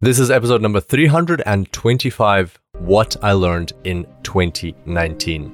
This 0.00 0.20
is 0.20 0.30
episode 0.30 0.62
number 0.62 0.78
325 0.78 2.60
What 2.78 3.16
I 3.20 3.32
Learned 3.32 3.72
in 3.82 4.06
2019. 4.22 5.52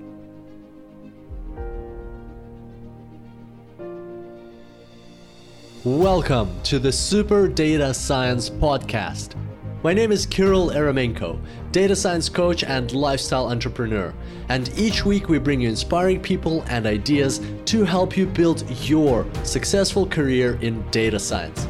Welcome 5.83 6.61
to 6.65 6.79
the 6.79 6.93
Super 6.93 7.49
Data 7.49 7.95
Science 7.95 8.51
Podcast. 8.51 9.35
My 9.83 9.95
name 9.95 10.13
is 10.13 10.27
Kirill 10.27 10.69
Eremenko, 10.73 11.41
data 11.73 11.97
science 11.97 12.29
coach 12.29 12.65
and 12.65 12.93
lifestyle 12.93 13.47
entrepreneur. 13.47 14.13
And 14.51 14.71
each 14.79 15.07
week 15.07 15.31
we 15.31 15.39
bring 15.39 15.63
you 15.63 15.71
inspiring 15.71 16.21
people 16.21 16.65
and 16.69 16.85
ideas 16.85 17.41
to 17.65 17.85
help 17.85 18.15
you 18.15 18.27
build 18.27 18.69
your 18.83 19.25
successful 19.43 20.05
career 20.05 20.59
in 20.61 20.87
data 20.91 21.19
science. 21.19 21.67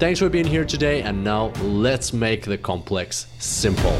Thanks 0.00 0.18
for 0.18 0.30
being 0.30 0.46
here 0.46 0.64
today, 0.64 1.02
and 1.02 1.22
now 1.22 1.48
let's 1.60 2.14
make 2.14 2.46
the 2.46 2.56
complex 2.56 3.26
simple. 3.38 3.92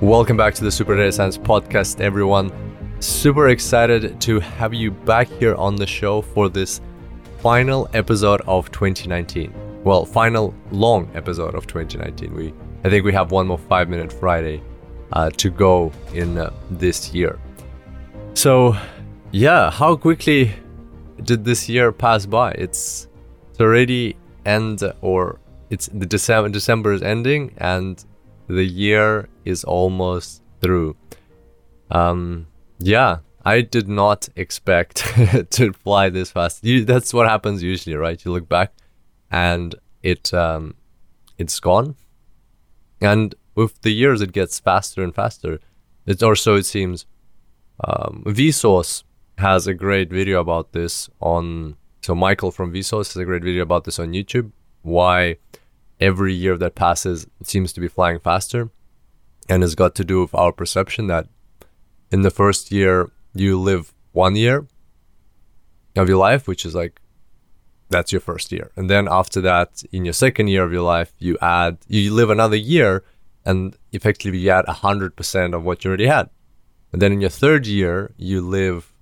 Welcome 0.00 0.38
back 0.38 0.54
to 0.54 0.64
the 0.64 0.70
Super 0.70 0.96
Data 0.96 1.12
Science 1.12 1.36
Podcast, 1.36 2.00
everyone. 2.00 2.50
Super 3.00 3.50
excited 3.50 4.18
to 4.22 4.40
have 4.40 4.72
you 4.72 4.90
back 4.90 5.28
here 5.28 5.54
on 5.56 5.76
the 5.76 5.86
show 5.86 6.22
for 6.22 6.48
this 6.48 6.80
final 7.42 7.90
episode 7.92 8.40
of 8.46 8.72
2019. 8.72 9.52
Well, 9.84 10.06
final 10.06 10.54
long 10.70 11.10
episode 11.14 11.54
of 11.54 11.66
2019. 11.66 12.32
We, 12.32 12.54
I 12.86 12.88
think 12.88 13.04
we 13.04 13.12
have 13.14 13.32
one 13.32 13.48
more 13.48 13.58
five 13.58 13.88
minute 13.88 14.12
Friday 14.12 14.62
uh, 15.10 15.30
to 15.30 15.50
go 15.50 15.90
in 16.14 16.38
uh, 16.38 16.52
this 16.70 17.12
year. 17.12 17.36
So, 18.34 18.76
yeah, 19.32 19.72
how 19.72 19.96
quickly 19.96 20.52
did 21.24 21.44
this 21.44 21.68
year 21.68 21.90
pass 21.90 22.26
by? 22.26 22.52
It's, 22.52 23.08
it's 23.50 23.60
already 23.60 24.16
end 24.44 24.84
or 25.00 25.40
it's 25.68 25.88
the 25.88 26.06
December 26.06 26.48
December 26.48 26.92
is 26.92 27.02
ending 27.02 27.54
and 27.58 28.04
the 28.46 28.62
year 28.62 29.28
is 29.44 29.64
almost 29.64 30.44
through. 30.60 30.94
Um, 31.90 32.46
yeah, 32.78 33.18
I 33.44 33.62
did 33.62 33.88
not 33.88 34.28
expect 34.36 34.98
to 35.50 35.72
fly 35.72 36.08
this 36.08 36.30
fast. 36.30 36.62
You, 36.62 36.84
that's 36.84 37.12
what 37.12 37.28
happens 37.28 37.64
usually, 37.64 37.96
right? 37.96 38.24
You 38.24 38.30
look 38.30 38.48
back, 38.48 38.72
and 39.28 39.74
it 40.04 40.32
um, 40.32 40.74
it's 41.36 41.58
gone. 41.58 41.96
And 43.00 43.34
with 43.54 43.80
the 43.82 43.90
years, 43.90 44.20
it 44.22 44.32
gets 44.32 44.58
faster 44.58 45.02
and 45.02 45.14
faster. 45.14 45.60
It 46.06 46.22
or 46.22 46.36
so 46.36 46.54
it 46.56 46.64
seems. 46.64 47.06
Um, 47.82 48.22
Vsauce 48.26 49.02
has 49.38 49.66
a 49.66 49.74
great 49.74 50.10
video 50.10 50.40
about 50.40 50.72
this 50.72 51.10
on. 51.20 51.76
So 52.02 52.14
Michael 52.14 52.52
from 52.52 52.72
Vsauce 52.72 53.08
has 53.08 53.16
a 53.16 53.24
great 53.24 53.42
video 53.42 53.62
about 53.62 53.84
this 53.84 53.98
on 53.98 54.12
YouTube. 54.12 54.52
Why 54.82 55.38
every 56.00 56.34
year 56.34 56.56
that 56.58 56.74
passes 56.74 57.26
seems 57.42 57.72
to 57.72 57.80
be 57.80 57.88
flying 57.88 58.18
faster 58.18 58.70
and 59.48 59.62
it's 59.62 59.74
got 59.74 59.94
to 59.94 60.04
do 60.04 60.20
with 60.20 60.34
our 60.34 60.52
perception 60.52 61.06
that 61.06 61.26
in 62.10 62.22
the 62.22 62.30
first 62.30 62.70
year 62.70 63.10
you 63.34 63.58
live 63.58 63.94
one 64.12 64.36
year 64.36 64.66
of 65.96 66.08
your 66.08 66.18
life 66.18 66.46
which 66.46 66.66
is 66.66 66.74
like 66.74 67.00
that's 67.88 68.12
your 68.12 68.20
first 68.20 68.52
year. 68.52 68.70
And 68.76 68.90
then 68.90 69.08
after 69.10 69.40
that 69.42 69.82
in 69.92 70.04
your 70.04 70.12
second 70.12 70.48
year 70.48 70.64
of 70.64 70.72
your 70.72 70.82
life 70.82 71.12
you 71.18 71.38
add 71.40 71.78
you 71.88 72.12
live 72.12 72.30
another 72.30 72.56
year 72.56 73.04
and 73.44 73.76
effectively 73.92 74.38
you 74.38 74.50
add 74.50 74.66
100% 74.66 75.54
of 75.54 75.64
what 75.64 75.84
you 75.84 75.88
already 75.88 76.06
had. 76.06 76.30
And 76.92 77.00
then 77.00 77.12
in 77.12 77.20
your 77.20 77.30
third 77.30 77.66
year 77.66 78.12
you 78.16 78.40
live 78.40 78.92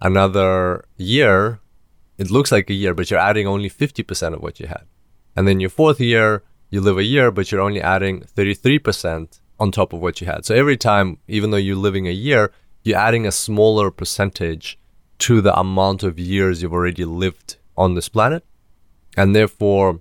another 0.00 0.84
year. 0.96 1.60
It 2.16 2.30
looks 2.30 2.52
like 2.52 2.70
a 2.70 2.74
year 2.74 2.94
but 2.94 3.10
you're 3.10 3.20
adding 3.20 3.46
only 3.46 3.70
50% 3.70 4.34
of 4.34 4.42
what 4.42 4.60
you 4.60 4.66
had. 4.66 4.84
And 5.36 5.46
then 5.46 5.60
your 5.60 5.70
fourth 5.70 6.00
year, 6.00 6.42
you 6.68 6.80
live 6.80 6.98
a 6.98 7.04
year, 7.04 7.30
but 7.30 7.52
you're 7.52 7.60
only 7.60 7.80
adding 7.80 8.22
33% 8.22 9.38
on 9.60 9.70
top 9.70 9.92
of 9.92 10.00
what 10.00 10.20
you 10.20 10.26
had. 10.26 10.44
So 10.44 10.54
every 10.54 10.76
time, 10.76 11.18
even 11.28 11.50
though 11.50 11.56
you're 11.56 11.76
living 11.76 12.08
a 12.08 12.12
year, 12.12 12.52
you're 12.82 12.98
adding 12.98 13.24
a 13.24 13.30
smaller 13.30 13.92
percentage 13.92 14.78
to 15.18 15.40
the 15.40 15.56
amount 15.58 16.02
of 16.02 16.18
years 16.18 16.62
you've 16.62 16.72
already 16.72 17.04
lived 17.04 17.57
on 17.78 17.94
this 17.94 18.08
planet. 18.08 18.44
And 19.16 19.34
therefore, 19.34 20.00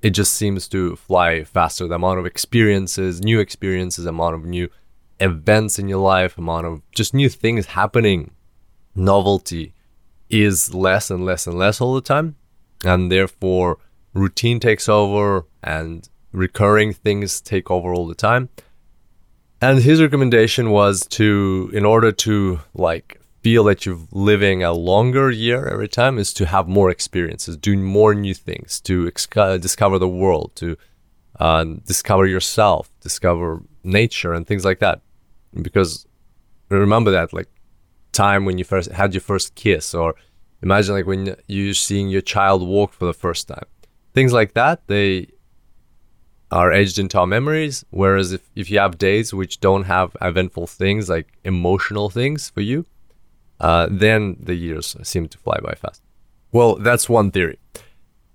it 0.00 0.10
just 0.10 0.32
seems 0.34 0.66
to 0.68 0.96
fly 0.96 1.44
faster. 1.44 1.86
The 1.86 1.96
amount 1.96 2.20
of 2.20 2.26
experiences, 2.26 3.20
new 3.20 3.38
experiences, 3.38 4.06
amount 4.06 4.36
of 4.36 4.44
new 4.44 4.70
events 5.18 5.78
in 5.78 5.88
your 5.88 5.98
life, 5.98 6.38
amount 6.38 6.66
of 6.66 6.82
just 6.92 7.12
new 7.12 7.28
things 7.28 7.66
happening, 7.66 8.30
novelty 8.94 9.74
is 10.30 10.72
less 10.72 11.10
and 11.10 11.24
less 11.26 11.46
and 11.46 11.58
less 11.58 11.80
all 11.80 11.94
the 11.94 12.00
time. 12.00 12.36
And 12.84 13.12
therefore, 13.12 13.78
routine 14.14 14.60
takes 14.60 14.88
over 14.88 15.44
and 15.62 16.08
recurring 16.32 16.92
things 16.92 17.40
take 17.40 17.70
over 17.70 17.92
all 17.92 18.06
the 18.06 18.14
time. 18.14 18.48
And 19.60 19.80
his 19.80 20.00
recommendation 20.00 20.70
was 20.70 21.06
to, 21.08 21.70
in 21.74 21.84
order 21.84 22.12
to 22.12 22.60
like 22.72 23.19
feel 23.42 23.64
that 23.64 23.86
you're 23.86 24.00
living 24.12 24.62
a 24.62 24.72
longer 24.72 25.30
year 25.30 25.66
every 25.66 25.88
time, 25.88 26.18
is 26.18 26.32
to 26.34 26.46
have 26.46 26.68
more 26.68 26.90
experiences, 26.90 27.56
doing 27.56 27.82
more 27.82 28.14
new 28.14 28.34
things, 28.34 28.80
to 28.82 29.06
ex- 29.06 29.26
discover 29.60 29.98
the 29.98 30.08
world, 30.08 30.52
to 30.56 30.76
uh, 31.38 31.64
discover 31.86 32.26
yourself, 32.26 32.90
discover 33.00 33.62
nature, 33.82 34.32
and 34.32 34.46
things 34.46 34.64
like 34.64 34.78
that. 34.80 35.00
Because 35.60 36.06
remember 36.68 37.10
that, 37.10 37.32
like, 37.32 37.48
time 38.12 38.44
when 38.44 38.58
you 38.58 38.64
first 38.64 38.90
had 38.92 39.14
your 39.14 39.20
first 39.20 39.54
kiss, 39.54 39.94
or 39.94 40.14
imagine 40.62 40.94
like 40.94 41.06
when 41.06 41.36
you're 41.46 41.74
seeing 41.74 42.08
your 42.08 42.20
child 42.20 42.66
walk 42.66 42.92
for 42.92 43.06
the 43.06 43.14
first 43.14 43.48
time 43.48 43.64
things 44.14 44.32
like 44.32 44.54
that 44.54 44.86
they 44.86 45.26
are 46.50 46.72
edged 46.72 46.98
into 46.98 47.18
our 47.18 47.26
memories 47.26 47.84
whereas 47.90 48.32
if, 48.32 48.50
if 48.54 48.70
you 48.70 48.78
have 48.78 48.98
days 48.98 49.32
which 49.32 49.60
don't 49.60 49.84
have 49.84 50.16
eventful 50.20 50.66
things 50.66 51.08
like 51.08 51.28
emotional 51.44 52.10
things 52.10 52.50
for 52.50 52.60
you 52.60 52.84
uh, 53.60 53.88
then 53.90 54.36
the 54.40 54.54
years 54.54 54.96
seem 55.02 55.28
to 55.28 55.38
fly 55.38 55.58
by 55.62 55.74
fast. 55.74 56.02
Well 56.52 56.76
that's 56.76 57.08
one 57.08 57.30
theory. 57.30 57.58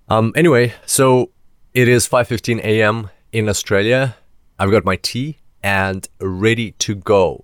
Um, 0.07 0.33
anyway 0.35 0.73
so 0.85 1.31
it 1.73 1.87
is 1.87 2.07
5.15 2.07 2.59
a.m 2.63 3.09
in 3.31 3.49
australia. 3.49 4.15
I've 4.59 4.71
got 4.71 4.85
my 4.85 4.95
tea 4.95 5.39
and 5.61 6.07
ready 6.19 6.71
to 6.71 6.95
go. 6.95 7.43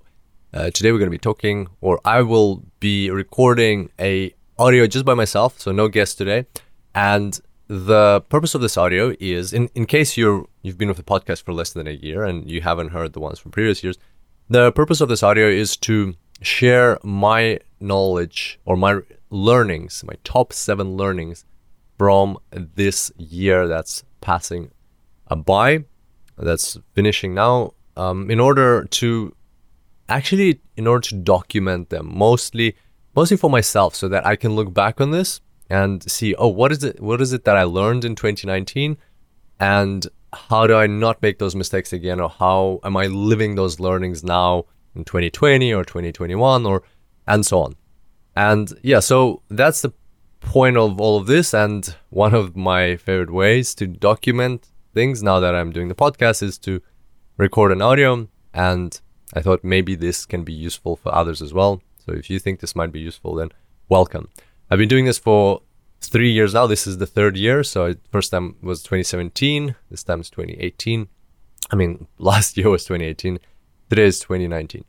Uh, 0.53 0.69
today 0.69 0.91
we're 0.91 0.99
going 0.99 1.07
to 1.07 1.11
be 1.11 1.17
talking 1.17 1.69
or 1.79 1.99
i 2.03 2.21
will 2.21 2.63
be 2.79 3.09
recording 3.09 3.89
a 3.99 4.33
audio 4.59 4.85
just 4.85 5.05
by 5.05 5.13
myself 5.13 5.59
so 5.59 5.71
no 5.71 5.87
guest 5.87 6.17
today. 6.17 6.45
And 6.93 7.39
the 7.67 8.21
purpose 8.27 8.53
of 8.53 8.59
this 8.59 8.77
audio 8.77 9.15
is 9.21 9.53
in, 9.53 9.69
in 9.75 9.85
case 9.85 10.17
you're 10.17 10.45
you've 10.61 10.77
been 10.77 10.89
with 10.89 10.97
the 10.97 11.03
podcast 11.03 11.41
for 11.43 11.53
less 11.53 11.71
than 11.71 11.87
a 11.87 11.91
year 11.91 12.25
and 12.25 12.51
you 12.51 12.59
haven't 12.61 12.89
heard 12.89 13.13
the 13.13 13.19
ones 13.21 13.39
from 13.39 13.49
previous 13.51 13.81
years 13.81 13.97
the 14.49 14.73
purpose 14.73 14.99
of 14.99 15.07
this 15.07 15.23
audio 15.23 15.47
is 15.47 15.77
to 15.77 16.13
share 16.41 16.99
my 17.01 17.57
knowledge 17.81 18.59
or 18.65 18.75
my 18.77 18.99
learnings 19.29 20.03
my 20.05 20.13
top 20.23 20.53
seven 20.53 20.95
learnings 20.95 21.45
from 21.97 22.37
this 22.51 23.11
year 23.17 23.67
that's 23.67 24.03
passing 24.21 24.71
by 25.45 25.83
that's 26.37 26.77
finishing 26.93 27.33
now 27.33 27.73
um, 27.97 28.29
in 28.29 28.39
order 28.39 28.85
to 28.85 29.35
actually 30.09 30.59
in 30.75 30.87
order 30.87 31.07
to 31.07 31.15
document 31.15 31.89
them 31.89 32.09
mostly 32.13 32.75
mostly 33.15 33.37
for 33.37 33.49
myself 33.49 33.95
so 33.95 34.07
that 34.07 34.25
i 34.25 34.35
can 34.35 34.55
look 34.55 34.73
back 34.73 34.99
on 34.99 35.11
this 35.11 35.41
and 35.71 36.11
see, 36.11 36.35
oh, 36.35 36.49
what 36.49 36.73
is 36.73 36.83
it? 36.83 36.99
What 36.99 37.21
is 37.21 37.31
it 37.31 37.45
that 37.45 37.55
I 37.55 37.63
learned 37.63 38.03
in 38.03 38.13
2019, 38.13 38.97
and 39.57 40.05
how 40.33 40.67
do 40.67 40.75
I 40.75 40.85
not 40.85 41.21
make 41.21 41.39
those 41.39 41.55
mistakes 41.55 41.93
again, 41.93 42.19
or 42.19 42.29
how 42.29 42.81
am 42.83 42.97
I 42.97 43.05
living 43.07 43.55
those 43.55 43.79
learnings 43.79 44.21
now 44.21 44.65
in 44.95 45.05
2020 45.05 45.73
or 45.73 45.85
2021, 45.85 46.65
or 46.65 46.83
and 47.27 47.45
so 47.45 47.61
on. 47.61 47.75
And 48.35 48.73
yeah, 48.81 48.99
so 48.99 49.41
that's 49.49 49.81
the 49.81 49.91
point 50.39 50.77
of 50.77 50.99
all 50.99 51.17
of 51.17 51.27
this, 51.27 51.53
and 51.53 51.95
one 52.09 52.33
of 52.33 52.55
my 52.55 52.95
favorite 52.97 53.31
ways 53.31 53.75
to 53.75 53.87
document 53.87 54.69
things 54.93 55.23
now 55.23 55.39
that 55.39 55.55
I'm 55.55 55.71
doing 55.71 55.87
the 55.87 55.95
podcast 55.95 56.43
is 56.43 56.57
to 56.59 56.81
record 57.37 57.71
an 57.71 57.81
audio, 57.81 58.27
and 58.53 58.99
I 59.33 59.41
thought 59.41 59.63
maybe 59.63 59.95
this 59.95 60.25
can 60.25 60.43
be 60.43 60.53
useful 60.53 60.95
for 60.95 61.13
others 61.13 61.41
as 61.41 61.53
well. 61.53 61.81
So 62.05 62.13
if 62.13 62.29
you 62.29 62.39
think 62.39 62.59
this 62.59 62.75
might 62.75 62.91
be 62.91 62.99
useful, 62.99 63.35
then 63.35 63.49
welcome. 63.87 64.29
I've 64.69 64.79
been 64.79 64.89
doing 64.89 65.05
this 65.05 65.19
for 65.19 65.61
three 66.01 66.31
years 66.31 66.53
now. 66.53 66.67
This 66.67 66.87
is 66.87 66.97
the 66.97 67.05
third 67.05 67.37
year. 67.37 67.63
So 67.63 67.95
first 68.11 68.31
time 68.31 68.55
was 68.61 68.81
2017. 68.81 69.75
This 69.89 70.03
time 70.03 70.21
is 70.21 70.29
2018. 70.29 71.07
I 71.71 71.75
mean, 71.75 72.07
last 72.17 72.57
year 72.57 72.69
was 72.69 72.83
2018. 72.85 73.39
Today 73.89 74.05
is 74.05 74.19
2019. 74.19 74.83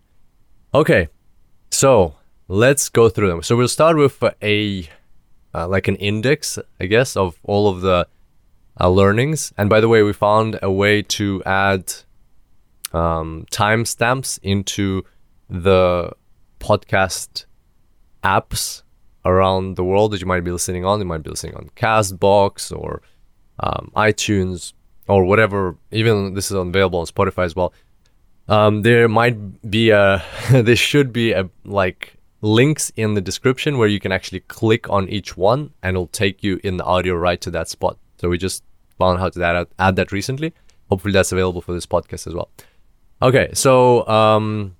Okay, 0.74 1.08
so 1.70 2.14
let's 2.48 2.88
go 2.88 3.08
through 3.08 3.28
them. 3.28 3.42
So 3.42 3.56
we'll 3.56 3.68
start 3.68 3.96
with 3.96 4.22
a 4.42 4.88
uh, 5.54 5.68
like 5.68 5.88
an 5.88 5.96
index, 5.96 6.58
I 6.80 6.86
guess, 6.86 7.16
of 7.16 7.38
all 7.42 7.68
of 7.68 7.82
the 7.82 8.06
uh, 8.80 8.88
learnings. 8.88 9.52
And 9.58 9.68
by 9.68 9.80
the 9.80 9.88
way, 9.88 10.02
we 10.02 10.12
found 10.12 10.58
a 10.62 10.70
way 10.70 11.02
to 11.02 11.42
add 11.44 11.92
um, 12.92 13.46
timestamps 13.50 14.38
into 14.42 15.04
the 15.48 16.12
podcast 16.60 17.44
apps 18.22 18.82
around 19.24 19.76
the 19.76 19.84
world 19.84 20.12
that 20.12 20.20
you 20.20 20.26
might 20.26 20.44
be 20.44 20.50
listening 20.50 20.84
on. 20.84 20.98
You 20.98 21.04
might 21.04 21.22
be 21.22 21.30
listening 21.30 21.54
on 21.56 21.70
Castbox 21.76 22.76
or 22.76 23.02
um, 23.60 23.92
iTunes 23.94 24.72
or 25.08 25.24
whatever. 25.24 25.76
Even 25.90 26.34
this 26.34 26.50
is 26.50 26.56
available 26.56 27.00
on 27.00 27.06
Spotify 27.06 27.44
as 27.44 27.54
well. 27.54 27.72
Um, 28.48 28.82
there 28.82 29.08
might 29.08 29.70
be 29.70 29.90
a, 29.90 30.24
there 30.50 30.76
should 30.76 31.12
be 31.12 31.32
a 31.32 31.48
like 31.64 32.14
links 32.42 32.92
in 32.96 33.14
the 33.14 33.20
description 33.20 33.78
where 33.78 33.88
you 33.88 34.00
can 34.00 34.12
actually 34.12 34.40
click 34.40 34.90
on 34.90 35.08
each 35.08 35.36
one 35.36 35.72
and 35.82 35.94
it'll 35.94 36.08
take 36.08 36.42
you 36.42 36.60
in 36.62 36.76
the 36.76 36.84
audio 36.84 37.14
right 37.14 37.40
to 37.40 37.50
that 37.52 37.68
spot. 37.68 37.96
So 38.18 38.28
we 38.28 38.36
just 38.36 38.64
found 38.98 39.20
how 39.20 39.30
to 39.30 39.42
add, 39.42 39.66
add 39.78 39.96
that 39.96 40.12
recently. 40.12 40.52
Hopefully 40.90 41.12
that's 41.12 41.32
available 41.32 41.62
for 41.62 41.72
this 41.72 41.86
podcast 41.86 42.26
as 42.26 42.34
well. 42.34 42.50
Okay, 43.22 43.50
so 43.54 44.06
um, 44.08 44.76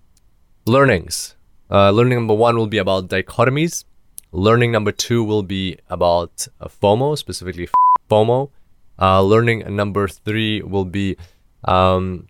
learnings. 0.66 1.36
Uh, 1.70 1.90
learning 1.90 2.18
number 2.18 2.34
one 2.34 2.56
will 2.56 2.66
be 2.66 2.78
about 2.78 3.08
dichotomies. 3.08 3.84
Learning 4.32 4.72
number 4.72 4.92
two 4.92 5.22
will 5.22 5.42
be 5.42 5.78
about 5.88 6.48
uh, 6.60 6.66
FOMO, 6.66 7.16
specifically 7.16 7.68
FOMO. 8.10 8.50
Uh, 9.00 9.22
learning 9.22 9.74
number 9.74 10.08
three 10.08 10.60
will 10.62 10.84
be 10.84 11.16
um, 11.64 12.26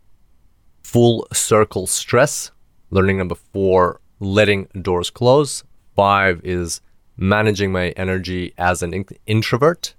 full 0.83 1.27
circle 1.33 1.87
stress. 1.87 2.51
Learning 2.91 3.17
number 3.17 3.35
four, 3.35 4.01
letting 4.23 4.69
doors 4.81 5.11
close. 5.11 5.65
Five 5.97 6.41
is 6.45 6.81
managing 7.17 7.73
my 7.73 7.89
energy 7.91 8.55
as 8.57 8.83
an 8.83 8.95
in- 8.95 9.05
introvert. 9.27 9.95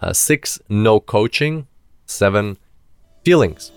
Uh, 0.00 0.12
six, 0.12 0.58
no 0.68 0.98
coaching. 0.98 1.68
Seven, 2.04 2.58
feelings. 3.24 3.70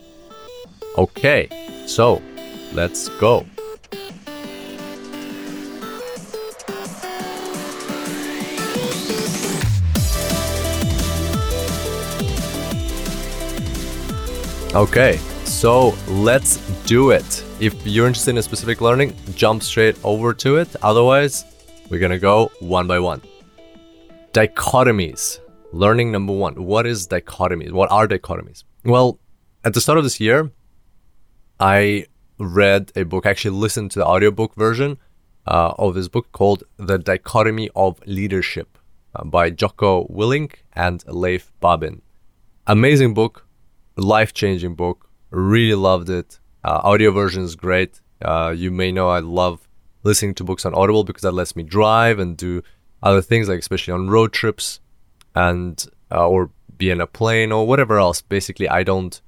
Okay, 0.98 1.48
so 1.86 2.22
let's 2.74 3.10
go. 3.20 3.46
Okay, 14.74 15.18
so 15.46 15.96
let's 16.08 16.58
do 16.86 17.12
it. 17.12 17.45
If 17.58 17.88
you're 17.88 18.06
interested 18.06 18.32
in 18.32 18.38
a 18.38 18.44
specific 18.44 18.82
learning, 18.82 19.16
jump 19.34 19.64
straight 19.64 19.98
over 20.04 20.34
to 20.34 20.58
it. 20.58 20.76
Otherwise, 20.82 21.46
we're 21.90 22.02
gonna 22.02 22.20
go 22.20 22.52
one 22.60 22.86
by 22.86 23.00
one. 23.00 23.22
Dichotomies. 24.34 25.40
Learning 25.72 26.12
number 26.12 26.34
one. 26.34 26.66
What 26.66 26.86
is 26.86 27.08
dichotomies? 27.08 27.72
What 27.72 27.90
are 27.94 28.10
dichotomies? 28.10 28.66
Well, 28.84 29.20
at 29.64 29.74
the 29.74 29.80
start 29.80 29.98
of 29.98 30.04
this 30.04 30.20
year, 30.20 30.52
I 31.58 32.08
read 32.38 32.92
a 32.94 33.04
book, 33.04 33.26
actually 33.26 33.58
listened 33.58 33.92
to 33.92 34.00
the 34.00 34.06
audiobook 34.06 34.54
version 34.56 34.98
uh, 35.48 35.76
of 35.78 35.96
this 35.96 36.10
book 36.10 36.34
called 36.34 36.66
The 36.76 36.98
Dichotomy 36.98 37.70
of 37.74 38.02
Leadership 38.06 38.78
uh, 39.16 39.24
by 39.24 39.50
Jocko 39.50 40.08
Willink 40.08 40.56
and 40.74 41.06
Leif 41.08 41.54
Babin. 41.62 42.02
Amazing 42.68 43.14
book, 43.14 43.48
life 43.96 44.34
changing 44.34 44.76
book. 44.76 45.10
Really 45.30 45.76
loved 45.76 46.10
it. 46.10 46.40
Uh, 46.66 46.82
audio 46.84 47.12
version 47.12 47.44
is 47.44 47.56
great. 47.56 48.02
Uh, 48.24 48.52
you 48.56 48.72
may 48.72 48.92
know 48.92 49.08
I 49.08 49.20
love 49.20 49.70
listening 50.02 50.34
to 50.36 50.44
books 50.44 50.66
on 50.66 50.74
Audible 50.74 51.04
because 51.04 51.22
that 51.22 51.32
lets 51.32 51.56
me 51.56 51.62
drive 51.62 52.18
and 52.18 52.36
do 52.36 52.64
other 53.04 53.22
things, 53.22 53.48
like 53.48 53.60
especially 53.60 53.94
on 53.94 54.10
road 54.10 54.34
trips 54.34 54.80
and 55.36 55.86
uh, 56.12 56.28
or 56.28 56.50
be 56.76 56.90
in 56.90 57.00
a 57.02 57.06
plane 57.06 57.52
or 57.52 57.68
whatever 57.68 58.00
else. 58.00 58.24
Basically, 58.24 58.68
I 58.68 58.82
don't 58.82 59.22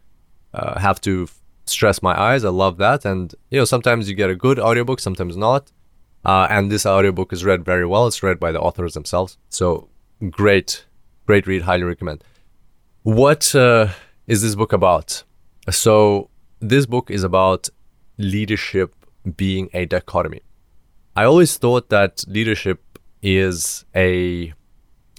uh, 0.56 0.80
have 0.80 1.00
to 1.02 1.26
f- 1.26 1.40
stress 1.66 2.02
my 2.02 2.20
eyes. 2.20 2.44
I 2.44 2.50
love 2.50 2.78
that, 2.78 3.06
and 3.06 3.36
you 3.52 3.60
know 3.60 3.66
sometimes 3.66 4.10
you 4.10 4.16
get 4.16 4.32
a 4.32 4.36
good 4.36 4.58
audiobook, 4.58 5.00
sometimes 5.00 5.38
not. 5.38 5.72
Uh, 6.26 6.48
and 6.50 6.72
this 6.72 6.88
audiobook 6.88 7.32
is 7.32 7.46
read 7.46 7.64
very 7.64 7.86
well. 7.86 8.08
It's 8.08 8.24
read 8.24 8.40
by 8.40 8.52
the 8.52 8.60
authors 8.60 8.96
themselves, 8.96 9.38
so 9.50 9.90
great, 10.32 10.88
great 11.28 11.46
read. 11.46 11.62
Highly 11.62 11.84
recommend. 11.84 12.24
What 13.04 13.54
uh, 13.54 13.90
is 14.26 14.42
this 14.42 14.56
book 14.56 14.74
about? 14.74 15.24
So, 15.70 16.32
this 16.60 16.86
book 16.86 17.10
is 17.10 17.24
about 17.24 17.70
leadership 18.18 18.96
being 19.36 19.70
a 19.74 19.86
dichotomy. 19.86 20.42
I 21.16 21.26
always 21.26 21.58
thought 21.58 21.90
that 21.90 22.24
leadership 22.28 23.00
is 23.22 23.86
a 23.96 24.54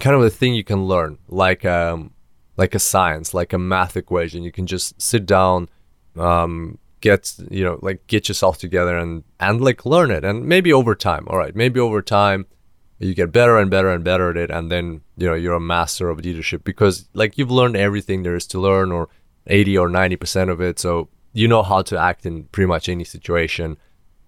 kind 0.00 0.14
of 0.14 0.22
a 0.22 0.30
thing 0.30 0.54
you 0.54 0.64
can 0.64 0.84
learn, 0.84 1.18
like 1.28 1.64
um, 1.64 2.12
like 2.56 2.74
a 2.74 2.78
science, 2.78 3.34
like 3.34 3.52
a 3.52 3.58
math 3.58 3.96
equation. 3.96 4.42
You 4.42 4.52
can 4.52 4.66
just 4.66 5.00
sit 5.00 5.26
down, 5.26 5.68
um, 6.16 6.78
get 7.00 7.34
you 7.50 7.64
know, 7.64 7.78
like 7.82 8.06
get 8.06 8.28
yourself 8.28 8.58
together 8.58 8.96
and 8.96 9.24
and 9.40 9.60
like 9.60 9.84
learn 9.84 10.10
it, 10.10 10.24
and 10.24 10.46
maybe 10.46 10.72
over 10.72 10.94
time. 10.94 11.26
All 11.28 11.38
right, 11.38 11.54
maybe 11.54 11.80
over 11.80 12.00
time 12.02 12.46
you 12.98 13.14
get 13.14 13.32
better 13.32 13.58
and 13.58 13.70
better 13.70 13.90
and 13.90 14.02
better 14.02 14.30
at 14.30 14.36
it 14.36 14.50
and 14.50 14.70
then 14.72 15.00
you 15.16 15.26
know 15.28 15.34
you're 15.34 15.54
a 15.54 15.60
master 15.60 16.08
of 16.10 16.18
leadership 16.18 16.64
because 16.64 17.08
like 17.14 17.38
you've 17.38 17.50
learned 17.50 17.76
everything 17.76 18.22
there 18.22 18.34
is 18.34 18.46
to 18.46 18.58
learn 18.58 18.90
or 18.90 19.08
80 19.46 19.78
or 19.78 19.88
90% 19.88 20.50
of 20.50 20.60
it 20.60 20.78
so 20.78 21.08
you 21.32 21.48
know 21.48 21.62
how 21.62 21.82
to 21.82 21.98
act 21.98 22.26
in 22.26 22.44
pretty 22.44 22.66
much 22.66 22.88
any 22.88 23.04
situation 23.04 23.76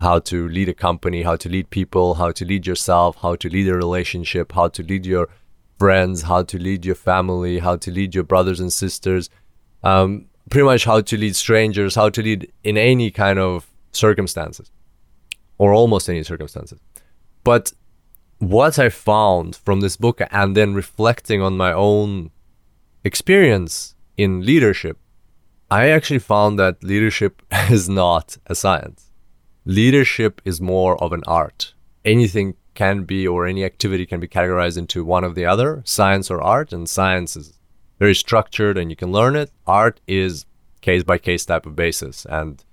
how 0.01 0.19
to 0.19 0.49
lead 0.49 0.69
a 0.69 0.75
company 0.75 1.23
how 1.23 1.37
to 1.37 1.49
lead 1.49 1.69
people 1.71 2.15
how 2.15 2.31
to 2.31 2.45
lead 2.45 2.67
yourself 2.67 3.17
how 3.23 3.35
to 3.35 3.49
lead 3.49 3.69
a 3.69 3.75
relationship 3.75 4.53
how 4.53 4.69
to 4.69 4.83
lead 4.83 5.05
your 5.07 5.29
friends 5.79 6.23
how 6.23 6.43
to 6.43 6.59
lead 6.59 6.85
your 6.85 6.95
family 6.95 7.59
how 7.59 7.77
to 7.77 7.91
lead 7.91 8.15
your 8.15 8.25
brothers 8.25 8.61
and 8.61 8.73
sisters 8.73 9.31
um, 9.83 10.27
pretty 10.51 10.65
much 10.65 10.85
how 10.85 11.01
to 11.01 11.17
lead 11.17 11.35
strangers 11.35 11.95
how 11.95 12.09
to 12.09 12.23
lead 12.23 12.51
in 12.65 12.77
any 12.77 13.11
kind 13.11 13.39
of 13.39 13.71
circumstances 13.93 14.71
or 15.59 15.73
almost 15.73 16.09
any 16.09 16.23
circumstances 16.23 16.79
but 17.45 17.73
what 18.41 18.79
I 18.79 18.89
found 18.89 19.55
from 19.55 19.81
this 19.81 19.97
book 19.97 20.21
and 20.31 20.57
then 20.57 20.75
reflecting 20.75 21.43
on 21.43 21.57
my 21.57 21.73
own 21.73 22.31
experience 23.05 23.95
in 24.17 24.45
leadership, 24.45 24.99
I 25.71 25.89
actually 25.89 26.19
found 26.19 26.59
that 26.59 26.83
leadership 26.83 27.43
is 27.71 27.89
not 27.89 28.37
a 28.47 28.55
science. 28.55 29.11
Leadership 29.65 30.41
is 30.45 30.61
more 30.61 31.03
of 31.03 31.13
an 31.13 31.23
art. 31.27 31.75
Anything 32.05 32.55
can 32.75 33.05
be, 33.05 33.27
or 33.27 33.47
any 33.47 33.65
activity 33.65 34.07
can 34.07 34.21
be 34.21 34.27
categorized 34.29 34.79
into 34.79 35.05
one 35.05 35.23
of 35.23 35.35
the 35.35 35.47
other, 35.47 35.83
science 35.85 36.31
or 36.31 36.41
art, 36.41 36.73
and 36.73 36.89
science 36.89 37.37
is 37.37 37.59
very 37.99 38.15
structured 38.15 38.79
and 38.79 38.91
you 38.91 38.97
can 38.97 39.13
learn 39.13 39.37
it. 39.37 39.51
Art 39.67 40.01
is 40.09 40.47
case 40.81 41.05
by 41.05 41.19
case 41.19 41.45
type 41.45 41.67
of 41.67 41.77
basis, 41.77 42.25
and 42.25 42.65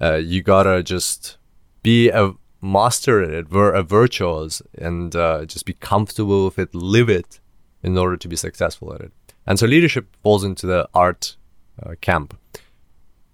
uh, 0.00 0.16
you 0.16 0.42
gotta 0.42 0.82
just 0.82 1.38
be 1.82 2.10
a 2.10 2.32
master 2.60 3.22
at 3.22 3.30
it, 3.30 3.48
ver- 3.48 3.72
a 3.72 3.84
virtuos, 3.84 4.60
and 4.76 5.14
uh, 5.14 5.44
just 5.44 5.64
be 5.64 5.74
comfortable 5.74 6.46
with 6.46 6.58
it, 6.58 6.74
live 6.74 7.08
it 7.08 7.40
in 7.82 7.96
order 7.96 8.16
to 8.16 8.28
be 8.28 8.36
successful 8.36 8.92
at 8.92 9.00
it. 9.00 9.12
And 9.46 9.58
so 9.58 9.66
leadership 9.66 10.16
falls 10.22 10.44
into 10.44 10.66
the 10.66 10.88
art 10.92 11.36
uh, 11.84 11.94
camp. 12.00 12.38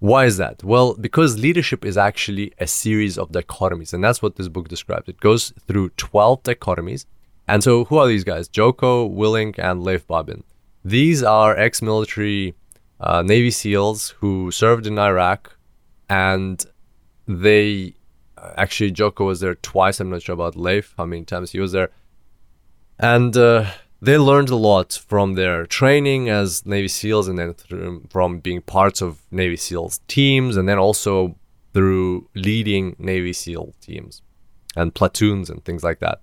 Why 0.00 0.26
is 0.26 0.36
that? 0.36 0.62
Well, 0.62 0.94
because 0.94 1.38
leadership 1.38 1.84
is 1.84 1.96
actually 1.96 2.52
a 2.58 2.66
series 2.66 3.18
of 3.18 3.32
dichotomies, 3.32 3.92
and 3.92 4.02
that's 4.02 4.22
what 4.22 4.36
this 4.36 4.48
book 4.48 4.68
describes. 4.68 5.08
It 5.08 5.20
goes 5.20 5.52
through 5.66 5.90
12 5.90 6.44
dichotomies. 6.44 7.04
And 7.48 7.64
so, 7.64 7.84
who 7.86 7.96
are 7.98 8.06
these 8.06 8.24
guys? 8.24 8.46
Jocko, 8.46 9.08
Willink, 9.08 9.58
and 9.58 9.82
Leif 9.82 10.06
Babin. 10.06 10.44
These 10.84 11.22
are 11.22 11.56
ex 11.56 11.82
military 11.82 12.54
uh, 13.00 13.22
Navy 13.22 13.50
SEALs 13.50 14.10
who 14.20 14.50
served 14.50 14.86
in 14.86 14.98
Iraq, 14.98 15.56
and 16.08 16.64
they 17.26 17.94
actually 18.56 18.90
Jocko 18.90 19.26
was 19.26 19.40
there 19.40 19.54
twice. 19.56 20.00
I'm 20.00 20.10
not 20.10 20.22
sure 20.22 20.34
about 20.34 20.56
Leif, 20.56 20.94
how 20.96 21.06
many 21.06 21.24
times 21.24 21.52
he 21.52 21.60
was 21.60 21.72
there. 21.72 21.90
And 22.98 23.36
uh, 23.36 23.66
they 24.00 24.16
learned 24.16 24.48
a 24.50 24.56
lot 24.56 25.00
from 25.06 25.34
their 25.34 25.66
training 25.66 26.28
as 26.28 26.64
Navy 26.64 26.88
SEALs 26.88 27.28
and 27.28 27.38
then 27.38 27.54
from 28.08 28.38
being 28.38 28.62
parts 28.62 29.02
of 29.02 29.22
Navy 29.30 29.56
SEALs 29.56 30.00
teams 30.06 30.56
and 30.56 30.68
then 30.68 30.78
also 30.78 31.36
through 31.74 32.28
leading 32.34 32.94
Navy 32.98 33.32
SEAL 33.32 33.74
teams 33.80 34.22
and 34.76 34.94
platoons 34.94 35.50
and 35.50 35.64
things 35.64 35.82
like 35.82 35.98
that. 35.98 36.22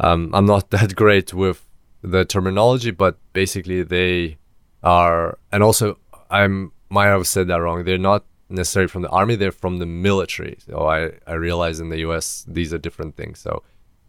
Um, 0.00 0.30
I'm 0.34 0.46
not 0.46 0.70
that 0.70 0.96
great 0.96 1.34
with 1.34 1.66
the 2.02 2.24
terminology, 2.24 2.90
but 2.90 3.18
basically 3.32 3.82
they 3.82 4.38
are, 4.82 5.38
and 5.52 5.62
also 5.62 5.98
I 6.30 6.46
might 6.88 7.06
have 7.06 7.26
said 7.26 7.48
that 7.48 7.56
wrong. 7.56 7.84
They're 7.84 7.98
not 7.98 8.24
necessarily 8.48 8.88
from 8.88 9.02
the 9.02 9.08
army; 9.08 9.36
they're 9.36 9.52
from 9.52 9.78
the 9.78 9.86
military. 9.86 10.58
So 10.66 10.86
I 10.86 11.12
I 11.26 11.34
realize 11.34 11.80
in 11.80 11.88
the 11.88 11.98
U.S. 11.98 12.44
these 12.46 12.72
are 12.72 12.78
different 12.78 13.16
things. 13.16 13.40
So 13.40 13.62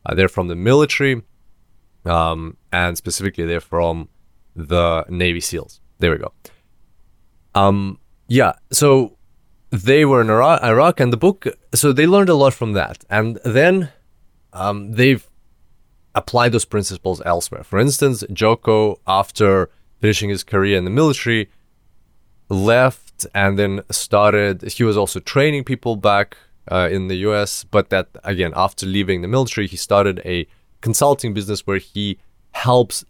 uh, 0.06 0.13
they're 0.13 0.29
from 0.29 0.48
the 0.48 0.56
military, 0.56 1.24
um, 2.08 2.58
and 2.72 2.98
specifically 2.98 3.46
they're 3.46 3.60
from 3.60 4.10
the 4.56 5.06
Navy 5.10 5.42
SEALs. 5.42 5.82
There 6.00 6.12
we 6.12 6.18
go. 6.18 6.32
Um, 7.56 8.00
yeah. 8.28 8.54
So 8.72 9.18
they 9.72 10.06
were 10.06 10.22
in 10.22 10.30
Iraq, 10.30 10.64
Iraq, 10.64 11.00
and 11.00 11.12
the 11.12 11.18
book. 11.18 11.46
So 11.74 11.92
they 11.92 12.08
learned 12.08 12.30
a 12.30 12.36
lot 12.36 12.54
from 12.54 12.74
that, 12.74 13.04
and 13.10 13.40
then 13.44 13.90
um, 14.54 14.92
they've 14.94 15.28
applied 16.16 16.52
those 16.52 16.66
principles 16.66 17.22
elsewhere. 17.26 17.64
For 17.64 17.80
instance, 17.80 18.24
Jocko, 18.34 19.00
after 19.06 19.70
finishing 20.00 20.30
his 20.30 20.44
career 20.44 20.78
in 20.78 20.86
the 20.86 20.92
military, 20.92 21.50
left 22.50 23.26
and 23.34 23.58
then 23.58 23.82
started. 23.90 24.62
He 24.64 24.84
was 24.84 24.98
also 24.98 25.20
training 25.20 25.64
people 25.64 25.96
back 25.96 26.38
uh, 26.72 26.90
in 26.92 27.08
the 27.08 27.16
US, 27.28 27.64
but 27.64 27.90
that 27.90 28.10
again, 28.24 28.54
after 28.56 28.86
leaving 28.86 29.22
the 29.22 29.28
military, 29.28 29.68
he 29.68 29.78
started 29.78 30.22
a 30.26 30.48
consulting 30.81 31.34
business 31.34 31.65
where 31.65 31.77
he 31.77 32.19
helps 32.51 33.05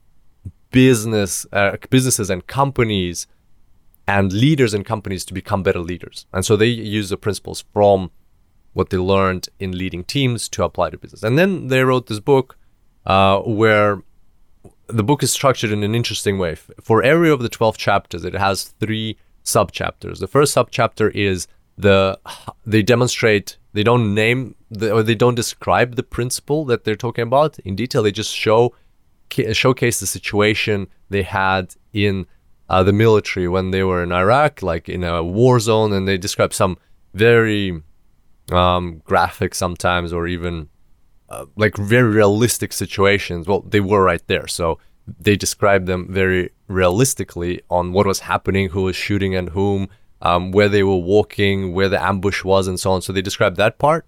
business 0.71 1.45
uh, 1.53 1.77
businesses 1.89 2.29
and 2.29 2.45
companies 2.47 3.27
and 4.07 4.31
leaders 4.31 4.73
and 4.73 4.85
companies 4.85 5.25
to 5.25 5.33
become 5.33 5.63
better 5.63 5.79
leaders. 5.79 6.25
And 6.31 6.45
so 6.45 6.55
they 6.55 6.67
use 6.67 7.09
the 7.09 7.17
principles 7.17 7.63
from 7.73 8.11
what 8.73 8.89
they 8.89 8.97
learned 8.97 9.49
in 9.59 9.77
leading 9.77 10.03
teams 10.03 10.47
to 10.49 10.63
apply 10.63 10.91
to 10.91 10.97
business. 10.97 11.23
And 11.23 11.37
then 11.37 11.67
they 11.67 11.83
wrote 11.83 12.07
this 12.07 12.19
book 12.19 12.57
uh, 13.05 13.39
where 13.39 14.03
the 14.87 15.03
book 15.03 15.23
is 15.23 15.31
structured 15.31 15.71
in 15.71 15.83
an 15.83 15.95
interesting 15.95 16.37
way. 16.37 16.55
For 16.81 17.03
every 17.03 17.29
of 17.29 17.41
the 17.41 17.49
12 17.49 17.77
chapters, 17.77 18.23
it 18.23 18.35
has 18.35 18.63
three 18.79 19.17
sub 19.43 19.71
chapters. 19.71 20.19
The 20.19 20.27
first 20.27 20.53
sub 20.53 20.69
chapter 20.71 21.09
is 21.09 21.47
the 21.77 22.19
they 22.65 22.81
demonstrate 22.81 23.57
they 23.77 23.83
don't 23.83 24.15
name 24.15 24.55
the, 24.71 24.91
or 24.91 25.03
they 25.03 25.13
don't 25.13 25.35
describe 25.35 25.95
the 25.95 26.07
principle 26.17 26.65
that 26.65 26.83
they're 26.83 26.95
talking 26.95 27.21
about 27.21 27.59
in 27.59 27.75
detail. 27.75 28.01
They 28.01 28.11
just 28.11 28.35
show 28.35 28.73
showcase 29.51 29.99
the 29.99 30.07
situation 30.07 30.87
they 31.09 31.21
had 31.21 31.75
in 31.93 32.25
uh, 32.69 32.81
the 32.81 32.93
military 32.93 33.47
when 33.47 33.69
they 33.69 33.83
were 33.83 34.01
in 34.01 34.11
Iraq, 34.11 34.63
like 34.63 34.89
in 34.89 35.03
a 35.03 35.23
war 35.23 35.59
zone, 35.59 35.93
and 35.93 36.07
they 36.07 36.17
describe 36.17 36.53
some 36.53 36.77
very 37.13 37.83
um, 38.51 39.01
graphic 39.05 39.53
sometimes 39.53 40.11
or 40.11 40.25
even 40.25 40.69
uh, 41.29 41.45
like 41.55 41.77
very 41.77 42.09
realistic 42.09 42.73
situations. 42.73 43.47
Well, 43.47 43.61
they 43.61 43.79
were 43.79 44.03
right 44.03 44.25
there, 44.25 44.47
so 44.47 44.79
they 45.19 45.35
describe 45.35 45.85
them 45.85 46.07
very 46.09 46.49
realistically 46.67 47.61
on 47.69 47.93
what 47.93 48.07
was 48.07 48.21
happening, 48.21 48.69
who 48.69 48.83
was 48.83 48.95
shooting 48.95 49.35
at 49.35 49.49
whom, 49.49 49.87
um, 50.21 50.51
where 50.51 50.69
they 50.69 50.83
were 50.83 50.97
walking, 50.97 51.73
where 51.73 51.89
the 51.89 52.01
ambush 52.01 52.43
was, 52.43 52.67
and 52.67 52.79
so 52.79 52.91
on. 52.91 53.01
So 53.01 53.13
they 53.13 53.21
described 53.21 53.57
that 53.57 53.77
part. 53.77 54.05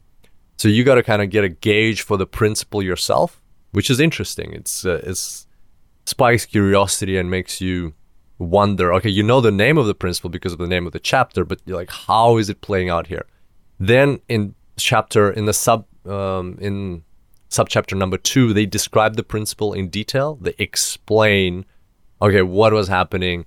So 0.58 0.68
you 0.68 0.84
got 0.84 0.96
to 0.96 1.04
kind 1.04 1.22
of 1.22 1.30
get 1.30 1.44
a 1.44 1.50
gauge 1.50 2.02
for 2.02 2.18
the 2.18 2.28
principle 2.28 2.84
yourself, 2.84 3.42
which 3.72 3.90
is 3.90 4.00
interesting. 4.00 4.54
It's 4.54 4.86
uh, 4.86 5.02
it's 5.04 5.48
spikes 6.06 6.46
curiosity 6.46 7.18
and 7.18 7.30
makes 7.30 7.62
you 7.62 7.94
wonder. 8.40 8.94
Okay, 8.96 9.10
you 9.10 9.24
know 9.24 9.42
the 9.42 9.52
name 9.52 9.78
of 9.78 9.86
the 9.86 9.96
principle 9.96 10.30
because 10.30 10.52
of 10.52 10.60
the 10.60 10.68
name 10.68 10.86
of 10.86 10.94
the 10.94 11.00
chapter, 11.00 11.46
but 11.46 11.60
you're 11.66 11.78
like, 11.78 11.92
how 11.92 12.38
is 12.38 12.50
it 12.50 12.62
playing 12.62 12.90
out 12.90 13.08
here? 13.08 13.26
Then 13.80 14.20
in 14.28 14.56
chapter 14.78 15.32
in 15.32 15.46
the 15.46 15.54
sub 15.54 15.86
um, 16.06 16.58
in 16.60 17.04
subchapter 17.50 17.98
number 17.98 18.18
two, 18.18 18.54
they 18.54 18.66
describe 18.66 19.16
the 19.16 19.24
principle 19.24 19.74
in 19.74 19.90
detail. 19.90 20.38
They 20.42 20.56
explain, 20.58 21.66
okay, 22.22 22.42
what 22.42 22.74
was 22.74 22.88
happening, 22.88 23.46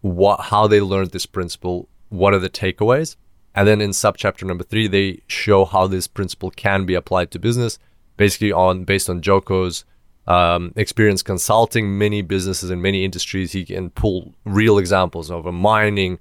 what 0.00 0.40
how 0.40 0.66
they 0.66 0.80
learned 0.80 1.10
this 1.10 1.26
principle, 1.26 1.88
what 2.12 2.34
are 2.34 2.38
the 2.38 2.50
takeaways, 2.50 3.16
and 3.54 3.66
then 3.66 3.80
in 3.80 3.90
subchapter 3.90 4.46
number 4.46 4.64
three, 4.64 4.86
they 4.86 5.22
show 5.26 5.64
how 5.64 5.86
this 5.86 6.06
principle 6.06 6.50
can 6.50 6.84
be 6.84 6.94
applied 6.94 7.30
to 7.32 7.38
business, 7.38 7.78
basically 8.16 8.52
on 8.52 8.84
based 8.84 9.10
on 9.10 9.20
Jocko's 9.20 9.84
um, 10.26 10.72
experience 10.76 11.22
consulting 11.22 11.98
many 11.98 12.22
businesses 12.22 12.70
in 12.70 12.80
many 12.80 13.04
industries. 13.04 13.52
He 13.52 13.64
can 13.64 13.90
pull 13.90 14.34
real 14.44 14.78
examples 14.78 15.30
of 15.30 15.46
a 15.46 15.52
mining 15.52 16.18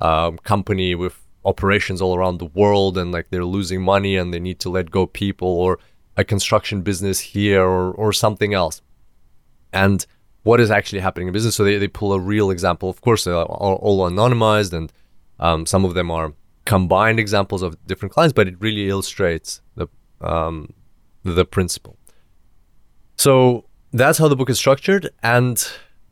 um, 0.00 0.38
company 0.38 0.94
with 0.94 1.20
operations 1.44 2.00
all 2.00 2.16
around 2.16 2.38
the 2.38 2.46
world 2.46 2.96
and 2.96 3.12
like 3.12 3.28
they're 3.30 3.44
losing 3.44 3.82
money 3.82 4.16
and 4.16 4.32
they 4.32 4.40
need 4.40 4.58
to 4.58 4.70
let 4.70 4.90
go 4.90 5.06
people 5.06 5.48
or 5.48 5.78
a 6.16 6.24
construction 6.24 6.80
business 6.82 7.20
here 7.20 7.62
or, 7.62 7.92
or 7.92 8.12
something 8.12 8.54
else. 8.54 8.80
And 9.72 10.06
what 10.42 10.60
is 10.60 10.70
actually 10.70 11.00
happening 11.00 11.28
in 11.28 11.32
business. 11.32 11.54
So 11.54 11.64
they, 11.64 11.78
they 11.78 11.88
pull 11.88 12.12
a 12.12 12.20
real 12.20 12.50
example. 12.50 12.88
Of 12.88 13.00
course, 13.00 13.24
they're 13.24 13.34
all, 13.34 13.76
all 13.76 14.08
anonymized 14.08 14.72
and 14.72 14.92
um, 15.38 15.66
some 15.66 15.84
of 15.84 15.94
them 15.94 16.10
are 16.10 16.32
combined 16.64 17.20
examples 17.20 17.62
of 17.62 17.76
different 17.86 18.12
clients, 18.12 18.32
but 18.32 18.48
it 18.48 18.54
really 18.60 18.88
illustrates 18.88 19.60
the 19.76 19.86
um, 20.20 20.72
the 21.22 21.44
principle. 21.44 21.96
So 23.16 23.64
that's 23.92 24.18
how 24.18 24.28
the 24.28 24.36
book 24.36 24.50
is 24.50 24.58
structured. 24.58 25.10
And 25.22 25.66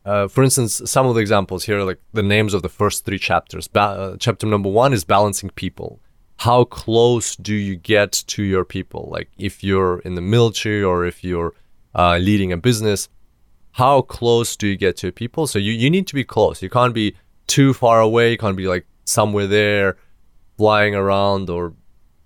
uh, 0.05 0.29
for 0.29 0.43
instance, 0.43 0.83
some 0.85 1.07
of 1.07 1.15
the 1.15 1.21
examples 1.21 1.65
here, 1.65 1.83
like 1.83 2.01
the 2.13 2.23
names 2.23 2.55
of 2.55 2.63
the 2.63 2.69
first 2.69 3.05
three 3.05 3.19
chapters. 3.19 3.69
Ba- 3.69 3.81
uh, 3.81 4.17
chapter 4.19 4.47
number 4.47 4.69
one 4.69 4.93
is 4.93 5.05
balancing 5.05 5.51
people. 5.51 6.01
How 6.39 6.65
close 6.65 7.37
do 7.37 7.55
you 7.55 7.77
get 7.77 8.13
to 8.29 8.43
your 8.43 8.65
people? 8.65 9.09
Like 9.11 9.29
if 9.39 9.63
you're 9.63 10.01
in 10.01 10.15
the 10.17 10.21
military 10.21 10.83
or 10.83 11.05
if 11.05 11.23
you're 11.23 11.55
uh, 11.95 12.19
leading 12.19 12.53
a 12.53 12.57
business, 12.57 13.09
how 13.73 14.03
close 14.03 14.57
do 14.57 14.67
you 14.67 14.77
get 14.77 14.97
to 14.99 15.13
people? 15.13 15.47
So 15.47 15.59
you, 15.59 15.73
you 15.73 15.89
need 15.89 16.07
to 16.09 16.15
be 16.15 16.25
close. 16.25 16.63
You 16.63 16.71
can't 16.71 16.95
be 16.95 17.15
too 17.47 17.73
far 17.73 18.01
away. 18.01 18.33
You 18.33 18.39
can't 18.39 18.57
be 18.57 18.67
like 18.67 18.87
somewhere 19.05 19.47
there, 19.47 19.97
flying 20.57 20.95
around 20.95 21.51
or 21.51 21.75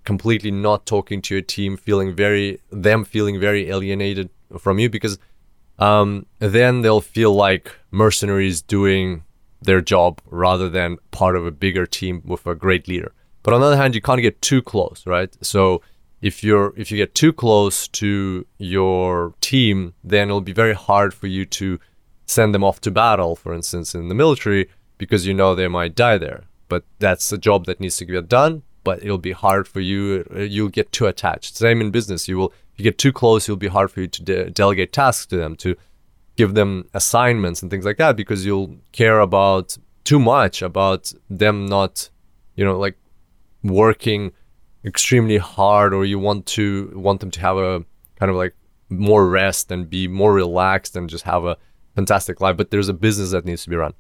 completely 0.05 0.51
not 0.51 0.87
talking 0.87 1.21
to 1.23 1.35
your 1.35 1.43
team, 1.43 1.77
feeling 1.77 2.15
very 2.15 2.61
them 2.71 3.05
feeling 3.05 3.41
very 3.41 3.69
alienated 3.71 4.31
from 4.59 4.79
you 4.79 4.89
because 4.89 5.19
um, 5.79 6.27
then 6.39 6.83
they'll 6.83 7.01
feel 7.01 7.35
like 7.35 7.73
mercenaries 7.91 8.63
doing 8.63 9.25
their 9.61 9.81
job 9.81 10.21
rather 10.27 10.69
than 10.69 10.97
part 11.11 11.37
of 11.37 11.45
a 11.47 11.51
bigger 11.51 11.87
team 11.87 12.23
with 12.25 12.47
a 12.47 12.55
great 12.55 12.89
leader. 12.89 13.13
But 13.43 13.55
on 13.55 13.61
the 13.61 13.67
other 13.67 13.77
hand, 13.77 13.95
you 13.95 14.01
can't 14.01 14.23
get 14.23 14.41
too 14.43 14.63
close, 14.63 15.05
right? 15.07 15.37
So 15.41 15.83
if 16.23 16.43
you're 16.43 16.73
if 16.77 16.91
you 16.91 16.97
get 16.97 17.15
too 17.15 17.33
close 17.33 17.89
to 17.89 18.47
your 18.59 19.35
team, 19.41 19.95
then 20.03 20.29
it'll 20.29 20.41
be 20.41 20.53
very 20.53 20.75
hard 20.75 21.13
for 21.13 21.27
you 21.27 21.45
to 21.45 21.79
send 22.27 22.55
them 22.55 22.65
off 22.65 22.81
to 22.81 22.91
battle, 22.91 23.37
for 23.37 23.53
instance, 23.53 23.95
in 23.95 24.09
the 24.09 24.15
military, 24.15 24.69
because 24.99 25.27
you 25.27 25.35
know 25.35 25.55
they 25.55 25.69
might 25.69 25.95
die 25.95 26.19
there. 26.19 26.45
But 26.69 26.85
that's 26.99 27.31
a 27.33 27.39
job 27.39 27.67
that 27.67 27.81
needs 27.81 27.97
to 27.99 28.05
get 28.05 28.29
done. 28.29 28.63
But 28.85 29.03
it'll 29.03 29.19
be 29.19 29.33
hard 29.33 29.67
for 29.67 29.81
you. 29.81 30.27
Uh, 30.35 30.41
you'll 30.41 30.69
get 30.69 30.93
too 30.93 31.07
attached. 31.07 31.57
Same 31.57 31.81
in 31.81 31.91
business. 31.91 32.29
You 32.29 32.39
will 32.39 32.53
you 32.77 32.83
get 32.83 32.99
too 32.99 33.13
close, 33.13 33.45
it'll 33.45 33.57
be 33.57 33.69
hard 33.69 33.91
for 33.91 34.01
you 34.03 34.07
to 34.07 34.23
de- 34.23 34.51
delegate 34.51 34.93
tasks 34.93 35.27
to 35.27 35.37
them, 35.37 35.57
to 35.57 35.77
give 36.37 36.55
them 36.55 36.89
assignments 36.93 37.63
and 37.63 37.71
things 37.71 37.85
like 37.85 37.97
that, 37.97 38.17
because 38.17 38.45
you'll 38.45 38.77
care 38.93 39.21
about 39.21 39.77
too 40.05 40.19
much 40.19 40.63
about 40.63 41.13
them 41.31 41.67
not, 41.67 42.11
you 42.55 42.65
know, 42.65 42.79
like 42.79 42.97
working 43.63 44.33
extremely 44.85 45.39
hard, 45.39 45.95
or 45.95 46.05
you 46.05 46.19
want 46.19 46.47
to 46.47 46.93
want 46.95 47.21
them 47.21 47.31
to 47.31 47.41
have 47.41 47.57
a 47.57 47.85
kind 48.17 48.31
of 48.31 48.37
like 48.37 48.55
more 48.89 49.27
rest 49.29 49.73
and 49.73 49.91
be 49.91 50.07
more 50.07 50.33
relaxed 50.33 50.95
and 50.97 51.11
just 51.11 51.25
have 51.25 51.45
a 51.45 51.57
fantastic 51.95 52.41
life. 52.41 52.57
But 52.57 52.71
there's 52.71 52.89
a 52.89 52.95
business 52.95 53.31
that 53.31 53.47
needs 53.47 53.65
to 53.65 53.71
be 53.71 53.77
run, 53.77 53.95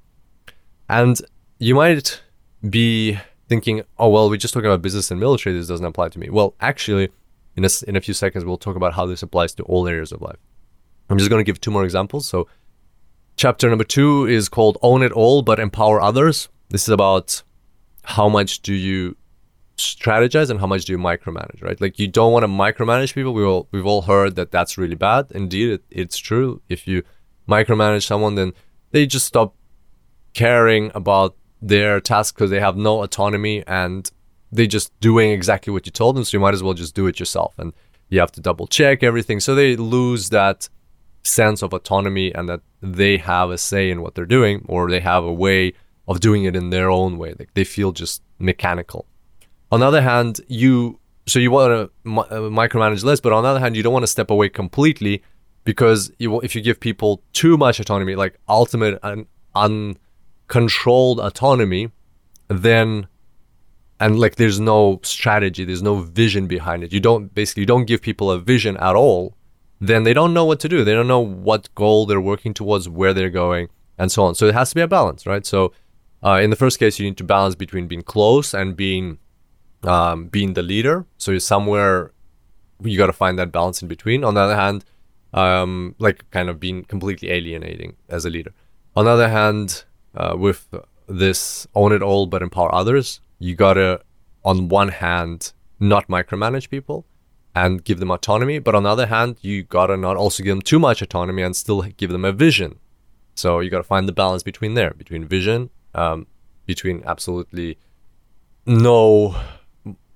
and 0.89 1.19
you 1.59 1.75
might 1.75 2.21
be 2.69 3.19
thinking, 3.49 3.83
oh 3.99 4.09
well, 4.09 4.29
we're 4.29 4.37
just 4.37 4.55
talking 4.55 4.67
about 4.67 4.83
business 4.83 5.11
and 5.11 5.21
military. 5.21 5.57
This 5.57 5.69
doesn't 5.69 5.87
apply 5.87 6.09
to 6.11 6.19
me. 6.19 6.31
Well, 6.31 6.55
actually 6.61 7.11
in 7.57 7.65
a, 7.65 7.69
in 7.87 7.97
a 7.97 8.01
few 8.01 8.15
seconds, 8.15 8.45
we'll 8.45 8.59
talk 8.59 8.77
about 8.77 8.93
how 8.93 9.07
this 9.07 9.23
applies 9.23 9.55
to 9.55 9.63
all 9.65 9.89
areas 9.89 10.13
of 10.13 10.21
life. 10.21 10.39
I'm 11.09 11.19
just 11.19 11.31
going 11.31 11.41
to 11.41 11.45
give 11.45 11.61
two 11.61 11.71
more 11.71 11.85
examples. 11.85 12.29
So, 12.29 12.49
chapter 13.37 13.69
number 13.69 13.85
two 13.85 14.27
is 14.27 14.49
called 14.49 14.77
Own 14.83 15.03
It 15.03 15.13
All 15.13 15.43
But 15.43 15.59
Empower 15.59 16.01
Others. 16.01 16.49
This 16.69 16.83
is 16.83 16.89
about 16.89 17.43
how 18.03 18.29
much 18.29 18.61
do 18.61 18.75
you 18.75 19.17
strategize 19.77 20.51
and 20.51 20.61
how 20.61 20.67
much 20.67 20.85
do 20.85 20.93
you 20.93 20.99
micromanage, 20.99 21.63
right? 21.63 21.81
Like, 21.81 21.99
you 21.99 22.09
don't 22.09 22.33
want 22.33 22.43
to 22.43 22.49
micromanage 22.49 23.15
people. 23.15 23.33
We 23.33 23.45
all, 23.45 23.69
we've 23.71 23.87
all 23.87 24.03
heard 24.03 24.37
that 24.37 24.51
that's 24.51 24.77
really 24.77 24.95
bad. 24.95 25.27
Indeed, 25.31 25.71
it, 25.71 25.85
it's 25.91 26.19
true. 26.19 26.61
If 26.69 26.87
you 26.87 27.05
micromanage 27.49 28.05
someone, 28.05 28.35
then 28.35 28.53
they 28.91 29.07
just 29.07 29.27
stop 29.27 29.55
caring 30.35 30.91
about 30.95 31.37
their 31.69 32.01
task 32.01 32.35
because 32.35 32.51
they 32.51 32.61
have 32.61 32.77
no 32.77 33.03
autonomy 33.03 33.65
and 33.67 34.11
they're 34.53 34.67
just 34.67 34.99
doing 35.01 35.31
exactly 35.31 35.73
what 35.73 35.87
you 35.87 35.93
told 35.93 36.17
them. 36.17 36.25
So 36.25 36.37
you 36.37 36.41
might 36.41 36.55
as 36.55 36.63
well 36.63 36.75
just 36.75 36.95
do 36.95 37.07
it 37.07 37.19
yourself. 37.19 37.55
And 37.59 37.73
you 38.09 38.21
have 38.21 38.33
to 38.33 38.41
double 38.41 38.67
check 38.67 39.03
everything. 39.03 39.41
So 39.41 39.55
they 39.55 39.77
lose 39.77 40.31
that 40.31 40.69
sense 41.23 41.63
of 41.63 41.73
autonomy 41.73 42.33
and 42.33 42.49
that 42.49 42.61
they 42.81 43.19
have 43.19 43.51
a 43.51 43.59
say 43.59 43.91
in 43.91 44.01
what 44.01 44.15
they're 44.15 44.25
doing 44.25 44.65
or 44.69 44.89
they 44.89 45.01
have 45.01 45.25
a 45.25 45.33
way 45.33 45.73
of 46.07 46.21
doing 46.21 46.45
it 46.45 46.55
in 46.55 46.71
their 46.71 46.89
own 46.89 47.19
way. 47.19 47.35
Like 47.37 47.53
they 47.55 47.65
feel 47.65 47.93
just 47.93 48.23
mechanical. 48.39 49.07
On 49.73 49.81
the 49.81 49.87
other 49.87 50.03
hand, 50.03 50.41
you 50.47 51.01
so 51.29 51.41
you 51.41 51.51
want 51.51 51.91
to 52.05 52.11
uh, 52.21 52.49
micromanage 52.63 53.03
less, 53.03 53.19
but 53.19 53.33
on 53.33 53.43
the 53.43 53.49
other 53.49 53.59
hand, 53.59 53.77
you 53.77 53.83
don't 53.83 53.93
want 53.93 54.05
to 54.05 54.09
step 54.09 54.31
away 54.31 54.49
completely 54.49 55.25
because 55.65 56.13
you, 56.19 56.41
if 56.43 56.55
you 56.55 56.63
give 56.63 56.79
people 56.79 57.21
too 57.33 57.57
much 57.57 57.81
autonomy, 57.81 58.15
like 58.15 58.39
ultimate 58.49 59.01
and 59.03 59.99
uncontrolled 60.47 61.21
autonomy, 61.21 61.91
then 62.49 63.07
and 63.99 64.21
like 64.21 64.37
there's 64.37 64.61
no 64.61 65.01
strategy 65.03 65.65
there's 65.65 65.83
no 65.83 65.97
vision 65.97 66.47
behind 66.47 66.85
it. 66.85 66.93
You 66.93 67.01
don't 67.01 67.35
basically 67.35 67.63
you 67.63 67.67
don't 67.67 67.87
give 67.87 68.03
people 68.03 68.31
a 68.31 68.39
vision 68.39 68.77
at 68.77 68.95
all 68.95 69.35
then 69.79 70.05
they 70.05 70.15
don't 70.15 70.33
know 70.33 70.47
what 70.47 70.59
to 70.61 70.71
do. 70.71 70.85
They 70.85 70.95
don't 70.95 71.07
know 71.07 71.21
what 71.21 71.75
goal 71.75 72.07
they're 72.07 72.19
working 72.19 72.55
towards 72.55 72.89
where 72.89 73.13
they're 73.13 73.29
going 73.29 73.69
and 73.99 74.11
so 74.11 74.25
on. 74.25 74.35
So 74.35 74.47
it 74.47 74.55
has 74.55 74.71
to 74.71 74.75
be 74.75 74.81
a 74.81 74.89
balance 74.89 75.27
right? 75.27 75.45
So 75.45 75.73
uh, 76.23 76.41
in 76.43 76.51
the 76.51 76.57
first 76.57 76.79
case 76.79 76.99
you 76.99 77.07
need 77.07 77.17
to 77.19 77.25
balance 77.25 77.55
between 77.55 77.87
being 77.89 78.03
close 78.03 78.55
and 78.55 78.77
being 78.77 79.19
um, 79.83 80.29
being 80.29 80.55
the 80.55 80.63
leader. 80.63 81.07
So 81.19 81.31
you're 81.33 81.41
somewhere 81.41 82.13
you 82.83 82.99
got 82.99 83.07
to 83.07 83.13
find 83.13 83.39
that 83.39 83.51
balance 83.51 83.81
in 83.81 83.89
between. 83.89 84.23
On 84.25 84.35
the 84.35 84.41
other 84.41 84.57
hand 84.57 84.85
um, 85.33 85.95
like 85.99 86.31
kind 86.31 86.49
of 86.49 86.61
being 86.61 86.85
completely 86.85 87.31
alienating 87.31 87.97
as 88.09 88.25
a 88.25 88.31
leader. 88.31 88.53
On 88.95 89.07
the 89.07 89.11
other 89.11 89.29
hand 89.29 89.85
uh, 90.17 90.37
with 90.37 90.69
this 91.07 91.67
own 91.75 91.93
it 91.93 92.03
all 92.03 92.27
but 92.27 92.43
empower 92.43 92.75
others, 92.75 93.21
you 93.39 93.55
gotta, 93.55 94.01
on 94.45 94.69
one 94.69 94.89
hand, 94.89 95.53
not 95.79 96.09
micromanage 96.09 96.71
people 96.71 97.05
and 97.55 97.85
give 97.85 98.01
them 98.01 98.11
autonomy, 98.11 98.59
but 98.59 98.75
on 98.75 98.83
the 98.83 98.89
other 98.91 99.07
hand, 99.07 99.37
you 99.41 99.63
gotta 99.63 99.97
not 99.97 100.17
also 100.17 100.43
give 100.43 100.53
them 100.53 100.63
too 100.63 100.79
much 100.79 101.03
autonomy 101.03 101.43
and 101.43 101.55
still 101.55 101.83
give 101.83 102.11
them 102.11 102.25
a 102.25 102.33
vision. 102.33 102.79
So 103.35 103.61
you 103.61 103.71
gotta 103.71 103.85
find 103.85 104.09
the 104.09 104.13
balance 104.13 104.43
between 104.43 104.75
there, 104.75 104.93
between 104.95 105.27
vision, 105.27 105.71
um, 105.95 106.27
between 106.67 107.03
absolutely 107.07 107.79
no 108.67 109.37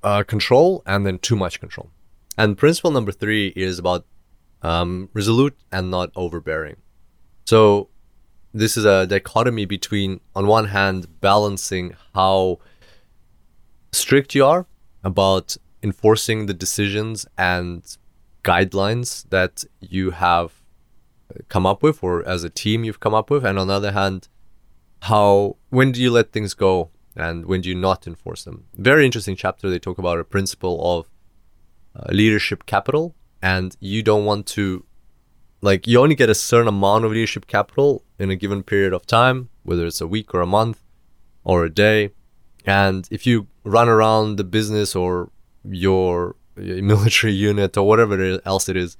uh, 0.02 0.22
control 0.24 0.82
and 0.86 1.06
then 1.06 1.18
too 1.18 1.36
much 1.36 1.60
control. 1.60 1.90
And 2.36 2.56
principle 2.56 2.90
number 2.90 3.12
three 3.12 3.48
is 3.48 3.78
about 3.78 4.06
um, 4.62 5.08
resolute 5.12 5.56
and 5.70 5.90
not 5.90 6.10
overbearing. 6.16 6.76
So 7.44 7.89
this 8.52 8.76
is 8.76 8.84
a 8.84 9.06
dichotomy 9.06 9.64
between, 9.64 10.20
on 10.34 10.46
one 10.46 10.66
hand, 10.66 11.20
balancing 11.20 11.94
how 12.14 12.58
strict 13.92 14.34
you 14.34 14.44
are 14.44 14.66
about 15.02 15.56
enforcing 15.82 16.46
the 16.46 16.54
decisions 16.54 17.26
and 17.38 17.96
guidelines 18.44 19.28
that 19.30 19.64
you 19.80 20.10
have 20.10 20.52
come 21.48 21.66
up 21.66 21.82
with 21.82 22.02
or 22.02 22.26
as 22.26 22.44
a 22.44 22.50
team 22.50 22.84
you've 22.84 23.00
come 23.00 23.14
up 23.14 23.30
with 23.30 23.44
and 23.44 23.58
on 23.58 23.68
the 23.68 23.74
other 23.74 23.92
hand 23.92 24.28
how 25.02 25.56
when 25.68 25.92
do 25.92 26.02
you 26.02 26.10
let 26.10 26.32
things 26.32 26.54
go 26.54 26.90
and 27.16 27.46
when 27.46 27.60
do 27.60 27.68
you 27.68 27.74
not 27.74 28.06
enforce 28.06 28.44
them? 28.44 28.66
Very 28.74 29.04
interesting 29.04 29.36
chapter. 29.36 29.68
They 29.68 29.78
talk 29.78 29.98
about 29.98 30.18
a 30.18 30.24
principle 30.24 30.98
of 30.98 31.06
uh, 31.96 32.12
leadership 32.12 32.66
capital 32.66 33.14
and 33.42 33.76
you 33.80 34.02
don't 34.02 34.24
want 34.24 34.46
to 34.46 34.84
like 35.62 35.86
you 35.86 36.00
only 36.00 36.14
get 36.14 36.30
a 36.30 36.34
certain 36.34 36.68
amount 36.68 37.04
of 37.04 37.12
leadership 37.12 37.46
capital 37.46 38.02
in 38.18 38.30
a 38.30 38.36
given 38.36 38.62
period 38.62 38.92
of 38.92 39.06
time 39.06 39.48
whether 39.62 39.86
it's 39.86 40.00
a 40.00 40.06
week 40.06 40.34
or 40.34 40.40
a 40.40 40.46
month 40.46 40.82
or 41.44 41.64
a 41.64 41.70
day. 41.70 42.10
And 42.66 43.06
if 43.10 43.26
you 43.26 43.46
run 43.64 43.88
around 43.88 44.36
the 44.36 44.44
business 44.44 44.96
or 44.96 45.30
your, 45.64 46.36
military 46.56 47.32
unit 47.32 47.76
or 47.76 47.86
whatever 47.86 48.40
else 48.44 48.68
it 48.68 48.76
is 48.76 48.96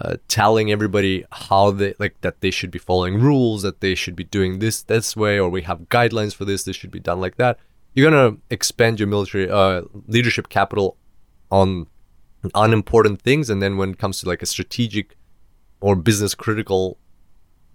uh, 0.00 0.16
telling 0.28 0.70
everybody 0.70 1.24
how 1.30 1.70
they 1.72 1.94
like 1.98 2.18
that 2.22 2.40
they 2.40 2.50
should 2.50 2.70
be 2.70 2.78
following 2.78 3.20
rules 3.20 3.60
that 3.62 3.80
they 3.80 3.94
should 3.94 4.16
be 4.16 4.24
doing 4.24 4.60
this 4.60 4.82
this 4.82 5.16
way 5.16 5.38
or 5.38 5.50
we 5.50 5.62
have 5.62 5.80
guidelines 5.90 6.34
for 6.34 6.46
this 6.46 6.62
this 6.62 6.76
should 6.76 6.92
be 6.92 7.00
done 7.00 7.20
like 7.20 7.36
that 7.36 7.58
you're 7.92 8.08
going 8.08 8.34
to 8.34 8.40
expend 8.50 9.00
your 9.00 9.08
military 9.08 9.50
uh, 9.50 9.82
leadership 10.06 10.48
capital 10.48 10.96
on 11.50 11.86
unimportant 12.54 13.20
things. 13.20 13.50
And 13.50 13.60
then 13.62 13.76
when 13.76 13.90
it 13.90 13.98
comes 13.98 14.20
to 14.20 14.28
like 14.28 14.42
a 14.42 14.46
strategic 14.46 15.16
or 15.80 15.96
business 15.96 16.34
critical 16.34 16.98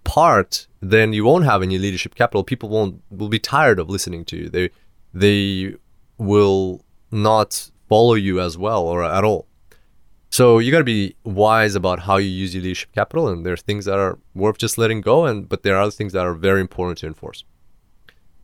part 0.04 0.68
then 0.80 1.12
you 1.12 1.24
won't 1.24 1.44
have 1.44 1.62
any 1.62 1.78
leadership 1.78 2.14
capital. 2.14 2.44
People 2.44 2.68
won't 2.68 3.02
will 3.10 3.28
be 3.28 3.38
tired 3.38 3.78
of 3.78 3.90
listening 3.90 4.24
to 4.26 4.36
you. 4.36 4.48
They 4.48 4.70
they 5.12 5.74
will 6.18 6.84
not 7.10 7.70
follow 7.88 8.14
you 8.14 8.40
as 8.40 8.56
well 8.56 8.82
or 8.86 9.04
at 9.04 9.24
all. 9.24 9.46
So 10.30 10.58
you 10.58 10.70
got 10.70 10.78
to 10.78 10.84
be 10.84 11.16
wise 11.24 11.74
about 11.74 12.00
how 12.00 12.16
you 12.16 12.28
use 12.28 12.54
your 12.54 12.62
leadership 12.62 12.92
capital 12.92 13.28
and 13.28 13.44
there 13.44 13.52
are 13.52 13.56
things 13.68 13.84
that 13.86 13.98
are 13.98 14.18
worth 14.34 14.58
just 14.58 14.78
letting 14.78 15.00
go 15.00 15.24
and 15.24 15.48
but 15.48 15.62
there 15.62 15.76
are 15.76 15.82
other 15.82 15.90
things 15.90 16.12
that 16.12 16.26
are 16.26 16.34
very 16.34 16.60
important 16.60 16.98
to 16.98 17.06
enforce. 17.06 17.44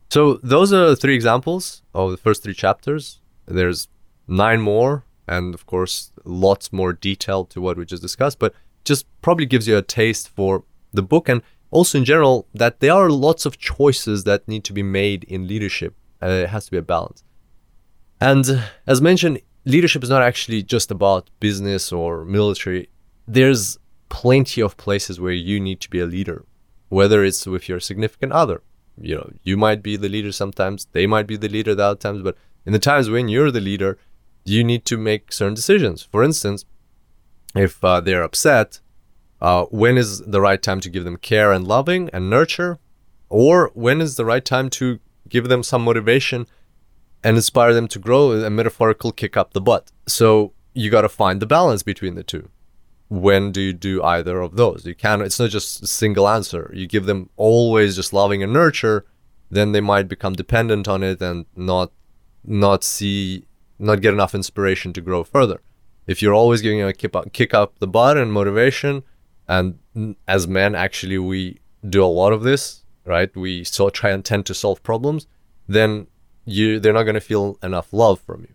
So 0.09 0.35
those 0.43 0.71
are 0.73 0.95
three 0.95 1.15
examples 1.15 1.81
of 1.93 2.11
the 2.11 2.17
first 2.17 2.43
three 2.43 2.53
chapters. 2.53 3.19
There's 3.45 3.87
nine 4.27 4.61
more 4.61 5.05
and 5.27 5.53
of 5.53 5.65
course 5.65 6.11
lots 6.25 6.73
more 6.73 6.93
detail 6.93 7.45
to 7.45 7.61
what 7.61 7.77
we 7.77 7.85
just 7.85 8.01
discussed 8.01 8.39
but 8.39 8.53
just 8.83 9.05
probably 9.21 9.45
gives 9.45 9.67
you 9.67 9.77
a 9.77 9.81
taste 9.81 10.29
for 10.29 10.63
the 10.93 11.01
book 11.01 11.29
and 11.29 11.41
also 11.71 11.97
in 11.97 12.05
general 12.05 12.47
that 12.53 12.79
there 12.79 12.93
are 12.93 13.09
lots 13.09 13.45
of 13.45 13.57
choices 13.57 14.23
that 14.25 14.47
need 14.47 14.63
to 14.65 14.73
be 14.73 14.83
made 14.83 15.23
in 15.25 15.47
leadership. 15.47 15.95
Uh, 16.21 16.27
it 16.27 16.49
has 16.49 16.65
to 16.65 16.71
be 16.71 16.77
a 16.77 16.81
balance. 16.81 17.23
And 18.21 18.63
as 18.85 19.01
mentioned 19.01 19.41
leadership 19.65 20.03
is 20.03 20.09
not 20.09 20.21
actually 20.21 20.61
just 20.63 20.91
about 20.91 21.29
business 21.39 21.91
or 21.91 22.25
military. 22.25 22.89
There's 23.27 23.77
plenty 24.09 24.61
of 24.61 24.77
places 24.77 25.19
where 25.19 25.33
you 25.33 25.59
need 25.59 25.79
to 25.81 25.89
be 25.89 25.99
a 25.99 26.05
leader 26.05 26.45
whether 26.93 27.23
it's 27.23 27.47
with 27.47 27.67
your 27.67 27.79
significant 27.79 28.31
other. 28.31 28.61
You 29.01 29.15
know 29.15 29.31
you 29.41 29.57
might 29.57 29.81
be 29.81 29.95
the 29.97 30.09
leader 30.15 30.31
sometimes 30.31 30.87
they 30.91 31.07
might 31.07 31.25
be 31.25 31.37
the 31.37 31.49
leader 31.49 31.73
the 31.73 31.83
other 31.83 31.99
times 31.99 32.21
but 32.21 32.37
in 32.67 32.73
the 32.73 32.87
times 32.91 33.09
when 33.09 33.27
you're 33.27 33.49
the 33.49 33.67
leader 33.71 33.97
you 34.45 34.63
need 34.63 34.85
to 34.85 34.97
make 34.97 35.31
certain 35.31 35.55
decisions. 35.55 36.03
For 36.03 36.23
instance, 36.23 36.65
if 37.55 37.83
uh, 37.83 38.01
they're 38.01 38.23
upset, 38.23 38.79
uh, 39.41 39.65
when 39.65 39.97
is 39.97 40.19
the 40.19 40.41
right 40.41 40.61
time 40.61 40.79
to 40.81 40.89
give 40.89 41.03
them 41.03 41.17
care 41.17 41.51
and 41.51 41.67
loving 41.67 42.09
and 42.11 42.29
nurture? 42.29 42.79
Or 43.29 43.71
when 43.73 43.99
is 43.99 44.15
the 44.15 44.25
right 44.25 44.43
time 44.43 44.69
to 44.71 44.99
give 45.27 45.49
them 45.49 45.63
some 45.63 45.83
motivation 45.83 46.47
and 47.23 47.35
inspire 47.35 47.73
them 47.73 47.87
to 47.89 47.99
grow 47.99 48.31
a 48.31 48.49
metaphorical 48.49 49.11
kick 49.11 49.35
up 49.35 49.53
the 49.53 49.61
butt? 49.61 49.91
So 50.07 50.53
you 50.73 50.89
got 50.89 51.01
to 51.01 51.09
find 51.09 51.41
the 51.41 51.45
balance 51.45 51.83
between 51.83 52.15
the 52.15 52.23
two. 52.23 52.49
When 53.09 53.51
do 53.51 53.61
you 53.61 53.73
do 53.73 54.03
either 54.03 54.39
of 54.39 54.55
those? 54.55 54.85
You 54.85 54.95
can't, 54.95 55.21
it's 55.21 55.39
not 55.39 55.49
just 55.49 55.83
a 55.83 55.87
single 55.87 56.27
answer. 56.27 56.71
You 56.73 56.87
give 56.87 57.05
them 57.05 57.29
always 57.35 57.95
just 57.95 58.13
loving 58.13 58.41
and 58.41 58.53
nurture, 58.53 59.05
then 59.51 59.71
they 59.71 59.81
might 59.81 60.07
become 60.07 60.33
dependent 60.33 60.87
on 60.87 61.03
it 61.03 61.21
and 61.21 61.45
not 61.55 61.91
not 62.45 62.83
see 62.83 63.45
not 63.79 64.01
get 64.01 64.13
enough 64.13 64.35
inspiration 64.35 64.93
to 64.93 65.01
grow 65.01 65.23
further. 65.23 65.61
If 66.05 66.21
you're 66.21 66.33
always 66.33 66.61
giving 66.61 66.81
a 66.81 66.93
kick 66.93 67.15
up, 67.15 67.31
kick 67.33 67.53
up 67.53 67.79
the 67.79 67.87
butt 67.87 68.17
and 68.17 68.31
motivation, 68.31 69.03
and 69.47 69.79
as 70.27 70.47
men, 70.47 70.75
actually, 70.75 71.17
we 71.17 71.59
do 71.87 72.03
a 72.03 72.07
lot 72.07 72.33
of 72.33 72.43
this, 72.43 72.83
right? 73.05 73.33
We 73.35 73.63
so 73.63 73.89
try 73.89 74.11
and 74.11 74.23
tend 74.23 74.45
to 74.47 74.53
solve 74.53 74.83
problems, 74.83 75.27
then 75.67 76.07
you 76.45 76.79
they're 76.79 76.93
not 76.93 77.03
going 77.03 77.15
to 77.15 77.21
feel 77.21 77.57
enough 77.63 77.93
love 77.93 78.19
from 78.19 78.41
you. 78.41 78.53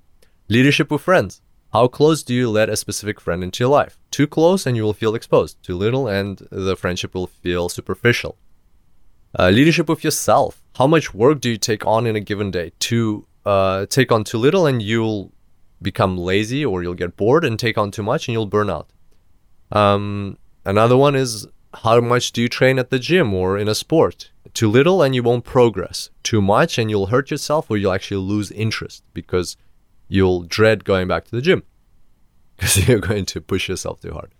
Leadership 0.48 0.90
with 0.90 1.02
friends. 1.02 1.40
How 1.72 1.86
close 1.86 2.22
do 2.22 2.34
you 2.34 2.48
let 2.48 2.70
a 2.70 2.76
specific 2.76 3.20
friend 3.20 3.44
into 3.44 3.62
your 3.62 3.70
life? 3.70 3.98
Too 4.10 4.26
close 4.26 4.66
and 4.66 4.76
you 4.76 4.82
will 4.82 4.94
feel 4.94 5.14
exposed. 5.14 5.62
Too 5.62 5.76
little 5.76 6.08
and 6.08 6.38
the 6.50 6.76
friendship 6.76 7.14
will 7.14 7.26
feel 7.26 7.68
superficial. 7.68 8.38
Uh, 9.38 9.50
leadership 9.50 9.88
with 9.88 10.02
yourself. 10.02 10.62
How 10.76 10.86
much 10.86 11.12
work 11.12 11.40
do 11.40 11.50
you 11.50 11.58
take 11.58 11.86
on 11.86 12.06
in 12.06 12.16
a 12.16 12.20
given 12.20 12.50
day? 12.50 12.72
Too 12.78 13.26
uh, 13.44 13.84
take 13.86 14.10
on 14.10 14.24
too 14.24 14.38
little 14.38 14.66
and 14.66 14.80
you'll 14.80 15.32
become 15.80 16.16
lazy 16.16 16.64
or 16.64 16.82
you'll 16.82 16.94
get 16.94 17.16
bored 17.16 17.44
and 17.44 17.58
take 17.58 17.78
on 17.78 17.90
too 17.90 18.02
much 18.02 18.28
and 18.28 18.32
you'll 18.32 18.46
burn 18.46 18.70
out. 18.70 18.90
Um, 19.70 20.38
another 20.64 20.96
one 20.96 21.14
is 21.14 21.46
how 21.74 22.00
much 22.00 22.32
do 22.32 22.42
you 22.42 22.48
train 22.48 22.78
at 22.78 22.90
the 22.90 22.98
gym 22.98 23.34
or 23.34 23.58
in 23.58 23.68
a 23.68 23.74
sport? 23.74 24.30
Too 24.54 24.68
little 24.68 25.02
and 25.02 25.14
you 25.14 25.22
won't 25.22 25.44
progress. 25.44 26.10
Too 26.22 26.40
much 26.40 26.78
and 26.78 26.90
you'll 26.90 27.06
hurt 27.06 27.30
yourself 27.30 27.70
or 27.70 27.76
you'll 27.76 27.92
actually 27.92 28.22
lose 28.22 28.50
interest 28.50 29.02
because 29.14 29.56
you'll 30.08 30.42
dread 30.42 30.84
going 30.84 31.06
back 31.06 31.24
to 31.26 31.30
the 31.30 31.42
gym 31.42 31.62
because 32.56 32.88
you're 32.88 32.98
going 32.98 33.26
to 33.26 33.40
push 33.40 33.68
yourself 33.68 34.00
too 34.00 34.12
hard. 34.12 34.34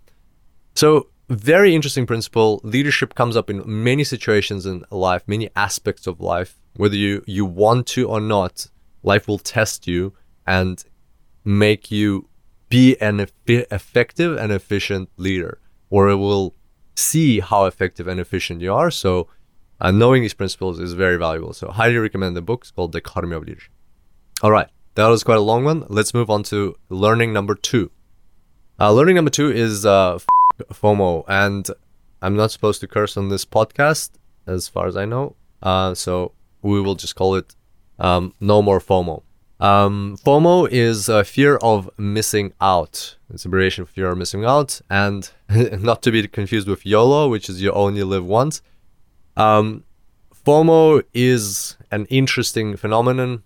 So, 0.75 1.09
very 1.29 1.75
interesting 1.75 2.07
principle. 2.07 2.59
Leadership 2.63 3.13
comes 3.13 3.37
up 3.37 3.51
in 3.51 3.61
many 3.65 4.03
situations 4.03 4.65
in 4.65 4.83
life, 4.89 5.21
many 5.27 5.47
aspects 5.55 6.07
of 6.07 6.19
life, 6.19 6.55
whether 6.75 6.95
you, 6.95 7.23
you 7.27 7.45
want 7.45 7.85
to 7.87 8.09
or 8.09 8.19
not 8.19 8.67
life 9.03 9.27
will 9.27 9.37
test 9.37 9.87
you 9.87 10.13
and 10.47 10.83
make 11.43 11.91
you 11.91 12.27
be 12.69 12.99
an 13.01 13.25
effective 13.47 14.37
and 14.37 14.51
efficient 14.51 15.09
leader, 15.17 15.59
or 15.89 16.09
it 16.09 16.17
will 16.17 16.55
see 16.95 17.39
how 17.39 17.65
effective 17.65 18.07
and 18.07 18.19
efficient 18.19 18.61
you 18.61 18.73
are. 18.73 18.91
So, 18.91 19.27
uh, 19.81 19.91
knowing 19.91 20.21
these 20.21 20.33
principles 20.33 20.79
is 20.79 20.93
very 20.93 21.17
valuable. 21.17 21.53
So, 21.53 21.69
highly 21.69 21.97
recommend 21.97 22.35
the 22.35 22.41
book. 22.41 22.61
It's 22.63 22.71
called 22.71 22.91
The 22.91 22.99
Dichotomy 22.99 23.35
of 23.35 23.43
Leadership. 23.43 23.71
All 24.43 24.51
right, 24.51 24.67
that 24.95 25.07
was 25.07 25.23
quite 25.23 25.37
a 25.37 25.41
long 25.41 25.63
one. 25.63 25.85
Let's 25.87 26.13
move 26.13 26.29
on 26.29 26.43
to 26.43 26.75
learning 26.89 27.33
number 27.33 27.55
two. 27.55 27.91
Uh, 28.79 28.91
learning 28.93 29.15
number 29.15 29.31
two 29.31 29.51
is 29.51 29.85
uh, 29.85 30.19
FOMO, 30.71 31.25
and 31.27 31.67
I'm 32.21 32.35
not 32.35 32.51
supposed 32.51 32.81
to 32.81 32.87
curse 32.87 33.17
on 33.17 33.29
this 33.29 33.45
podcast, 33.45 34.11
as 34.45 34.67
far 34.67 34.87
as 34.87 34.95
I 34.95 35.05
know. 35.05 35.35
Uh, 35.61 35.93
so 35.93 36.33
we 36.61 36.79
will 36.81 36.95
just 36.95 37.15
call 37.15 37.35
it 37.35 37.55
um, 37.97 38.33
no 38.39 38.61
more 38.61 38.79
FOMO. 38.79 39.23
Um, 39.59 40.17
FOMO 40.23 40.69
is 40.69 41.09
a 41.09 41.23
fear 41.23 41.57
of 41.57 41.89
missing 41.97 42.53
out. 42.61 43.17
It's 43.33 43.45
abbreviation 43.45 43.81
of 43.81 43.89
fear 43.89 44.09
of 44.09 44.17
missing 44.17 44.45
out, 44.45 44.81
and 44.89 45.29
not 45.49 46.01
to 46.03 46.11
be 46.11 46.27
confused 46.27 46.67
with 46.67 46.85
YOLO, 46.85 47.29
which 47.29 47.49
is 47.49 47.61
you 47.61 47.71
only 47.71 48.03
live 48.03 48.25
once. 48.25 48.61
Um, 49.35 49.83
FOMO 50.33 51.03
is 51.13 51.77
an 51.91 52.05
interesting 52.05 52.77
phenomenon 52.77 53.43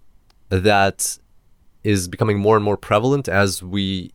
that 0.50 1.18
is 1.84 2.08
becoming 2.08 2.38
more 2.38 2.56
and 2.56 2.64
more 2.64 2.78
prevalent 2.78 3.28
as 3.28 3.64
we, 3.64 4.12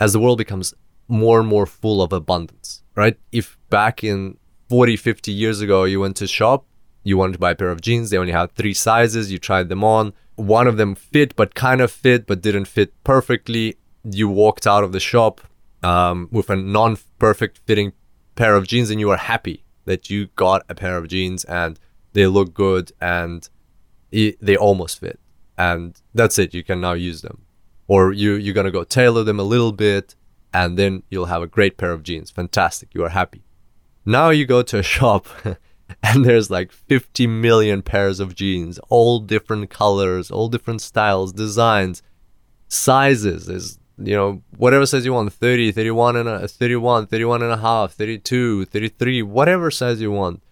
as 0.00 0.12
the 0.12 0.20
world 0.20 0.38
becomes 0.38 0.74
more 1.06 1.38
and 1.40 1.48
more 1.48 1.66
full 1.66 2.02
of 2.02 2.12
abundance. 2.12 2.82
Right? 2.96 3.16
If 3.30 3.56
back 3.70 4.02
in 4.02 4.38
40, 4.68 4.96
50 4.96 5.30
years 5.30 5.60
ago 5.60 5.84
you 5.84 6.00
went 6.00 6.16
to 6.16 6.26
shop 6.26 6.66
you 7.08 7.16
wanted 7.16 7.32
to 7.32 7.38
buy 7.38 7.52
a 7.52 7.54
pair 7.54 7.70
of 7.70 7.80
jeans. 7.80 8.10
They 8.10 8.18
only 8.18 8.32
had 8.32 8.52
three 8.52 8.74
sizes. 8.74 9.32
You 9.32 9.38
tried 9.38 9.68
them 9.68 9.82
on. 9.82 10.12
One 10.38 10.68
of 10.68 10.76
them 10.76 10.94
fit, 10.94 11.34
but 11.36 11.54
kind 11.54 11.80
of 11.80 11.90
fit, 11.90 12.26
but 12.26 12.40
didn't 12.40 12.66
fit 12.66 12.92
perfectly. 13.02 13.76
You 14.04 14.28
walked 14.28 14.66
out 14.66 14.84
of 14.84 14.92
the 14.92 15.00
shop 15.00 15.40
um, 15.82 16.28
with 16.30 16.48
a 16.48 16.56
non 16.56 16.96
perfect 17.18 17.58
fitting 17.66 17.92
pair 18.36 18.54
of 18.54 18.68
jeans 18.68 18.88
and 18.88 19.00
you 19.00 19.08
were 19.08 19.16
happy 19.16 19.64
that 19.84 20.08
you 20.10 20.28
got 20.36 20.62
a 20.68 20.74
pair 20.74 20.96
of 20.96 21.08
jeans 21.08 21.44
and 21.44 21.78
they 22.12 22.26
look 22.26 22.54
good 22.54 22.92
and 23.00 23.48
it, 24.10 24.38
they 24.40 24.56
almost 24.56 25.00
fit, 25.00 25.18
and 25.56 26.00
that's 26.14 26.38
it. 26.38 26.54
You 26.54 26.64
can 26.64 26.80
now 26.80 26.92
use 26.94 27.20
them, 27.22 27.42
or 27.86 28.12
you 28.12 28.34
you're 28.34 28.54
gonna 28.54 28.70
go 28.70 28.84
tailor 28.84 29.24
them 29.24 29.38
a 29.38 29.42
little 29.42 29.72
bit, 29.72 30.14
and 30.54 30.78
then 30.78 31.02
you'll 31.10 31.26
have 31.26 31.42
a 31.42 31.46
great 31.46 31.76
pair 31.76 31.92
of 31.92 32.02
jeans. 32.02 32.30
Fantastic, 32.30 32.94
you 32.94 33.04
are 33.04 33.10
happy. 33.10 33.42
Now 34.06 34.30
you 34.30 34.46
go 34.46 34.62
to 34.62 34.78
a 34.78 34.82
shop. 34.94 35.26
and 36.02 36.24
there's 36.24 36.50
like 36.50 36.72
50 36.72 37.26
million 37.26 37.82
pairs 37.82 38.20
of 38.20 38.34
jeans, 38.34 38.78
all 38.88 39.20
different 39.20 39.70
colors, 39.70 40.30
all 40.30 40.48
different 40.48 40.80
styles, 40.80 41.32
designs, 41.32 42.02
sizes. 42.68 43.46
There's 43.46 43.78
you 43.98 44.14
know, 44.14 44.42
whatever 44.56 44.86
size 44.86 45.04
you 45.04 45.12
want 45.12 45.32
30, 45.32 45.72
31, 45.72 46.16
and 46.16 46.28
a, 46.28 46.48
31, 46.48 47.06
31 47.08 47.42
and 47.42 47.52
a 47.52 47.56
half, 47.56 47.92
32, 47.92 48.66
33, 48.66 49.22
whatever 49.22 49.70
size 49.70 50.00
you 50.00 50.12
want. 50.12 50.42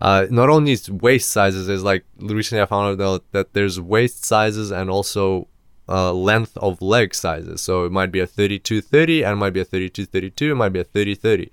Uh, 0.00 0.26
not 0.28 0.50
only 0.50 0.72
is 0.72 0.90
waist 0.90 1.30
sizes, 1.30 1.68
is 1.68 1.82
like 1.82 2.04
recently 2.18 2.60
I 2.60 2.66
found 2.66 3.00
out 3.00 3.24
that 3.32 3.54
there's 3.54 3.80
waist 3.80 4.24
sizes 4.24 4.70
and 4.70 4.90
also 4.90 5.48
uh, 5.88 6.12
length 6.12 6.56
of 6.58 6.82
leg 6.82 7.14
sizes. 7.14 7.60
So 7.60 7.84
it 7.84 7.92
might 7.92 8.12
be 8.12 8.20
a 8.20 8.26
32 8.26 8.82
30 8.82 9.22
and 9.22 9.32
it 9.32 9.36
might 9.36 9.54
be 9.54 9.60
a 9.60 9.64
32 9.64 10.04
32, 10.04 10.52
it 10.52 10.54
might 10.54 10.70
be 10.70 10.80
a 10.80 10.84
30 10.84 11.14
30. 11.14 11.50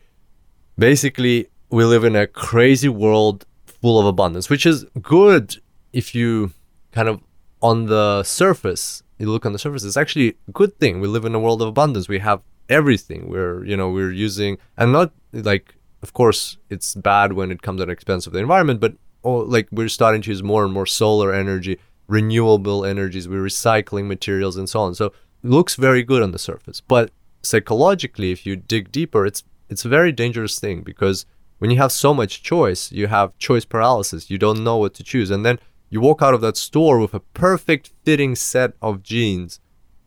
Basically, 0.78 1.48
we 1.74 1.86
live 1.86 2.04
in 2.04 2.16
a 2.16 2.28
crazy 2.28 2.90
world 2.90 3.46
full 3.66 4.00
of 4.00 4.06
abundance, 4.06 4.50
which 4.50 4.66
is 4.66 4.86
good 5.02 5.58
if 5.92 6.14
you 6.14 6.52
kind 6.92 7.10
of 7.10 7.20
on 7.62 7.88
the 7.88 8.24
surface 8.24 9.04
you 9.18 9.32
look 9.32 9.46
on 9.46 9.54
the 9.54 9.60
surface, 9.60 9.84
it's 9.84 9.98
actually 9.98 10.36
a 10.48 10.52
good 10.52 10.78
thing. 10.80 11.00
We 11.00 11.08
live 11.08 11.26
in 11.26 11.34
a 11.34 11.40
world 11.40 11.62
of 11.62 11.68
abundance. 11.68 12.08
We 12.08 12.20
have 12.20 12.42
everything. 12.70 13.30
We're, 13.30 13.64
you 13.66 13.78
know, 13.78 13.90
we're 13.90 14.12
using, 14.12 14.58
and 14.78 14.92
not 14.92 15.12
like, 15.32 15.76
of 16.02 16.14
course, 16.14 16.58
it's 16.70 16.94
bad 16.96 17.34
when 17.34 17.52
it 17.52 17.62
comes 17.62 17.82
at 17.82 17.88
the 17.88 17.94
expense 17.94 18.28
of 18.28 18.34
the 18.34 18.40
environment, 18.40 18.80
but 18.80 18.94
oh, 19.24 19.38
like 19.38 19.68
we're 19.72 19.90
starting 19.90 20.22
to 20.24 20.30
use 20.30 20.44
more 20.44 20.66
and 20.66 20.74
more 20.74 20.86
solar 20.86 21.34
energy, 21.34 21.80
renewable 22.08 22.86
energies. 22.86 23.28
We're 23.28 23.44
recycling 23.44 24.08
materials 24.08 24.58
and 24.58 24.68
so 24.70 24.82
on. 24.82 24.96
So 24.96 25.08
it 25.08 25.14
looks 25.50 25.76
very 25.76 26.04
good 26.04 26.22
on 26.22 26.32
the 26.32 26.40
surface, 26.40 26.82
but 26.82 27.12
psychologically, 27.42 28.32
if 28.32 28.46
you 28.46 28.56
dig 28.56 28.92
deeper, 28.92 29.26
it's 29.26 29.44
it's 29.70 29.86
a 29.86 29.90
very 29.90 30.12
dangerous 30.12 30.60
thing 30.60 30.82
because 30.82 31.26
when 31.60 31.72
you 31.72 31.78
have 31.78 31.92
so 31.92 32.13
much 32.13 32.44
choice, 32.44 32.92
you 32.92 33.08
have 33.08 33.38
choice 33.38 33.66
paralysis. 33.66 34.30
You 34.30 34.38
don't 34.38 34.63
know 34.63 34.78
what 34.78 34.94
to 34.96 35.04
choose, 35.04 35.32
and 35.32 35.46
then 35.46 35.60
you 35.89 36.02
walk 36.02 36.22
out 36.22 36.34
of 36.34 36.42
that 36.42 36.58
store 36.58 37.00
with 37.00 37.13
a 37.13 37.20
perfect 37.20 37.92
fitting 38.04 38.36
set 38.36 38.74
of 38.82 39.04
jeans 39.04 39.60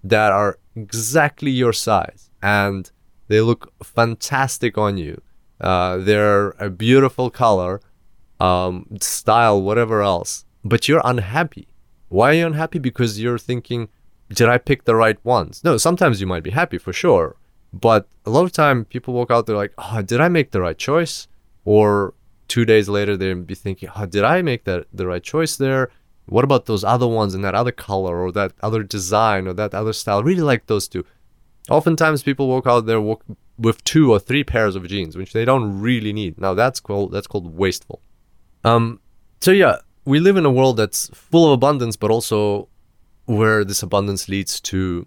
that 0.03 0.33
are 0.33 0.59
exactly 0.75 1.51
your 1.51 1.73
size 1.73 2.31
and 2.43 2.91
they 3.29 3.41
look 3.41 3.73
fantastic 3.83 4.77
on 4.77 4.97
you. 4.97 5.21
Uh, 5.61 5.97
they're 5.99 6.51
a 6.59 6.71
beautiful 6.71 7.31
color, 7.31 7.81
um, 8.41 8.87
style, 9.01 9.61
whatever 9.63 10.03
else, 10.03 10.45
but 10.65 10.89
you're 10.89 11.03
unhappy. 11.05 11.69
Why 12.09 12.31
are 12.31 12.35
you 12.35 12.47
unhappy? 12.47 12.79
Because 12.79 13.21
you're 13.21 13.39
thinking, 13.39 13.89
did 14.29 14.49
I 14.49 14.59
pick 14.59 14.85
the 14.85 14.95
right 14.95 15.25
ones? 15.25 15.63
No, 15.65 15.77
sometimes 15.77 16.21
you 16.21 16.27
might 16.27 16.43
be 16.43 16.51
happy 16.51 16.79
for 16.79 16.93
sure, 16.93 17.37
but 17.73 18.09
a 18.25 18.31
lot 18.31 18.45
of 18.45 18.53
time 18.53 18.85
people 18.85 19.15
walk 19.15 19.31
out 19.31 19.47
there 19.47 19.57
like, 19.57 19.73
oh, 19.79 20.03
did 20.03 20.21
I 20.21 20.29
make 20.29 20.51
the 20.51 20.61
right 20.61 20.79
choice? 20.79 21.27
Or 21.67 22.15
two 22.49 22.65
days 22.65 22.89
later 22.89 23.17
they'd 23.17 23.47
be 23.47 23.55
thinking, 23.55 23.91
oh, 23.95 24.07
did 24.07 24.25
I 24.25 24.41
make 24.41 24.65
that 24.65 24.87
the 24.95 25.07
right 25.07 25.23
choice 25.23 25.57
there? 25.57 25.91
What 26.27 26.45
about 26.45 26.67
those 26.67 26.85
other 26.85 27.07
ones 27.07 27.35
in 27.35 27.43
that 27.43 27.55
other 27.55 27.73
color 27.73 28.19
or 28.19 28.33
that 28.33 28.53
other 28.63 28.83
design 28.83 29.47
or 29.47 29.53
that 29.53 29.75
other 29.75 29.93
style? 29.93 30.23
Really 30.23 30.41
like 30.41 30.67
those 30.67 30.89
two. 30.89 31.05
Oftentimes 31.69 32.23
people 32.23 32.49
walk 32.49 32.67
out 32.67 32.87
there 32.87 33.01
walk 33.01 33.23
with 33.59 33.83
two 33.85 34.13
or 34.13 34.19
three 34.19 34.45
pairs 34.45 34.77
of 34.77 34.87
jeans, 34.87 35.17
which 35.17 35.33
they 35.33 35.45
don't 35.45 35.81
really 35.81 36.13
need. 36.13 36.39
Now 36.39 36.55
that's 36.55 36.81
called 36.81 37.13
that's 37.13 37.27
called 37.27 37.57
wasteful. 37.57 38.01
Um, 38.65 39.01
so 39.41 39.51
yeah, 39.51 39.79
we 40.05 40.21
live 40.21 40.37
in 40.37 40.47
a 40.47 40.51
world 40.51 40.77
that's 40.77 41.11
full 41.13 41.47
of 41.47 41.53
abundance, 41.53 41.97
but 41.97 42.11
also 42.11 42.69
where 43.25 43.65
this 43.65 43.83
abundance 43.83 44.29
leads 44.29 44.61
to 44.61 45.07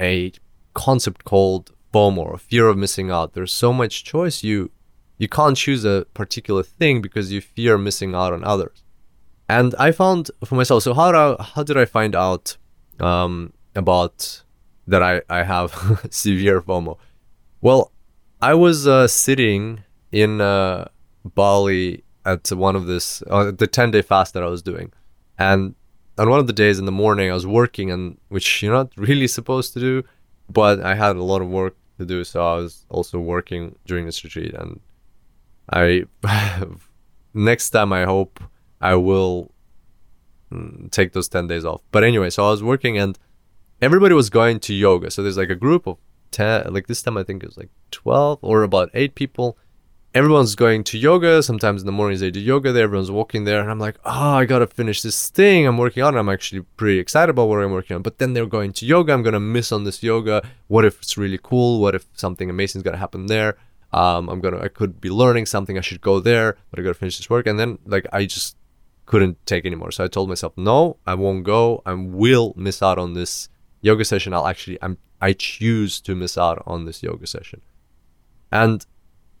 a 0.00 0.32
concept 0.74 1.24
called 1.24 1.72
FOMO 1.94 2.18
or 2.18 2.38
fear 2.38 2.66
of 2.68 2.76
missing 2.76 3.10
out. 3.10 3.34
There's 3.34 3.52
so 3.52 3.72
much 3.72 4.04
choice 4.04 4.42
you 4.42 4.70
you 5.18 5.28
can't 5.28 5.56
choose 5.56 5.84
a 5.84 6.06
particular 6.14 6.62
thing 6.62 7.00
because 7.00 7.32
you 7.32 7.40
fear 7.40 7.78
missing 7.78 8.14
out 8.14 8.32
on 8.32 8.44
others. 8.44 8.82
And 9.48 9.74
I 9.78 9.92
found 9.92 10.30
for 10.44 10.56
myself. 10.56 10.82
So 10.82 10.92
how 10.94 11.12
do 11.12 11.18
I, 11.18 11.42
how 11.42 11.62
did 11.62 11.76
I 11.76 11.84
find 11.84 12.14
out 12.14 12.56
um, 13.00 13.52
about 13.74 14.42
that 14.86 15.02
I 15.02 15.22
I 15.28 15.42
have 15.44 15.70
severe 16.10 16.60
FOMO? 16.60 16.98
Well, 17.60 17.92
I 18.42 18.54
was 18.54 18.86
uh, 18.86 19.08
sitting 19.08 19.84
in 20.12 20.40
uh, 20.40 20.88
Bali 21.24 22.04
at 22.24 22.50
one 22.50 22.76
of 22.76 22.86
this 22.86 23.22
uh, 23.30 23.52
the 23.52 23.66
ten 23.66 23.90
day 23.92 24.02
fast 24.02 24.34
that 24.34 24.42
I 24.42 24.46
was 24.46 24.62
doing, 24.62 24.92
and 25.38 25.74
on 26.18 26.28
one 26.28 26.40
of 26.40 26.46
the 26.46 26.52
days 26.52 26.78
in 26.78 26.86
the 26.86 26.92
morning 26.92 27.30
I 27.30 27.34
was 27.34 27.46
working, 27.46 27.90
and 27.90 28.18
which 28.28 28.62
you're 28.62 28.72
not 28.72 28.90
really 28.96 29.28
supposed 29.28 29.72
to 29.74 29.80
do, 29.80 30.02
but 30.50 30.80
I 30.80 30.94
had 30.94 31.16
a 31.16 31.22
lot 31.22 31.40
of 31.40 31.48
work 31.48 31.76
to 31.98 32.04
do, 32.04 32.24
so 32.24 32.44
I 32.44 32.56
was 32.56 32.84
also 32.88 33.18
working 33.20 33.76
during 33.86 34.06
this 34.06 34.22
retreat, 34.24 34.54
and 34.54 34.80
I 35.70 36.04
next 37.34 37.70
time 37.70 37.92
I 37.92 38.04
hope 38.04 38.42
I 38.80 38.94
will 38.94 39.52
mm, 40.52 40.90
take 40.90 41.12
those 41.12 41.28
10 41.28 41.46
days 41.46 41.64
off. 41.64 41.82
But 41.92 42.04
anyway, 42.04 42.30
so 42.30 42.46
I 42.46 42.50
was 42.50 42.62
working 42.62 42.98
and 42.98 43.18
everybody 43.80 44.14
was 44.14 44.30
going 44.30 44.60
to 44.60 44.74
yoga. 44.74 45.10
So 45.10 45.22
there's 45.22 45.36
like 45.36 45.50
a 45.50 45.54
group 45.54 45.86
of 45.86 45.98
10, 46.32 46.72
like 46.72 46.86
this 46.86 47.02
time 47.02 47.16
I 47.16 47.22
think 47.22 47.42
it 47.42 47.46
was 47.46 47.56
like 47.56 47.70
12 47.90 48.40
or 48.42 48.62
about 48.62 48.90
8 48.94 49.14
people. 49.14 49.56
Everyone's 50.14 50.54
going 50.54 50.82
to 50.84 50.98
yoga. 50.98 51.42
Sometimes 51.42 51.82
in 51.82 51.86
the 51.86 51.92
mornings 51.92 52.20
they 52.20 52.30
do 52.30 52.40
yoga 52.40 52.72
there. 52.72 52.84
Everyone's 52.84 53.10
walking 53.10 53.44
there. 53.44 53.60
And 53.60 53.70
I'm 53.70 53.78
like, 53.78 53.98
oh, 54.06 54.36
I 54.36 54.46
got 54.46 54.60
to 54.60 54.66
finish 54.66 55.02
this 55.02 55.28
thing 55.28 55.66
I'm 55.66 55.76
working 55.76 56.02
on. 56.02 56.16
I'm 56.16 56.30
actually 56.30 56.62
pretty 56.78 56.98
excited 56.98 57.30
about 57.30 57.48
what 57.48 57.60
I'm 57.60 57.72
working 57.72 57.96
on. 57.96 58.02
But 58.02 58.16
then 58.16 58.32
they're 58.32 58.46
going 58.46 58.72
to 58.74 58.86
yoga. 58.86 59.12
I'm 59.12 59.22
going 59.22 59.34
to 59.34 59.40
miss 59.40 59.72
on 59.72 59.84
this 59.84 60.02
yoga. 60.02 60.42
What 60.68 60.86
if 60.86 61.02
it's 61.02 61.18
really 61.18 61.38
cool? 61.42 61.80
What 61.82 61.94
if 61.94 62.06
something 62.14 62.48
amazing 62.48 62.78
is 62.78 62.82
going 62.82 62.94
to 62.94 62.98
happen 62.98 63.26
there? 63.26 63.58
Um, 63.96 64.28
I'm 64.28 64.40
gonna, 64.40 64.60
I 64.60 64.68
could 64.68 65.00
be 65.00 65.08
learning 65.08 65.46
something. 65.46 65.78
I 65.78 65.80
should 65.80 66.02
go 66.02 66.20
there, 66.20 66.58
but 66.70 66.78
I 66.78 66.82
gotta 66.82 66.94
finish 66.94 67.16
this 67.16 67.30
work. 67.30 67.46
And 67.46 67.58
then 67.58 67.78
like 67.86 68.06
I 68.12 68.26
just 68.26 68.56
couldn't 69.06 69.38
take 69.46 69.64
anymore. 69.64 69.90
So 69.90 70.04
I 70.04 70.08
told 70.08 70.28
myself, 70.28 70.52
no, 70.56 70.98
I 71.06 71.14
won't 71.14 71.44
go. 71.44 71.82
I 71.86 71.94
will 71.94 72.52
miss 72.56 72.82
out 72.82 72.98
on 72.98 73.14
this 73.14 73.48
yoga 73.80 74.04
session. 74.04 74.34
I'll 74.34 74.46
actually, 74.46 74.78
I'm, 74.82 74.98
I 75.22 75.32
choose 75.32 76.00
to 76.02 76.14
miss 76.14 76.36
out 76.36 76.62
on 76.66 76.84
this 76.84 77.02
yoga 77.02 77.26
session. 77.26 77.62
And 78.52 78.84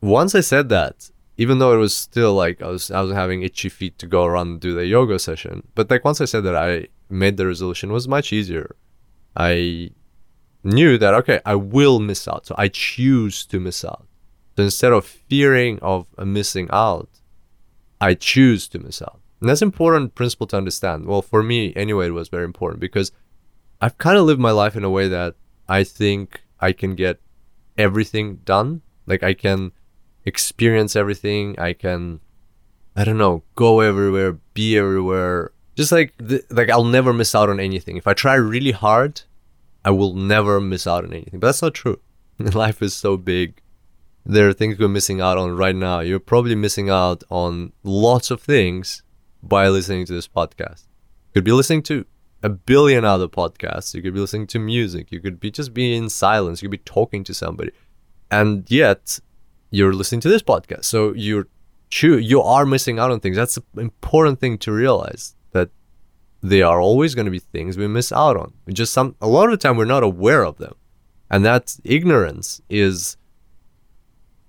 once 0.00 0.34
I 0.34 0.40
said 0.40 0.70
that, 0.70 1.10
even 1.36 1.58
though 1.58 1.74
it 1.74 1.78
was 1.78 1.94
still 1.94 2.32
like 2.32 2.62
I 2.62 2.68
was, 2.68 2.90
I 2.90 3.02
was 3.02 3.12
having 3.12 3.42
itchy 3.42 3.68
feet 3.68 3.98
to 3.98 4.06
go 4.06 4.24
around 4.24 4.48
and 4.48 4.60
do 4.60 4.74
the 4.74 4.86
yoga 4.86 5.18
session, 5.18 5.66
but 5.74 5.90
like 5.90 6.04
once 6.04 6.20
I 6.22 6.24
said 6.24 6.44
that, 6.44 6.56
I 6.56 6.86
made 7.10 7.36
the 7.36 7.46
resolution 7.46 7.92
was 7.92 8.08
much 8.08 8.32
easier. 8.32 8.74
I 9.36 9.90
knew 10.64 10.96
that 10.96 11.12
okay, 11.12 11.40
I 11.44 11.56
will 11.56 12.00
miss 12.00 12.26
out, 12.26 12.46
so 12.46 12.54
I 12.56 12.68
choose 12.68 13.44
to 13.46 13.60
miss 13.60 13.84
out. 13.84 14.05
So 14.56 14.62
instead 14.62 14.92
of 14.92 15.04
fearing 15.04 15.78
of 15.80 16.06
missing 16.18 16.68
out, 16.72 17.08
I 18.00 18.14
choose 18.14 18.68
to 18.68 18.78
miss 18.78 19.02
out. 19.02 19.20
And 19.40 19.50
that's 19.50 19.62
important 19.62 20.14
principle 20.14 20.46
to 20.48 20.56
understand. 20.56 21.06
Well, 21.06 21.20
for 21.20 21.42
me 21.42 21.74
anyway, 21.76 22.08
it 22.08 22.12
was 22.12 22.28
very 22.28 22.44
important 22.44 22.80
because 22.80 23.12
I've 23.80 23.98
kind 23.98 24.16
of 24.16 24.24
lived 24.24 24.40
my 24.40 24.50
life 24.50 24.74
in 24.74 24.84
a 24.84 24.90
way 24.90 25.08
that 25.08 25.34
I 25.68 25.84
think 25.84 26.42
I 26.58 26.72
can 26.72 26.94
get 26.94 27.20
everything 27.76 28.36
done. 28.46 28.80
Like 29.06 29.22
I 29.22 29.34
can 29.34 29.72
experience 30.24 30.96
everything. 30.96 31.58
I 31.58 31.74
can, 31.74 32.20
I 32.96 33.04
don't 33.04 33.18
know, 33.18 33.42
go 33.56 33.80
everywhere, 33.80 34.38
be 34.54 34.78
everywhere. 34.78 35.52
Just 35.76 35.92
like 35.92 36.14
the, 36.16 36.42
like 36.48 36.70
I'll 36.70 36.84
never 36.84 37.12
miss 37.12 37.34
out 37.34 37.50
on 37.50 37.60
anything. 37.60 37.98
If 37.98 38.06
I 38.06 38.14
try 38.14 38.34
really 38.34 38.72
hard, 38.72 39.20
I 39.84 39.90
will 39.90 40.14
never 40.14 40.62
miss 40.62 40.86
out 40.86 41.04
on 41.04 41.12
anything. 41.12 41.40
But 41.40 41.48
that's 41.48 41.62
not 41.62 41.74
true. 41.74 42.00
Life 42.38 42.80
is 42.80 42.94
so 42.94 43.18
big 43.18 43.60
there 44.26 44.48
are 44.48 44.52
things 44.52 44.78
we're 44.78 44.88
missing 44.88 45.20
out 45.20 45.38
on 45.38 45.56
right 45.56 45.74
now. 45.74 46.00
You're 46.00 46.18
probably 46.18 46.56
missing 46.56 46.90
out 46.90 47.22
on 47.30 47.72
lots 47.84 48.32
of 48.32 48.40
things 48.42 49.04
by 49.40 49.68
listening 49.68 50.04
to 50.06 50.12
this 50.12 50.26
podcast. 50.26 50.86
You 51.28 51.34
could 51.34 51.44
be 51.44 51.52
listening 51.52 51.82
to 51.84 52.04
a 52.42 52.48
billion 52.48 53.04
other 53.04 53.28
podcasts. 53.28 53.94
You 53.94 54.02
could 54.02 54.14
be 54.14 54.20
listening 54.20 54.48
to 54.48 54.58
music. 54.58 55.12
You 55.12 55.20
could 55.20 55.38
be 55.38 55.52
just 55.52 55.72
be 55.72 55.94
in 55.94 56.10
silence. 56.10 56.60
You 56.60 56.68
could 56.68 56.84
be 56.84 56.90
talking 56.90 57.22
to 57.22 57.32
somebody. 57.32 57.70
And 58.28 58.68
yet 58.68 59.20
you're 59.70 59.92
listening 59.92 60.20
to 60.22 60.28
this 60.28 60.42
podcast. 60.42 60.86
So 60.86 61.12
you're 61.14 61.46
true 61.88 62.16
you 62.16 62.42
are 62.42 62.66
missing 62.66 62.98
out 62.98 63.12
on 63.12 63.20
things. 63.20 63.36
That's 63.36 63.56
an 63.56 63.62
important 63.76 64.40
thing 64.40 64.58
to 64.58 64.72
realize 64.72 65.36
that 65.52 65.70
there 66.42 66.66
are 66.66 66.80
always 66.80 67.14
going 67.14 67.26
to 67.26 67.30
be 67.30 67.38
things 67.38 67.78
we 67.78 67.86
miss 67.86 68.10
out 68.10 68.36
on. 68.36 68.52
Just 68.72 68.92
some 68.92 69.14
a 69.20 69.28
lot 69.28 69.44
of 69.44 69.52
the 69.52 69.56
time 69.56 69.76
we're 69.76 69.84
not 69.84 70.02
aware 70.02 70.44
of 70.44 70.58
them. 70.58 70.74
And 71.30 71.44
that 71.44 71.76
ignorance 71.84 72.60
is 72.68 73.16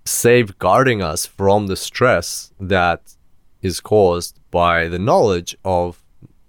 safeguarding 0.08 1.02
us 1.02 1.26
from 1.26 1.68
the 1.68 1.76
stress 1.76 2.52
that 2.60 3.16
is 3.62 3.80
caused 3.80 4.40
by 4.52 4.88
the 4.88 5.00
knowledge 5.00 5.56
of 5.64 6.04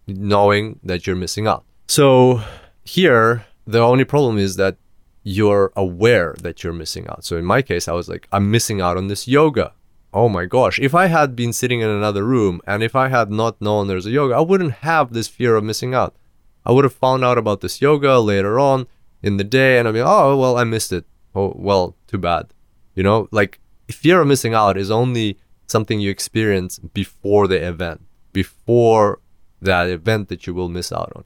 knowing 0.07 0.79
that 0.83 1.07
you're 1.07 1.17
missing 1.17 1.47
out. 1.47 1.65
So 1.89 2.43
here, 2.85 3.45
the 3.67 3.81
only 3.81 4.05
problem 4.05 4.39
is 4.39 4.57
that 4.57 4.77
you're 5.23 5.73
aware 5.77 6.35
that 6.43 6.63
you're 6.63 6.73
missing 6.73 7.07
out. 7.09 7.25
So 7.25 7.37
in 7.37 7.45
my 7.45 7.61
case, 7.61 7.89
I 7.89 7.93
was 7.93 8.09
like, 8.09 8.29
I'm 8.33 8.51
missing 8.51 8.81
out 8.81 8.97
on 8.97 9.09
this 9.09 9.29
yoga. 9.29 9.73
oh 10.15 10.29
my 10.29 10.47
gosh, 10.47 10.79
if 10.79 10.95
I 10.95 11.07
had 11.07 11.37
been 11.37 11.53
sitting 11.53 11.81
in 11.81 11.91
another 11.91 12.25
room 12.25 12.63
and 12.67 12.83
if 12.83 12.97
I 12.97 13.09
had 13.09 13.31
not 13.31 13.61
known 13.61 13.89
there's 13.89 14.07
a 14.07 14.11
yoga, 14.11 14.35
I 14.35 14.41
wouldn't 14.41 14.73
have 14.91 15.13
this 15.13 15.29
fear 15.29 15.55
of 15.55 15.65
missing 15.65 15.93
out. 15.95 16.17
I 16.65 16.73
would 16.73 16.85
have 16.85 16.95
found 16.95 17.25
out 17.25 17.37
about 17.37 17.61
this 17.61 17.83
yoga 17.83 18.19
later 18.19 18.59
on 18.59 18.87
in 19.23 19.37
the 19.37 19.45
day 19.45 19.79
and 19.79 19.87
I'd 19.87 19.93
be, 19.93 20.01
oh, 20.01 20.37
well, 20.37 20.57
I 20.57 20.65
missed 20.65 20.93
it. 20.93 21.05
Oh, 21.35 21.53
well, 21.57 21.95
too 22.07 22.19
bad. 22.19 22.55
You 22.99 23.05
know, 23.05 23.29
like 23.31 23.61
fear 23.89 24.21
of 24.21 24.27
missing 24.27 24.55
out 24.55 24.77
is 24.77 24.91
only 24.91 25.39
something 25.69 26.01
you 26.01 26.11
experience 26.11 26.81
before 26.81 27.47
the 27.47 27.65
event, 27.65 28.01
before 28.33 29.21
that 29.63 29.89
event 29.89 30.29
that 30.31 30.49
you 30.49 30.53
will 30.53 30.69
miss 30.69 30.91
out 30.91 31.13
on. 31.15 31.25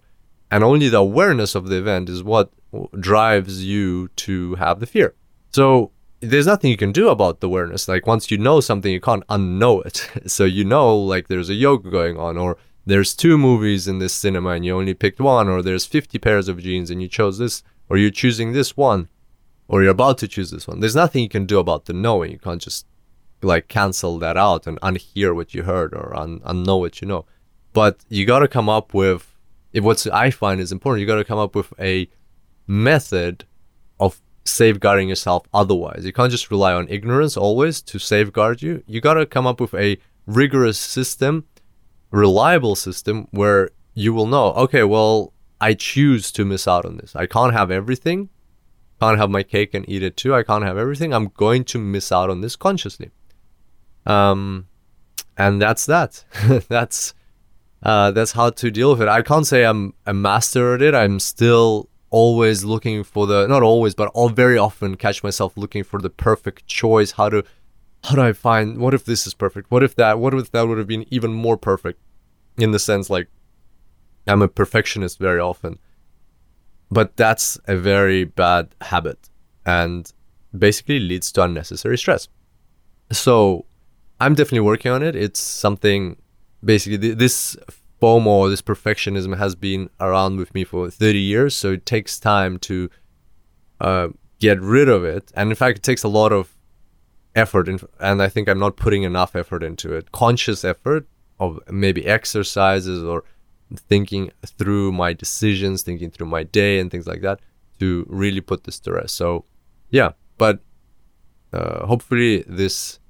And 0.51 0.63
only 0.63 0.91
the 0.91 0.99
awareness 0.99 1.55
of 1.55 1.69
the 1.69 1.79
event 1.79 2.11
is 2.11 2.23
what 2.23 2.51
drives 3.01 3.65
you 3.65 4.09
to 4.17 4.57
have 4.57 4.81
the 4.81 4.87
fear. 4.87 5.15
So 5.53 5.93
there's 6.21 6.47
nothing 6.47 6.71
you 6.71 6.77
can 6.77 6.93
do 6.93 7.09
about 7.09 7.41
the 7.41 7.47
awareness. 7.47 7.89
Like 7.89 8.07
once 8.07 8.31
you 8.31 8.37
know 8.37 8.61
something, 8.61 8.93
you 8.93 9.01
can't 9.01 9.27
unknow 9.29 9.87
it. 9.87 10.11
so 10.31 10.45
you 10.45 10.67
know, 10.67 10.95
like 10.95 11.29
there's 11.29 11.49
a 11.49 11.55
yoga 11.55 11.91
going 11.91 12.19
on, 12.19 12.37
or 12.37 12.59
there's 12.85 13.15
two 13.15 13.39
movies 13.39 13.89
in 13.89 13.99
this 13.99 14.13
cinema 14.13 14.51
and 14.51 14.67
you 14.67 14.77
only 14.77 14.93
picked 14.93 15.21
one, 15.21 15.49
or 15.49 15.63
there's 15.63 15.87
50 15.87 16.19
pairs 16.19 16.49
of 16.49 16.63
jeans 16.63 16.91
and 16.91 17.01
you 17.01 17.09
chose 17.09 17.39
this, 17.39 17.63
or 17.89 17.97
you're 17.97 18.11
choosing 18.11 18.53
this 18.53 18.77
one, 18.77 19.09
or 19.69 19.83
you're 19.83 19.91
about 19.91 20.19
to 20.19 20.29
choose 20.29 20.51
this 20.51 20.67
one. 20.67 20.81
There's 20.81 20.97
nothing 20.97 21.23
you 21.23 21.29
can 21.29 21.47
do 21.47 21.59
about 21.59 21.87
the 21.87 21.93
knowing. 21.93 22.33
You 22.33 22.39
can't 22.39 22.61
just 22.61 22.87
like 23.43 23.69
cancel 23.69 24.19
that 24.19 24.37
out 24.37 24.67
and 24.67 24.81
unhear 24.81 25.35
what 25.35 25.55
you 25.55 25.65
heard 25.65 25.95
or 25.95 26.17
un- 26.17 26.41
unknow 26.41 26.81
what 26.81 27.01
you 27.01 27.09
know. 27.09 27.25
But 27.73 28.01
you 28.09 28.27
got 28.27 28.41
to 28.41 28.49
come 28.49 28.69
up 28.69 28.95
with 28.95 29.35
if 29.73 29.83
what 29.83 30.07
I 30.13 30.31
find 30.31 30.61
is 30.61 30.73
important. 30.73 31.01
You 31.01 31.07
got 31.07 31.17
to 31.17 31.25
come 31.25 31.39
up 31.39 31.55
with 31.55 31.73
a 31.81 32.09
method 32.67 33.45
of 33.99 34.21
safeguarding 34.45 35.09
yourself 35.09 35.47
otherwise. 35.53 36.05
You 36.05 36.13
can't 36.13 36.31
just 36.31 36.51
rely 36.51 36.73
on 36.75 36.89
ignorance 36.89 37.37
always 37.37 37.81
to 37.83 37.99
safeguard 37.99 38.63
you. 38.63 38.83
You 38.87 39.01
got 39.01 39.15
to 39.15 39.27
come 39.27 39.47
up 39.47 39.61
with 39.61 39.75
a 39.75 39.99
rigorous 40.27 40.79
system, 40.79 41.47
reliable 42.11 42.77
system 42.77 43.29
where 43.31 43.71
you 43.95 44.13
will 44.13 44.27
know, 44.27 44.53
okay, 44.53 44.85
well, 44.85 45.33
I 45.61 45.75
choose 45.75 46.33
to 46.33 46.45
miss 46.45 46.67
out 46.67 46.85
on 46.85 46.97
this. 46.97 47.15
I 47.15 47.27
can't 47.27 47.53
have 47.53 47.71
everything. 47.71 48.29
Can't 49.03 49.19
have 49.19 49.31
my 49.31 49.43
cake 49.43 49.75
and 49.75 49.89
eat 49.89 50.03
it 50.03 50.17
too. 50.17 50.33
I 50.33 50.45
can't 50.45 50.65
have 50.65 50.79
everything. 50.79 51.13
I'm 51.13 51.29
going 51.29 51.65
to 51.65 51.79
miss 51.79 52.13
out 52.13 52.31
on 52.31 52.41
this 52.41 52.55
consciously. 52.57 53.11
Um 54.07 54.69
and 55.37 55.61
that's 55.61 55.87
that. 55.87 56.25
that's 56.69 57.15
uh 57.83 58.13
that's 58.13 58.33
how 58.33 58.51
to 58.51 58.71
deal 58.71 58.93
with 58.93 59.03
it. 59.03 59.09
I 59.09 59.23
can't 59.23 59.47
say 59.47 59.65
I'm 59.65 59.95
a 60.07 60.15
master 60.15 60.75
at 60.75 60.83
it. 60.83 60.95
I'm 60.95 61.19
still 61.19 61.89
always 62.11 62.63
looking 62.63 63.03
for 63.03 63.27
the 63.27 63.47
not 63.49 63.63
always 63.63 63.95
but 63.95 64.09
all 64.15 64.29
very 64.29 64.59
often 64.59 64.97
catch 64.97 65.25
myself 65.25 65.57
looking 65.57 65.83
for 65.83 65.99
the 65.99 66.11
perfect 66.11 66.67
choice 66.67 67.13
how 67.13 67.27
to 67.31 67.43
how 68.05 68.15
do 68.15 68.21
i 68.21 68.35
find 68.35 68.77
what 68.77 68.93
if 68.93 69.03
this 69.07 69.27
is 69.27 69.33
perfect 69.33 69.71
what 69.71 69.83
if 69.83 69.95
that 69.97 70.19
what 70.19 70.35
if 70.35 70.51
that 70.51 70.69
would 70.69 70.77
have 70.77 70.87
been 70.87 71.07
even 71.11 71.33
more 71.33 71.57
perfect 71.57 71.99
in 72.59 72.71
the 72.71 72.79
sense 72.79 73.09
like 73.09 73.29
i'm 74.27 74.43
a 74.43 74.47
perfectionist 74.47 75.19
very 75.19 75.41
often 75.41 75.79
but 76.93 77.17
that's 77.17 77.59
a 77.67 77.77
very 77.77 78.25
bad 78.25 78.69
habit 78.81 79.29
and 79.65 80.13
basically 80.57 81.01
leads 81.01 81.33
to 81.33 81.43
unnecessary 81.43 81.97
stress 81.97 82.29
so 83.11 83.65
i'm 84.21 84.35
definitely 84.35 84.61
working 84.61 84.91
on 84.93 85.03
it 85.03 85.17
it's 85.17 85.41
something 85.41 86.17
basically 86.65 87.15
this 87.15 87.57
FOMO, 88.03 88.51
this 88.51 88.63
perfectionism, 88.63 89.39
has 89.39 89.55
been 89.55 89.89
around 90.01 90.37
with 90.37 90.53
me 90.55 90.65
for 90.65 90.91
30 90.91 91.21
years. 91.21 91.57
So 91.57 91.73
it 91.73 91.87
takes 91.87 92.19
time 92.19 92.59
to 92.59 92.91
uh, 93.81 94.09
get 94.41 94.61
rid 94.61 94.89
of 94.89 95.05
it. 95.05 95.31
And 95.37 95.51
in 95.51 95.55
fact, 95.55 95.79
it 95.79 95.83
takes 95.85 96.03
a 96.03 96.09
lot 96.09 96.33
of 96.33 96.57
effort. 97.37 97.69
In, 97.69 97.79
and 98.01 98.21
I 98.21 98.29
think 98.29 98.49
I'm 98.49 98.59
not 98.59 98.77
putting 98.77 99.05
enough 99.05 99.37
effort 99.37 99.63
into 99.63 99.93
it. 99.93 100.11
Conscious 100.11 100.65
effort 100.65 101.07
of 101.39 101.61
maybe 101.71 102.05
exercises 102.05 103.05
or 103.05 103.23
thinking 103.77 104.31
through 104.45 104.93
my 104.93 105.13
decisions, 105.13 105.83
thinking 105.83 106.11
through 106.11 106.27
my 106.27 106.43
day 106.43 106.79
and 106.79 106.91
things 106.91 107.07
like 107.07 107.23
that 107.23 107.41
to 107.79 108.07
really 108.09 108.41
put 108.41 108.65
this 108.65 108.79
to 108.81 108.93
rest. 108.93 109.17
So, 109.17 109.45
yeah. 109.91 110.13
But 110.39 110.61
uh, 111.53 111.87
hopefully, 111.87 112.45
this 112.47 113.01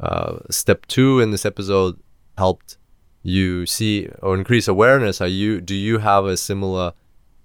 uh, 0.00 0.38
step 0.50 0.86
two 0.86 1.20
in 1.20 1.30
this 1.30 1.46
episode 1.46 1.98
helped 2.36 2.76
you 3.22 3.66
see 3.66 4.08
or 4.20 4.34
increase 4.34 4.66
awareness 4.66 5.20
are 5.20 5.28
you 5.28 5.60
do 5.60 5.74
you 5.74 5.98
have 5.98 6.24
a 6.24 6.36
similar 6.36 6.92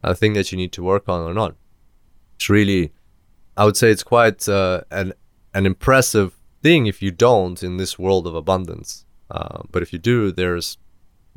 uh, 0.04 0.14
thing 0.14 0.34
that 0.34 0.52
you 0.52 0.58
need 0.58 0.72
to 0.72 0.82
work 0.82 1.08
on 1.08 1.22
or 1.22 1.34
not 1.34 1.56
it's 2.36 2.50
really 2.50 2.92
i 3.56 3.64
would 3.64 3.78
say 3.78 3.92
it's 3.92 4.04
quite 4.04 4.50
uh, 4.50 4.82
an 4.90 5.14
an 5.54 5.66
impressive 5.66 6.34
thing 6.64 6.88
if 6.88 7.02
you 7.02 7.12
don't 7.12 7.62
in 7.62 7.78
this 7.78 8.00
world 8.00 8.26
of 8.26 8.34
abundance 8.34 9.06
uh, 9.30 9.62
but 9.72 9.84
if 9.84 9.94
you 9.94 10.00
do 10.00 10.32
there's 10.32 10.78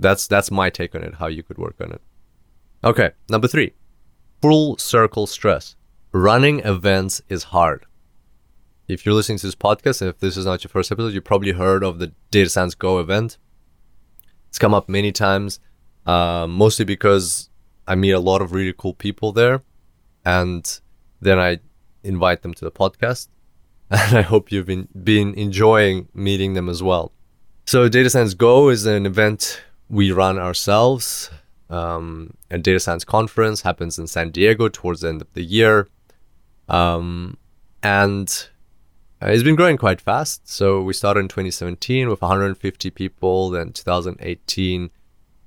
that's 0.01 0.27
that's 0.27 0.51
my 0.51 0.71
take 0.71 0.95
on 0.95 1.03
it 1.03 1.15
how 1.15 1.27
you 1.27 1.43
could 1.43 1.59
work 1.59 1.77
on 1.81 1.93
it 1.93 2.01
okay 2.83 3.11
number 3.29 3.49
three 3.49 3.73
full 4.43 4.77
circle 4.79 5.27
stress 5.27 5.77
running 6.13 6.61
events 6.61 7.23
is 7.29 7.45
hard 7.45 7.87
if 8.89 9.07
you're 9.07 9.15
listening 9.15 9.39
to 9.39 9.47
this 9.47 9.55
podcast 9.55 10.07
if 10.07 10.19
this 10.19 10.37
is 10.37 10.47
not 10.47 10.65
your 10.65 10.69
first 10.69 10.91
episode 10.91 11.13
you 11.13 11.21
probably 11.21 11.53
heard 11.53 11.85
of 11.85 11.99
the 11.99 12.13
data 12.31 12.49
science 12.49 12.75
go 12.75 12.99
event 12.99 13.39
it's 14.51 14.59
come 14.59 14.75
up 14.75 14.89
many 14.89 15.13
times, 15.13 15.61
uh, 16.07 16.47
mostly 16.49 16.85
because 16.85 17.49
I 17.87 17.95
meet 17.95 18.11
a 18.11 18.19
lot 18.19 18.43
of 18.43 18.53
really 18.53 18.75
cool 18.77 18.95
people 18.95 19.31
there, 19.33 19.63
and 20.25 20.81
then 21.21 21.39
I 21.39 21.61
invite 22.03 22.43
them 22.43 22.53
to 22.55 22.65
the 22.65 22.73
podcast. 22.73 23.29
And 23.93 24.19
I 24.19 24.23
hope 24.23 24.53
you've 24.53 24.67
been, 24.67 24.87
been 25.03 25.35
enjoying 25.35 26.09
meeting 26.15 26.55
them 26.55 26.69
as 26.69 26.81
well. 26.81 27.11
So, 27.67 27.89
Data 27.89 28.09
Science 28.09 28.35
Go 28.35 28.69
is 28.69 28.87
an 28.87 29.05
event 29.05 29.63
we 29.91 30.13
run 30.13 30.39
ourselves. 30.39 31.31
Um, 31.69 32.35
a 32.51 32.59
data 32.59 32.81
science 32.81 33.05
conference 33.05 33.63
happens 33.63 33.99
in 33.99 34.07
San 34.07 34.31
Diego 34.31 34.69
towards 34.69 35.01
the 35.01 35.09
end 35.09 35.21
of 35.21 35.33
the 35.35 35.43
year. 35.43 35.89
Um, 36.69 37.37
and 37.83 38.49
uh, 39.23 39.27
it's 39.27 39.43
been 39.43 39.57
growing 39.57 39.77
quite 39.77 40.01
fast. 40.01 40.49
So 40.49 40.81
we 40.81 40.93
started 40.93 41.21
in 41.21 41.29
2017 41.29 42.09
with 42.09 42.23
150 42.23 42.91
people. 42.91 43.51
Then 43.51 43.73
2018, 43.73 44.91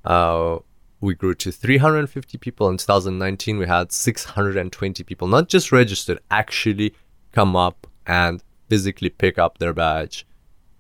uh, 0.06 0.58
we 0.99 1.15
grew 1.15 1.36
to 1.36 1.51
350 1.51 2.38
people. 2.38 2.69
In 2.69 2.77
2019, 2.77 3.58
we 3.58 3.67
had 3.67 3.91
620 3.91 5.03
people, 5.03 5.27
not 5.27 5.47
just 5.47 5.71
registered, 5.71 6.19
actually 6.29 6.93
come 7.32 7.56
up 7.56 7.88
and 8.06 8.43
physically 8.69 9.10
pick 9.10 9.39
up 9.39 9.58
their 9.58 9.73
badge 9.73 10.25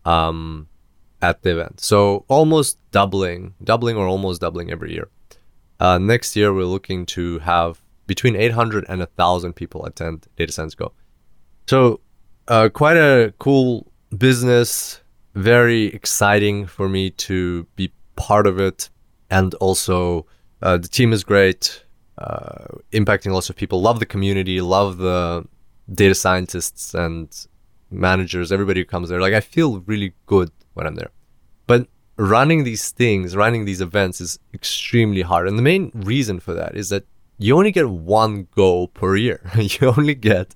um, 0.05 0.67
at 1.23 1.41
the 1.41 1.51
event. 1.51 1.79
So 1.79 2.25
almost 2.27 2.77
doubling, 2.91 3.55
doubling 3.63 3.95
or 3.95 4.05
almost 4.05 4.41
doubling 4.41 4.69
every 4.69 4.91
year. 4.93 5.07
Uh, 5.79 5.97
next 5.97 6.35
year, 6.35 6.53
we're 6.53 6.65
looking 6.65 7.05
to 7.17 7.39
have 7.39 7.81
between 8.05 8.35
800 8.35 8.85
and 8.89 8.99
1,000 8.99 9.53
people 9.53 9.85
attend 9.85 10.27
Data 10.35 10.51
Science 10.51 10.75
Go. 10.75 10.91
So 11.67 12.01
uh, 12.49 12.67
quite 12.73 12.97
a 12.97 13.33
cool 13.39 13.89
business. 14.17 14.99
Very 15.33 15.85
exciting 15.85 16.67
for 16.67 16.89
me 16.89 17.09
to 17.27 17.65
be 17.77 17.91
part 18.15 18.45
of 18.45 18.59
it, 18.59 18.89
and 19.31 19.55
also 19.55 20.27
uh, 20.61 20.77
the 20.77 20.87
team 20.87 21.11
is 21.11 21.23
great, 21.23 21.83
uh, 22.19 22.65
impacting 22.91 23.31
lots 23.31 23.49
of 23.49 23.55
people. 23.55 23.81
Love 23.81 23.99
the 23.99 24.05
community, 24.05 24.61
love 24.61 24.97
the 24.97 25.47
data 25.91 26.13
scientists 26.13 26.93
and 26.93 27.47
managers, 27.89 28.51
everybody 28.51 28.81
who 28.81 28.85
comes 28.85 29.09
there. 29.09 29.21
Like 29.21 29.33
I 29.33 29.39
feel 29.39 29.79
really 29.79 30.13
good 30.27 30.51
when 30.73 30.87
I'm 30.87 30.95
there. 30.95 31.11
But 31.67 31.87
running 32.17 32.63
these 32.63 32.91
things, 32.91 33.35
running 33.35 33.65
these 33.65 33.81
events 33.81 34.21
is 34.21 34.39
extremely 34.53 35.21
hard. 35.21 35.47
And 35.47 35.57
the 35.57 35.63
main 35.63 35.91
reason 35.93 36.39
for 36.39 36.53
that 36.53 36.75
is 36.75 36.89
that 36.89 37.05
you 37.37 37.57
only 37.57 37.71
get 37.71 37.89
one 37.89 38.47
go 38.55 38.87
per 38.87 39.15
year. 39.15 39.41
you 39.57 39.93
only 39.97 40.15
get 40.15 40.55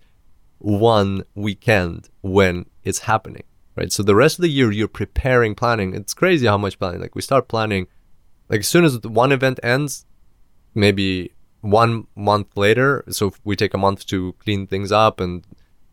one 0.59 1.23
weekend 1.35 2.09
when 2.21 2.65
it's 2.83 2.99
happening, 2.99 3.43
right? 3.75 3.91
So 3.91 4.03
the 4.03 4.15
rest 4.15 4.37
of 4.37 4.43
the 4.43 4.49
year 4.49 4.71
you're 4.71 4.87
preparing, 4.87 5.55
planning. 5.55 5.93
It's 5.93 6.13
crazy 6.13 6.47
how 6.47 6.57
much 6.57 6.79
planning. 6.79 7.01
Like 7.01 7.15
we 7.15 7.21
start 7.21 7.47
planning, 7.47 7.87
like 8.49 8.61
as 8.61 8.67
soon 8.67 8.85
as 8.85 8.99
one 9.01 9.31
event 9.31 9.59
ends, 9.63 10.05
maybe 10.73 11.33
one 11.61 12.07
month 12.15 12.55
later. 12.55 13.03
So 13.09 13.33
we 13.43 13.55
take 13.55 13.73
a 13.73 13.77
month 13.77 14.05
to 14.07 14.33
clean 14.39 14.67
things 14.67 14.91
up 14.91 15.19
and 15.19 15.45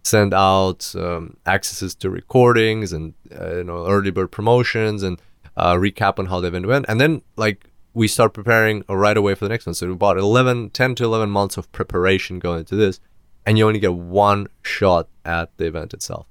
send 0.04 0.32
out 0.32 0.94
um, 0.96 1.36
accesses 1.46 1.94
to 1.96 2.10
recordings 2.10 2.92
and 2.92 3.14
uh, 3.38 3.56
you 3.56 3.64
know 3.64 3.86
early 3.86 4.10
bird 4.10 4.30
promotions 4.30 5.02
and 5.02 5.20
uh, 5.56 5.74
recap 5.74 6.18
on 6.18 6.26
how 6.26 6.40
the 6.40 6.48
event 6.48 6.66
went, 6.66 6.86
and 6.88 7.00
then 7.00 7.22
like 7.36 7.70
we 7.94 8.08
start 8.08 8.34
preparing 8.34 8.84
right 8.88 9.16
away 9.16 9.34
for 9.34 9.44
the 9.44 9.48
next 9.48 9.66
one. 9.66 9.74
So 9.74 9.90
about 9.90 10.18
11, 10.18 10.70
10 10.70 10.94
to 10.96 11.04
11 11.04 11.30
months 11.30 11.56
of 11.56 11.70
preparation 11.70 12.40
going 12.40 12.58
into 12.60 12.74
this 12.74 12.98
and 13.46 13.58
you 13.58 13.66
only 13.66 13.80
get 13.80 13.94
one 13.94 14.48
shot 14.62 15.08
at 15.24 15.56
the 15.56 15.66
event 15.66 15.94
itself. 15.94 16.26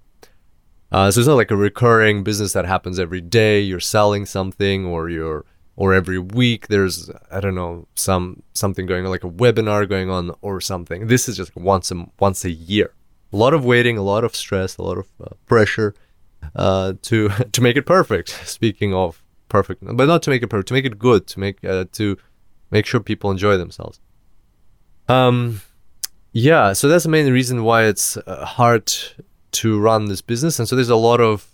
Uh, 0.91 1.09
so 1.09 1.19
it's 1.19 1.27
not 1.27 1.35
like 1.35 1.51
a 1.51 1.55
recurring 1.55 2.23
business 2.23 2.53
that 2.53 2.65
happens 2.65 2.99
every 2.99 3.21
day. 3.21 3.59
You're 3.59 3.79
selling 3.79 4.25
something, 4.25 4.85
or 4.85 5.09
you're 5.09 5.45
or 5.75 5.95
every 5.95 6.19
week 6.19 6.67
there's 6.67 7.09
I 7.31 7.39
don't 7.39 7.55
know 7.55 7.87
some 7.95 8.43
something 8.53 8.85
going 8.85 9.03
on, 9.03 9.11
like 9.11 9.23
a 9.23 9.29
webinar 9.29 9.89
going 9.89 10.11
on 10.11 10.31
or 10.41 10.61
something. 10.61 11.07
This 11.07 11.27
is 11.27 11.35
just 11.35 11.55
once 11.55 11.89
a 11.89 12.05
once 12.19 12.45
a 12.45 12.51
year. 12.51 12.93
A 13.33 13.37
lot 13.37 13.53
of 13.53 13.65
waiting, 13.65 13.97
a 13.97 14.03
lot 14.03 14.23
of 14.23 14.35
stress, 14.35 14.77
a 14.77 14.83
lot 14.83 14.97
of 14.97 15.07
uh, 15.21 15.29
pressure, 15.47 15.95
uh, 16.55 16.93
to 17.03 17.29
to 17.51 17.61
make 17.61 17.75
it 17.75 17.85
perfect. 17.85 18.29
Speaking 18.45 18.93
of 18.93 19.23
perfect, 19.49 19.83
but 19.83 20.05
not 20.05 20.23
to 20.23 20.29
make 20.29 20.43
it 20.43 20.47
perfect, 20.47 20.67
to 20.69 20.73
make 20.73 20.85
it 20.85 20.99
good, 20.99 21.27
to 21.27 21.39
make 21.39 21.63
uh, 21.63 21.85
to 21.93 22.17
make 22.71 22.85
sure 22.85 22.99
people 22.99 23.31
enjoy 23.31 23.57
themselves. 23.57 23.99
Um, 25.07 25.61
yeah, 26.31 26.73
so 26.73 26.87
that's 26.87 27.03
the 27.03 27.09
main 27.09 27.31
reason 27.31 27.63
why 27.63 27.85
it's 27.85 28.17
uh, 28.17 28.45
hard 28.45 28.91
to 29.51 29.79
run 29.79 30.05
this 30.05 30.21
business, 30.21 30.59
and 30.59 30.67
so 30.67 30.75
there's 30.75 30.89
a 30.89 30.95
lot 30.95 31.21
of 31.21 31.47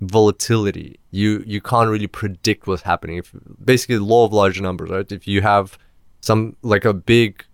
volatility. 0.00 0.98
You 1.10 1.42
you 1.46 1.60
can't 1.60 1.90
really 1.90 2.06
predict 2.06 2.66
what's 2.66 2.82
happening. 2.82 3.18
If 3.18 3.34
basically 3.64 3.96
the 3.96 4.04
law 4.04 4.24
of 4.24 4.32
large 4.32 4.60
numbers, 4.60 4.90
right? 4.90 5.10
If 5.10 5.26
you 5.26 5.40
have 5.42 5.78
some 6.20 6.56
like 6.62 6.84
a 6.84 6.94
big 6.94 7.44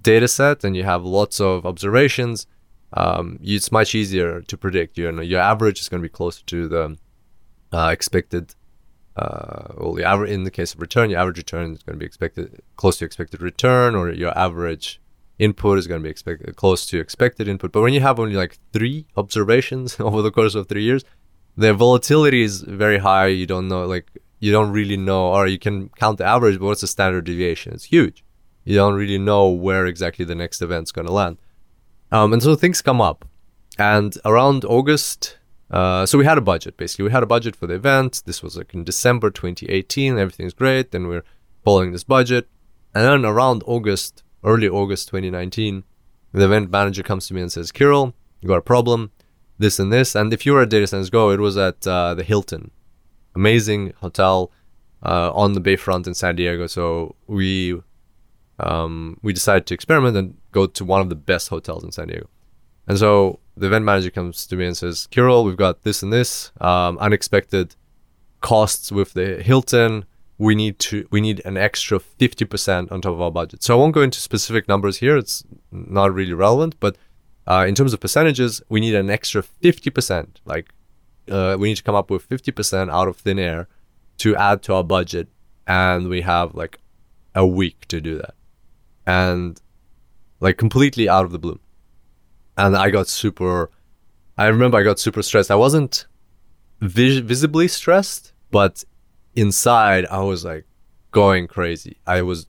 data 0.00 0.28
set 0.28 0.64
and 0.64 0.76
you 0.76 0.84
have 0.84 1.04
lots 1.04 1.40
of 1.40 1.66
observations, 1.66 2.46
um, 2.92 3.38
it's 3.42 3.70
much 3.70 3.94
easier 3.94 4.40
to 4.42 4.56
predict. 4.56 4.98
You 4.98 5.12
know, 5.12 5.22
your 5.22 5.40
average 5.40 5.80
is 5.80 5.88
going 5.88 6.02
to 6.02 6.08
be 6.08 6.12
closer 6.12 6.44
to 6.46 6.68
the 6.68 6.96
uh, 7.72 7.90
expected. 7.92 8.54
Uh, 9.16 9.74
well, 9.76 9.94
the 9.94 10.04
average 10.04 10.30
in 10.30 10.44
the 10.44 10.50
case 10.50 10.74
of 10.74 10.80
return, 10.80 11.10
your 11.10 11.18
average 11.18 11.38
return 11.38 11.72
is 11.72 11.82
going 11.82 11.94
to 11.94 11.98
be 11.98 12.06
expected 12.06 12.62
close 12.76 12.98
to 12.98 13.04
expected 13.04 13.42
return, 13.42 13.94
or 13.94 14.10
your 14.10 14.36
average 14.38 15.00
input 15.38 15.78
is 15.78 15.86
going 15.86 16.00
to 16.00 16.04
be 16.04 16.10
expected 16.10 16.54
close 16.56 16.86
to 16.86 16.98
expected 16.98 17.48
input. 17.48 17.72
But 17.72 17.82
when 17.82 17.92
you 17.92 18.00
have 18.00 18.18
only 18.18 18.36
like 18.36 18.58
three 18.72 19.06
observations 19.16 19.98
over 20.00 20.22
the 20.22 20.30
course 20.30 20.54
of 20.54 20.68
three 20.68 20.84
years, 20.84 21.04
the 21.56 21.74
volatility 21.74 22.42
is 22.42 22.62
very 22.62 22.98
high. 22.98 23.26
You 23.26 23.46
don't 23.46 23.68
know, 23.68 23.84
like 23.84 24.10
you 24.40 24.52
don't 24.52 24.70
really 24.70 24.96
know, 24.96 25.32
or 25.32 25.46
you 25.46 25.58
can 25.58 25.88
count 25.90 26.18
the 26.18 26.24
average, 26.24 26.58
but 26.58 26.66
what's 26.66 26.80
the 26.80 26.86
standard 26.86 27.24
deviation? 27.24 27.74
It's 27.74 27.84
huge. 27.84 28.24
You 28.64 28.76
don't 28.76 28.94
really 28.94 29.18
know 29.18 29.48
where 29.48 29.86
exactly 29.86 30.24
the 30.24 30.34
next 30.34 30.62
event's 30.62 30.92
going 30.92 31.06
to 31.06 31.12
land. 31.12 31.38
Um, 32.10 32.32
and 32.32 32.42
so 32.42 32.54
things 32.54 32.82
come 32.82 33.00
up. 33.00 33.24
And 33.78 34.16
around 34.24 34.64
August, 34.64 35.38
uh, 35.70 36.06
so 36.06 36.18
we 36.18 36.24
had 36.24 36.38
a 36.38 36.42
budget 36.42 36.76
basically. 36.76 37.04
We 37.04 37.12
had 37.12 37.22
a 37.22 37.26
budget 37.26 37.54
for 37.54 37.66
the 37.66 37.74
event. 37.74 38.22
This 38.26 38.42
was 38.42 38.56
like 38.56 38.74
in 38.74 38.84
December 38.84 39.30
2018. 39.30 40.18
Everything's 40.18 40.54
great. 40.54 40.90
Then 40.90 41.06
we're 41.06 41.24
following 41.64 41.92
this 41.92 42.04
budget. 42.04 42.48
And 42.94 43.04
then 43.04 43.24
around 43.24 43.62
August, 43.66 44.22
early 44.42 44.68
August 44.68 45.08
2019, 45.08 45.84
the 46.32 46.44
event 46.44 46.70
manager 46.70 47.02
comes 47.02 47.26
to 47.28 47.34
me 47.34 47.42
and 47.42 47.52
says, 47.52 47.72
Kirill, 47.72 48.14
you 48.40 48.48
got 48.48 48.56
a 48.56 48.62
problem, 48.62 49.12
this 49.58 49.78
and 49.78 49.92
this. 49.92 50.14
And 50.14 50.32
if 50.32 50.46
you 50.46 50.52
were 50.52 50.62
at 50.62 50.70
Data 50.70 50.86
Science 50.86 51.10
Go, 51.10 51.30
it 51.30 51.40
was 51.40 51.56
at 51.56 51.86
uh, 51.86 52.14
the 52.14 52.24
Hilton. 52.24 52.70
Amazing 53.34 53.92
hotel 54.00 54.50
uh, 55.04 55.32
on 55.32 55.52
the 55.52 55.60
bayfront 55.60 56.06
in 56.06 56.14
San 56.14 56.36
Diego. 56.36 56.66
So 56.66 57.14
we 57.26 57.80
um, 58.60 59.18
we 59.22 59.32
decided 59.32 59.66
to 59.66 59.74
experiment 59.74 60.16
and 60.16 60.36
go 60.52 60.66
to 60.66 60.84
one 60.84 61.00
of 61.00 61.08
the 61.08 61.16
best 61.16 61.48
hotels 61.48 61.84
in 61.84 61.92
San 61.92 62.08
Diego. 62.08 62.28
And 62.86 62.98
so 62.98 63.40
the 63.56 63.66
event 63.66 63.84
manager 63.84 64.10
comes 64.10 64.46
to 64.46 64.56
me 64.56 64.66
and 64.66 64.76
says, 64.76 65.06
Kirill, 65.10 65.44
we've 65.44 65.56
got 65.56 65.82
this 65.82 66.02
and 66.02 66.12
this 66.12 66.52
um, 66.60 66.98
unexpected 66.98 67.76
costs 68.40 68.90
with 68.90 69.12
the 69.12 69.42
Hilton 69.42 70.04
we 70.38 70.54
need 70.54 70.78
to 70.78 71.06
we 71.10 71.20
need 71.20 71.42
an 71.44 71.56
extra 71.56 71.98
50% 71.98 72.92
on 72.92 73.00
top 73.00 73.12
of 73.12 73.20
our 73.20 73.30
budget. 73.30 73.62
So 73.62 73.74
I 73.74 73.78
won't 73.78 73.94
go 73.94 74.02
into 74.02 74.20
specific 74.20 74.68
numbers 74.68 74.98
here. 74.98 75.16
It's 75.16 75.44
not 75.72 76.14
really 76.14 76.32
relevant, 76.32 76.76
but 76.80 76.96
uh, 77.46 77.64
in 77.66 77.74
terms 77.74 77.92
of 77.92 78.00
percentages, 78.00 78.62
we 78.68 78.80
need 78.80 78.94
an 78.94 79.10
extra 79.10 79.42
50%. 79.42 80.36
Like 80.44 80.72
uh, 81.28 81.56
we 81.58 81.68
need 81.68 81.76
to 81.76 81.82
come 81.82 81.96
up 81.96 82.10
with 82.10 82.28
50% 82.28 82.90
out 82.90 83.08
of 83.08 83.16
thin 83.16 83.38
air 83.38 83.68
to 84.18 84.36
add 84.36 84.62
to 84.62 84.74
our 84.74 84.84
budget, 84.84 85.28
and 85.66 86.08
we 86.08 86.22
have 86.22 86.54
like 86.54 86.78
a 87.34 87.46
week 87.46 87.86
to 87.88 88.00
do 88.00 88.16
that, 88.16 88.34
and 89.08 89.58
like 90.38 90.58
completely 90.58 91.08
out 91.08 91.24
of 91.24 91.32
the 91.32 91.38
blue. 91.38 91.58
And 92.58 92.76
I 92.76 92.90
got 92.90 93.08
super. 93.08 93.70
I 94.36 94.46
remember 94.46 94.76
I 94.76 94.82
got 94.82 95.00
super 95.00 95.22
stressed. 95.22 95.50
I 95.50 95.56
wasn't 95.56 96.06
vis- 96.80 97.18
visibly 97.18 97.68
stressed, 97.68 98.32
but 98.50 98.84
inside 99.34 100.04
I 100.06 100.20
was 100.20 100.44
like 100.44 100.66
going 101.10 101.46
crazy. 101.48 101.96
I 102.06 102.22
was 102.22 102.46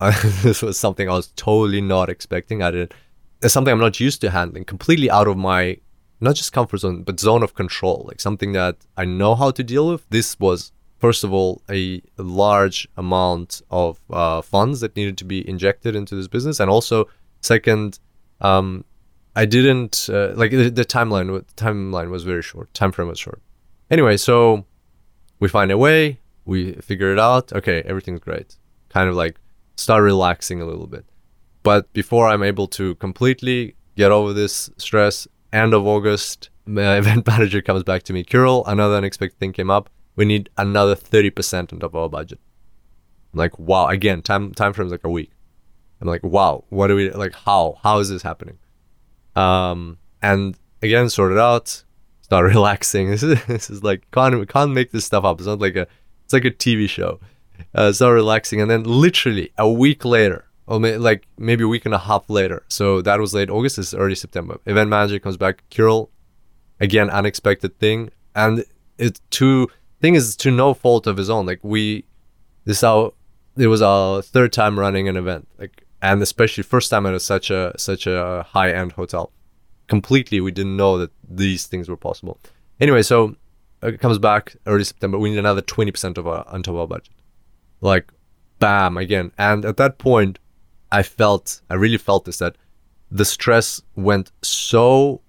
this 0.42 0.62
was 0.62 0.78
something 0.78 1.08
I 1.08 1.12
was 1.12 1.28
totally 1.36 1.82
not 1.82 2.08
expecting. 2.08 2.62
I 2.62 2.70
did 2.70 2.94
it's 3.42 3.52
something 3.52 3.70
I'm 3.70 3.78
not 3.78 4.00
used 4.00 4.20
to 4.22 4.30
handling, 4.30 4.64
completely 4.64 5.10
out 5.10 5.28
of 5.28 5.36
my 5.36 5.76
not 6.20 6.34
just 6.34 6.52
comfort 6.52 6.78
zone, 6.78 7.02
but 7.02 7.20
zone 7.20 7.42
of 7.42 7.54
control. 7.54 8.04
Like 8.08 8.20
something 8.20 8.52
that 8.52 8.76
I 8.96 9.04
know 9.04 9.34
how 9.34 9.50
to 9.50 9.62
deal 9.62 9.88
with. 9.90 10.08
This 10.08 10.40
was 10.40 10.72
first 10.98 11.24
of 11.24 11.32
all 11.32 11.62
a 11.70 12.02
large 12.16 12.88
amount 12.96 13.62
of 13.70 14.00
uh, 14.10 14.42
funds 14.42 14.80
that 14.80 14.96
needed 14.96 15.18
to 15.18 15.24
be 15.24 15.48
injected 15.48 15.94
into 15.96 16.14
this 16.14 16.28
business, 16.28 16.60
and 16.60 16.70
also 16.70 17.08
second, 17.40 17.98
um, 18.40 18.84
I 19.36 19.44
didn't 19.44 20.08
uh, 20.12 20.32
like 20.34 20.50
the, 20.50 20.70
the 20.70 20.84
timeline. 20.84 21.26
The 21.46 21.54
timeline 21.54 22.10
was 22.10 22.24
very 22.24 22.42
short. 22.42 22.72
Time 22.74 22.92
frame 22.92 23.08
was 23.08 23.18
short. 23.18 23.40
Anyway, 23.90 24.16
so 24.16 24.66
we 25.40 25.48
find 25.48 25.70
a 25.70 25.78
way 25.78 26.20
we 26.48 26.72
figure 26.72 27.12
it 27.12 27.18
out. 27.18 27.52
Okay, 27.52 27.82
everything's 27.84 28.20
great. 28.20 28.56
Kind 28.88 29.08
of 29.08 29.14
like 29.14 29.38
start 29.76 30.02
relaxing 30.02 30.60
a 30.60 30.64
little 30.64 30.86
bit. 30.86 31.04
But 31.62 31.92
before 31.92 32.26
I'm 32.26 32.42
able 32.42 32.66
to 32.68 32.94
completely 32.96 33.76
get 33.96 34.10
over 34.10 34.32
this 34.32 34.70
stress, 34.78 35.28
end 35.52 35.74
of 35.74 35.86
August, 35.86 36.48
my 36.64 36.96
event 37.02 37.26
manager 37.26 37.60
comes 37.60 37.84
back 37.84 38.02
to 38.04 38.12
me. 38.14 38.24
Kirill, 38.24 38.64
another 38.64 38.96
unexpected 38.96 39.38
thing 39.38 39.52
came 39.52 39.70
up. 39.70 39.90
We 40.18 40.24
need 40.24 40.50
another 40.58 40.96
30% 40.96 41.72
on 41.72 41.78
top 41.78 41.94
of 41.94 41.94
our 41.94 42.08
budget. 42.08 42.40
I'm 43.32 43.38
like, 43.38 43.56
wow, 43.56 43.86
again, 43.86 44.20
time 44.20 44.52
time 44.52 44.72
frame's 44.72 44.90
like 44.90 45.04
a 45.04 45.08
week. 45.08 45.30
I'm 46.00 46.08
like, 46.08 46.24
wow, 46.24 46.64
what 46.70 46.88
do 46.88 46.96
we 46.96 47.08
like 47.10 47.34
how? 47.34 47.78
How 47.84 48.00
is 48.00 48.08
this 48.08 48.22
happening? 48.22 48.58
Um 49.36 49.98
and 50.20 50.58
again 50.82 51.08
sort 51.08 51.30
it 51.30 51.38
out, 51.38 51.84
start 52.20 52.46
relaxing. 52.54 53.12
This 53.12 53.22
is 53.22 53.44
this 53.44 53.70
is 53.70 53.84
like 53.84 54.10
can't 54.10 54.48
can't 54.48 54.72
make 54.72 54.90
this 54.90 55.04
stuff 55.04 55.24
up. 55.24 55.38
It's 55.38 55.46
not 55.46 55.60
like 55.60 55.76
a 55.76 55.86
it's 56.24 56.32
like 56.32 56.44
a 56.44 56.50
TV 56.50 56.88
show. 56.88 57.20
Uh, 57.72 57.92
so 57.92 58.10
relaxing. 58.10 58.60
And 58.60 58.68
then 58.68 58.82
literally 58.82 59.52
a 59.56 59.70
week 59.70 60.04
later, 60.04 60.46
or 60.66 60.80
may, 60.80 60.96
like 60.96 61.28
maybe 61.38 61.62
a 61.62 61.68
week 61.68 61.84
and 61.84 61.94
a 61.94 61.98
half 61.98 62.28
later. 62.28 62.64
So 62.68 63.02
that 63.02 63.20
was 63.20 63.34
late 63.34 63.50
August. 63.50 63.78
Is 63.78 63.94
early 63.94 64.16
September. 64.16 64.58
Event 64.66 64.90
manager 64.90 65.20
comes 65.20 65.36
back. 65.36 65.62
Kirill, 65.70 66.10
again 66.80 67.08
unexpected 67.08 67.78
thing, 67.78 68.10
and 68.34 68.64
it's 68.98 69.20
to 69.30 69.68
thing 70.00 70.14
is 70.14 70.36
to 70.36 70.50
no 70.50 70.74
fault 70.74 71.06
of 71.06 71.16
his 71.16 71.30
own. 71.30 71.46
Like 71.46 71.60
we, 71.62 72.04
this 72.64 72.82
our 72.82 73.12
it 73.56 73.66
was 73.66 73.82
our 73.82 74.22
third 74.22 74.52
time 74.52 74.78
running 74.78 75.08
an 75.08 75.16
event. 75.16 75.48
Like 75.58 75.84
and 76.00 76.22
especially 76.22 76.62
first 76.62 76.90
time 76.90 77.06
at 77.06 77.14
a, 77.14 77.20
such 77.20 77.50
a 77.50 77.72
such 77.76 78.06
a 78.06 78.46
high 78.50 78.70
end 78.70 78.92
hotel. 78.92 79.32
Completely, 79.88 80.40
we 80.40 80.50
didn't 80.50 80.76
know 80.76 80.98
that 80.98 81.10
these 81.28 81.66
things 81.66 81.88
were 81.88 81.96
possible. 81.96 82.38
Anyway, 82.78 83.02
so 83.02 83.34
it 83.82 84.00
comes 84.00 84.18
back 84.18 84.56
early 84.66 84.84
September. 84.84 85.18
We 85.18 85.30
need 85.30 85.38
another 85.38 85.62
20% 85.62 86.18
of 86.18 86.26
our 86.26 86.44
of 86.46 86.68
our 86.76 86.86
budget. 86.86 87.14
Like, 87.80 88.12
bam, 88.58 88.96
again. 88.96 89.32
And 89.38 89.64
at 89.64 89.76
that 89.78 89.98
point, 89.98 90.38
I 90.90 91.02
felt, 91.02 91.62
I 91.70 91.74
really 91.74 91.96
felt 91.96 92.24
this 92.24 92.38
that 92.38 92.56
the 93.10 93.24
stress 93.24 93.80
went 93.94 94.30
so 94.42 95.22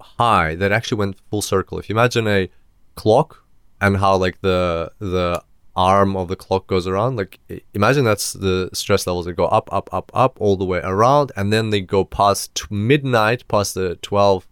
high 0.00 0.54
that 0.56 0.72
actually 0.72 0.98
went 0.98 1.16
full 1.30 1.42
circle. 1.42 1.78
If 1.78 1.88
you 1.88 1.94
imagine 1.94 2.26
a 2.28 2.50
clock 2.96 3.41
and 3.82 3.98
how 3.98 4.16
like 4.16 4.40
the 4.40 4.90
the 4.98 5.42
arm 5.74 6.16
of 6.16 6.28
the 6.28 6.36
clock 6.36 6.66
goes 6.66 6.86
around, 6.86 7.16
like 7.16 7.38
imagine 7.74 8.04
that's 8.04 8.32
the 8.32 8.70
stress 8.72 9.06
levels 9.06 9.26
that 9.26 9.34
go 9.34 9.46
up, 9.46 9.70
up, 9.72 9.88
up, 9.92 10.10
up 10.14 10.38
all 10.40 10.56
the 10.56 10.64
way 10.64 10.80
around, 10.84 11.32
and 11.36 11.52
then 11.52 11.70
they 11.70 11.80
go 11.80 12.04
past 12.04 12.70
midnight, 12.70 13.46
past 13.48 13.74
the 13.74 13.96
12 13.96 14.46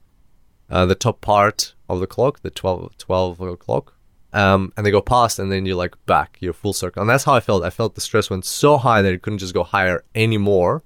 uh, 0.70 0.86
the 0.86 0.94
top 0.94 1.20
part 1.20 1.74
of 1.88 1.98
the 2.00 2.06
clock, 2.06 2.40
the 2.42 2.50
12, 2.50 2.96
12 2.96 3.40
o'clock, 3.40 3.96
um, 4.32 4.72
and 4.76 4.86
they 4.86 4.90
go 4.90 5.00
past, 5.00 5.38
and 5.38 5.50
then 5.50 5.66
you're 5.66 5.76
like 5.76 5.94
back, 6.06 6.38
you're 6.40 6.52
full 6.52 6.72
circle. 6.72 7.00
And 7.00 7.10
that's 7.10 7.24
how 7.24 7.34
I 7.34 7.40
felt. 7.40 7.64
I 7.64 7.70
felt 7.70 7.94
the 7.96 8.00
stress 8.00 8.30
went 8.30 8.44
so 8.44 8.76
high 8.76 9.02
that 9.02 9.12
it 9.12 9.22
couldn't 9.22 9.40
just 9.40 9.54
go 9.54 9.64
higher 9.64 10.04
anymore. 10.14 10.84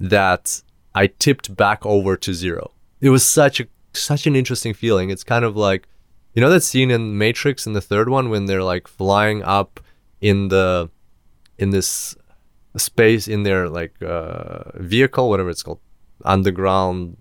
That 0.00 0.62
I 0.94 1.08
tipped 1.08 1.56
back 1.56 1.84
over 1.84 2.16
to 2.16 2.32
zero. 2.32 2.70
It 3.00 3.10
was 3.10 3.26
such 3.26 3.58
a 3.60 3.66
such 3.92 4.28
an 4.28 4.36
interesting 4.36 4.74
feeling. 4.74 5.10
It's 5.10 5.24
kind 5.24 5.44
of 5.44 5.56
like, 5.56 5.88
you 6.38 6.40
know, 6.40 6.50
that 6.50 6.60
scene 6.60 6.92
in 6.92 7.18
Matrix 7.18 7.66
in 7.66 7.72
the 7.72 7.80
third 7.80 8.08
one 8.08 8.30
when 8.30 8.46
they're 8.46 8.62
like 8.62 8.86
flying 8.86 9.42
up 9.42 9.80
in 10.20 10.46
the 10.46 10.88
in 11.58 11.70
this 11.70 12.14
space 12.76 13.26
in 13.26 13.42
their 13.42 13.68
like 13.68 14.00
uh, 14.00 14.70
vehicle, 14.76 15.28
whatever 15.28 15.50
it's 15.50 15.64
called, 15.64 15.80
underground 16.24 17.16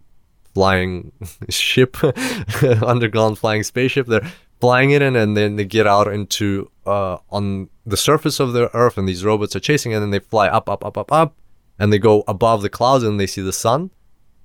flying 0.54 1.12
ship, 1.50 1.98
underground 2.84 3.40
flying 3.40 3.64
spaceship. 3.64 4.06
They're 4.06 4.32
flying 4.62 4.92
it 4.92 5.02
in, 5.02 5.16
and 5.16 5.36
then 5.36 5.56
they 5.56 5.66
get 5.66 5.88
out 5.88 6.08
into 6.14 6.70
uh, 6.86 7.18
on 7.32 7.70
the 7.88 7.98
surface 7.98 8.40
of 8.40 8.54
the 8.54 8.70
Earth, 8.76 9.00
and 9.00 9.10
these 9.10 9.26
robots 9.26 9.56
are 9.56 9.60
chasing, 9.60 9.96
and 9.96 10.04
then 10.04 10.12
they 10.12 10.20
fly 10.20 10.48
up, 10.48 10.70
up, 10.70 10.86
up, 10.86 10.96
up, 10.96 11.12
up, 11.12 11.36
and 11.80 11.92
they 11.92 11.98
go 11.98 12.24
above 12.28 12.62
the 12.62 12.70
clouds, 12.70 13.04
and 13.04 13.20
they 13.20 13.26
see 13.26 13.42
the 13.42 13.52
sun. 13.52 13.90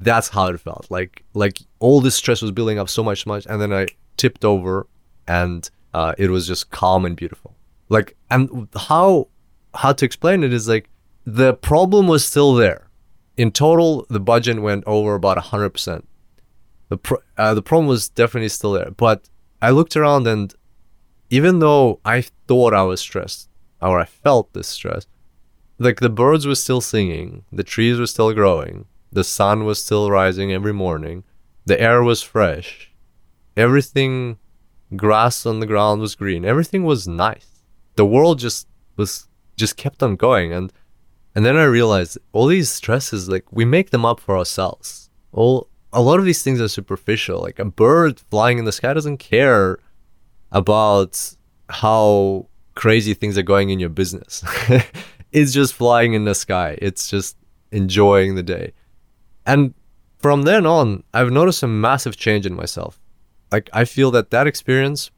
That's 0.00 0.30
how 0.30 0.46
it 0.46 0.60
felt. 0.60 0.86
Like 0.88 1.24
like 1.34 1.58
all 1.78 2.00
this 2.00 2.14
stress 2.14 2.40
was 2.40 2.52
building 2.52 2.78
up 2.78 2.88
so 2.88 3.04
much, 3.04 3.26
much, 3.26 3.44
and 3.44 3.60
then 3.60 3.70
I 3.70 3.88
tipped 4.16 4.44
over, 4.44 4.86
and 5.26 5.68
uh, 5.94 6.14
it 6.18 6.30
was 6.30 6.46
just 6.46 6.70
calm 6.70 7.04
and 7.04 7.16
beautiful. 7.16 7.54
Like 7.88 8.16
and 8.30 8.68
how 8.76 9.28
how 9.74 9.92
to 9.92 10.04
explain 10.04 10.44
it 10.44 10.52
is 10.52 10.68
like 10.68 10.88
the 11.24 11.54
problem 11.54 12.06
was 12.06 12.24
still 12.24 12.54
there 12.54 12.88
in 13.36 13.50
total, 13.50 14.06
the 14.08 14.20
budget 14.20 14.60
went 14.60 14.84
over 14.86 15.14
about 15.14 15.38
100%. 15.38 16.04
The, 16.88 16.96
pro- 16.96 17.22
uh, 17.38 17.54
the 17.54 17.62
problem 17.62 17.88
was 17.88 18.08
definitely 18.08 18.50
still 18.50 18.72
there, 18.72 18.90
but 18.96 19.28
I 19.60 19.70
looked 19.70 19.96
around 19.96 20.26
and 20.26 20.54
even 21.30 21.60
though 21.60 22.00
I 22.04 22.22
thought 22.46 22.74
I 22.74 22.82
was 22.82 23.00
stressed 23.00 23.48
or 23.80 23.98
I 23.98 24.04
felt 24.04 24.52
this 24.52 24.68
stress, 24.68 25.06
like 25.78 26.00
the 26.00 26.10
birds 26.10 26.46
were 26.46 26.54
still 26.54 26.80
singing, 26.80 27.44
the 27.50 27.64
trees 27.64 27.98
were 27.98 28.06
still 28.06 28.32
growing, 28.34 28.84
the 29.10 29.24
sun 29.24 29.64
was 29.64 29.82
still 29.82 30.10
rising 30.10 30.52
every 30.52 30.74
morning, 30.74 31.24
the 31.64 31.80
air 31.80 32.02
was 32.02 32.22
fresh, 32.22 32.91
everything, 33.56 34.38
grass 34.96 35.46
on 35.46 35.60
the 35.60 35.66
ground 35.66 36.00
was 36.00 36.14
green, 36.14 36.44
everything 36.44 36.84
was 36.84 37.08
nice. 37.08 37.64
The 37.96 38.06
world 38.06 38.38
just 38.38 38.66
was 38.96 39.28
just 39.56 39.76
kept 39.76 40.02
on 40.02 40.16
going, 40.16 40.52
and 40.52 40.72
and 41.34 41.44
then 41.44 41.56
I 41.56 41.64
realized 41.64 42.18
all 42.32 42.46
these 42.46 42.70
stresses, 42.70 43.28
like 43.28 43.44
we 43.50 43.64
make 43.64 43.90
them 43.90 44.04
up 44.04 44.20
for 44.20 44.36
ourselves. 44.36 45.10
All 45.32 45.68
a 45.92 46.00
lot 46.00 46.18
of 46.18 46.24
these 46.24 46.42
things 46.42 46.60
are 46.60 46.68
superficial. 46.68 47.40
Like 47.40 47.58
a 47.58 47.64
bird 47.64 48.20
flying 48.30 48.58
in 48.58 48.64
the 48.64 48.72
sky 48.72 48.94
doesn't 48.94 49.18
care 49.18 49.78
about 50.50 51.36
how 51.68 52.46
crazy 52.74 53.14
things 53.14 53.36
are 53.36 53.42
going 53.42 53.70
in 53.70 53.78
your 53.78 53.90
business. 53.90 54.44
it's 55.32 55.52
just 55.52 55.74
flying 55.74 56.14
in 56.14 56.24
the 56.24 56.34
sky. 56.34 56.78
It's 56.80 57.08
just 57.08 57.36
enjoying 57.70 58.34
the 58.34 58.42
day. 58.42 58.72
And 59.46 59.74
from 60.18 60.42
then 60.42 60.66
on, 60.66 61.02
I've 61.12 61.30
noticed 61.30 61.62
a 61.62 61.66
massive 61.66 62.16
change 62.16 62.46
in 62.46 62.54
myself. 62.54 63.00
Like 63.52 63.70
I 63.72 63.84
feel 63.84 64.10
that 64.12 64.30
that 64.30 64.46
experience, 64.46 65.10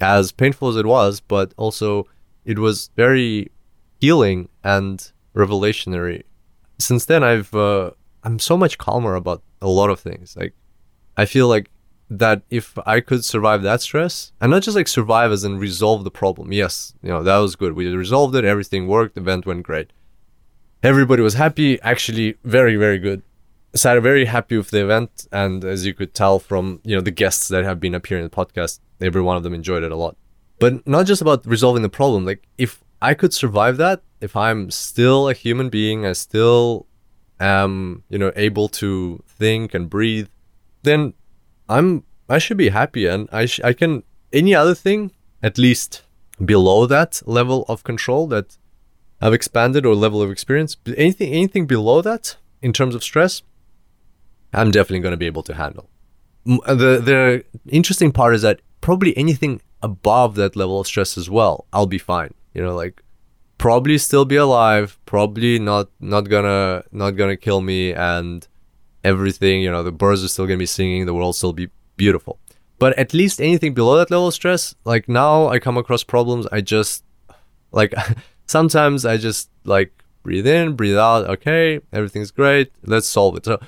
as 0.00 0.30
painful 0.30 0.68
as 0.68 0.76
it 0.76 0.86
was, 0.86 1.20
but 1.20 1.54
also 1.56 2.06
it 2.44 2.58
was 2.58 2.90
very 2.96 3.50
healing 4.00 4.48
and 4.62 5.10
revelationary. 5.34 6.22
Since 6.78 7.06
then, 7.06 7.24
I've 7.24 7.54
uh, 7.54 7.92
I'm 8.22 8.38
so 8.38 8.56
much 8.56 8.78
calmer 8.78 9.14
about 9.14 9.42
a 9.60 9.68
lot 9.68 9.90
of 9.90 10.00
things. 10.00 10.36
Like 10.36 10.54
I 11.16 11.24
feel 11.24 11.48
like 11.48 11.70
that 12.10 12.42
if 12.50 12.76
I 12.84 13.00
could 13.00 13.24
survive 13.24 13.62
that 13.62 13.80
stress 13.80 14.32
and 14.40 14.50
not 14.50 14.62
just 14.62 14.76
like 14.76 14.88
survive 14.88 15.32
as 15.32 15.44
in 15.44 15.58
resolve 15.58 16.04
the 16.04 16.10
problem. 16.10 16.52
Yes, 16.52 16.94
you 17.02 17.08
know, 17.08 17.22
that 17.22 17.38
was 17.38 17.56
good. 17.56 17.72
We 17.72 17.88
resolved 17.88 18.34
it, 18.34 18.44
everything 18.44 18.86
worked, 18.86 19.14
the 19.14 19.22
event 19.22 19.46
went 19.46 19.62
great. 19.62 19.92
Everybody 20.82 21.22
was 21.22 21.34
happy, 21.34 21.80
actually 21.80 22.36
very, 22.44 22.76
very 22.76 22.98
good. 22.98 23.22
So 23.74 23.94
I'm 23.94 24.02
very 24.02 24.26
happy 24.26 24.56
with 24.56 24.70
the 24.70 24.82
event 24.82 25.26
and 25.32 25.64
as 25.64 25.86
you 25.86 25.94
could 25.94 26.14
tell 26.14 26.38
from, 26.38 26.80
you 26.84 26.94
know, 26.94 27.00
the 27.00 27.10
guests 27.10 27.48
that 27.48 27.64
have 27.64 27.80
been 27.80 27.94
appearing 27.94 28.24
in 28.24 28.30
the 28.30 28.36
podcast, 28.36 28.80
every 29.00 29.22
one 29.22 29.36
of 29.36 29.42
them 29.42 29.54
enjoyed 29.54 29.82
it 29.82 29.92
a 29.92 29.96
lot. 29.96 30.16
But 30.58 30.86
not 30.86 31.06
just 31.06 31.22
about 31.22 31.46
resolving 31.46 31.82
the 31.82 31.88
problem. 31.88 32.26
Like 32.26 32.46
if 32.58 32.84
I 33.00 33.14
could 33.14 33.32
survive 33.32 33.78
that, 33.78 34.02
if 34.20 34.36
I'm 34.36 34.70
still 34.70 35.28
a 35.28 35.32
human 35.32 35.70
being, 35.70 36.04
I 36.04 36.12
still 36.12 36.86
am, 37.40 38.04
you 38.10 38.18
know, 38.18 38.30
able 38.36 38.68
to 38.68 39.22
think 39.26 39.74
and 39.74 39.88
breathe, 39.88 40.28
then 40.82 41.14
I'm 41.68 42.04
I 42.28 42.38
should 42.38 42.56
be 42.56 42.68
happy 42.68 43.06
and 43.06 43.28
I 43.32 43.46
sh- 43.46 43.60
I 43.64 43.72
can 43.72 44.04
any 44.32 44.54
other 44.54 44.74
thing 44.74 45.12
at 45.42 45.58
least 45.58 46.02
below 46.42 46.86
that 46.86 47.22
level 47.26 47.64
of 47.68 47.84
control 47.84 48.26
that 48.28 48.56
I've 49.20 49.34
expanded 49.34 49.84
or 49.86 49.94
level 49.94 50.22
of 50.22 50.30
experience 50.30 50.76
anything 50.96 51.32
anything 51.32 51.66
below 51.66 52.02
that 52.02 52.36
in 52.60 52.72
terms 52.72 52.94
of 52.94 53.02
stress 53.02 53.42
I'm 54.52 54.70
definitely 54.70 55.00
going 55.00 55.12
to 55.12 55.16
be 55.16 55.26
able 55.26 55.42
to 55.44 55.54
handle. 55.54 55.88
Uh, 56.46 56.74
the 56.74 56.98
the 56.98 57.44
interesting 57.68 58.12
part 58.12 58.34
is 58.34 58.42
that 58.42 58.60
probably 58.80 59.16
anything 59.16 59.60
above 59.82 60.34
that 60.36 60.56
level 60.56 60.80
of 60.80 60.86
stress 60.86 61.16
as 61.16 61.30
well, 61.30 61.66
I'll 61.72 61.86
be 61.86 61.98
fine. 61.98 62.34
You 62.54 62.62
know, 62.62 62.74
like 62.74 63.02
probably 63.58 63.96
still 63.98 64.24
be 64.24 64.36
alive, 64.36 64.98
probably 65.06 65.58
not 65.58 65.88
not 66.00 66.28
gonna 66.28 66.84
not 66.90 67.12
gonna 67.12 67.36
kill 67.36 67.60
me 67.60 67.92
and 67.92 68.46
everything, 69.04 69.62
you 69.62 69.70
know, 69.70 69.82
the 69.82 69.92
birds 69.92 70.24
are 70.24 70.28
still 70.28 70.46
gonna 70.46 70.58
be 70.58 70.66
singing, 70.66 71.06
the 71.06 71.14
world 71.14 71.36
still 71.36 71.52
be 71.52 71.68
beautiful. 71.96 72.38
But 72.78 72.98
at 72.98 73.14
least 73.14 73.40
anything 73.40 73.74
below 73.74 73.96
that 73.98 74.10
level 74.10 74.26
of 74.26 74.34
stress, 74.34 74.74
like 74.84 75.08
now 75.08 75.48
I 75.48 75.60
come 75.60 75.76
across 75.78 76.02
problems, 76.02 76.46
I 76.50 76.60
just 76.60 77.04
like 77.70 77.94
sometimes 78.46 79.06
I 79.06 79.16
just 79.16 79.48
like 79.64 79.92
breathe 80.24 80.46
in, 80.46 80.74
breathe 80.74 80.96
out, 80.96 81.28
okay, 81.30 81.80
everything's 81.92 82.32
great, 82.32 82.72
let's 82.84 83.06
solve 83.06 83.36
it. 83.36 83.44
So 83.44 83.60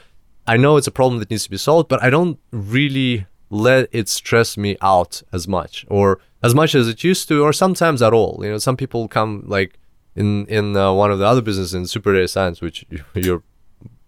I 0.47 0.57
know 0.57 0.77
it's 0.77 0.87
a 0.87 0.93
problem 0.93 1.19
that 1.21 1.31
needs 1.31 1.45
to 1.45 1.51
be 1.51 1.57
solved, 1.57 1.89
but 1.89 2.03
I 2.03 2.11
don't 2.11 2.39
really 2.51 3.27
let 3.51 3.89
it 3.93 4.09
stress 4.09 4.57
me 4.57 4.77
out 4.81 5.23
as 5.33 5.47
much 5.47 5.87
or 5.89 6.21
as 6.43 6.55
much 6.55 6.75
as 6.75 6.89
it 6.89 7.05
used 7.05 7.29
to 7.29 7.43
or 7.43 7.53
sometimes 7.53 8.03
at 8.03 8.13
all. 8.13 8.41
You 8.43 8.51
know, 8.51 8.59
some 8.59 8.77
people 8.77 9.09
come 9.09 9.45
like 9.47 9.79
in 10.15 10.47
in 10.47 10.77
uh, 10.77 10.93
one 10.93 11.11
of 11.11 11.19
the 11.19 11.27
other 11.27 11.43
businesses 11.43 11.75
in 11.75 11.87
super 11.87 12.13
data 12.13 12.29
science, 12.29 12.61
which 12.61 12.85
you're 13.15 13.43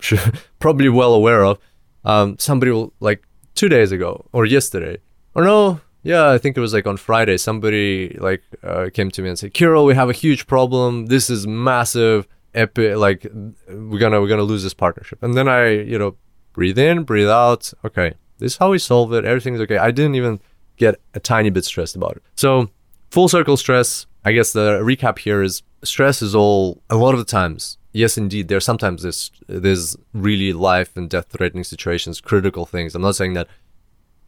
probably 0.58 0.88
well 0.88 1.14
aware 1.14 1.44
of, 1.44 1.58
um, 2.04 2.38
somebody 2.38 2.70
will 2.70 2.92
like 3.00 3.26
two 3.54 3.68
days 3.68 3.92
ago 3.92 4.26
or 4.32 4.44
yesterday 4.44 4.98
or 5.34 5.44
no, 5.44 5.80
yeah, 6.02 6.30
I 6.30 6.38
think 6.38 6.56
it 6.56 6.60
was 6.60 6.72
like 6.72 6.86
on 6.86 6.96
Friday. 6.96 7.36
Somebody 7.36 8.16
like 8.20 8.42
uh, 8.62 8.90
came 8.94 9.10
to 9.10 9.22
me 9.22 9.28
and 9.28 9.38
said, 9.38 9.52
"Kirill, 9.52 9.84
we 9.84 9.94
have 9.94 10.08
a 10.08 10.12
huge 10.12 10.46
problem. 10.46 11.06
This 11.06 11.28
is 11.28 11.46
massive, 11.48 12.28
epic. 12.54 12.96
Like 12.96 13.26
we're 13.68 13.98
gonna 13.98 14.20
we're 14.20 14.28
gonna 14.28 14.42
lose 14.42 14.62
this 14.62 14.72
partnership." 14.72 15.20
And 15.22 15.34
then 15.34 15.48
I, 15.48 15.70
you 15.70 15.98
know, 15.98 16.16
breathe 16.56 16.78
in, 16.78 17.04
breathe 17.04 17.28
out. 17.28 17.72
Okay, 17.84 18.14
this 18.38 18.54
is 18.54 18.58
how 18.58 18.70
we 18.72 18.78
solve 18.80 19.12
it. 19.12 19.24
Everything's 19.24 19.60
okay. 19.60 19.78
I 19.78 19.92
didn't 19.92 20.16
even 20.16 20.40
get 20.76 21.00
a 21.14 21.20
tiny 21.20 21.50
bit 21.50 21.64
stressed 21.64 21.94
about 21.94 22.16
it. 22.16 22.22
So 22.34 22.70
full 23.10 23.28
circle 23.28 23.56
stress. 23.56 24.06
I 24.24 24.32
guess 24.32 24.52
the 24.52 24.80
recap 24.80 25.20
here 25.20 25.40
is 25.42 25.62
stress 25.84 26.20
is 26.20 26.34
all 26.34 26.82
a 26.90 26.96
lot 26.96 27.12
of 27.12 27.20
the 27.20 27.24
times 27.24 27.78
yes, 27.96 28.18
indeed, 28.18 28.48
there's 28.48 28.64
sometimes 28.64 29.02
this 29.02 29.30
there's 29.46 29.96
really 30.12 30.52
life 30.52 30.96
and 30.96 31.08
death 31.08 31.26
threatening 31.30 31.64
situations, 31.64 32.20
critical 32.20 32.66
things. 32.66 32.94
I'm 32.94 33.02
not 33.02 33.16
saying 33.16 33.32
that 33.34 33.48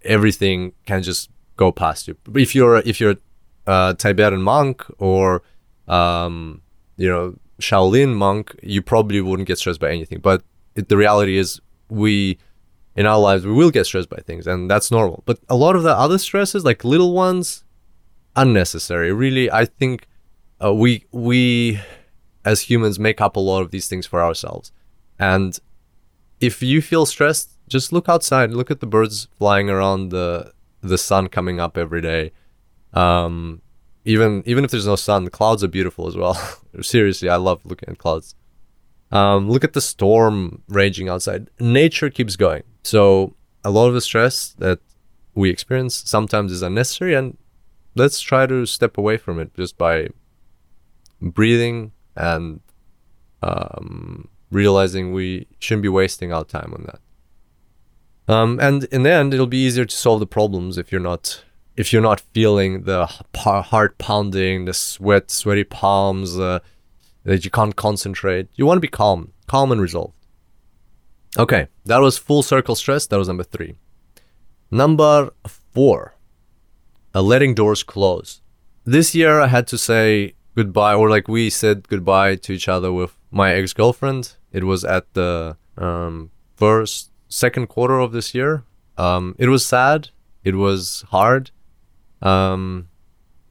everything 0.03 0.73
can 0.87 1.03
just 1.03 1.31
go 1.57 1.71
past 1.71 2.09
you. 2.09 2.17
If 2.35 2.55
you're 2.55 2.79
if 2.79 3.01
you're 3.01 3.17
a 3.67 3.95
Tibetan 3.97 4.43
monk 4.43 4.85
or 4.99 5.43
um, 5.87 6.63
you 6.97 7.09
know 7.09 7.37
Shaolin 7.61 8.15
monk, 8.15 8.59
you 8.63 8.81
probably 8.83 9.21
wouldn't 9.21 9.47
get 9.47 9.59
stressed 9.59 9.81
by 9.81 9.91
anything. 9.91 10.21
But 10.21 10.43
it, 10.75 10.89
the 10.89 10.97
reality 10.97 11.37
is, 11.37 11.61
we 11.89 12.39
in 12.97 13.07
our 13.07 13.19
lives 13.19 13.47
we 13.47 13.53
will 13.53 13.71
get 13.71 13.85
stressed 13.85 14.09
by 14.09 14.19
things, 14.19 14.47
and 14.47 14.71
that's 14.71 14.91
normal. 14.91 15.23
But 15.27 15.39
a 15.49 15.57
lot 15.57 15.77
of 15.77 15.83
the 15.83 15.97
other 15.97 16.19
stresses, 16.19 16.65
like 16.65 16.85
little 16.85 17.13
ones, 17.13 17.65
unnecessary. 18.37 19.13
Really, 19.13 19.51
I 19.51 19.65
think 19.65 20.07
uh, 20.63 20.75
we 20.75 21.05
we 21.13 21.81
as 22.45 22.63
humans 22.63 22.99
make 22.99 23.21
up 23.21 23.37
a 23.37 23.41
lot 23.41 23.63
of 23.63 23.71
these 23.71 23.89
things 23.89 24.07
for 24.07 24.23
ourselves. 24.23 24.73
And 25.19 25.59
if 26.41 26.63
you 26.63 26.81
feel 26.81 27.05
stressed, 27.07 27.51
just 27.69 27.93
look 27.93 28.09
outside, 28.09 28.51
look 28.53 28.71
at 28.71 28.81
the 28.81 28.87
birds 28.87 29.29
flying 29.39 29.69
around 29.69 30.09
the 30.11 30.53
the 30.81 30.99
sun 30.99 31.29
coming 31.29 31.61
up 31.61 31.77
every 31.77 32.01
day. 32.01 32.33
Um, 32.93 33.63
even 34.05 34.43
even 34.47 34.65
if 34.65 34.71
there's 34.71 34.87
no 34.87 34.97
sun, 34.97 35.25
the 35.25 35.31
clouds 35.31 35.63
are 35.63 35.69
beautiful 35.69 36.07
as 36.07 36.17
well. 36.17 36.35
Seriously, 36.81 37.29
I 37.29 37.37
love 37.37 37.61
looking 37.65 37.89
at 37.89 37.99
clouds. 37.99 38.35
Um, 39.11 39.49
look 39.51 39.65
at 39.65 39.73
the 39.73 39.81
storm 39.81 40.63
raging 40.69 41.09
outside. 41.09 41.49
Nature 41.59 42.11
keeps 42.11 42.37
going. 42.37 42.63
So 42.83 43.35
a 43.65 43.71
lot 43.71 43.89
of 43.89 43.95
the 43.95 44.01
stress 44.01 44.49
that 44.59 44.81
we 45.35 45.51
experience 45.51 45.95
sometimes 45.95 46.53
is 46.53 46.63
unnecessary, 46.63 47.15
and 47.15 47.37
let's 47.95 48.21
try 48.21 48.47
to 48.47 48.67
step 48.67 48.99
away 48.99 49.17
from 49.17 49.39
it 49.39 49.55
just 49.55 49.79
by 49.79 50.09
breathing, 51.21 51.93
and 52.17 52.61
um, 53.43 54.29
realizing 54.51 55.13
we 55.13 55.47
shouldn't 55.59 55.83
be 55.83 55.89
wasting 55.89 56.33
our 56.33 56.45
time 56.45 56.73
on 56.75 56.85
that. 56.85 57.01
Um, 58.33 58.59
and 58.61 58.85
in 58.85 59.05
the 59.05 59.13
end, 59.13 59.33
it'll 59.33 59.47
be 59.47 59.65
easier 59.65 59.85
to 59.85 59.97
solve 59.97 60.21
the 60.21 60.27
problems 60.27 60.77
if 60.77 60.93
you're 60.93 61.01
not 61.01 61.45
if 61.77 61.93
you're 61.93 62.03
not 62.03 62.21
feeling 62.35 62.83
the 62.83 63.07
heart 63.37 63.99
pounding, 63.99 64.65
the 64.65 64.75
sweat, 64.75 65.31
sweaty 65.31 65.63
palms, 65.63 66.37
uh, 66.37 66.59
that 67.29 67.45
you 67.45 67.51
can't 67.51 67.77
concentrate. 67.77 68.49
You 68.55 68.65
want 68.65 68.79
to 68.79 68.81
be 68.81 68.89
calm, 68.89 69.33
calm 69.47 69.71
and 69.71 69.81
resolved. 69.81 70.17
Okay, 71.39 71.69
that 71.85 71.99
was 71.99 72.17
full 72.17 72.43
circle 72.43 72.75
stress. 72.75 73.07
That 73.07 73.19
was 73.19 73.29
number 73.29 73.45
three. 73.45 73.79
Number 74.71 75.31
four, 75.47 76.17
uh, 77.15 77.21
letting 77.21 77.55
doors 77.55 77.83
close. 77.83 78.41
This 78.85 79.15
year, 79.15 79.41
I 79.41 79.49
had 79.49 79.67
to 79.69 79.79
say 79.79 80.35
goodbye 80.57 80.95
or 80.95 81.09
like 81.09 81.29
we 81.29 81.51
said 81.51 81.87
goodbye 81.87 82.35
to 82.35 82.53
each 82.53 82.69
other 82.69 82.91
with 82.93 83.17
my 83.31 83.55
ex-girlfriend 83.55 84.35
it 84.51 84.65
was 84.65 84.83
at 84.83 85.05
the 85.15 85.57
um, 85.77 86.33
first 86.57 87.13
second 87.29 87.69
quarter 87.69 88.01
of 88.01 88.11
this 88.11 88.35
year 88.35 88.65
um, 88.97 89.37
it 89.39 89.49
was 89.49 89.65
sad 89.65 90.09
it 90.43 90.57
was 90.57 91.05
hard 91.11 91.53
um, 92.23 92.89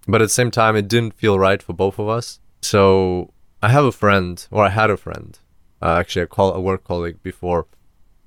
but 0.05 0.21
at 0.21 0.25
the 0.25 0.37
same 0.41 0.51
time 0.51 0.75
it 0.75 0.89
didn't 0.89 1.13
feel 1.13 1.39
right 1.39 1.63
for 1.63 1.71
both 1.71 1.97
of 1.97 2.09
us 2.09 2.41
so 2.61 3.31
i 3.67 3.69
have 3.77 3.85
a 3.85 3.97
friend 4.03 4.47
or 4.51 4.63
i 4.69 4.69
had 4.69 4.89
a 4.89 4.97
friend 5.05 5.39
uh, 5.81 5.95
actually 6.01 6.23
a, 6.23 6.27
call, 6.35 6.53
a 6.53 6.61
work 6.69 6.83
colleague 6.83 7.21
before 7.21 7.67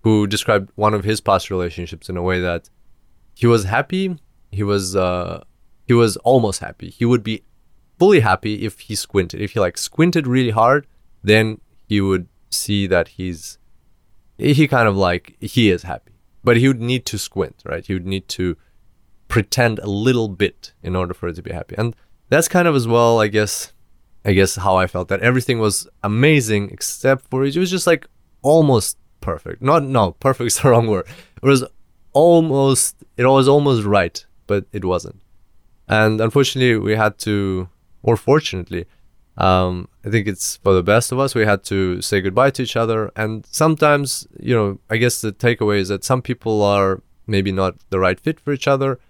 who 0.03 0.27
described 0.27 0.71
one 0.77 0.95
of 0.95 1.05
his 1.05 1.21
past 1.21 1.51
relationships 1.51 2.09
in 2.09 2.17
a 2.17 2.23
way 2.23 2.39
that 2.41 2.71
he 3.35 3.47
was 3.47 3.65
happy 3.65 4.05
he 4.51 4.63
was 4.63 4.97
uh, 4.97 5.43
he 5.87 5.95
was 6.03 6.17
almost 6.19 6.61
happy 6.61 6.91
he 6.91 7.05
would 7.05 7.25
be 7.33 7.43
fully 8.01 8.21
happy 8.21 8.65
if 8.65 8.81
he 8.81 8.95
squinted. 8.97 9.43
If 9.43 9.53
he 9.53 9.61
like 9.61 9.77
squinted 9.77 10.27
really 10.27 10.51
hard, 10.51 10.87
then 11.23 11.61
he 11.87 12.01
would 12.01 12.27
see 12.49 12.87
that 12.87 13.09
he's 13.09 13.59
he 14.39 14.67
kind 14.67 14.89
of 14.89 14.97
like 14.97 15.37
he 15.41 15.71
is 15.71 15.83
happy. 15.83 16.13
But 16.43 16.57
he 16.57 16.67
would 16.67 16.81
need 16.81 17.05
to 17.07 17.19
squint, 17.19 17.63
right? 17.67 17.87
He 17.87 17.93
would 17.93 18.07
need 18.07 18.27
to 18.29 18.57
pretend 19.29 19.79
a 19.81 19.87
little 19.87 20.29
bit 20.29 20.73
in 20.83 20.97
order 20.97 21.13
for 21.13 21.29
it 21.29 21.37
to 21.37 21.43
be 21.43 21.53
happy. 21.53 21.75
And 21.77 21.95
that's 22.31 22.49
kind 22.49 22.67
of 22.67 22.75
as 22.75 22.89
well, 22.89 23.21
I 23.21 23.29
guess, 23.29 23.75
I 24.25 24.33
guess 24.33 24.57
how 24.57 24.77
I 24.77 24.87
felt 24.87 25.09
that 25.09 25.21
everything 25.21 25.59
was 25.59 25.89
amazing 26.03 26.71
except 26.71 27.29
for 27.31 27.45
it 27.45 27.57
was 27.57 27.71
just 27.71 27.87
like 27.87 28.07
almost 28.43 28.99
perfect. 29.21 29.63
Not 29.63 29.83
no, 29.83 30.13
perfect 30.13 30.47
is 30.49 30.59
the 30.59 30.71
wrong 30.71 30.87
word. 30.87 31.07
It 31.43 31.47
was 31.47 31.65
almost 32.13 32.97
it 33.17 33.25
was 33.25 33.49
almost 33.49 33.85
right, 33.85 34.25
but 34.47 34.67
it 34.73 34.85
wasn't. 34.85 35.21
And 35.89 36.21
unfortunately, 36.21 36.79
we 36.79 36.95
had 36.95 37.19
to, 37.19 37.69
or 38.03 38.17
fortunately, 38.17 38.87
um, 39.37 39.89
I 40.05 40.11
think 40.11 40.29
it's 40.29 40.57
for 40.59 40.73
the 40.73 40.83
best 40.83 41.11
of 41.11 41.19
us. 41.19 41.35
We 41.35 41.45
had 41.45 41.65
to 41.65 42.01
say 42.01 42.21
goodbye 42.21 42.51
to 42.51 42.63
each 42.63 42.77
other. 42.77 43.11
And 43.17 43.45
sometimes, 43.47 44.27
you 44.39 44.55
know, 44.55 44.79
I 44.89 44.99
guess 44.99 45.21
the 45.21 45.33
takeaway 45.33 45.79
is 45.79 45.89
that 45.89 46.05
some 46.05 46.23
people 46.23 46.63
are 46.63 47.03
maybe 47.27 47.51
not 47.51 47.75
the 47.91 47.99
right 47.99 48.21
fit 48.21 48.39
for 48.39 48.53
each 48.53 48.69
other. 48.69 49.01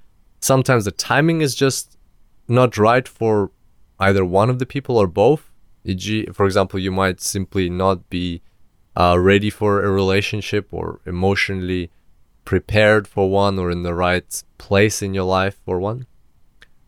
Sometimes 0.41 0.87
the 0.87 0.91
timing 0.91 1.43
is 1.43 1.55
just 1.55 1.99
not 2.49 2.79
right 2.79 3.07
for 3.07 3.51
either 4.01 4.25
one 4.25 4.51
of 4.51 4.59
the 4.59 4.67
people 4.67 4.97
or 4.97 5.07
both. 5.07 5.51
E.g., 5.85 6.27
for 6.33 6.47
example, 6.47 6.81
you 6.81 6.91
might 6.91 7.21
simply 7.21 7.71
not 7.71 8.11
be 8.11 8.43
uh, 8.97 9.17
ready 9.19 9.51
for 9.51 9.83
a 9.83 9.91
relationship 9.91 10.69
or 10.73 11.01
emotionally 11.07 11.91
prepared 12.45 13.07
for 13.07 13.31
one 13.31 13.59
or 13.59 13.71
in 13.71 13.83
the 13.83 13.95
right 13.95 14.43
place 14.59 15.03
in 15.03 15.15
your 15.15 15.25
life 15.25 15.57
for 15.65 15.79
one. 15.79 16.07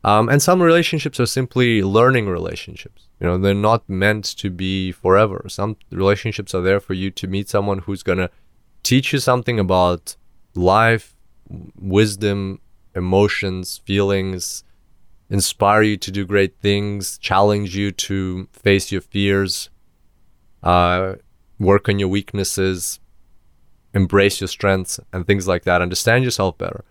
Um, 0.04 0.28
and 0.28 0.42
some 0.42 0.60
relationships 0.60 1.20
are 1.20 1.26
simply 1.26 1.82
learning 1.82 2.26
relationships. 2.26 3.08
You 3.20 3.28
know, 3.28 3.38
they're 3.38 3.54
not 3.54 3.88
meant 3.88 4.24
to 4.38 4.50
be 4.50 4.90
forever. 4.90 5.44
Some 5.48 5.76
relationships 5.90 6.54
are 6.54 6.62
there 6.62 6.80
for 6.80 6.94
you 6.94 7.10
to 7.12 7.28
meet 7.28 7.48
someone 7.48 7.78
who's 7.78 8.02
going 8.02 8.18
to 8.18 8.30
teach 8.82 9.12
you 9.12 9.20
something 9.20 9.60
about 9.60 10.16
life, 10.54 11.14
wisdom, 11.76 12.60
emotions, 12.96 13.78
feelings, 13.84 14.64
inspire 15.32 15.82
you 15.82 15.96
to 15.96 16.10
do 16.10 16.24
great 16.24 16.58
things, 16.60 17.18
challenge 17.18 17.76
you 17.76 17.90
to 17.90 18.46
face 18.52 18.92
your 18.92 19.00
fears, 19.00 19.70
uh, 20.62 21.14
work 21.58 21.88
on 21.88 21.98
your 21.98 22.08
weaknesses, 22.08 23.00
embrace 23.94 24.40
your 24.40 24.48
strengths, 24.48 25.00
and 25.12 25.26
things 25.26 25.48
like 25.48 25.64
that. 25.64 25.82
Understand 25.82 26.22
yourself 26.22 26.56
better. 26.58 26.84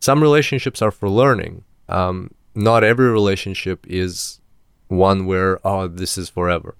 Some 0.00 0.20
relationships 0.20 0.82
are 0.82 0.90
for 0.90 1.08
learning. 1.08 1.62
Um, 1.88 2.30
not 2.54 2.82
every 2.82 3.08
relationship 3.10 3.86
is 3.88 4.40
one 4.88 5.26
where 5.26 5.58
oh 5.66 5.88
this 5.88 6.18
is 6.18 6.28
forever 6.28 6.76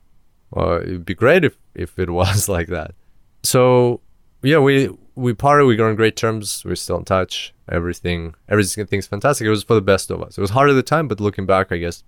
uh, 0.57 0.81
it'd 0.83 1.05
be 1.05 1.15
great 1.15 1.45
if 1.45 1.57
if 1.75 1.99
it 1.99 2.11
was 2.21 2.49
like 2.49 2.69
that 2.69 2.95
so 3.43 4.01
yeah 4.43 4.59
we 4.59 4.91
we 5.15 5.35
parted 5.35 5.67
we 5.67 5.77
got 5.77 5.89
on 5.89 5.97
great 5.97 6.17
terms. 6.17 6.65
We're 6.65 6.77
still 6.77 6.99
in 6.99 7.05
touch. 7.05 7.55
Everything 7.71 8.35
everything's 8.49 9.07
fantastic. 9.07 9.47
It 9.47 9.51
was 9.51 9.65
for 9.65 9.75
the 9.75 9.81
best 9.81 10.11
of 10.11 10.23
us. 10.23 10.39
It 10.39 10.41
was 10.41 10.51
hard 10.51 10.71
at 10.71 10.75
the 10.75 10.83
time 10.83 11.09
but 11.09 11.21
looking 11.21 11.47
back 11.47 11.73
i 11.73 11.77
guess 11.77 12.03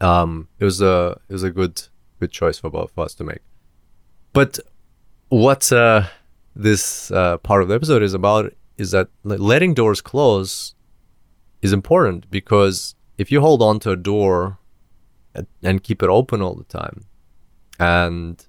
um 0.00 0.48
it 0.58 0.64
was 0.64 0.80
a 0.80 1.18
it 1.28 1.32
was 1.32 1.42
a 1.42 1.50
good 1.50 1.82
good 2.20 2.30
choice 2.30 2.58
for 2.58 2.70
both 2.70 2.92
of 2.96 2.98
us 3.04 3.14
to 3.14 3.24
make. 3.24 3.40
But 4.32 4.58
what 5.28 5.72
uh 5.72 6.04
this 6.56 7.10
uh, 7.10 7.38
part 7.38 7.62
of 7.62 7.68
the 7.68 7.74
episode 7.74 8.02
is 8.02 8.14
about 8.14 8.52
is 8.78 8.92
that 8.92 9.08
letting 9.24 9.74
doors 9.74 10.00
close 10.00 10.74
is 11.62 11.72
important 11.72 12.30
because 12.30 12.94
if 13.18 13.32
you 13.32 13.40
hold 13.40 13.60
on 13.60 13.80
to 13.80 13.90
a 13.90 13.96
door 13.96 14.58
and 15.62 15.82
keep 15.82 16.02
it 16.02 16.08
open 16.08 16.40
all 16.42 16.54
the 16.54 16.64
time. 16.64 17.06
And 17.78 18.44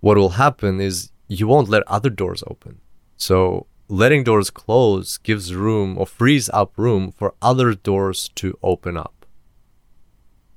what 0.00 0.16
will 0.16 0.30
happen 0.30 0.80
is 0.80 1.11
you 1.32 1.46
won't 1.46 1.68
let 1.68 1.82
other 1.86 2.10
doors 2.10 2.44
open. 2.46 2.80
So 3.16 3.66
letting 3.88 4.24
doors 4.24 4.50
close 4.50 5.18
gives 5.18 5.54
room 5.54 5.96
or 5.98 6.06
frees 6.06 6.48
up 6.50 6.76
room 6.76 7.12
for 7.12 7.34
other 7.40 7.74
doors 7.74 8.30
to 8.36 8.58
open 8.62 8.96
up. 8.96 9.26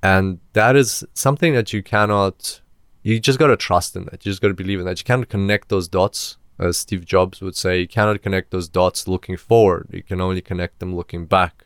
And 0.04 0.40
that 0.54 0.76
is 0.76 1.04
something 1.14 1.54
that 1.54 1.74
you 1.74 1.82
cannot, 1.82 2.62
you 3.04 3.20
just 3.20 3.40
got 3.40 3.48
to 3.48 3.58
trust 3.58 3.96
in 3.96 4.06
that. 4.06 4.26
You 4.26 4.32
just 4.32 4.42
got 4.42 4.50
to 4.50 4.54
believe 4.54 4.80
in 4.80 4.86
that. 4.86 5.00
You 5.00 5.06
cannot 5.06 5.30
connect 5.30 5.70
those 5.70 5.88
dots. 5.88 6.38
As 6.58 6.78
Steve 6.78 7.04
Jobs 7.04 7.42
would 7.42 7.56
say, 7.56 7.82
you 7.82 7.88
cannot 7.88 8.22
connect 8.22 8.52
those 8.52 8.70
dots 8.70 9.08
looking 9.08 9.36
forward. 9.36 9.90
You 9.92 10.04
can 10.04 10.22
only 10.22 10.42
connect 10.42 10.80
them 10.80 10.96
looking 10.96 11.26
back. 11.26 11.66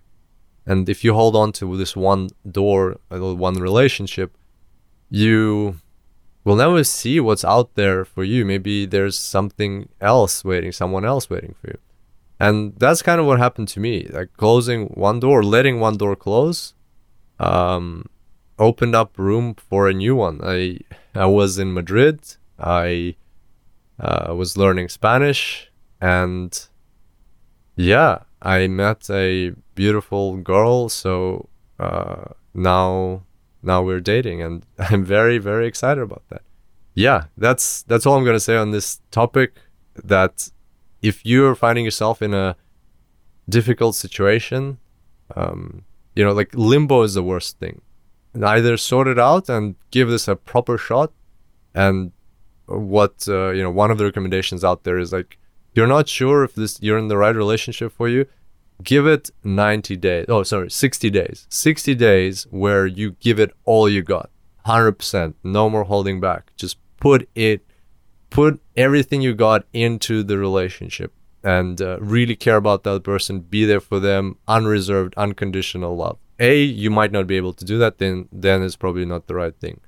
And 0.66 0.90
if 0.90 1.04
you 1.04 1.14
hold 1.14 1.36
on 1.36 1.52
to 1.54 1.78
this 1.78 1.96
one 1.96 2.30
door, 2.50 3.00
uh, 3.12 3.36
one 3.36 3.56
relationship, 3.56 4.36
you 5.10 5.80
will 6.44 6.56
never 6.56 6.84
see 6.84 7.20
what's 7.20 7.46
out 7.46 7.76
there 7.76 8.06
for 8.06 8.24
you. 8.24 8.46
Maybe 8.46 8.86
there's 8.86 9.18
something 9.18 9.90
else 10.02 10.44
waiting, 10.44 10.72
someone 10.72 11.06
else 11.06 11.30
waiting 11.30 11.56
for 11.60 11.68
you. 11.68 11.78
And 12.40 12.74
that's 12.78 13.02
kind 13.02 13.20
of 13.20 13.26
what 13.26 13.40
happened 13.40 13.68
to 13.70 13.80
me. 13.80 14.08
Like 14.10 14.32
closing 14.38 14.88
one 14.88 15.20
door, 15.20 15.44
letting 15.44 15.80
one 15.80 15.98
door 15.98 16.16
close, 16.16 16.74
um, 17.40 18.06
opened 18.58 18.96
up 18.96 19.18
room 19.18 19.56
for 19.56 19.88
a 19.88 19.94
new 19.94 20.16
one. 20.16 20.40
I 20.44 20.80
I 21.14 21.26
was 21.26 21.60
in 21.60 21.74
Madrid. 21.74 22.20
I 22.58 23.16
uh, 24.00 24.34
was 24.36 24.58
learning 24.58 24.90
Spanish, 24.90 25.70
and 26.00 26.68
yeah, 27.76 28.20
I 28.42 28.68
met 28.68 29.10
a 29.10 29.54
beautiful 29.76 30.38
girl. 30.38 30.88
So 30.88 31.50
uh, 31.78 32.34
now 32.54 33.24
now 33.62 33.82
we're 33.82 34.00
dating, 34.00 34.42
and 34.42 34.66
I'm 34.80 35.04
very 35.04 35.38
very 35.38 35.68
excited 35.68 36.02
about 36.02 36.24
that. 36.30 36.42
Yeah, 36.94 37.26
that's 37.38 37.84
that's 37.84 38.06
all 38.06 38.18
I'm 38.18 38.26
gonna 38.26 38.40
say 38.40 38.56
on 38.56 38.72
this 38.72 39.00
topic. 39.12 39.56
That 40.04 40.50
if 41.02 41.26
you're 41.26 41.56
finding 41.56 41.86
yourself 41.86 42.22
in 42.22 42.34
a 42.34 42.56
difficult 43.48 43.96
situation, 43.96 44.78
um, 45.36 45.84
you 46.16 46.24
know, 46.24 46.32
like 46.32 46.54
limbo 46.54 47.04
is 47.04 47.14
the 47.14 47.24
worst 47.24 47.60
thing. 47.60 47.82
Either 48.42 48.78
sort 48.78 49.08
it 49.08 49.18
out 49.18 49.50
and 49.50 49.76
give 49.92 50.10
this 50.10 50.28
a 50.28 50.36
proper 50.36 50.78
shot, 50.78 51.12
and 51.74 52.12
what 52.66 53.26
uh, 53.28 53.50
you 53.50 53.64
know, 53.64 53.72
one 53.72 53.92
of 53.92 53.98
the 53.98 54.06
recommendations 54.06 54.64
out 54.64 54.84
there 54.84 54.98
is 54.98 55.12
like 55.12 55.38
you're 55.74 55.88
not 55.88 56.08
sure 56.08 56.44
if 56.44 56.54
this 56.56 56.82
you're 56.82 56.98
in 56.98 57.08
the 57.08 57.18
right 57.18 57.36
relationship 57.36 57.92
for 57.92 58.08
you 58.08 58.26
give 58.84 59.08
it 59.08 59.30
90 59.44 59.98
days. 59.98 60.26
Oh 60.30 60.44
sorry 60.44 60.72
60 60.72 61.10
days. 61.10 61.48
60 61.50 61.96
days 61.96 62.48
where 62.50 62.86
you 62.86 63.12
give 63.20 63.40
it 63.40 63.52
all 63.66 63.90
you 63.90 64.02
got. 64.02 64.30
100% 64.66 65.34
no 65.44 65.70
more 65.70 65.84
holding 65.86 66.20
back. 66.20 66.52
Just 66.56 66.78
put 67.00 67.30
it 67.36 67.66
put 68.30 68.62
everything 68.78 69.22
you 69.22 69.34
got 69.34 69.66
into 69.74 70.24
the 70.24 70.38
relationship 70.38 71.12
and 71.44 71.82
uh, 71.82 71.98
really 72.00 72.36
care 72.36 72.58
about 72.58 72.84
that 72.84 73.04
person. 73.04 73.40
Be 73.40 73.66
there 73.66 73.80
for 73.80 74.00
them. 74.00 74.38
Unreserved 74.48 75.14
unconditional 75.18 75.96
love. 75.96 76.18
A 76.40 76.62
you 76.62 76.90
might 76.90 77.12
not 77.12 77.28
be 77.28 77.38
able 77.38 77.54
to 77.54 77.66
do 77.66 77.78
that. 77.80 77.98
Then 77.98 78.30
then 78.32 78.64
it's 78.64 78.76
probably 78.76 79.06
not 79.06 79.28
the 79.28 79.36
right 79.36 79.56
thing. 79.56 79.82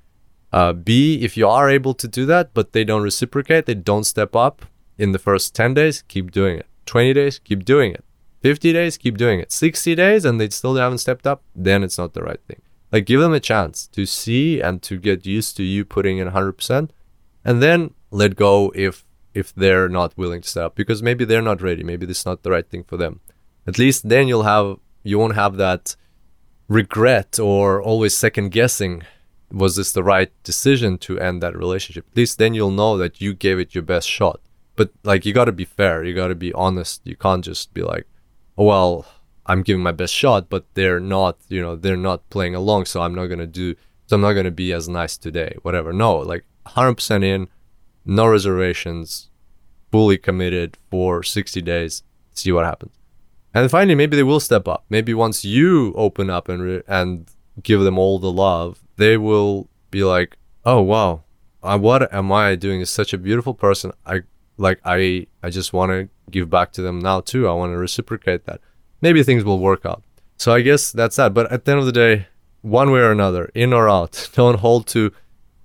Uh, 0.51 0.73
b 0.73 1.23
if 1.23 1.37
you 1.37 1.47
are 1.47 1.69
able 1.69 1.93
to 1.93 2.09
do 2.09 2.25
that 2.25 2.53
but 2.53 2.73
they 2.73 2.83
don't 2.83 3.03
reciprocate 3.03 3.65
they 3.65 3.73
don't 3.73 4.03
step 4.03 4.35
up 4.35 4.65
in 4.97 5.13
the 5.13 5.17
first 5.17 5.55
10 5.55 5.75
days 5.75 6.01
keep 6.09 6.29
doing 6.29 6.57
it. 6.57 6.65
20 6.87 7.13
days 7.13 7.39
keep 7.39 7.63
doing 7.63 7.93
it 7.93 8.03
50 8.41 8.73
days, 8.73 8.97
keep 8.97 9.17
doing 9.17 9.39
it. 9.39 9.51
60 9.51 9.95
days 9.95 10.25
and 10.25 10.39
they 10.39 10.49
still 10.49 10.75
haven't 10.75 10.97
stepped 10.97 11.27
up, 11.27 11.43
then 11.55 11.83
it's 11.83 11.97
not 11.97 12.13
the 12.13 12.23
right 12.23 12.39
thing. 12.47 12.61
Like 12.91 13.05
give 13.05 13.21
them 13.21 13.33
a 13.33 13.39
chance 13.39 13.87
to 13.87 14.05
see 14.05 14.59
and 14.59 14.81
to 14.83 14.97
get 14.97 15.25
used 15.25 15.55
to 15.57 15.63
you 15.63 15.85
putting 15.85 16.17
in 16.17 16.29
100% 16.29 16.89
and 17.45 17.63
then 17.63 17.93
let 18.09 18.35
go 18.35 18.71
if 18.75 19.05
if 19.33 19.55
they're 19.55 19.87
not 19.87 20.17
willing 20.17 20.41
to 20.41 20.49
step 20.49 20.65
up 20.65 20.75
because 20.75 21.01
maybe 21.01 21.23
they're 21.23 21.41
not 21.41 21.61
ready, 21.61 21.83
maybe 21.83 22.05
this 22.05 22.19
is 22.19 22.25
not 22.25 22.43
the 22.43 22.51
right 22.51 22.67
thing 22.67 22.83
for 22.83 22.97
them. 22.97 23.21
At 23.65 23.77
least 23.77 24.09
then 24.09 24.27
you'll 24.27 24.43
have 24.43 24.77
you 25.03 25.17
won't 25.17 25.35
have 25.35 25.55
that 25.57 25.95
regret 26.67 27.39
or 27.39 27.81
always 27.81 28.15
second 28.15 28.51
guessing 28.51 29.03
was 29.51 29.75
this 29.75 29.93
the 29.93 30.03
right 30.03 30.31
decision 30.43 30.97
to 30.97 31.19
end 31.19 31.41
that 31.41 31.55
relationship. 31.55 32.05
At 32.11 32.17
least 32.17 32.37
then 32.39 32.53
you'll 32.53 32.71
know 32.71 32.97
that 32.97 33.21
you 33.21 33.33
gave 33.33 33.59
it 33.59 33.75
your 33.75 33.83
best 33.83 34.09
shot. 34.09 34.39
But 34.75 34.91
like 35.03 35.25
you 35.25 35.33
got 35.33 35.45
to 35.45 35.51
be 35.51 35.65
fair, 35.65 36.03
you 36.03 36.13
got 36.13 36.27
to 36.27 36.35
be 36.35 36.53
honest. 36.53 37.01
You 37.03 37.15
can't 37.15 37.43
just 37.43 37.73
be 37.73 37.81
like 37.81 38.07
well, 38.55 39.05
I'm 39.45 39.63
giving 39.63 39.83
my 39.83 39.91
best 39.91 40.13
shot, 40.13 40.49
but 40.49 40.65
they're 40.73 40.99
not, 40.99 41.37
you 41.49 41.61
know, 41.61 41.75
they're 41.75 41.97
not 41.97 42.29
playing 42.29 42.55
along, 42.55 42.85
so 42.85 43.01
I'm 43.01 43.15
not 43.15 43.27
gonna 43.27 43.47
do, 43.47 43.75
so 44.07 44.15
I'm 44.15 44.21
not 44.21 44.33
gonna 44.33 44.51
be 44.51 44.71
as 44.73 44.87
nice 44.87 45.17
today, 45.17 45.55
whatever. 45.61 45.91
No, 45.91 46.17
like 46.17 46.45
100% 46.67 47.23
in, 47.23 47.47
no 48.05 48.27
reservations, 48.27 49.29
fully 49.91 50.17
committed 50.17 50.77
for 50.89 51.23
60 51.23 51.61
days. 51.61 52.03
See 52.33 52.51
what 52.51 52.65
happens. 52.65 52.93
And 53.53 53.69
finally, 53.69 53.95
maybe 53.95 54.15
they 54.15 54.23
will 54.23 54.39
step 54.39 54.67
up. 54.67 54.85
Maybe 54.89 55.13
once 55.13 55.43
you 55.43 55.93
open 55.95 56.29
up 56.29 56.47
and 56.47 56.61
re- 56.63 56.83
and 56.87 57.29
give 57.61 57.81
them 57.81 57.97
all 57.97 58.17
the 58.17 58.31
love, 58.31 58.81
they 58.95 59.17
will 59.17 59.67
be 59.89 60.05
like, 60.05 60.37
"Oh 60.63 60.81
wow, 60.81 61.23
I, 61.61 61.75
what 61.75 62.13
am 62.13 62.31
I 62.31 62.55
doing? 62.55 62.79
Is 62.79 62.89
such 62.89 63.13
a 63.13 63.17
beautiful 63.17 63.53
person. 63.53 63.91
I 64.05 64.21
like 64.61 64.79
I 64.85 65.27
I 65.43 65.49
just 65.49 65.73
want 65.73 65.91
to 65.91 66.09
give 66.29 66.49
back 66.49 66.71
to 66.73 66.81
them 66.81 66.99
now 66.99 67.19
too. 67.21 67.47
I 67.47 67.53
want 67.53 67.73
to 67.73 67.77
reciprocate 67.77 68.45
that. 68.45 68.61
Maybe 69.01 69.23
things 69.23 69.43
will 69.43 69.59
work 69.59 69.85
out. 69.85 70.03
So 70.37 70.53
I 70.53 70.61
guess 70.61 70.91
that's 70.91 71.15
that. 71.17 71.33
But 71.33 71.51
at 71.51 71.65
the 71.65 71.71
end 71.71 71.79
of 71.79 71.85
the 71.85 71.91
day, 71.91 72.27
one 72.61 72.91
way 72.91 72.99
or 72.99 73.11
another, 73.11 73.51
in 73.53 73.73
or 73.73 73.89
out, 73.89 74.29
don't 74.35 74.59
hold 74.59 74.87
to 74.87 75.11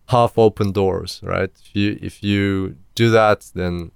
half 0.09 0.39
open 0.39 0.73
doors, 0.73 1.21
right? 1.23 1.51
If 1.65 1.77
you 1.77 1.99
if 2.01 2.23
you 2.23 2.77
do 2.95 3.11
that, 3.11 3.51
then 3.55 3.93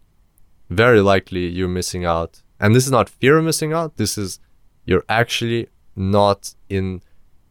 very 0.68 1.01
likely 1.01 1.48
you're 1.48 1.68
missing 1.68 2.05
out. 2.05 2.42
And 2.61 2.74
this 2.74 2.84
is 2.84 2.92
not 2.92 3.09
fear 3.09 3.38
of 3.38 3.44
missing 3.44 3.72
out. 3.72 3.96
This 3.96 4.18
is 4.18 4.38
you're 4.84 5.05
actually 5.09 5.68
not 5.96 6.55
in 6.68 7.01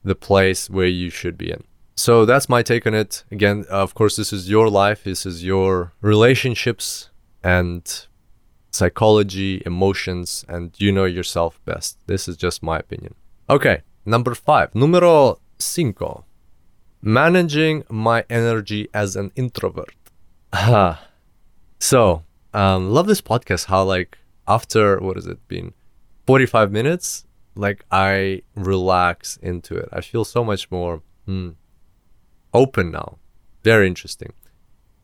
the 0.04 0.16
place 0.16 0.70
where 0.70 0.88
you 0.88 1.10
should 1.10 1.38
be 1.38 1.52
in. 1.52 1.64
So 1.96 2.26
that's 2.26 2.48
my 2.48 2.64
take 2.64 2.88
on 2.88 2.94
it. 2.94 3.26
Again, 3.30 3.66
of 3.70 3.94
course, 3.94 4.16
this 4.16 4.32
is 4.32 4.50
your 4.50 4.70
life, 4.70 5.04
this 5.04 5.26
is 5.26 5.44
your 5.44 5.92
relationships 6.02 7.09
and 7.44 8.08
psychology, 8.72 9.62
emotions, 9.66 10.46
and 10.48 10.74
you 10.78 10.92
know 10.92 11.06
yourself 11.06 11.60
best. 11.66 11.98
This 12.08 12.28
is 12.28 12.38
just 12.38 12.64
my 12.64 12.78
opinion. 12.80 13.16
Okay, 13.50 13.82
number 14.06 14.34
five. 14.36 14.74
Numero 14.76 15.40
cinco. 15.58 16.26
Managing 17.02 17.84
my 17.90 18.26
energy 18.30 18.90
as 18.94 19.16
an 19.16 19.32
introvert. 19.36 19.96
so, 21.80 22.24
um, 22.54 22.90
love 22.92 23.08
this 23.08 23.22
podcast. 23.22 23.66
How, 23.66 23.84
like, 23.84 24.18
after 24.48 25.00
what 25.00 25.16
has 25.16 25.28
it 25.28 25.48
been? 25.48 25.74
45 26.28 26.72
minutes, 26.72 27.26
like, 27.56 27.86
I 27.92 28.44
relax 28.56 29.38
into 29.38 29.76
it. 29.76 29.90
I 29.92 30.02
feel 30.02 30.26
so 30.26 30.44
much 30.44 30.70
more 30.70 31.02
hmm, 31.26 31.52
open 32.54 32.92
now. 32.92 33.18
Very 33.64 33.88
interesting 33.88 34.34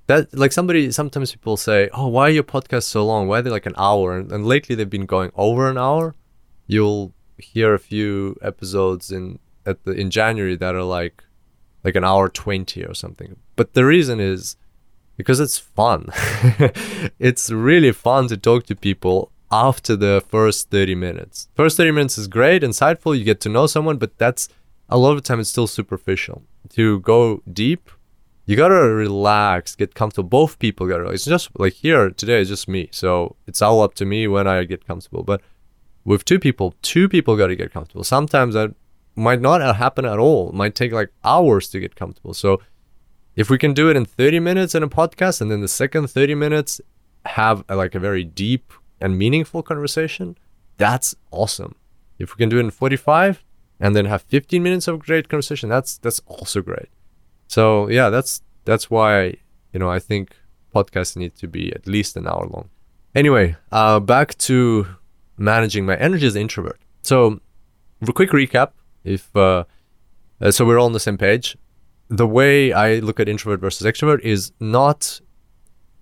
that 0.07 0.33
like 0.37 0.51
somebody 0.51 0.91
sometimes 0.91 1.31
people 1.31 1.57
say 1.57 1.89
oh 1.93 2.07
why 2.07 2.27
are 2.27 2.31
your 2.31 2.43
podcasts 2.43 2.83
so 2.83 3.05
long? 3.05 3.27
Why 3.27 3.39
are 3.39 3.41
they 3.41 3.49
like 3.49 3.65
an 3.65 3.75
hour? 3.77 4.17
And, 4.17 4.31
and 4.31 4.45
lately 4.45 4.75
they've 4.75 4.89
been 4.89 5.05
going 5.05 5.31
over 5.35 5.69
an 5.69 5.77
hour. 5.77 6.15
You'll 6.67 7.13
hear 7.37 7.73
a 7.73 7.79
few 7.79 8.37
episodes 8.41 9.11
in 9.11 9.39
at 9.65 9.83
the 9.83 9.91
in 9.91 10.09
january 10.09 10.55
that 10.55 10.75
are 10.75 10.83
like 10.83 11.23
like 11.83 11.95
an 11.95 12.03
hour 12.03 12.29
20 12.29 12.83
or 12.83 12.93
something. 12.93 13.35
But 13.55 13.73
the 13.73 13.85
reason 13.85 14.19
is 14.19 14.57
because 15.17 15.39
it's 15.39 15.57
fun. 15.57 16.09
It's 17.19 17.49
really 17.51 17.91
fun 17.91 18.27
to 18.27 18.37
talk 18.37 18.65
to 18.65 18.75
people 18.75 19.31
after 19.51 19.95
the 19.95 20.23
first 20.27 20.69
30 20.69 20.95
minutes. 20.95 21.47
First 21.55 21.77
30 21.77 21.91
minutes 21.91 22.17
is 22.17 22.27
great 22.27 22.63
insightful 22.63 23.17
you 23.17 23.23
get 23.23 23.39
to 23.41 23.49
know 23.49 23.67
someone 23.67 23.97
but 23.97 24.17
that's 24.17 24.49
a 24.89 24.97
lot 24.97 25.11
of 25.11 25.17
the 25.17 25.27
time 25.27 25.39
it's 25.39 25.49
still 25.49 25.67
superficial. 25.67 26.43
To 26.69 26.99
go 26.99 27.41
deep 27.51 27.89
you 28.45 28.55
gotta 28.55 28.75
relax, 28.75 29.75
get 29.75 29.95
comfortable. 29.95 30.29
Both 30.29 30.59
people 30.59 30.87
gotta. 30.87 31.09
It's 31.09 31.25
just 31.25 31.49
like 31.59 31.73
here 31.73 32.09
today, 32.11 32.41
it's 32.41 32.49
just 32.49 32.67
me. 32.67 32.89
So 32.91 33.35
it's 33.47 33.61
all 33.61 33.81
up 33.81 33.95
to 33.95 34.05
me 34.05 34.27
when 34.27 34.47
I 34.47 34.63
get 34.65 34.85
comfortable. 34.85 35.23
But 35.23 35.41
with 36.03 36.25
two 36.25 36.39
people, 36.39 36.75
two 36.81 37.09
people 37.09 37.35
gotta 37.35 37.55
get 37.55 37.73
comfortable. 37.73 38.03
Sometimes 38.03 38.53
that 38.53 38.75
might 39.15 39.41
not 39.41 39.75
happen 39.75 40.05
at 40.05 40.19
all. 40.19 40.49
It 40.49 40.55
might 40.55 40.75
take 40.75 40.91
like 40.91 41.11
hours 41.23 41.69
to 41.69 41.79
get 41.79 41.95
comfortable. 41.95 42.33
So 42.33 42.61
if 43.35 43.49
we 43.49 43.57
can 43.57 43.73
do 43.73 43.89
it 43.89 43.97
in 43.97 44.05
30 44.05 44.39
minutes 44.39 44.75
in 44.75 44.83
a 44.83 44.87
podcast, 44.87 45.41
and 45.41 45.49
then 45.49 45.61
the 45.61 45.67
second 45.67 46.09
30 46.09 46.35
minutes 46.35 46.79
have 47.25 47.63
a, 47.67 47.75
like 47.75 47.95
a 47.95 47.99
very 47.99 48.23
deep 48.23 48.71
and 49.01 49.17
meaningful 49.17 49.63
conversation, 49.63 50.37
that's 50.77 51.15
awesome. 51.31 51.75
If 52.19 52.33
we 52.33 52.37
can 52.37 52.49
do 52.49 52.57
it 52.57 52.61
in 52.61 52.71
45 52.71 53.43
and 53.79 53.95
then 53.95 54.05
have 54.05 54.21
15 54.21 54.61
minutes 54.61 54.87
of 54.87 54.99
great 54.99 55.29
conversation, 55.29 55.69
that's 55.69 55.97
that's 55.97 56.21
also 56.27 56.61
great. 56.61 56.89
So 57.47 57.89
yeah, 57.89 58.09
that's 58.09 58.41
that's 58.65 58.89
why 58.89 59.35
you 59.73 59.79
know 59.79 59.89
I 59.89 59.99
think 59.99 60.35
podcasts 60.73 61.15
need 61.15 61.35
to 61.35 61.47
be 61.47 61.71
at 61.73 61.87
least 61.87 62.17
an 62.17 62.27
hour 62.27 62.47
long. 62.51 62.69
Anyway, 63.15 63.55
uh, 63.71 63.99
back 63.99 64.37
to 64.37 64.85
managing 65.37 65.85
my 65.85 65.95
energy 65.95 66.27
as 66.27 66.35
an 66.35 66.41
introvert. 66.41 66.79
So, 67.01 67.39
a 68.05 68.13
quick 68.13 68.31
recap. 68.31 68.71
If 69.03 69.33
uh, 69.35 69.63
uh, 70.41 70.51
so, 70.51 70.65
we're 70.65 70.79
all 70.79 70.87
on 70.87 70.93
the 70.93 70.99
same 70.99 71.17
page. 71.17 71.57
The 72.09 72.27
way 72.27 72.73
I 72.73 72.95
look 72.95 73.19
at 73.19 73.29
introvert 73.29 73.61
versus 73.61 73.87
extrovert 73.87 74.19
is 74.19 74.51
not 74.59 75.21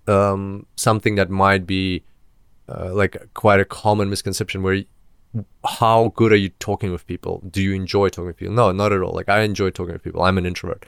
um, 0.06 0.66
something 0.76 1.14
that 1.14 1.30
might 1.30 1.66
be 1.66 2.02
uh, 2.68 2.92
like 2.92 3.16
quite 3.34 3.60
a 3.60 3.64
common 3.64 4.10
misconception 4.10 4.62
where 4.62 4.82
how 5.64 6.12
good 6.14 6.32
are 6.32 6.36
you 6.36 6.50
talking 6.60 6.92
with 6.92 7.06
people? 7.06 7.42
Do 7.50 7.62
you 7.62 7.72
enjoy 7.72 8.08
talking 8.08 8.26
with 8.26 8.36
people? 8.36 8.54
No, 8.54 8.70
not 8.72 8.92
at 8.92 9.00
all. 9.00 9.12
Like 9.12 9.28
I 9.28 9.40
enjoy 9.40 9.70
talking 9.70 9.92
with 9.92 10.02
people. 10.02 10.22
I'm 10.22 10.38
an 10.38 10.46
introvert. 10.46 10.86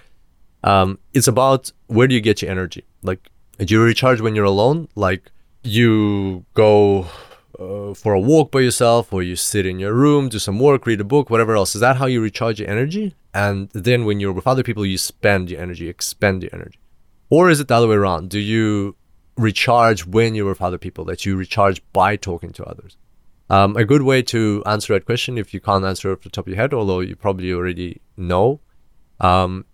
Um, 0.66 0.98
it's 1.14 1.28
about 1.28 1.72
where 1.86 2.08
do 2.08 2.14
you 2.14 2.20
get 2.20 2.42
your 2.42 2.50
energy? 2.50 2.84
Like, 3.02 3.20
do 3.58 3.72
you 3.72 3.82
recharge 3.82 4.20
when 4.20 4.34
you're 4.34 4.44
alone? 4.44 4.88
Like, 4.96 5.30
you 5.62 6.44
go 6.54 7.06
uh, 7.58 7.94
for 7.94 8.12
a 8.14 8.20
walk 8.20 8.50
by 8.50 8.60
yourself, 8.60 9.12
or 9.12 9.22
you 9.22 9.36
sit 9.36 9.64
in 9.64 9.78
your 9.78 9.94
room, 9.94 10.28
do 10.28 10.40
some 10.40 10.58
work, 10.58 10.84
read 10.84 11.00
a 11.00 11.04
book, 11.04 11.30
whatever 11.30 11.54
else. 11.54 11.74
Is 11.76 11.80
that 11.80 11.96
how 11.96 12.06
you 12.06 12.20
recharge 12.20 12.58
your 12.60 12.68
energy? 12.68 13.14
And 13.32 13.68
then 13.70 14.04
when 14.04 14.18
you're 14.18 14.32
with 14.32 14.46
other 14.46 14.64
people, 14.64 14.84
you 14.84 14.98
spend 14.98 15.50
your 15.50 15.60
energy, 15.60 15.88
expend 15.88 16.42
your 16.42 16.54
energy. 16.54 16.80
Or 17.30 17.48
is 17.48 17.60
it 17.60 17.68
the 17.68 17.74
other 17.74 17.88
way 17.88 17.96
around? 17.96 18.30
Do 18.30 18.40
you 18.40 18.96
recharge 19.36 20.04
when 20.04 20.34
you're 20.34 20.48
with 20.48 20.62
other 20.62 20.78
people, 20.78 21.04
that 21.04 21.24
you 21.24 21.36
recharge 21.36 21.80
by 21.92 22.16
talking 22.16 22.52
to 22.54 22.64
others? 22.64 22.96
Um, 23.48 23.76
a 23.76 23.84
good 23.84 24.02
way 24.02 24.22
to 24.22 24.62
answer 24.66 24.94
that 24.94 25.06
question, 25.06 25.38
if 25.38 25.54
you 25.54 25.60
can't 25.60 25.84
answer 25.84 26.10
off 26.10 26.22
the 26.22 26.30
top 26.30 26.46
of 26.46 26.48
your 26.48 26.56
head, 26.56 26.74
although 26.74 27.00
you 27.00 27.14
probably 27.14 27.52
already 27.52 28.00
know, 28.16 28.58
um, 29.20 29.64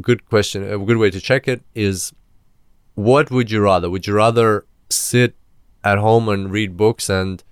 good 0.00 0.28
question, 0.28 0.62
a 0.70 0.78
good 0.78 0.96
way 0.96 1.10
to 1.10 1.20
check 1.20 1.48
it 1.48 1.62
is 1.74 2.12
what 2.94 3.30
would 3.30 3.50
you 3.50 3.60
rather? 3.60 3.88
Would 3.88 4.06
you 4.06 4.14
rather 4.14 4.66
sit 4.90 5.36
at 5.84 5.98
home 5.98 6.28
and 6.28 6.50
read 6.50 6.76
books 6.76 7.08
and, 7.08 7.42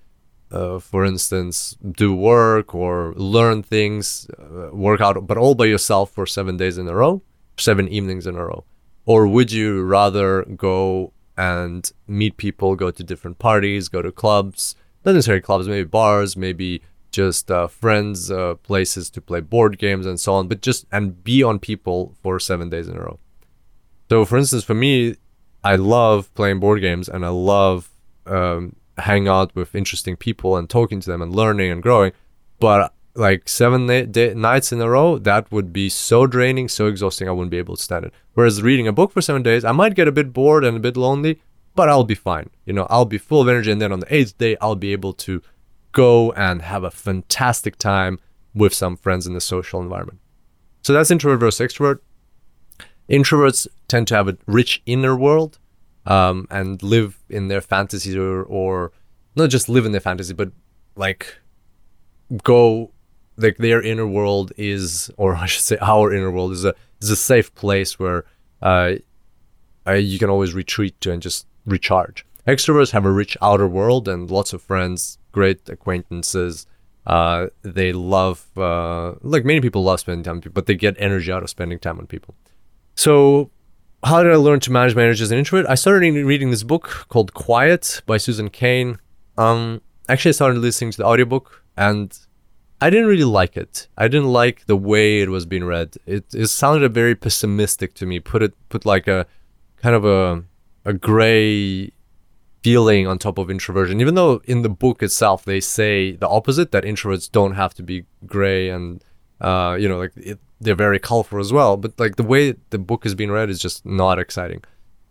uh, 0.51 0.79
for 0.79 1.05
instance, 1.05 1.77
do 1.89 2.13
work 2.13 2.75
or 2.75 3.13
learn 3.15 3.63
things, 3.63 4.27
uh, 4.37 4.69
work 4.73 5.01
out, 5.01 5.25
but 5.25 5.37
all 5.37 5.55
by 5.55 5.65
yourself 5.65 6.11
for 6.11 6.25
seven 6.25 6.57
days 6.57 6.77
in 6.77 6.87
a 6.87 6.93
row, 6.93 7.21
seven 7.57 7.87
evenings 7.87 8.27
in 8.27 8.35
a 8.35 8.45
row? 8.45 8.65
Or 9.05 9.25
would 9.27 9.51
you 9.51 9.83
rather 9.83 10.43
go 10.43 11.13
and 11.37 11.89
meet 12.07 12.35
people, 12.37 12.75
go 12.75 12.91
to 12.91 13.03
different 13.03 13.39
parties, 13.39 13.87
go 13.87 14.01
to 14.01 14.11
clubs, 14.11 14.75
not 15.05 15.13
necessarily 15.13 15.41
clubs, 15.41 15.67
maybe 15.67 15.87
bars, 15.87 16.35
maybe 16.35 16.81
just 17.11 17.49
uh, 17.51 17.67
friends, 17.67 18.29
uh, 18.31 18.55
places 18.55 19.09
to 19.11 19.21
play 19.21 19.39
board 19.39 19.77
games 19.77 20.05
and 20.05 20.19
so 20.19 20.33
on, 20.33 20.47
but 20.47 20.61
just 20.61 20.85
and 20.91 21.23
be 21.23 21.43
on 21.43 21.59
people 21.59 22.15
for 22.21 22.39
seven 22.39 22.69
days 22.69 22.87
in 22.87 22.97
a 22.97 23.01
row. 23.01 23.19
So, 24.09 24.25
for 24.25 24.37
instance, 24.37 24.63
for 24.63 24.73
me, 24.73 25.15
I 25.63 25.75
love 25.75 26.33
playing 26.33 26.59
board 26.59 26.81
games 26.81 27.09
and 27.09 27.25
I 27.25 27.29
love 27.29 27.89
um, 28.25 28.75
hanging 28.97 29.27
out 29.27 29.55
with 29.55 29.75
interesting 29.75 30.15
people 30.15 30.55
and 30.55 30.69
talking 30.69 30.99
to 31.01 31.09
them 31.09 31.21
and 31.21 31.35
learning 31.35 31.71
and 31.71 31.83
growing. 31.83 32.13
But 32.59 32.93
like 33.15 33.49
seven 33.49 33.87
day, 34.11 34.33
nights 34.33 34.71
in 34.71 34.79
a 34.79 34.89
row, 34.89 35.17
that 35.17 35.51
would 35.51 35.73
be 35.73 35.89
so 35.89 36.27
draining, 36.27 36.67
so 36.69 36.87
exhausting. 36.87 37.27
I 37.27 37.31
wouldn't 37.31 37.51
be 37.51 37.57
able 37.57 37.75
to 37.75 37.81
stand 37.81 38.05
it. 38.05 38.13
Whereas 38.33 38.61
reading 38.61 38.87
a 38.87 38.93
book 38.93 39.11
for 39.11 39.21
seven 39.21 39.43
days, 39.43 39.65
I 39.65 39.71
might 39.71 39.95
get 39.95 40.07
a 40.07 40.11
bit 40.11 40.33
bored 40.33 40.63
and 40.63 40.77
a 40.77 40.79
bit 40.79 40.95
lonely, 40.95 41.41
but 41.75 41.89
I'll 41.89 42.03
be 42.03 42.15
fine. 42.15 42.49
You 42.65 42.73
know, 42.73 42.87
I'll 42.89 43.05
be 43.05 43.17
full 43.17 43.41
of 43.41 43.49
energy, 43.49 43.71
and 43.71 43.81
then 43.81 43.91
on 43.91 43.99
the 43.99 44.13
eighth 44.13 44.37
day, 44.37 44.55
I'll 44.61 44.75
be 44.75 44.91
able 44.91 45.13
to 45.13 45.41
go 45.91 46.31
and 46.33 46.61
have 46.61 46.83
a 46.83 46.91
fantastic 46.91 47.77
time 47.77 48.19
with 48.53 48.73
some 48.73 48.97
friends 48.97 49.27
in 49.27 49.33
the 49.33 49.41
social 49.41 49.81
environment. 49.81 50.19
So 50.81 50.93
that's 50.93 51.11
introvert 51.11 51.39
versus 51.39 51.67
extrovert. 51.67 51.99
Introverts 53.09 53.67
tend 53.87 54.07
to 54.09 54.15
have 54.15 54.27
a 54.27 54.37
rich 54.45 54.81
inner 54.85 55.15
world 55.15 55.59
um, 56.05 56.47
and 56.49 56.81
live 56.83 57.19
in 57.29 57.47
their 57.47 57.61
fantasies 57.61 58.15
or, 58.15 58.43
or 58.43 58.91
not 59.35 59.49
just 59.49 59.69
live 59.69 59.85
in 59.85 59.91
their 59.91 60.01
fantasy, 60.01 60.33
but 60.33 60.51
like 60.95 61.37
go 62.43 62.91
like 63.37 63.57
their 63.57 63.81
inner 63.81 64.07
world 64.07 64.51
is, 64.57 65.11
or 65.17 65.35
I 65.43 65.45
should 65.45 65.63
say, 65.63 65.77
our 65.81 66.13
inner 66.13 66.31
world 66.31 66.51
is 66.51 66.65
a 66.65 66.73
is 67.01 67.09
a 67.09 67.15
safe 67.15 67.53
place 67.53 67.99
where 67.99 68.25
uh, 68.61 68.93
uh, 69.85 69.93
you 69.93 70.19
can 70.19 70.29
always 70.29 70.53
retreat 70.53 70.99
to 71.01 71.11
and 71.11 71.21
just 71.21 71.45
recharge. 71.65 72.25
Extroverts 72.47 72.91
have 72.91 73.05
a 73.05 73.11
rich 73.11 73.37
outer 73.41 73.67
world 73.67 74.07
and 74.07 74.31
lots 74.31 74.53
of 74.53 74.61
friends, 74.61 75.17
great 75.37 75.61
acquaintances. 75.75 76.65
Uh, 77.15 77.47
they 77.77 77.91
love, 77.93 78.37
uh, 78.57 79.13
like 79.33 79.43
many 79.51 79.61
people 79.65 79.81
love 79.89 79.99
spending 79.99 80.23
time 80.23 80.35
with 80.37 80.43
people, 80.45 80.59
but 80.59 80.65
they 80.69 80.75
get 80.75 80.93
energy 81.07 81.31
out 81.35 81.43
of 81.45 81.49
spending 81.57 81.79
time 81.79 81.97
on 81.99 82.05
people. 82.15 82.33
So, 82.95 83.49
how 84.09 84.23
did 84.23 84.31
I 84.37 84.39
learn 84.47 84.59
to 84.61 84.71
manage 84.71 84.95
my 84.95 85.03
energy 85.03 85.23
as 85.23 85.31
an 85.31 85.37
introvert? 85.37 85.69
I 85.69 85.75
started 85.75 86.13
reading 86.33 86.49
this 86.51 86.63
book 86.63 86.85
called 87.09 87.29
Quiet 87.33 88.01
by 88.05 88.17
Susan 88.17 88.49
Cain. 88.61 88.97
Um, 89.45 89.81
actually, 90.09 90.33
I 90.33 90.37
started 90.41 90.57
listening 90.67 90.91
to 90.91 90.97
the 90.97 91.05
audiobook 91.11 91.63
and 91.75 92.09
I 92.79 92.89
didn't 92.91 93.07
really 93.13 93.31
like 93.39 93.57
it. 93.57 93.87
I 93.97 94.07
didn't 94.07 94.31
like 94.41 94.65
the 94.65 94.79
way 94.91 95.21
it 95.21 95.29
was 95.29 95.45
being 95.45 95.65
read. 95.65 95.89
It, 96.05 96.25
it 96.33 96.47
sounded 96.47 96.93
very 96.93 97.15
pessimistic 97.15 97.93
to 97.99 98.05
me. 98.05 98.19
Put 98.19 98.41
it 98.47 98.53
put 98.69 98.85
like 98.85 99.07
a 99.07 99.25
kind 99.83 99.95
of 99.95 100.03
a 100.05 100.43
a 100.85 100.93
gray 100.93 101.91
feeling 102.63 103.07
on 103.07 103.17
top 103.17 103.37
of 103.37 103.49
introversion. 103.49 104.01
Even 104.01 104.15
though 104.15 104.41
in 104.45 104.61
the 104.61 104.69
book 104.69 105.03
itself 105.03 105.45
they 105.45 105.59
say 105.59 106.13
the 106.15 106.27
opposite 106.27 106.71
that 106.71 106.83
introverts 106.83 107.31
don't 107.31 107.53
have 107.53 107.73
to 107.75 107.83
be 107.83 108.05
gray 108.25 108.69
and 108.69 109.03
uh, 109.41 109.77
you 109.79 109.87
know 109.87 109.97
like 109.97 110.13
it, 110.15 110.39
they're 110.59 110.75
very 110.75 110.99
colorful 110.99 111.39
as 111.39 111.53
well. 111.53 111.77
But 111.77 111.99
like 111.99 112.15
the 112.15 112.23
way 112.23 112.55
the 112.69 112.79
book 112.79 113.05
is 113.05 113.15
being 113.15 113.31
read 113.31 113.49
is 113.49 113.59
just 113.59 113.85
not 113.85 114.19
exciting. 114.19 114.63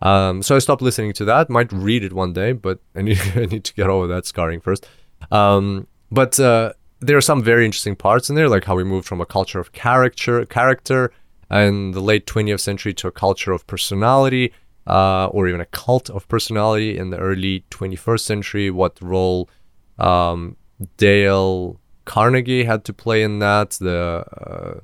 Um, 0.03 0.43
so 0.43 0.55
i 0.55 0.59
stopped 0.59 0.83
listening 0.83 1.15
to 1.15 1.25
that. 1.25 1.49
Might 1.49 1.73
read 1.73 2.05
it 2.05 2.13
one 2.13 2.33
day 2.33 2.53
but 2.53 2.81
i 2.95 3.03
need, 3.03 3.21
I 3.35 3.47
need 3.47 3.65
to 3.65 3.75
get 3.75 3.89
over 3.89 4.07
that 4.09 4.27
scarring 4.27 4.61
first. 4.61 4.87
Um, 5.31 5.87
but 6.11 6.39
uh, 6.39 6.75
there 7.01 7.17
are 7.17 7.23
some 7.23 7.43
very 7.43 7.65
interesting 7.65 7.97
parts 7.97 8.29
in 8.29 8.37
there 8.37 8.49
like 8.49 8.65
how 8.65 8.77
we 8.77 8.85
moved 8.85 9.07
from 9.07 9.21
a 9.21 9.27
culture 9.27 9.61
of 9.61 9.73
character 9.73 10.45
character 10.47 11.13
in 11.51 11.93
the 11.93 12.01
late 12.01 12.27
20th 12.27 12.61
century 12.61 12.93
to 12.95 13.07
a 13.07 13.13
culture 13.13 13.53
of 13.53 13.67
personality 13.67 14.53
uh, 14.87 15.27
or 15.27 15.49
even 15.49 15.61
a 15.61 15.67
cult 15.67 16.09
of 16.11 16.29
personality 16.29 16.97
in 16.97 17.11
the 17.11 17.19
early 17.19 17.65
21st 17.71 18.21
century, 18.21 18.71
what 18.71 19.01
role 19.03 19.49
um, 19.99 20.57
Dale 20.97 21.81
Carnegie 22.05 22.65
had 22.65 22.85
to 22.85 22.93
play 22.93 23.23
in 23.23 23.41
that, 23.41 23.71
the 23.73 24.25
uh, 24.47 24.81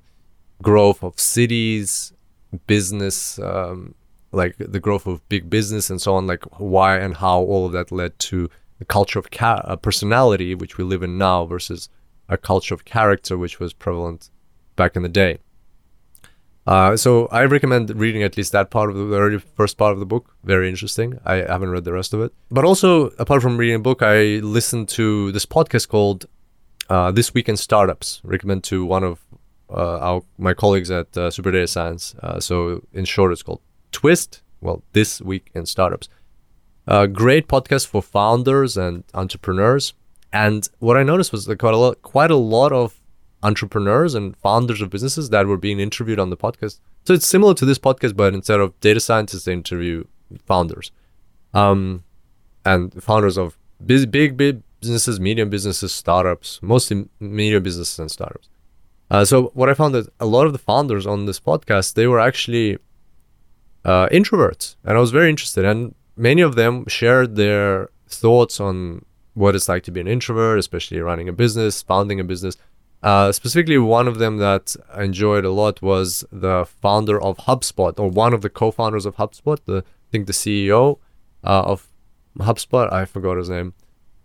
growth 0.60 1.02
of 1.02 1.18
cities, 1.18 2.12
business, 2.66 3.38
um, 3.38 3.94
like 4.32 4.56
the 4.58 4.80
growth 4.80 5.06
of 5.06 5.26
big 5.28 5.48
business 5.48 5.90
and 5.90 6.00
so 6.00 6.14
on, 6.14 6.26
like 6.26 6.44
why 6.58 6.98
and 6.98 7.16
how 7.16 7.40
all 7.40 7.66
of 7.66 7.72
that 7.72 7.92
led 7.92 8.18
to 8.18 8.48
the 8.78 8.84
culture 8.84 9.18
of 9.18 9.30
ca- 9.30 9.62
uh, 9.64 9.76
personality, 9.76 10.54
which 10.54 10.78
we 10.78 10.84
live 10.84 11.02
in 11.02 11.16
now, 11.18 11.44
versus 11.44 11.88
a 12.28 12.36
culture 12.36 12.74
of 12.74 12.84
character, 12.84 13.38
which 13.38 13.60
was 13.60 13.72
prevalent 13.72 14.30
back 14.74 14.96
in 14.96 15.02
the 15.02 15.08
day. 15.08 15.38
Uh, 16.66 16.96
so 16.96 17.26
I 17.26 17.44
recommend 17.44 17.90
reading 17.98 18.22
at 18.22 18.36
least 18.36 18.52
that 18.52 18.70
part 18.70 18.90
of 18.90 18.96
the 18.96 19.06
very 19.06 19.38
first 19.38 19.76
part 19.76 19.92
of 19.92 19.98
the 19.98 20.06
book. 20.06 20.36
Very 20.44 20.68
interesting. 20.68 21.18
I 21.24 21.36
haven't 21.36 21.70
read 21.70 21.84
the 21.84 21.92
rest 21.92 22.14
of 22.14 22.20
it. 22.20 22.32
But 22.50 22.64
also, 22.64 23.06
apart 23.18 23.42
from 23.42 23.56
reading 23.56 23.76
a 23.76 23.80
book, 23.80 24.02
I 24.02 24.40
listened 24.42 24.88
to 24.90 25.32
this 25.32 25.44
podcast 25.44 25.88
called 25.88 26.26
uh, 26.88 27.10
"This 27.10 27.34
Week 27.34 27.48
in 27.48 27.56
Startups." 27.56 28.20
Recommend 28.22 28.62
to 28.64 28.84
one 28.84 29.02
of 29.02 29.20
uh, 29.70 29.98
our 29.98 30.22
my 30.38 30.54
colleagues 30.54 30.90
at 30.90 31.16
uh, 31.16 31.30
Super 31.30 31.50
Data 31.50 31.66
Science. 31.66 32.14
Uh, 32.22 32.38
so 32.38 32.82
in 32.92 33.04
short, 33.04 33.32
it's 33.32 33.42
called 33.42 33.60
Twist. 33.90 34.42
Well, 34.60 34.84
this 34.92 35.20
week 35.20 35.50
in 35.54 35.66
startups. 35.66 36.08
A 36.86 37.08
great 37.08 37.48
podcast 37.48 37.88
for 37.88 38.02
founders 38.02 38.76
and 38.76 39.02
entrepreneurs. 39.14 39.94
And 40.32 40.68
what 40.78 40.96
I 40.96 41.02
noticed 41.02 41.32
was 41.32 41.46
quite 41.46 41.74
a 41.74 41.76
lot, 41.76 42.02
quite 42.02 42.30
a 42.30 42.36
lot 42.36 42.72
of 42.72 43.01
entrepreneurs 43.42 44.14
and 44.14 44.36
founders 44.36 44.80
of 44.80 44.90
businesses 44.90 45.30
that 45.30 45.46
were 45.46 45.56
being 45.56 45.80
interviewed 45.80 46.18
on 46.18 46.30
the 46.30 46.36
podcast. 46.36 46.78
So 47.04 47.14
it's 47.14 47.26
similar 47.26 47.54
to 47.54 47.64
this 47.64 47.78
podcast, 47.78 48.16
but 48.16 48.34
instead 48.34 48.60
of 48.60 48.78
data 48.80 49.00
scientists, 49.00 49.44
they 49.44 49.52
interview 49.52 50.04
founders, 50.46 50.92
um, 51.52 52.04
and 52.64 53.02
founders 53.02 53.36
of 53.36 53.58
big, 53.84 54.10
big, 54.10 54.36
big 54.36 54.62
businesses, 54.80 55.18
medium 55.18 55.50
businesses, 55.50 55.92
startups, 55.92 56.60
mostly 56.62 57.08
medium 57.20 57.62
businesses 57.62 57.98
and 57.98 58.10
startups. 58.10 58.48
Uh, 59.10 59.24
so 59.24 59.50
what 59.54 59.68
I 59.68 59.74
found 59.74 59.94
that 59.94 60.08
a 60.20 60.26
lot 60.26 60.46
of 60.46 60.52
the 60.52 60.58
founders 60.58 61.06
on 61.06 61.26
this 61.26 61.40
podcast, 61.40 61.94
they 61.94 62.06
were 62.06 62.20
actually 62.20 62.78
uh, 63.84 64.08
introverts, 64.08 64.76
and 64.84 64.96
I 64.96 65.00
was 65.00 65.10
very 65.10 65.28
interested. 65.28 65.64
And 65.64 65.94
many 66.16 66.42
of 66.42 66.54
them 66.54 66.86
shared 66.86 67.36
their 67.36 67.90
thoughts 68.08 68.60
on 68.60 69.04
what 69.34 69.54
it's 69.54 69.68
like 69.68 69.82
to 69.84 69.90
be 69.90 70.00
an 70.00 70.06
introvert, 70.06 70.58
especially 70.58 71.00
running 71.00 71.28
a 71.28 71.32
business, 71.32 71.82
founding 71.82 72.20
a 72.20 72.24
business. 72.24 72.56
Uh, 73.02 73.32
specifically, 73.32 73.78
one 73.78 74.06
of 74.06 74.18
them 74.18 74.36
that 74.36 74.76
I 74.92 75.02
enjoyed 75.02 75.44
a 75.44 75.50
lot 75.50 75.82
was 75.82 76.24
the 76.30 76.64
founder 76.64 77.20
of 77.20 77.36
HubSpot, 77.38 77.98
or 77.98 78.08
one 78.08 78.32
of 78.32 78.42
the 78.42 78.50
co-founders 78.50 79.06
of 79.06 79.16
HubSpot. 79.16 79.58
The 79.64 79.78
I 79.78 80.08
think 80.12 80.26
the 80.26 80.32
CEO 80.32 80.98
uh, 81.42 81.62
of 81.62 81.88
HubSpot. 82.38 82.92
I 82.92 83.04
forgot 83.04 83.38
his 83.38 83.50
name. 83.50 83.74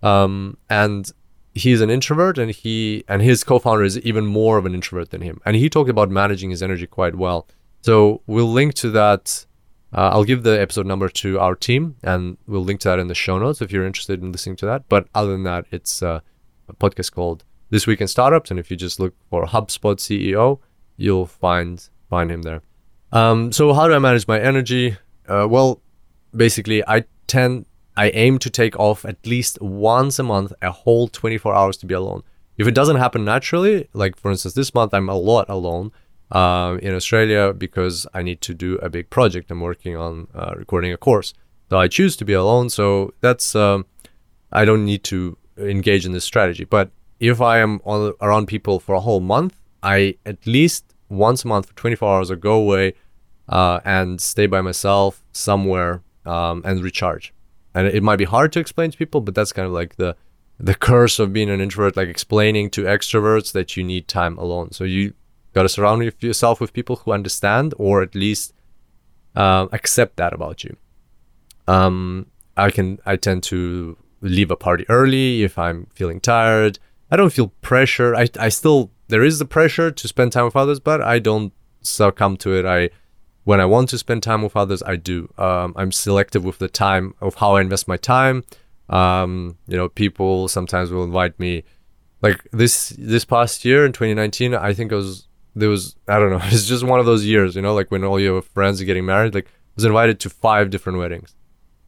Um, 0.04 0.58
and 0.70 1.12
he's 1.56 1.82
an 1.82 1.90
introvert, 1.90 2.38
and 2.38 2.52
he 2.52 3.04
and 3.08 3.22
his 3.22 3.44
co-founder 3.44 3.84
is 3.84 3.98
even 4.00 4.26
more 4.28 4.58
of 4.58 4.66
an 4.66 4.76
introvert 4.76 5.10
than 5.10 5.22
him. 5.22 5.42
And 5.46 5.56
he 5.56 5.70
talked 5.70 5.90
about 5.90 6.12
managing 6.12 6.52
his 6.52 6.62
energy 6.62 6.86
quite 6.86 7.16
well. 7.16 7.48
So 7.82 8.22
we'll 8.28 8.52
link 8.52 8.76
to 8.76 8.90
that. 8.92 9.46
Uh, 9.94 10.10
I'll 10.10 10.26
give 10.26 10.44
the 10.44 10.60
episode 10.60 10.86
number 10.86 11.10
to 11.10 11.40
our 11.40 11.56
team, 11.56 11.96
and 12.04 12.38
we'll 12.46 12.64
link 12.64 12.82
to 12.82 12.90
that 12.90 13.00
in 13.00 13.08
the 13.08 13.16
show 13.16 13.40
notes 13.40 13.62
if 13.62 13.72
you're 13.72 13.86
interested 13.86 14.22
in 14.22 14.32
listening 14.32 14.58
to 14.58 14.66
that. 14.68 14.88
But 14.90 15.08
other 15.16 15.32
than 15.32 15.44
that, 15.44 15.66
it's 15.72 16.04
uh, 16.04 16.20
a 16.68 16.74
podcast 16.74 17.14
called 17.14 17.44
this 17.70 17.88
week 17.88 18.02
in 18.02 18.08
startups, 18.08 18.52
and 18.52 18.60
if 18.60 18.72
you 18.72 18.78
just 18.78 19.00
look 19.00 19.14
for 19.30 19.46
HubSpot 19.46 19.98
CEO, 19.98 20.60
you'll 20.96 21.26
find 21.26 21.88
find 22.10 22.32
him 22.32 22.44
there. 22.44 22.62
Um, 23.12 23.52
so 23.52 23.74
how 23.74 23.88
do 23.88 23.94
I 23.94 24.00
manage 24.00 24.28
my 24.28 24.40
energy? 24.40 24.98
Uh, 25.28 25.48
well, 25.50 25.82
basically, 26.36 26.84
I 26.88 27.06
tend 27.28 27.66
I 27.96 28.10
aim 28.12 28.38
to 28.40 28.50
take 28.50 28.78
off 28.80 29.06
at 29.06 29.26
least 29.26 29.60
once 29.62 30.20
a 30.20 30.24
month, 30.24 30.54
a 30.62 30.72
whole 30.72 31.08
24 31.08 31.54
hours 31.56 31.78
to 31.78 31.86
be 31.86 31.96
alone. 31.96 32.24
If 32.58 32.68
it 32.68 32.76
doesn't 32.76 32.98
happen 32.98 33.26
naturally, 33.26 33.88
like 33.94 34.16
for 34.16 34.32
instance, 34.32 34.54
this 34.54 34.74
month 34.74 34.94
I'm 34.94 35.10
a 35.10 35.16
lot 35.16 35.50
alone 35.50 35.92
uh, 36.32 36.78
in 36.82 36.94
Australia 36.94 37.54
because 37.54 38.06
I 38.14 38.22
need 38.22 38.42
to 38.42 38.54
do 38.54 38.76
a 38.78 38.90
big 38.90 39.10
project. 39.10 39.52
I'm 39.52 39.62
working 39.62 39.96
on 39.96 40.28
uh, 40.34 40.54
recording 40.56 40.94
a 40.94 40.98
course, 40.98 41.34
so 41.70 41.78
I 41.78 41.88
choose 41.88 42.16
to 42.18 42.26
be 42.26 42.34
alone. 42.34 42.70
So 42.70 43.14
that's 43.22 43.56
um, 43.56 43.86
I 44.52 44.66
don't 44.66 44.86
need 44.86 45.04
to 45.06 45.38
engage 45.58 46.06
in 46.06 46.12
this 46.12 46.26
strategy. 46.26 46.66
But 46.66 46.92
if 47.20 47.42
I 47.42 47.60
am 47.60 47.82
on, 47.84 48.14
around 48.22 48.48
people 48.48 48.80
for 48.80 48.96
a 48.96 49.00
whole 49.00 49.20
month, 49.20 49.56
I 49.84 50.18
at 50.26 50.46
least 50.46 50.94
once 51.10 51.44
a 51.44 51.48
month 51.48 51.68
for 51.68 51.76
24 51.76 52.16
hours 52.16 52.32
I 52.32 52.36
go 52.36 52.54
away 52.54 52.94
uh, 53.50 53.80
and 53.86 54.20
stay 54.20 54.46
by 54.46 54.62
myself 54.62 55.24
somewhere 55.32 56.02
um, 56.26 56.62
and 56.66 56.84
recharge. 56.84 57.34
And 57.74 57.88
it 57.88 58.04
might 58.04 58.18
be 58.18 58.26
hard 58.26 58.52
to 58.54 58.60
explain 58.60 58.92
to 58.92 58.98
people, 58.98 59.22
but 59.22 59.36
that's 59.36 59.54
kind 59.54 59.66
of 59.66 59.72
like 59.72 59.96
the 59.96 60.16
the 60.60 60.74
curse 60.74 61.20
of 61.20 61.32
being 61.32 61.52
an 61.52 61.62
introvert, 61.62 61.96
like 61.96 62.10
explaining 62.10 62.72
to 62.72 62.84
extroverts 62.84 63.52
that 63.52 63.78
you 63.78 63.84
need 63.84 64.08
time 64.08 64.40
alone. 64.40 64.72
So 64.72 64.86
you 64.86 65.14
got 65.54 65.64
to 65.64 65.70
surround 65.70 66.12
yourself 66.20 66.60
with 66.60 66.74
people 66.74 66.96
who 66.96 67.12
understand 67.12 67.76
or 67.78 68.02
at 68.02 68.16
least 68.16 68.54
uh, 69.36 69.68
accept 69.72 70.18
that 70.18 70.34
about 70.34 70.64
you. 70.64 70.76
Um, 71.68 72.26
I 72.56 72.72
can 72.72 73.00
I 73.06 73.18
tend 73.18 73.44
to 73.44 73.98
leave 74.22 74.50
a 74.50 74.56
party 74.56 74.86
early 74.90 75.44
if 75.44 75.60
I'm 75.60 75.88
feeling 75.94 76.20
tired. 76.20 76.80
I 77.10 77.16
don't 77.16 77.32
feel 77.32 77.50
pressure. 77.62 78.16
I, 78.16 78.28
I 78.40 78.50
still 78.50 78.92
there 79.08 79.24
is 79.24 79.40
the 79.40 79.46
pressure 79.46 79.92
to 79.92 80.08
spend 80.08 80.32
time 80.32 80.46
with 80.46 80.56
others, 80.56 80.80
but 80.80 81.02
I 81.02 81.20
don't 81.20 81.54
succumb 81.82 82.38
to 82.38 82.54
it. 82.54 82.66
I 82.66 82.90
when 83.44 83.62
I 83.62 83.66
want 83.66 83.90
to 83.90 83.98
spend 83.98 84.24
time 84.24 84.42
with 84.42 84.58
others, 84.58 84.84
I 84.84 84.98
do. 84.98 85.32
Um, 85.38 85.74
I'm 85.78 85.92
selective 85.92 86.44
with 86.44 86.60
the 86.60 86.68
time 86.68 87.14
of 87.22 87.36
how 87.36 87.56
I 87.56 87.62
invest 87.62 87.88
my 87.88 87.96
time. 87.96 88.44
Um, 88.90 89.58
you 89.68 89.78
know, 89.78 89.88
people 89.88 90.48
sometimes 90.48 90.92
will 90.92 91.04
invite 91.04 91.40
me. 91.40 91.64
Like 92.22 92.44
this 92.52 92.90
this 92.98 93.26
past 93.26 93.64
year 93.64 93.86
in 93.86 93.94
2019, 93.94 94.56
I 94.56 94.74
think 94.74 94.92
it 94.92 94.96
was 94.96 95.28
there 95.56 95.70
was 95.70 95.96
I 96.08 96.20
don't 96.20 96.32
know. 96.32 96.42
It's 96.46 96.68
just 96.68 96.84
one 96.84 97.00
of 97.00 97.06
those 97.06 97.26
years, 97.26 97.56
you 97.56 97.62
know, 97.62 97.74
like 97.74 97.92
when 97.92 98.04
all 98.04 98.20
your 98.20 98.42
friends 98.42 98.82
are 98.82 98.86
getting 98.86 99.06
married. 99.06 99.34
Like 99.34 99.46
I 99.46 99.50
was 99.76 99.86
invited 99.86 100.20
to 100.22 100.30
five 100.30 100.70
different 100.70 101.00
weddings, 101.00 101.36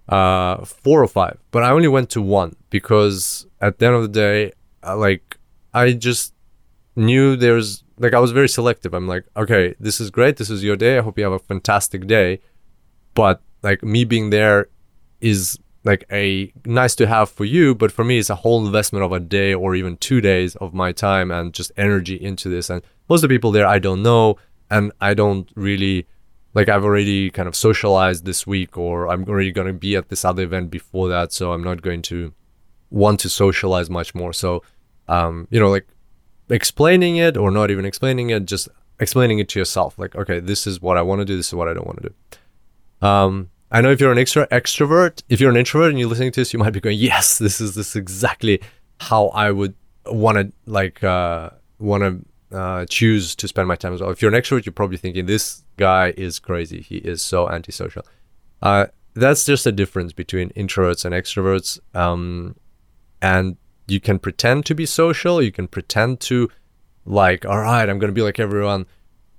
uh, 0.07 0.63
four 0.63 1.03
or 1.03 1.07
five, 1.07 1.39
but 1.51 1.63
I 1.63 1.72
only 1.72 1.88
went 1.88 2.09
to 2.11 2.22
one 2.22 2.55
because 2.70 3.47
at 3.59 3.80
the 3.80 3.88
end 3.88 3.95
of 3.95 4.01
the 4.03 4.07
day, 4.07 4.53
like 4.84 5.38
I 5.73 5.93
just 5.93 6.34
knew 6.95 7.36
there's 7.36 7.84
like 7.97 8.13
I 8.13 8.19
was 8.19 8.32
very 8.32 8.49
selective. 8.49 8.93
I'm 8.93 9.07
like, 9.07 9.25
okay, 9.36 9.75
this 9.80 9.99
is 9.99 10.09
great. 10.09 10.38
This 10.38 10.49
is 10.49 10.63
your 10.63 10.75
day. 10.75 10.97
I 10.97 11.01
hope 11.01 11.17
you 11.17 11.23
have 11.23 11.34
a 11.34 11.39
fantastic 11.39 12.07
day. 12.07 12.41
But 13.13 13.41
like 13.61 13.84
me 13.84 14.05
being 14.05 14.30
there 14.30 14.69
is 15.21 15.59
like 15.84 16.05
a 16.11 16.51
nice 16.65 16.95
to 16.95 17.07
have 17.07 17.30
for 17.30 17.45
you, 17.45 17.73
but 17.75 17.91
for 17.91 18.03
me 18.03 18.19
it's 18.19 18.30
a 18.30 18.36
whole 18.36 18.65
investment 18.65 19.03
of 19.03 19.11
a 19.11 19.19
day 19.19 19.53
or 19.53 19.75
even 19.75 19.97
two 19.97 20.21
days 20.21 20.55
of 20.57 20.73
my 20.73 20.91
time 20.91 21.32
and 21.32 21.53
just 21.53 21.71
energy 21.77 22.15
into 22.15 22.49
this. 22.49 22.69
And 22.69 22.82
most 23.09 23.23
of 23.23 23.30
the 23.30 23.36
people 23.36 23.51
there 23.51 23.67
I 23.67 23.80
don't 23.80 24.03
know 24.03 24.38
and 24.69 24.91
I 25.01 25.13
don't 25.13 25.49
really 25.55 26.05
like 26.53 26.69
I've 26.69 26.84
already 26.84 27.30
kind 27.30 27.47
of 27.47 27.55
socialized 27.55 28.25
this 28.25 28.45
week 28.45 28.77
or 28.77 29.07
I'm 29.07 29.23
already 29.25 29.51
going 29.51 29.67
to 29.67 29.73
be 29.73 29.95
at 29.95 30.09
this 30.09 30.25
other 30.25 30.43
event 30.43 30.69
before 30.69 31.07
that, 31.09 31.32
so 31.32 31.53
I'm 31.53 31.63
not 31.63 31.82
going 31.82 32.01
to 32.03 32.34
want 32.90 33.20
to 33.22 33.30
socialize 33.30 33.90
much 33.90 34.16
more. 34.16 34.34
So, 34.34 34.64
um, 35.08 35.48
you 35.52 35.60
know, 35.60 35.70
like 35.70 35.88
explaining 36.50 37.18
it 37.18 37.38
or 37.38 37.52
not 37.52 37.72
even 37.72 37.86
explaining 37.86 38.30
it, 38.30 38.46
just 38.46 38.70
explaining 39.00 39.40
it 39.40 39.50
to 39.50 39.60
yourself. 39.60 39.98
Like, 39.98 40.16
okay, 40.16 40.40
this 40.40 40.68
is 40.68 40.82
what 40.82 40.98
I 40.98 41.02
want 41.02 41.20
to 41.20 41.26
do. 41.26 41.38
This 41.38 41.48
is 41.48 41.54
what 41.54 41.68
I 41.68 41.74
don't 41.74 41.88
want 41.88 42.02
to 42.02 42.10
do. 42.10 43.08
Um, 43.08 43.50
I 43.72 43.82
know 43.82 43.92
if 43.92 44.02
you're 44.02 44.12
an 44.12 44.18
extra 44.18 44.48
extrovert, 44.48 45.22
if 45.30 45.40
you're 45.40 45.52
an 45.52 45.58
introvert 45.58 45.92
and 45.92 46.00
you're 46.00 46.10
listening 46.10 46.32
to 46.32 46.42
this, 46.42 46.54
you 46.54 46.60
might 46.60 46.74
be 46.74 46.80
going, 46.80 46.98
yes, 46.98 47.38
this 47.38 47.62
is 47.62 47.76
this 47.76 47.90
is 47.90 47.96
exactly 47.96 48.62
how 49.00 49.28
I 49.28 49.52
would 49.52 49.76
want 50.08 50.38
to 50.38 50.52
like 50.66 51.04
uh, 51.04 51.52
want 51.78 52.04
to 52.04 52.58
uh, 52.58 52.86
choose 52.90 53.36
to 53.36 53.48
spend 53.48 53.68
my 53.68 53.76
time 53.76 53.94
as 53.94 54.02
well. 54.02 54.10
If 54.10 54.22
you're 54.22 54.34
an 54.34 54.42
extrovert, 54.42 54.66
you're 54.66 54.74
probably 54.74 54.98
thinking 54.98 55.28
this 55.28 55.64
guy 55.78 56.14
is 56.18 56.40
crazy. 56.40 56.82
He 56.82 56.98
is 56.98 57.22
so 57.22 57.48
antisocial. 57.48 58.04
Uh, 58.62 58.88
that's 59.14 59.46
just 59.46 59.66
a 59.68 59.72
difference 59.72 60.14
between 60.14 60.50
introverts 60.52 61.06
and 61.06 61.14
extroverts. 61.14 61.80
Um, 61.96 62.56
and 63.22 63.57
you 63.88 63.99
can 63.99 64.20
pretend 64.20 64.65
to 64.65 64.76
be 64.76 64.86
social 64.86 65.41
you 65.41 65.51
can 65.51 65.67
pretend 65.67 66.20
to 66.20 66.49
like 67.05 67.45
all 67.45 67.59
right 67.59 67.89
i'm 67.89 67.99
gonna 67.99 68.11
be 68.13 68.22
like 68.22 68.39
everyone 68.39 68.86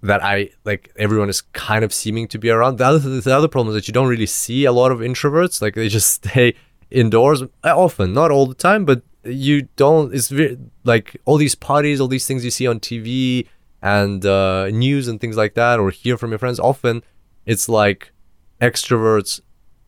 that 0.03 0.23
i 0.25 0.49
like 0.65 0.93
everyone 0.97 1.29
is 1.29 1.43
kind 1.53 1.85
of 1.85 1.93
seeming 1.93 2.27
to 2.27 2.39
be 2.39 2.51
around. 2.51 2.79
The 2.79 2.85
other, 2.85 3.21
the 3.21 3.37
other 3.37 3.49
problem 3.49 3.75
is 3.75 3.81
that 3.81 3.89
you 3.89 3.93
don't 3.93 4.09
really 4.09 4.27
see 4.27 4.65
a 4.65 4.73
lot 4.73 4.93
of 4.93 5.01
introverts 5.01 5.61
like 5.61 5.75
they 5.75 5.89
just 5.89 6.11
stay 6.25 6.55
indoors 6.91 7.43
uh, 7.43 7.47
often 7.65 8.13
not 8.13 8.31
all 8.31 8.47
the 8.47 8.55
time 8.55 8.85
but 8.85 9.03
you 9.23 9.69
don't 9.77 10.15
it's 10.15 10.29
very, 10.29 10.59
like 10.85 11.21
all 11.25 11.37
these 11.37 11.55
parties 11.55 12.01
all 12.01 12.09
these 12.09 12.27
things 12.27 12.45
you 12.45 12.51
see 12.51 12.67
on 12.67 12.81
tv 12.81 13.47
and 13.83 14.27
uh, 14.27 14.69
news 14.69 15.09
and 15.09 15.21
things 15.21 15.37
like 15.37 15.55
that 15.55 15.79
or 15.79 15.91
hear 15.91 16.17
from 16.17 16.31
your 16.31 16.39
friends 16.39 16.59
often 16.59 17.03
it's 17.47 17.69
like 17.69 18.13
extroverts 18.61 19.41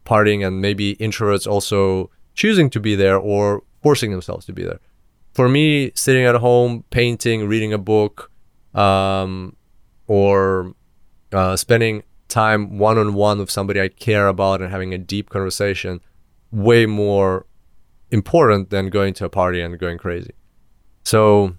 partying 0.04 0.46
and 0.46 0.60
maybe 0.60 0.96
introverts 0.96 1.46
also 1.46 2.10
choosing 2.34 2.70
to 2.70 2.80
be 2.80 2.94
there 2.94 3.16
or 3.16 3.62
forcing 3.82 4.10
themselves 4.10 4.46
to 4.46 4.52
be 4.52 4.64
there. 4.64 4.80
For 5.32 5.48
me, 5.48 5.92
sitting 5.94 6.24
at 6.24 6.34
home, 6.36 6.84
painting, 6.90 7.48
reading 7.48 7.72
a 7.72 7.78
book, 7.78 8.30
um, 8.74 9.56
or 10.06 10.74
uh, 11.32 11.56
spending 11.56 12.02
time 12.28 12.78
one 12.78 12.98
on 12.98 13.14
one 13.14 13.38
with 13.38 13.50
somebody 13.50 13.80
I 13.80 13.88
care 13.88 14.28
about 14.28 14.62
and 14.62 14.70
having 14.70 14.94
a 14.94 14.98
deep 14.98 15.30
conversation, 15.30 16.00
way 16.50 16.86
more 16.86 17.46
important 18.10 18.70
than 18.70 18.90
going 18.90 19.14
to 19.14 19.24
a 19.24 19.28
party 19.28 19.60
and 19.60 19.78
going 19.78 19.98
crazy. 19.98 20.32
So 21.04 21.56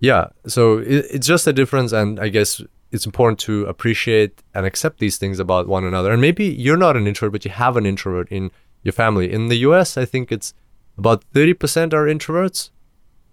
yeah, 0.00 0.28
so 0.46 0.78
it, 0.78 1.06
it's 1.10 1.26
just 1.26 1.46
a 1.46 1.52
difference, 1.52 1.92
and 1.92 2.18
I 2.18 2.28
guess 2.28 2.60
it's 2.90 3.06
important 3.06 3.38
to 3.40 3.64
appreciate 3.66 4.42
and 4.54 4.66
accept 4.66 4.98
these 4.98 5.16
things 5.16 5.38
about 5.38 5.66
one 5.66 5.84
another. 5.84 6.12
And 6.12 6.20
maybe 6.20 6.44
you're 6.44 6.76
not 6.76 6.96
an 6.96 7.06
introvert, 7.06 7.32
but 7.32 7.44
you 7.44 7.50
have 7.50 7.76
an 7.76 7.86
introvert 7.86 8.28
in 8.30 8.50
your 8.82 8.92
family. 8.92 9.32
In 9.32 9.48
the 9.48 9.58
US, 9.58 9.96
I 9.96 10.04
think 10.04 10.30
it's 10.30 10.54
about 10.98 11.24
30% 11.32 11.92
are 11.92 12.06
introverts, 12.06 12.70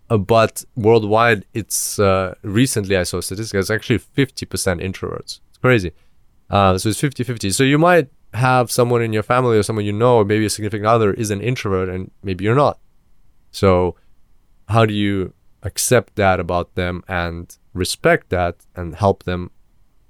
uh, 0.10 0.18
but 0.18 0.64
worldwide, 0.76 1.46
it's 1.54 2.00
uh, 2.00 2.36
recently 2.42 2.98
I 2.98 3.04
saw 3.04 3.22
statistics, 3.22 3.54
it's 3.54 3.70
actually 3.70 4.00
50% 4.00 4.82
introverts. 4.82 5.40
It's 5.50 5.58
crazy. 5.62 5.92
Uh, 6.50 6.78
so 6.78 6.90
it's 6.90 7.00
50 7.00 7.24
50. 7.24 7.52
So 7.52 7.64
you 7.64 7.78
might 7.78 8.10
have 8.34 8.72
someone 8.72 9.02
in 9.02 9.14
your 9.14 9.24
family 9.24 9.58
or 9.58 9.64
someone 9.64 9.86
you 9.86 9.94
know, 9.94 10.18
or 10.18 10.26
maybe 10.26 10.46
a 10.46 10.50
significant 10.50 10.88
other 10.88 11.14
is 11.14 11.32
an 11.32 11.42
introvert, 11.42 11.90
and 11.90 12.12
maybe 12.24 12.44
you're 12.44 12.56
not. 12.56 12.80
So, 13.52 13.96
how 14.68 14.86
do 14.86 14.94
you 14.94 15.34
accept 15.64 16.16
that 16.16 16.40
about 16.40 16.76
them 16.76 17.04
and 17.08 17.56
respect 17.74 18.30
that 18.30 18.58
and 18.76 18.96
help 18.96 19.24
them 19.24 19.52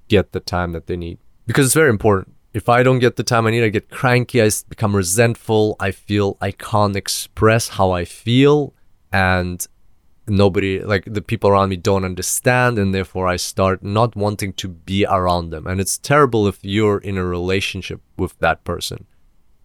get 0.08 0.32
the 0.32 0.40
time 0.40 0.74
that 0.74 0.88
they 0.88 0.98
need? 0.98 1.20
Because 1.48 1.66
it's 1.66 1.76
very 1.76 1.90
important. 1.90 2.36
If 2.54 2.68
I 2.68 2.84
don't 2.84 3.00
get 3.00 3.16
the 3.16 3.24
time 3.24 3.46
I 3.46 3.52
need, 3.52 3.64
I 3.64 3.70
get 3.70 3.90
cranky, 3.90 4.42
I 4.42 4.50
become 4.68 4.96
resentful, 4.96 5.76
I 5.80 5.92
feel 5.92 6.38
I 6.42 6.52
can't 6.52 6.96
express 6.96 7.70
how 7.70 7.92
I 7.92 8.06
feel, 8.06 8.74
and 9.12 9.66
nobody 10.28 10.80
like 10.80 11.06
the 11.06 11.22
people 11.22 11.50
around 11.50 11.70
me 11.70 11.76
don't 11.76 12.06
understand 12.06 12.78
and 12.78 12.94
therefore 12.94 13.28
i 13.28 13.36
start 13.36 13.82
not 13.82 14.16
wanting 14.16 14.54
to 14.54 14.68
be 14.68 15.04
around 15.06 15.50
them. 15.50 15.66
And 15.66 15.82
it's 15.82 15.98
terrible 15.98 16.48
if 16.48 16.60
you're 16.62 17.00
in 17.00 17.18
a 17.18 17.26
relationship 17.26 18.00
with 18.16 18.38
that 18.38 18.64
person. 18.64 19.08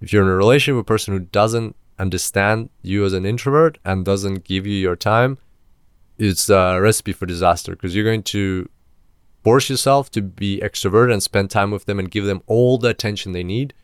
If 0.01 0.11
you're 0.13 0.23
in 0.23 0.29
a 0.29 0.35
relationship 0.35 0.77
with 0.77 0.87
a 0.87 0.95
person 0.95 1.13
who 1.13 1.21
doesn't 1.21 1.77
understand 1.99 2.71
you 2.81 3.05
as 3.05 3.13
an 3.13 3.27
introvert 3.27 3.79
and 3.85 4.05
doesn't 4.05 4.45
give 4.45 4.67
you 4.67 4.77
your 4.77 4.97
time 4.97 5.39
it's 6.19 6.49
a 6.49 6.81
recipe 6.81 7.13
for 7.13 7.27
disaster 7.27 7.73
because 7.73 7.95
you're 7.95 8.05
going 8.05 8.23
to 8.23 8.69
force 9.45 9.71
yourself 9.71 10.11
to 10.11 10.23
be 10.23 10.59
extroverted 10.61 11.13
and 11.13 11.23
spend 11.23 11.51
time 11.51 11.71
with 11.71 11.85
them 11.85 11.99
and 11.99 12.11
give 12.11 12.25
them 12.25 12.43
all 12.47 12.79
the 12.79 12.89
attention 12.89 13.33
they 13.33 13.45
need 13.45 13.75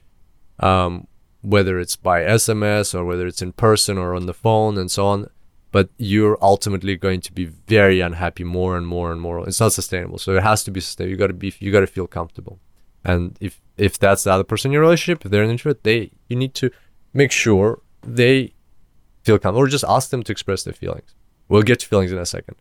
um, 0.58 1.06
whether 1.42 1.78
it's 1.78 1.96
by 1.96 2.22
sms 2.22 2.94
or 2.94 3.04
whether 3.04 3.26
it's 3.26 3.42
in 3.42 3.52
person 3.52 3.96
or 3.96 4.14
on 4.14 4.26
the 4.26 4.34
phone 4.34 4.76
and 4.76 4.90
so 4.90 5.06
on 5.06 5.28
but 5.72 5.88
you're 5.98 6.38
ultimately 6.42 6.96
going 6.96 7.20
to 7.20 7.32
be 7.32 7.44
very 7.44 8.00
unhappy 8.00 8.44
more 8.44 8.76
and 8.76 8.86
more 8.86 9.12
and 9.12 9.20
more. 9.20 9.46
It's 9.46 9.61
not 9.61 9.72
sustainable. 9.72 10.18
So 10.18 10.36
it 10.36 10.42
has 10.42 10.64
to 10.64 10.70
be 10.70 10.80
sustainable. 10.80 11.11
You 11.11 11.16
got 11.16 11.28
to 11.28 11.32
be 11.32 11.54
you 11.58 11.70
got 11.70 11.80
to 11.80 11.86
feel 11.86 12.06
comfortable. 12.06 12.58
And 13.04 13.36
if 13.40 13.61
if 13.76 13.98
that's 13.98 14.24
the 14.24 14.32
other 14.32 14.44
person 14.44 14.70
in 14.70 14.72
your 14.72 14.82
relationship, 14.82 15.24
if 15.24 15.30
they're 15.30 15.42
an 15.42 15.50
introvert, 15.50 15.84
they 15.84 16.11
you 16.28 16.36
need 16.36 16.54
to 16.54 16.70
make 17.14 17.32
sure 17.32 17.80
they 18.02 18.54
feel 19.22 19.38
comfortable 19.38 19.61
or 19.61 19.68
just 19.68 19.84
ask 19.86 20.11
them 20.11 20.22
to 20.24 20.32
express 20.32 20.64
their 20.64 20.74
feelings. 20.74 21.14
We'll 21.48 21.62
get 21.62 21.80
to 21.80 21.86
feelings 21.86 22.12
in 22.12 22.18
a 22.18 22.26
second. 22.26 22.56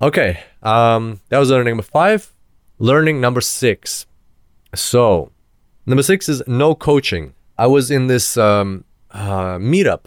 Okay, 0.00 0.40
um, 0.62 1.20
that 1.30 1.38
was 1.38 1.50
learning 1.50 1.72
number 1.72 1.82
five. 1.82 2.32
Learning 2.78 3.20
number 3.20 3.40
six. 3.40 4.06
So, 4.74 5.32
number 5.86 6.02
six 6.02 6.28
is 6.28 6.42
no 6.46 6.74
coaching. 6.74 7.34
I 7.56 7.66
was 7.66 7.90
in 7.90 8.06
this 8.06 8.36
um, 8.36 8.84
uh, 9.10 9.56
meetup 9.56 10.04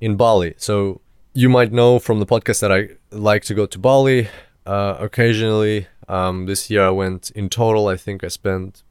in 0.00 0.16
Bali. 0.16 0.54
So 0.56 1.00
you 1.34 1.48
might 1.48 1.72
know 1.72 1.98
from 1.98 2.20
the 2.20 2.26
podcast 2.26 2.60
that 2.60 2.72
I 2.72 2.90
like 3.10 3.42
to 3.44 3.54
go 3.54 3.66
to 3.66 3.78
Bali 3.78 4.28
uh, 4.64 4.96
occasionally. 5.00 5.88
Um, 6.08 6.46
this 6.46 6.70
year 6.70 6.86
I 6.86 6.90
went 6.90 7.30
in 7.30 7.48
total. 7.48 7.88
I 7.88 7.96
think 7.96 8.22
I 8.22 8.28
spent 8.28 8.84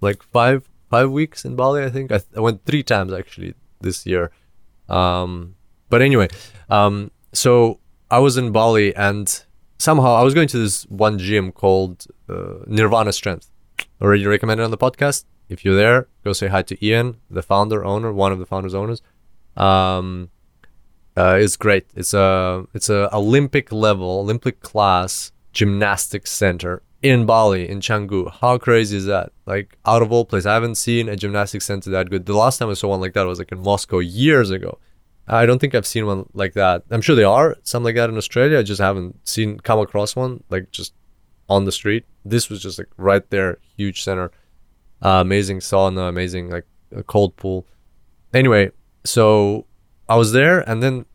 like 0.00 0.22
five 0.22 0.68
five 0.88 1.10
weeks 1.10 1.44
in 1.44 1.56
Bali. 1.56 1.82
I 1.82 1.90
think 1.90 2.12
I, 2.12 2.18
th- 2.18 2.36
I 2.36 2.40
went 2.40 2.64
three 2.64 2.84
times 2.84 3.12
actually 3.12 3.54
this 3.80 4.06
year. 4.06 4.30
Um, 4.88 5.56
but 5.90 6.02
anyway, 6.02 6.28
um, 6.68 7.10
so 7.32 7.80
I 8.10 8.20
was 8.20 8.36
in 8.36 8.52
Bali 8.52 8.94
and 8.94 9.43
somehow 9.84 10.14
I 10.14 10.22
was 10.22 10.34
going 10.34 10.48
to 10.48 10.58
this 10.58 10.84
one 10.84 11.18
gym 11.18 11.52
called 11.52 12.06
uh, 12.28 12.60
Nirvana 12.66 13.12
Strength. 13.12 13.50
Already 14.00 14.26
recommended 14.26 14.64
on 14.64 14.70
the 14.70 14.78
podcast. 14.78 15.24
If 15.48 15.64
you're 15.64 15.76
there, 15.76 16.08
go 16.24 16.32
say 16.32 16.48
hi 16.48 16.62
to 16.62 16.74
Ian, 16.84 17.18
the 17.30 17.42
founder, 17.42 17.84
owner, 17.84 18.10
one 18.12 18.32
of 18.32 18.38
the 18.38 18.46
founders, 18.46 18.74
owners. 18.74 19.02
Um, 19.56 20.30
uh, 21.16 21.36
it's 21.38 21.56
great. 21.56 21.86
It's 21.94 22.14
a 22.14 22.66
it's 22.72 22.88
a 22.88 23.14
Olympic 23.14 23.70
level, 23.70 24.20
Olympic 24.20 24.60
class 24.60 25.32
gymnastics 25.52 26.32
center 26.32 26.82
in 27.02 27.26
Bali, 27.26 27.68
in 27.68 27.80
Canggu. 27.80 28.32
How 28.40 28.56
crazy 28.56 28.96
is 28.96 29.04
that? 29.04 29.32
Like 29.46 29.76
out 29.84 30.02
of 30.02 30.10
all 30.10 30.24
places, 30.24 30.46
I 30.46 30.54
haven't 30.54 30.76
seen 30.76 31.08
a 31.08 31.16
gymnastics 31.16 31.66
center 31.66 31.90
that 31.90 32.08
good. 32.10 32.24
The 32.24 32.34
last 32.44 32.58
time 32.58 32.70
I 32.70 32.74
saw 32.74 32.88
one 32.88 33.02
like 33.02 33.12
that 33.12 33.26
was 33.26 33.38
like 33.38 33.52
in 33.52 33.60
Moscow 33.60 33.98
years 33.98 34.50
ago. 34.50 34.78
I 35.26 35.46
don't 35.46 35.58
think 35.58 35.74
I've 35.74 35.86
seen 35.86 36.06
one 36.06 36.28
like 36.34 36.52
that. 36.54 36.82
I'm 36.90 37.00
sure 37.00 37.16
they 37.16 37.24
are 37.24 37.56
some 37.62 37.82
like 37.82 37.94
that 37.94 38.10
in 38.10 38.16
Australia. 38.16 38.58
I 38.58 38.62
just 38.62 38.80
haven't 38.80 39.26
seen 39.26 39.58
come 39.58 39.78
across 39.78 40.14
one 40.14 40.42
like 40.50 40.70
just 40.70 40.92
on 41.48 41.64
the 41.64 41.72
street. 41.72 42.04
This 42.24 42.50
was 42.50 42.62
just 42.62 42.78
like 42.78 42.88
right 42.96 43.28
there, 43.30 43.58
huge 43.76 44.02
center, 44.02 44.30
uh, 45.02 45.20
amazing 45.20 45.60
sauna, 45.60 46.08
amazing 46.08 46.50
like 46.50 46.66
a 46.94 47.02
cold 47.02 47.36
pool. 47.36 47.66
Anyway, 48.32 48.70
so 49.04 49.66
I 50.08 50.16
was 50.16 50.32
there, 50.32 50.60
and 50.68 50.82
then 50.82 51.06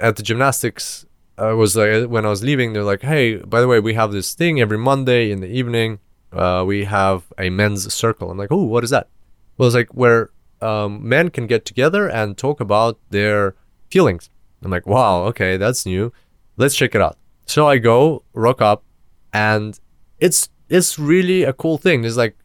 at 0.00 0.16
the 0.16 0.22
gymnastics, 0.22 1.06
I 1.36 1.52
was 1.52 1.76
like, 1.76 2.08
when 2.08 2.24
I 2.24 2.30
was 2.30 2.42
leaving, 2.42 2.72
they're 2.72 2.84
like, 2.84 3.02
"Hey, 3.02 3.36
by 3.36 3.60
the 3.60 3.68
way, 3.68 3.80
we 3.80 3.94
have 3.94 4.12
this 4.12 4.34
thing 4.34 4.60
every 4.60 4.78
Monday 4.78 5.30
in 5.30 5.40
the 5.40 5.48
evening. 5.48 5.98
Uh, 6.32 6.64
we 6.66 6.84
have 6.84 7.24
a 7.38 7.50
men's 7.50 7.92
circle." 7.92 8.30
I'm 8.30 8.38
like, 8.38 8.52
"Oh, 8.52 8.64
what 8.64 8.84
is 8.84 8.90
that?" 8.90 9.08
Well, 9.56 9.66
it's 9.66 9.74
like 9.74 9.92
where 9.94 10.30
um, 10.62 11.06
men 11.06 11.30
can 11.30 11.46
get 11.46 11.64
together 11.64 12.08
and 12.08 12.36
talk 12.36 12.60
about 12.60 12.98
their 13.10 13.54
feelings. 13.90 14.30
I'm 14.62 14.70
like, 14.70 14.86
"Wow, 14.86 15.24
okay, 15.24 15.56
that's 15.56 15.84
new. 15.84 16.12
Let's 16.56 16.76
check 16.76 16.94
it 16.94 17.02
out." 17.02 17.18
So 17.46 17.66
I 17.68 17.78
go, 17.78 18.22
rock 18.32 18.62
up, 18.62 18.84
and 19.32 19.78
it's 20.20 20.48
it's 20.68 20.98
really 20.98 21.42
a 21.42 21.52
cool 21.52 21.78
thing. 21.78 22.02
There's 22.02 22.16
like 22.16 22.36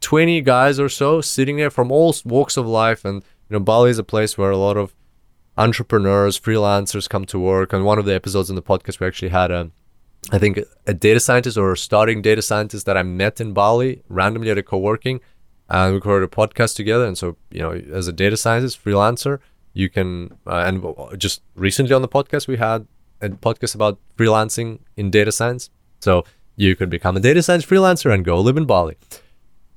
20 0.00 0.40
guys 0.42 0.80
or 0.80 0.88
so 0.88 1.20
sitting 1.20 1.56
there 1.56 1.70
from 1.70 1.92
all 1.92 2.14
walks 2.24 2.56
of 2.56 2.66
life, 2.66 3.04
and 3.04 3.22
you 3.48 3.54
know, 3.54 3.60
Bali 3.60 3.90
is 3.90 3.98
a 3.98 4.04
place 4.04 4.36
where 4.36 4.50
a 4.50 4.56
lot 4.56 4.76
of 4.76 4.94
entrepreneurs, 5.56 6.40
freelancers 6.40 7.08
come 7.08 7.24
to 7.26 7.38
work. 7.38 7.72
And 7.72 7.84
one 7.84 7.98
of 7.98 8.06
the 8.06 8.14
episodes 8.14 8.48
in 8.48 8.56
the 8.56 8.62
podcast, 8.62 9.00
we 9.00 9.06
actually 9.06 9.28
had 9.28 9.50
a, 9.50 9.70
I 10.32 10.38
think, 10.38 10.60
a 10.86 10.94
data 10.94 11.20
scientist 11.20 11.58
or 11.58 11.72
a 11.72 11.76
starting 11.76 12.22
data 12.22 12.42
scientist 12.42 12.86
that 12.86 12.96
I 12.96 13.02
met 13.02 13.40
in 13.40 13.52
Bali 13.52 14.02
randomly 14.08 14.50
at 14.50 14.58
a 14.58 14.62
co-working, 14.62 15.20
and 15.70 15.92
we 15.92 15.96
recorded 15.96 16.24
a 16.24 16.34
podcast 16.34 16.76
together. 16.76 17.06
And 17.06 17.16
so, 17.16 17.36
you 17.50 17.60
know, 17.60 17.72
as 17.92 18.08
a 18.08 18.12
data 18.12 18.36
scientist, 18.36 18.84
freelancer, 18.84 19.38
you 19.72 19.88
can, 19.88 20.36
uh, 20.46 20.64
and 20.66 20.84
just 21.18 21.42
recently 21.54 21.94
on 21.94 22.02
the 22.02 22.08
podcast, 22.08 22.48
we 22.48 22.56
had 22.56 22.86
a 23.20 23.28
podcast 23.28 23.74
about 23.74 23.98
freelancing 24.16 24.80
in 24.96 25.10
data 25.10 25.30
science. 25.30 25.70
So 26.00 26.24
you 26.56 26.74
could 26.74 26.90
become 26.90 27.16
a 27.16 27.20
data 27.20 27.42
science 27.42 27.64
freelancer 27.64 28.12
and 28.12 28.24
go 28.24 28.40
live 28.40 28.56
in 28.56 28.66
Bali. 28.66 28.96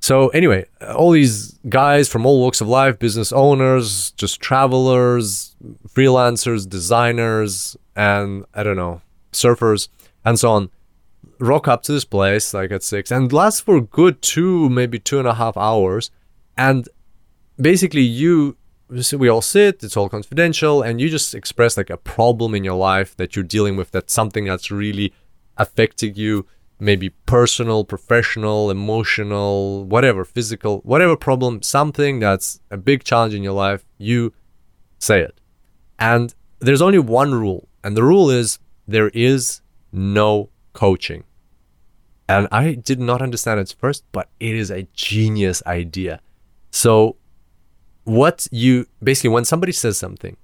So 0.00 0.28
anyway, 0.28 0.66
all 0.94 1.12
these 1.12 1.58
guys 1.68 2.08
from 2.08 2.26
all 2.26 2.40
walks 2.40 2.60
of 2.60 2.68
life, 2.68 2.98
business 2.98 3.32
owners, 3.32 4.10
just 4.12 4.40
travelers, 4.40 5.56
freelancers, 5.88 6.68
designers, 6.68 7.76
and 7.96 8.44
I 8.52 8.62
don't 8.64 8.76
know, 8.76 9.00
surfers, 9.32 9.88
and 10.24 10.38
so 10.38 10.50
on, 10.50 10.70
rock 11.38 11.68
up 11.68 11.82
to 11.84 11.92
this 11.92 12.04
place 12.04 12.54
like 12.54 12.70
at 12.70 12.82
six 12.82 13.10
and 13.10 13.32
lasts 13.32 13.60
for 13.60 13.80
good 13.80 14.22
two, 14.22 14.68
maybe 14.68 14.98
two 14.98 15.18
and 15.18 15.28
a 15.28 15.34
half 15.34 15.56
hours. 15.56 16.10
And 16.56 16.88
basically 17.60 18.02
you 18.02 18.56
we 19.16 19.28
all 19.28 19.42
sit, 19.42 19.82
it's 19.82 19.96
all 19.96 20.08
confidential, 20.08 20.82
and 20.82 21.00
you 21.00 21.08
just 21.08 21.34
express 21.34 21.76
like 21.76 21.90
a 21.90 21.96
problem 21.96 22.54
in 22.54 22.64
your 22.64 22.76
life 22.76 23.16
that 23.16 23.34
you're 23.34 23.42
dealing 23.42 23.76
with, 23.76 23.90
that's 23.90 24.12
something 24.12 24.44
that's 24.44 24.70
really 24.70 25.12
affecting 25.56 26.14
you 26.14 26.46
maybe 26.78 27.10
personal, 27.26 27.84
professional, 27.84 28.70
emotional, 28.70 29.84
whatever, 29.84 30.24
physical, 30.24 30.80
whatever 30.80 31.16
problem, 31.16 31.62
something 31.62 32.18
that's 32.18 32.60
a 32.70 32.76
big 32.76 33.04
challenge 33.04 33.32
in 33.32 33.42
your 33.42 33.52
life, 33.52 33.84
you 33.96 34.32
say 34.98 35.20
it. 35.20 35.40
And 35.98 36.34
there's 36.60 36.82
only 36.82 36.98
one 36.98 37.32
rule, 37.34 37.68
and 37.82 37.96
the 37.96 38.02
rule 38.02 38.28
is 38.30 38.58
there 38.86 39.08
is 39.10 39.60
no 39.92 40.50
coaching. 40.74 41.24
And 42.28 42.48
I 42.52 42.74
did 42.74 43.00
not 43.00 43.22
understand 43.22 43.60
it 43.60 43.74
first, 43.78 44.04
but 44.12 44.28
it 44.38 44.54
is 44.54 44.70
a 44.70 44.86
genius 44.94 45.62
idea. 45.66 46.20
So, 46.70 47.16
what 48.04 48.46
you 48.50 48.86
basically, 49.02 49.30
when 49.30 49.44
somebody 49.44 49.72
says 49.72 49.96
something, 49.96 50.36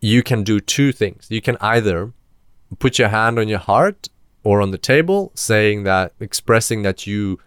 you 0.00 0.22
can 0.22 0.42
do 0.42 0.60
two 0.60 0.92
things. 0.92 1.26
You 1.30 1.40
can 1.40 1.56
either 1.60 2.12
put 2.78 2.98
your 2.98 3.08
hand 3.08 3.38
on 3.38 3.48
your 3.48 3.58
heart 3.58 4.08
or 4.42 4.60
on 4.60 4.70
the 4.70 4.78
table 4.78 5.32
saying 5.34 5.84
that 5.84 6.12
expressing 6.20 6.82
that 6.82 7.06
you 7.06 7.38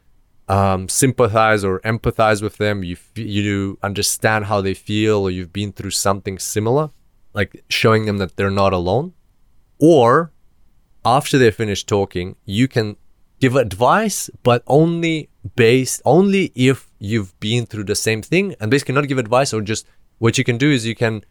um, 0.49 0.87
sympathize 0.89 1.63
or 1.63 1.79
empathize 1.81 2.41
with 2.41 2.57
them 2.57 2.83
you 2.83 2.97
you 3.15 3.77
understand 3.83 4.45
how 4.45 4.61
they 4.61 4.73
feel 4.73 5.17
or 5.23 5.31
you've 5.31 5.51
been 5.51 5.73
through 5.73 5.91
something 5.91 6.39
similar 6.39 6.89
like 7.33 7.63
showing 7.69 8.05
them 8.05 8.17
that 8.17 8.37
they're 8.37 8.49
not 8.49 8.71
alone 8.71 9.13
or 9.77 10.31
after 11.05 11.37
they 11.37 11.51
finish 11.51 11.83
talking 11.83 12.35
you 12.45 12.67
can 12.67 12.95
give 13.39 13.55
advice 13.55 14.29
but 14.43 14.63
only 14.67 15.29
based 15.55 16.01
only 16.05 16.51
if 16.55 16.87
you've 16.99 17.37
been 17.39 17.65
through 17.65 17.83
the 17.83 17.95
same 17.95 18.21
thing 18.21 18.55
and 18.59 18.71
basically 18.71 18.95
not 18.95 19.07
give 19.07 19.17
advice 19.17 19.53
or 19.53 19.61
just 19.61 19.85
what 20.19 20.37
you 20.37 20.43
can 20.43 20.57
do 20.57 20.69
is 20.71 20.85
you 20.85 20.95
can 20.95 21.23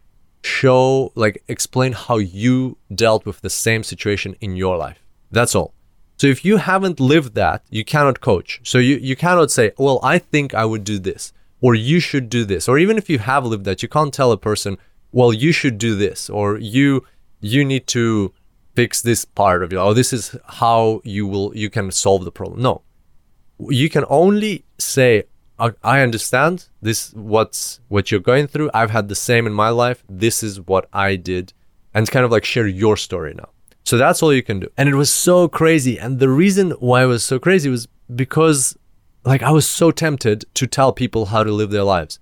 show, 0.43 1.11
like, 1.15 1.43
explain 1.47 1.93
how 1.93 2.17
you 2.17 2.77
dealt 2.93 3.25
with 3.25 3.41
the 3.41 3.49
same 3.49 3.83
situation 3.83 4.35
in 4.41 4.55
your 4.55 4.77
life. 4.77 4.99
That's 5.31 5.55
all. 5.55 5.73
So 6.17 6.27
if 6.27 6.43
you 6.43 6.57
haven't 6.57 6.99
lived 6.99 7.35
that, 7.35 7.63
you 7.69 7.85
cannot 7.85 8.21
coach. 8.21 8.59
So 8.63 8.79
you, 8.79 8.95
you 8.95 9.15
cannot 9.15 9.51
say, 9.51 9.71
well, 9.77 9.99
I 10.01 10.17
think 10.17 10.53
I 10.53 10.65
would 10.65 10.83
do 10.83 10.97
this, 10.97 11.33
or 11.61 11.75
you 11.75 11.99
should 11.99 12.29
do 12.29 12.43
this. 12.45 12.67
Or 12.67 12.79
even 12.79 12.97
if 12.97 13.09
you 13.09 13.19
have 13.19 13.45
lived 13.45 13.65
that, 13.65 13.83
you 13.83 13.89
can't 13.89 14.13
tell 14.13 14.31
a 14.31 14.37
person, 14.37 14.77
well, 15.11 15.31
you 15.31 15.51
should 15.51 15.77
do 15.77 15.95
this, 15.95 16.29
or 16.29 16.57
you 16.57 17.05
you 17.39 17.63
need 17.63 17.85
to 17.85 18.33
fix 18.77 19.01
this 19.01 19.25
part 19.25 19.63
of 19.63 19.73
it, 19.73 19.75
or 19.75 19.89
oh, 19.89 19.93
this 19.95 20.13
is 20.13 20.37
how 20.61 21.01
you 21.03 21.25
will 21.25 21.49
you 21.61 21.67
can 21.67 21.89
solve 21.89 22.23
the 22.23 22.31
problem. 22.39 22.61
No. 22.61 22.83
You 23.81 23.89
can 23.89 24.05
only 24.07 24.65
say, 24.77 25.23
I 25.93 26.01
understand 26.07 26.67
this 26.79 27.11
what's 27.13 27.79
what 27.87 28.11
you're 28.11 28.27
going 28.31 28.45
through. 28.45 28.69
I've 28.75 28.91
had 28.91 29.07
the 29.09 29.15
same 29.29 29.47
in 29.47 29.53
my 29.53 29.69
life. 29.69 30.03
This 30.07 30.43
is 30.43 30.61
what 30.61 30.87
I 30.93 31.15
did. 31.15 31.53
And 31.95 32.07
kind 32.15 32.23
of 32.23 32.31
like 32.31 32.45
share 32.45 32.67
your 32.67 32.95
story 32.97 33.33
now. 33.33 33.49
So 33.83 33.97
that's 33.97 34.21
all 34.21 34.31
you 34.31 34.43
can 34.43 34.59
do. 34.59 34.69
And 34.77 34.87
it 34.87 34.93
was 35.03 35.11
so 35.11 35.47
crazy. 35.47 35.97
And 35.97 36.19
the 36.19 36.29
reason 36.29 36.65
why 36.89 37.01
it 37.01 37.07
was 37.07 37.25
so 37.25 37.39
crazy 37.39 37.69
was 37.69 37.87
because 38.23 38.77
like 39.25 39.41
I 39.41 39.49
was 39.49 39.67
so 39.67 39.89
tempted 39.89 40.45
to 40.53 40.67
tell 40.67 40.91
people 40.93 41.25
how 41.33 41.43
to 41.43 41.51
live 41.51 41.71
their 41.71 41.89
lives. 41.95 42.19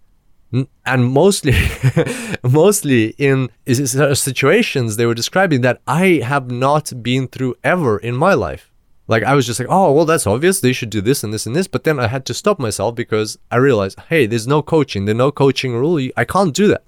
And 0.85 1.11
mostly, 1.11 1.53
mostly 2.43 3.15
in 3.17 3.49
situations 3.65 4.95
they 4.95 5.05
were 5.05 5.13
describing 5.13 5.61
that 5.61 5.81
I 5.87 6.21
have 6.23 6.49
not 6.49 6.93
been 7.03 7.27
through 7.27 7.55
ever 7.63 7.97
in 7.97 8.15
my 8.15 8.33
life. 8.33 8.71
Like 9.07 9.23
I 9.23 9.35
was 9.35 9.45
just 9.45 9.59
like, 9.59 9.69
oh, 9.69 9.91
well, 9.91 10.05
that's 10.05 10.25
obvious. 10.25 10.59
They 10.59 10.73
should 10.73 10.89
do 10.89 11.01
this 11.01 11.23
and 11.23 11.33
this 11.33 11.45
and 11.45 11.55
this. 11.55 11.67
But 11.67 11.83
then 11.83 11.99
I 11.99 12.07
had 12.07 12.25
to 12.27 12.33
stop 12.33 12.59
myself 12.59 12.95
because 12.95 13.37
I 13.51 13.57
realized, 13.57 13.99
hey, 14.09 14.25
there's 14.25 14.47
no 14.47 14.61
coaching. 14.61 15.05
There's 15.05 15.17
no 15.17 15.31
coaching 15.31 15.73
rule. 15.73 16.09
I 16.17 16.25
can't 16.25 16.53
do 16.53 16.67
that. 16.67 16.83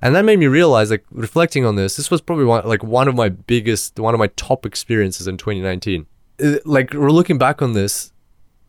And 0.00 0.14
that 0.14 0.24
made 0.24 0.38
me 0.38 0.46
realize, 0.46 0.90
like 0.90 1.04
reflecting 1.10 1.64
on 1.64 1.74
this, 1.74 1.96
this 1.96 2.10
was 2.10 2.20
probably 2.20 2.44
one, 2.44 2.66
like 2.66 2.84
one 2.84 3.08
of 3.08 3.16
my 3.16 3.28
biggest, 3.28 3.98
one 3.98 4.14
of 4.14 4.18
my 4.18 4.28
top 4.36 4.64
experiences 4.64 5.26
in 5.26 5.36
2019. 5.36 6.06
It, 6.38 6.54
uh, 6.54 6.58
like 6.64 6.94
looking 6.94 7.36
back 7.36 7.60
on 7.62 7.72
this, 7.72 8.12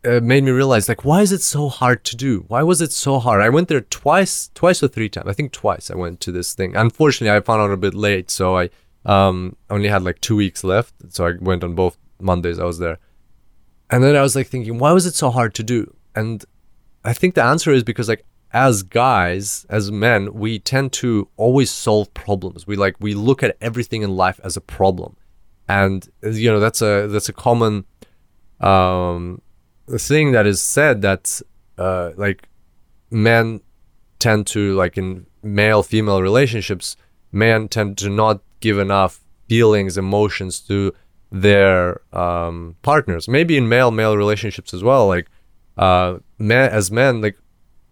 it 0.02 0.22
made 0.22 0.44
me 0.44 0.50
realize, 0.50 0.88
like, 0.88 1.04
why 1.04 1.20
is 1.20 1.32
it 1.32 1.42
so 1.42 1.68
hard 1.68 2.04
to 2.04 2.16
do? 2.16 2.44
Why 2.48 2.62
was 2.62 2.80
it 2.80 2.92
so 2.92 3.18
hard? 3.18 3.42
I 3.42 3.50
went 3.50 3.68
there 3.68 3.82
twice, 3.82 4.50
twice 4.54 4.82
or 4.82 4.88
three 4.88 5.08
times. 5.08 5.28
I 5.28 5.32
think 5.32 5.52
twice 5.52 5.90
I 5.90 5.96
went 5.96 6.20
to 6.20 6.32
this 6.32 6.54
thing. 6.54 6.74
Unfortunately, 6.74 7.36
I 7.36 7.40
found 7.40 7.60
out 7.60 7.70
a 7.70 7.76
bit 7.76 7.94
late, 7.94 8.30
so 8.30 8.56
I 8.56 8.70
um 9.06 9.56
only 9.70 9.88
had 9.88 10.02
like 10.02 10.20
two 10.20 10.36
weeks 10.36 10.62
left. 10.62 10.94
So 11.08 11.26
I 11.26 11.32
went 11.40 11.64
on 11.64 11.74
both 11.74 11.96
Mondays 12.20 12.58
I 12.58 12.64
was 12.64 12.78
there. 12.78 12.98
And 13.90 14.04
then 14.04 14.14
I 14.14 14.22
was 14.22 14.36
like 14.36 14.46
thinking, 14.46 14.78
why 14.78 14.92
was 14.92 15.06
it 15.06 15.14
so 15.14 15.30
hard 15.30 15.54
to 15.54 15.62
do? 15.62 15.94
And 16.14 16.44
I 17.04 17.12
think 17.12 17.34
the 17.34 17.42
answer 17.42 17.72
is 17.72 17.82
because 17.82 18.08
like 18.08 18.24
as 18.52 18.82
guys, 18.82 19.64
as 19.68 19.92
men, 19.92 20.34
we 20.34 20.58
tend 20.58 20.92
to 20.92 21.28
always 21.36 21.70
solve 21.70 22.12
problems. 22.14 22.66
We 22.66 22.76
like 22.76 22.96
we 23.00 23.14
look 23.14 23.42
at 23.42 23.56
everything 23.60 24.02
in 24.02 24.16
life 24.16 24.40
as 24.42 24.56
a 24.56 24.60
problem. 24.60 25.16
And 25.68 26.08
you 26.22 26.50
know, 26.50 26.60
that's 26.60 26.82
a 26.82 27.06
that's 27.08 27.28
a 27.28 27.32
common 27.32 27.84
um 28.60 29.40
thing 29.98 30.32
that 30.32 30.46
is 30.46 30.60
said 30.60 31.02
that 31.02 31.40
uh 31.78 32.10
like 32.16 32.48
men 33.10 33.60
tend 34.18 34.46
to 34.46 34.74
like 34.74 34.96
in 34.96 35.26
male 35.42 35.82
female 35.82 36.22
relationships, 36.22 36.96
men 37.32 37.68
tend 37.68 37.98
to 37.98 38.08
not 38.08 38.40
give 38.60 38.78
enough 38.78 39.20
feelings, 39.48 39.98
emotions 39.98 40.60
to 40.60 40.94
their 41.32 42.00
um, 42.14 42.76
partners. 42.82 43.28
Maybe 43.28 43.56
in 43.56 43.68
male 43.68 43.90
male 43.90 44.16
relationships 44.16 44.72
as 44.74 44.82
well. 44.82 45.08
Like 45.08 45.28
uh, 45.76 46.18
men 46.38 46.70
as 46.70 46.90
men, 46.90 47.20
like 47.20 47.36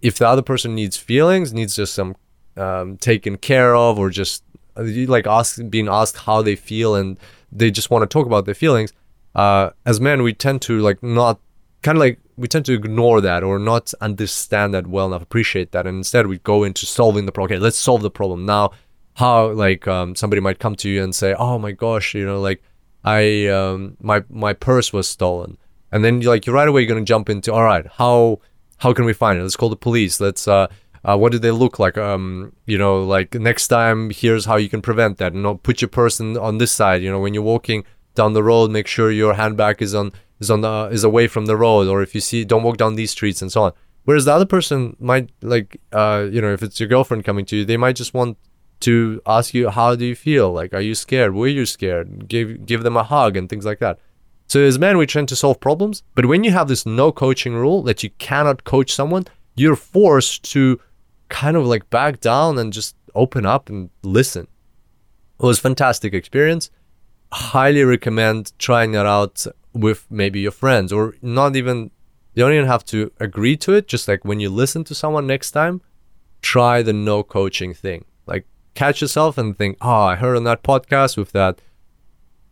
if 0.02 0.18
the 0.18 0.28
other 0.28 0.42
person 0.42 0.74
needs 0.74 0.96
feelings, 0.96 1.52
needs 1.52 1.76
just 1.76 1.94
some 1.94 2.16
um, 2.56 2.96
taken 2.98 3.36
care 3.36 3.74
of, 3.74 3.98
or 3.98 4.10
just 4.10 4.44
uh, 4.76 4.84
like 5.06 5.26
ask 5.26 5.60
being 5.68 5.88
asked 5.88 6.18
how 6.18 6.42
they 6.42 6.56
feel, 6.56 6.94
and 6.94 7.18
they 7.50 7.70
just 7.70 7.90
want 7.90 8.02
to 8.02 8.06
talk 8.06 8.26
about 8.26 8.44
their 8.44 8.54
feelings. 8.54 8.92
Uh, 9.34 9.70
as 9.86 10.00
men, 10.00 10.22
we 10.22 10.32
tend 10.32 10.60
to 10.62 10.80
like 10.80 11.02
not 11.02 11.40
kind 11.88 11.96
of 11.96 12.00
like 12.00 12.20
we 12.36 12.46
tend 12.46 12.66
to 12.66 12.74
ignore 12.74 13.22
that 13.22 13.42
or 13.42 13.58
not 13.58 13.94
understand 14.02 14.74
that 14.74 14.86
well 14.86 15.06
enough, 15.06 15.22
appreciate 15.22 15.72
that, 15.72 15.86
and 15.86 15.96
instead 15.96 16.26
we 16.26 16.36
go 16.40 16.62
into 16.62 16.84
solving 16.84 17.24
the 17.24 17.32
problem. 17.32 17.56
Okay, 17.56 17.62
let's 17.62 17.78
solve 17.78 18.02
the 18.02 18.10
problem 18.10 18.44
now. 18.44 18.72
How 19.14 19.52
like 19.52 19.88
um, 19.88 20.14
somebody 20.14 20.40
might 20.40 20.58
come 20.58 20.74
to 20.76 20.88
you 20.90 21.02
and 21.02 21.14
say, 21.14 21.34
"Oh 21.38 21.58
my 21.58 21.72
gosh, 21.72 22.14
you 22.14 22.26
know, 22.26 22.42
like 22.42 22.62
I 23.04 23.46
um, 23.46 23.96
my 24.00 24.22
my 24.28 24.52
purse 24.52 24.92
was 24.92 25.08
stolen, 25.08 25.56
and 25.90 26.04
then 26.04 26.20
you're 26.20 26.30
like 26.34 26.44
you're 26.44 26.54
right 26.54 26.68
away 26.68 26.82
you're 26.82 26.94
gonna 26.94 27.06
jump 27.06 27.30
into 27.30 27.54
all 27.54 27.64
right 27.64 27.86
how 27.96 28.40
how 28.84 28.92
can 28.92 29.06
we 29.06 29.14
find 29.14 29.38
it? 29.38 29.42
Let's 29.42 29.56
call 29.56 29.70
the 29.70 29.84
police. 29.88 30.20
Let's 30.20 30.46
uh, 30.46 30.66
uh 31.06 31.16
what 31.16 31.32
do 31.32 31.38
they 31.38 31.52
look 31.52 31.78
like? 31.78 31.96
Um, 31.96 32.52
you 32.66 32.76
know, 32.76 33.02
like 33.02 33.34
next 33.34 33.68
time 33.68 34.10
here's 34.10 34.44
how 34.44 34.56
you 34.56 34.68
can 34.68 34.82
prevent 34.82 35.16
that. 35.18 35.32
You 35.32 35.40
know, 35.40 35.54
put 35.54 35.80
your 35.80 35.88
person 35.88 36.36
on 36.36 36.58
this 36.58 36.70
side. 36.70 37.02
You 37.02 37.10
know, 37.10 37.20
when 37.20 37.32
you're 37.32 37.50
walking 37.54 37.84
down 38.14 38.34
the 38.34 38.42
road, 38.42 38.70
make 38.70 38.88
sure 38.88 39.10
your 39.10 39.34
handbag 39.34 39.80
is 39.80 39.94
on 39.94 40.12
is 40.40 40.50
on 40.50 40.60
the 40.60 40.88
is 40.92 41.04
away 41.04 41.26
from 41.26 41.46
the 41.46 41.56
road, 41.56 41.88
or 41.88 42.02
if 42.02 42.14
you 42.14 42.20
see, 42.20 42.44
don't 42.44 42.62
walk 42.62 42.76
down 42.76 42.94
these 42.94 43.10
streets 43.10 43.42
and 43.42 43.50
so 43.50 43.62
on. 43.64 43.72
Whereas 44.04 44.24
the 44.24 44.32
other 44.32 44.46
person 44.46 44.96
might 44.98 45.30
like, 45.42 45.80
uh, 45.92 46.26
you 46.30 46.40
know, 46.40 46.52
if 46.52 46.62
it's 46.62 46.80
your 46.80 46.88
girlfriend 46.88 47.24
coming 47.24 47.44
to 47.46 47.56
you, 47.58 47.64
they 47.64 47.76
might 47.76 47.96
just 47.96 48.14
want 48.14 48.38
to 48.80 49.20
ask 49.26 49.54
you 49.54 49.70
how 49.70 49.94
do 49.96 50.04
you 50.04 50.14
feel? 50.14 50.52
Like 50.52 50.72
are 50.72 50.80
you 50.80 50.94
scared? 50.94 51.34
Were 51.34 51.48
you 51.48 51.66
scared? 51.66 52.28
Give 52.28 52.64
give 52.64 52.82
them 52.82 52.96
a 52.96 53.02
hug 53.02 53.36
and 53.36 53.48
things 53.48 53.66
like 53.66 53.80
that. 53.80 53.98
So 54.46 54.60
as 54.60 54.78
men 54.78 54.96
we 54.96 55.06
tend 55.06 55.28
to 55.28 55.36
solve 55.36 55.60
problems 55.60 56.02
but 56.14 56.26
when 56.26 56.42
you 56.42 56.52
have 56.52 56.68
this 56.68 56.86
no 56.86 57.12
coaching 57.12 57.54
rule 57.54 57.82
that 57.82 58.02
you 58.02 58.10
cannot 58.18 58.64
coach 58.64 58.94
someone 58.94 59.26
you're 59.56 59.76
forced 59.76 60.44
to 60.52 60.80
kind 61.28 61.56
of 61.56 61.66
like 61.66 61.90
back 61.90 62.20
down 62.20 62.58
and 62.58 62.72
just 62.72 62.96
open 63.14 63.44
up 63.44 63.68
and 63.68 63.90
listen. 64.02 64.46
It 65.40 65.46
was 65.46 65.58
fantastic 65.58 66.14
experience. 66.14 66.70
Highly 67.32 67.84
recommend 67.84 68.52
trying 68.58 68.94
it 68.94 69.06
out 69.06 69.46
with 69.72 70.06
maybe 70.10 70.40
your 70.40 70.52
friends 70.52 70.92
or 70.92 71.14
not 71.22 71.56
even 71.56 71.90
you 72.34 72.44
don't 72.44 72.52
even 72.52 72.66
have 72.66 72.84
to 72.84 73.10
agree 73.20 73.56
to 73.56 73.72
it 73.72 73.88
just 73.88 74.08
like 74.08 74.24
when 74.24 74.40
you 74.40 74.48
listen 74.48 74.84
to 74.84 74.94
someone 74.94 75.26
next 75.26 75.50
time 75.50 75.80
try 76.42 76.82
the 76.82 76.92
no 76.92 77.22
coaching 77.22 77.74
thing 77.74 78.04
like 78.26 78.46
catch 78.78 79.00
yourself 79.02 79.36
and 79.36 79.58
think, 79.58 79.76
oh, 79.80 80.02
I 80.12 80.14
heard 80.14 80.36
on 80.36 80.44
that 80.44 80.62
podcast 80.62 81.16
with 81.16 81.32
that 81.32 81.60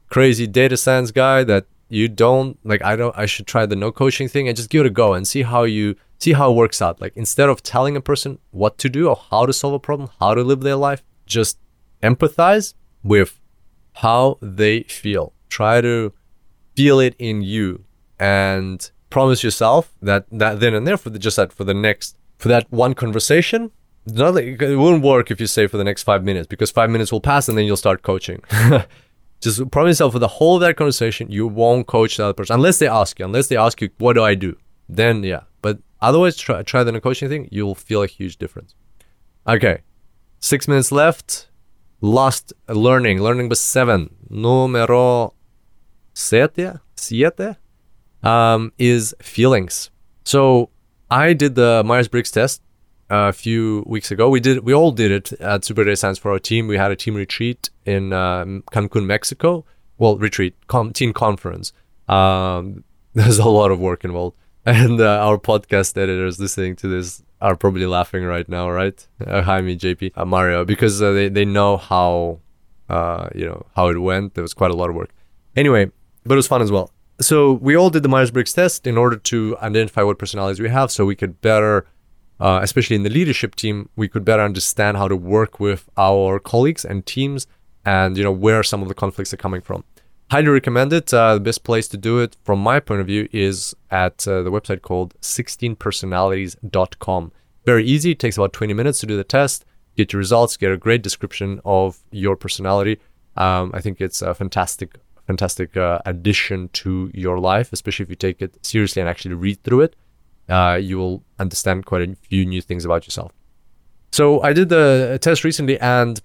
crazy 0.08 0.46
data 0.48 0.76
science 0.76 1.12
guy 1.12 1.44
that 1.44 1.66
you 1.88 2.08
don't 2.08 2.58
like 2.64 2.82
I 2.84 2.96
don't 2.96 3.16
I 3.16 3.26
should 3.26 3.46
try 3.46 3.64
the 3.64 3.76
no 3.76 3.92
coaching 3.92 4.26
thing 4.28 4.48
and 4.48 4.56
just 4.56 4.70
give 4.70 4.80
it 4.84 4.88
a 4.88 4.90
go 4.90 5.14
and 5.14 5.26
see 5.26 5.42
how 5.42 5.62
you 5.62 5.94
see 6.18 6.32
how 6.32 6.50
it 6.50 6.56
works 6.56 6.82
out. 6.82 7.00
Like 7.00 7.16
instead 7.16 7.48
of 7.48 7.62
telling 7.62 7.96
a 7.96 8.00
person 8.00 8.40
what 8.50 8.76
to 8.78 8.88
do 8.88 9.08
or 9.08 9.16
how 9.30 9.46
to 9.46 9.52
solve 9.52 9.74
a 9.74 9.78
problem, 9.78 10.10
how 10.18 10.34
to 10.34 10.42
live 10.42 10.62
their 10.62 10.74
life, 10.74 11.04
just 11.26 11.58
empathize 12.02 12.74
with 13.04 13.38
how 14.04 14.38
they 14.42 14.82
feel. 14.82 15.32
Try 15.48 15.80
to 15.80 16.12
feel 16.76 17.00
it 17.00 17.16
in 17.18 17.42
you 17.42 17.84
and 18.18 18.90
promise 19.10 19.42
yourself 19.42 19.92
that 20.02 20.26
that 20.30 20.60
then 20.60 20.74
and 20.74 20.86
there 20.86 20.96
for 20.96 21.10
the, 21.10 21.18
just 21.18 21.36
that 21.36 21.52
for 21.52 21.64
the 21.64 21.74
next 21.74 22.16
for 22.38 22.48
that 22.48 22.70
one 22.70 22.94
conversation 22.94 23.70
not 24.06 24.36
it 24.36 24.76
won't 24.76 25.02
work 25.02 25.30
if 25.30 25.40
you 25.40 25.46
say 25.46 25.66
for 25.66 25.76
the 25.76 25.84
next 25.84 26.04
five 26.04 26.22
minutes 26.22 26.46
because 26.46 26.70
five 26.70 26.90
minutes 26.90 27.10
will 27.10 27.20
pass 27.20 27.48
and 27.48 27.58
then 27.58 27.64
you'll 27.64 27.76
start 27.76 28.02
coaching. 28.02 28.42
Just 29.40 29.70
promise 29.70 29.92
yourself 29.96 30.12
for 30.12 30.18
the 30.18 30.28
whole 30.28 30.56
of 30.56 30.60
that 30.62 30.76
conversation, 30.76 31.30
you 31.30 31.46
won't 31.46 31.86
coach 31.86 32.16
the 32.16 32.24
other 32.24 32.32
person 32.32 32.54
unless 32.54 32.78
they 32.78 32.88
ask 32.88 33.18
you. 33.18 33.24
Unless 33.24 33.48
they 33.48 33.56
ask 33.56 33.80
you, 33.82 33.90
"What 33.98 34.14
do 34.14 34.22
I 34.22 34.34
do?" 34.34 34.56
Then 34.88 35.22
yeah. 35.24 35.42
But 35.60 35.78
otherwise, 36.00 36.36
try 36.36 36.62
try 36.62 36.84
the 36.84 36.98
coaching 37.00 37.28
thing. 37.28 37.48
You'll 37.50 37.74
feel 37.74 38.02
a 38.02 38.06
huge 38.06 38.38
difference. 38.38 38.74
Okay, 39.46 39.82
six 40.40 40.66
minutes 40.66 40.90
left. 40.90 41.48
Last 42.00 42.52
learning, 42.68 43.20
learning 43.20 43.44
number 43.44 43.54
seven, 43.54 44.14
numero 44.30 45.34
siete, 46.16 46.80
siete, 46.96 47.56
um, 48.22 48.72
is 48.78 49.14
feelings. 49.20 49.90
So 50.24 50.70
I 51.10 51.34
did 51.34 51.54
the 51.54 51.82
Myers 51.84 52.08
Briggs 52.08 52.30
test 52.30 52.62
a 53.10 53.32
few 53.32 53.84
weeks 53.86 54.10
ago. 54.10 54.28
We 54.28 54.40
did 54.40 54.64
we 54.64 54.74
all 54.74 54.90
did 54.90 55.10
it 55.12 55.32
at 55.40 55.64
Super 55.64 55.84
Data 55.84 55.96
Science 55.96 56.18
for 56.18 56.32
our 56.32 56.38
team. 56.38 56.66
We 56.66 56.78
had 56.78 56.90
a 56.90 56.96
team 56.96 57.14
retreat 57.14 57.70
in 57.84 58.12
uh, 58.12 58.44
Cancun, 58.72 59.04
Mexico. 59.04 59.64
Well, 59.98 60.16
retreat 60.16 60.54
com- 60.66 60.92
team 60.92 61.12
conference. 61.12 61.72
Um, 62.08 62.82
there's 63.14 63.38
a 63.38 63.48
lot 63.48 63.70
of 63.70 63.78
work 63.78 64.04
involved, 64.04 64.36
and 64.66 65.00
uh, 65.00 65.26
our 65.26 65.38
podcast 65.38 65.96
editors 65.96 66.40
listening 66.40 66.76
to 66.76 66.88
this 66.88 67.22
are 67.40 67.54
probably 67.54 67.86
laughing 67.86 68.24
right 68.24 68.48
now, 68.48 68.70
right? 68.70 69.06
Uh, 69.24 69.42
hi, 69.42 69.60
me, 69.60 69.76
JP, 69.76 70.12
uh, 70.16 70.24
Mario, 70.24 70.64
because 70.64 71.02
uh, 71.02 71.12
they 71.12 71.28
they 71.28 71.44
know 71.44 71.76
how 71.76 72.40
uh, 72.88 73.28
you 73.34 73.46
know 73.46 73.66
how 73.76 73.88
it 73.88 73.98
went. 73.98 74.34
There 74.34 74.42
was 74.42 74.54
quite 74.54 74.70
a 74.70 74.76
lot 74.76 74.88
of 74.88 74.96
work. 74.96 75.10
Anyway, 75.54 75.90
but 76.26 76.34
it 76.34 76.36
was 76.36 76.46
fun 76.46 76.62
as 76.62 76.70
well. 76.70 76.90
So 77.20 77.54
we 77.54 77.76
all 77.76 77.88
did 77.88 78.02
the 78.02 78.08
Myers 78.08 78.30
Briggs 78.30 78.52
test 78.52 78.86
in 78.86 78.98
order 78.98 79.16
to 79.16 79.56
identify 79.62 80.02
what 80.02 80.18
personalities 80.18 80.60
we 80.60 80.68
have, 80.68 80.90
so 80.90 81.06
we 81.06 81.16
could 81.16 81.40
better 81.40 81.86
uh, 82.38 82.60
especially 82.62 82.96
in 82.96 83.02
the 83.02 83.10
leadership 83.10 83.54
team, 83.54 83.88
we 83.96 84.08
could 84.08 84.24
better 84.24 84.42
understand 84.42 84.96
how 84.96 85.08
to 85.08 85.16
work 85.16 85.58
with 85.58 85.88
our 85.96 86.38
colleagues 86.38 86.84
and 86.84 87.06
teams 87.06 87.46
and 87.84 88.18
you 88.18 88.24
know 88.24 88.32
where 88.32 88.62
some 88.62 88.82
of 88.82 88.88
the 88.88 88.94
conflicts 88.94 89.32
are 89.32 89.38
coming 89.38 89.60
from. 89.60 89.84
Highly 90.30 90.48
recommend 90.48 90.92
it. 90.92 91.14
Uh, 91.14 91.34
the 91.34 91.40
best 91.40 91.62
place 91.62 91.86
to 91.88 91.96
do 91.96 92.18
it, 92.18 92.36
from 92.42 92.58
my 92.58 92.80
point 92.80 93.00
of 93.00 93.06
view, 93.06 93.28
is 93.32 93.76
at 93.90 94.26
uh, 94.26 94.42
the 94.42 94.50
website 94.50 94.82
called 94.82 95.14
16personalities.com. 95.20 97.32
Very 97.64 97.86
easy. 97.86 98.10
It 98.10 98.18
takes 98.18 98.36
about 98.36 98.52
20 98.52 98.74
minutes 98.74 98.98
to 99.00 99.06
do 99.06 99.16
the 99.16 99.22
test. 99.22 99.64
get 99.96 100.12
your 100.12 100.18
results, 100.18 100.56
get 100.56 100.72
a 100.72 100.76
great 100.76 101.02
description 101.02 101.60
of 101.64 102.00
your 102.10 102.34
personality. 102.36 102.98
Um, 103.36 103.70
I 103.72 103.80
think 103.80 104.00
it's 104.00 104.20
a 104.20 104.34
fantastic, 104.34 104.98
fantastic 105.26 105.76
uh, 105.76 106.00
addition 106.06 106.68
to 106.70 107.10
your 107.12 107.38
life, 107.38 107.72
especially 107.72 108.04
if 108.04 108.10
you 108.10 108.16
take 108.16 108.40
it 108.40 108.64
seriously 108.64 109.00
and 109.00 109.08
actually 109.08 109.34
read 109.34 109.62
through 109.62 109.82
it. 109.82 109.96
Uh, 110.48 110.78
you 110.80 110.96
will 110.96 111.22
understand 111.38 111.86
quite 111.86 112.08
a 112.08 112.14
few 112.14 112.46
new 112.46 112.60
things 112.60 112.84
about 112.84 113.06
yourself. 113.06 113.32
So 114.12 114.40
I 114.42 114.52
did 114.52 114.68
the 114.68 115.18
test 115.20 115.42
recently, 115.44 115.78
and 115.80 116.20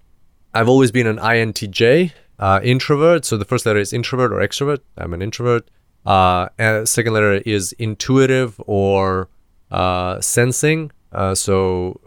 I've 0.54 0.70
always 0.70 0.92
been 0.92 1.08
an 1.08 1.18
INTJ 1.18 2.12
uh, 2.40 2.60
introvert. 2.64 3.26
So 3.26 3.38
the 3.38 3.46
first 3.46 3.66
letter 3.66 3.80
is 3.80 3.92
introvert 3.92 4.32
or 4.32 4.38
extrovert. 4.38 4.80
I'm 4.98 5.14
an 5.14 5.22
introvert. 5.22 5.70
Uh, 6.06 6.50
and 6.58 6.88
second 6.88 7.14
letter 7.14 7.34
is 7.46 7.74
intuitive 7.74 8.62
or 8.66 9.30
uh, 9.72 10.22
sensing. 10.22 10.92
Uh, 11.12 11.36
so 11.36 12.00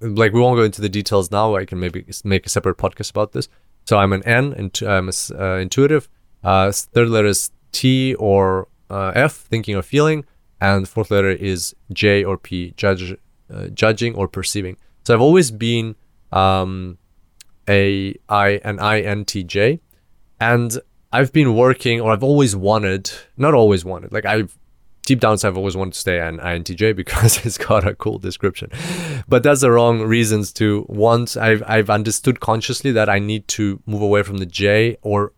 like 0.00 0.32
we 0.32 0.40
won't 0.40 0.56
go 0.56 0.62
into 0.62 0.80
the 0.80 0.88
details 0.88 1.30
now. 1.30 1.56
I 1.56 1.64
can 1.64 1.80
maybe 1.80 2.04
make 2.24 2.46
a 2.46 2.48
separate 2.48 2.76
podcast 2.76 3.10
about 3.10 3.32
this. 3.32 3.48
So 3.86 3.98
I'm 3.98 4.12
an 4.12 4.22
N, 4.24 4.52
and 4.52 4.78
I'm 4.82 5.08
a, 5.08 5.12
uh, 5.38 5.58
intuitive. 5.58 6.08
Uh, 6.46 6.70
third 6.70 7.08
letter 7.08 7.26
is 7.26 7.50
T 7.72 8.14
or 8.14 8.68
uh, 8.88 9.10
F, 9.16 9.32
thinking 9.32 9.74
or 9.74 9.82
feeling, 9.82 10.24
and 10.60 10.88
fourth 10.88 11.10
letter 11.10 11.30
is 11.30 11.74
J 11.92 12.22
or 12.22 12.38
P, 12.38 12.72
judge, 12.76 13.16
uh, 13.52 13.66
judging 13.74 14.14
or 14.14 14.28
perceiving. 14.28 14.76
So 15.04 15.12
I've 15.12 15.20
always 15.20 15.50
been 15.50 15.96
um, 16.30 16.98
a 17.68 18.14
I 18.28 18.60
an 18.64 18.78
INTJ, 18.78 19.80
and 20.40 20.78
I've 21.12 21.32
been 21.32 21.56
working, 21.56 22.00
or 22.00 22.12
I've 22.12 22.22
always 22.22 22.54
wanted, 22.54 23.10
not 23.36 23.52
always 23.52 23.84
wanted, 23.84 24.12
like 24.12 24.24
I've 24.24 24.56
deep 25.04 25.20
down 25.20 25.36
I've 25.42 25.56
always 25.56 25.76
wanted 25.76 25.94
to 25.94 26.00
stay 26.00 26.20
an 26.20 26.38
INTJ 26.38 26.94
because 27.02 27.44
it's 27.44 27.58
got 27.58 27.84
a 27.84 27.96
cool 27.96 28.18
description. 28.18 28.70
But 29.26 29.42
that's 29.42 29.62
the 29.62 29.72
wrong 29.72 30.02
reasons 30.02 30.52
to 30.54 30.86
want. 30.88 31.36
I've 31.36 31.64
I've 31.66 31.90
understood 31.90 32.38
consciously 32.38 32.92
that 32.92 33.08
I 33.08 33.18
need 33.18 33.48
to 33.48 33.82
move 33.84 34.02
away 34.02 34.22
from 34.22 34.38
the 34.38 34.46
J 34.46 34.96
or 35.02 35.32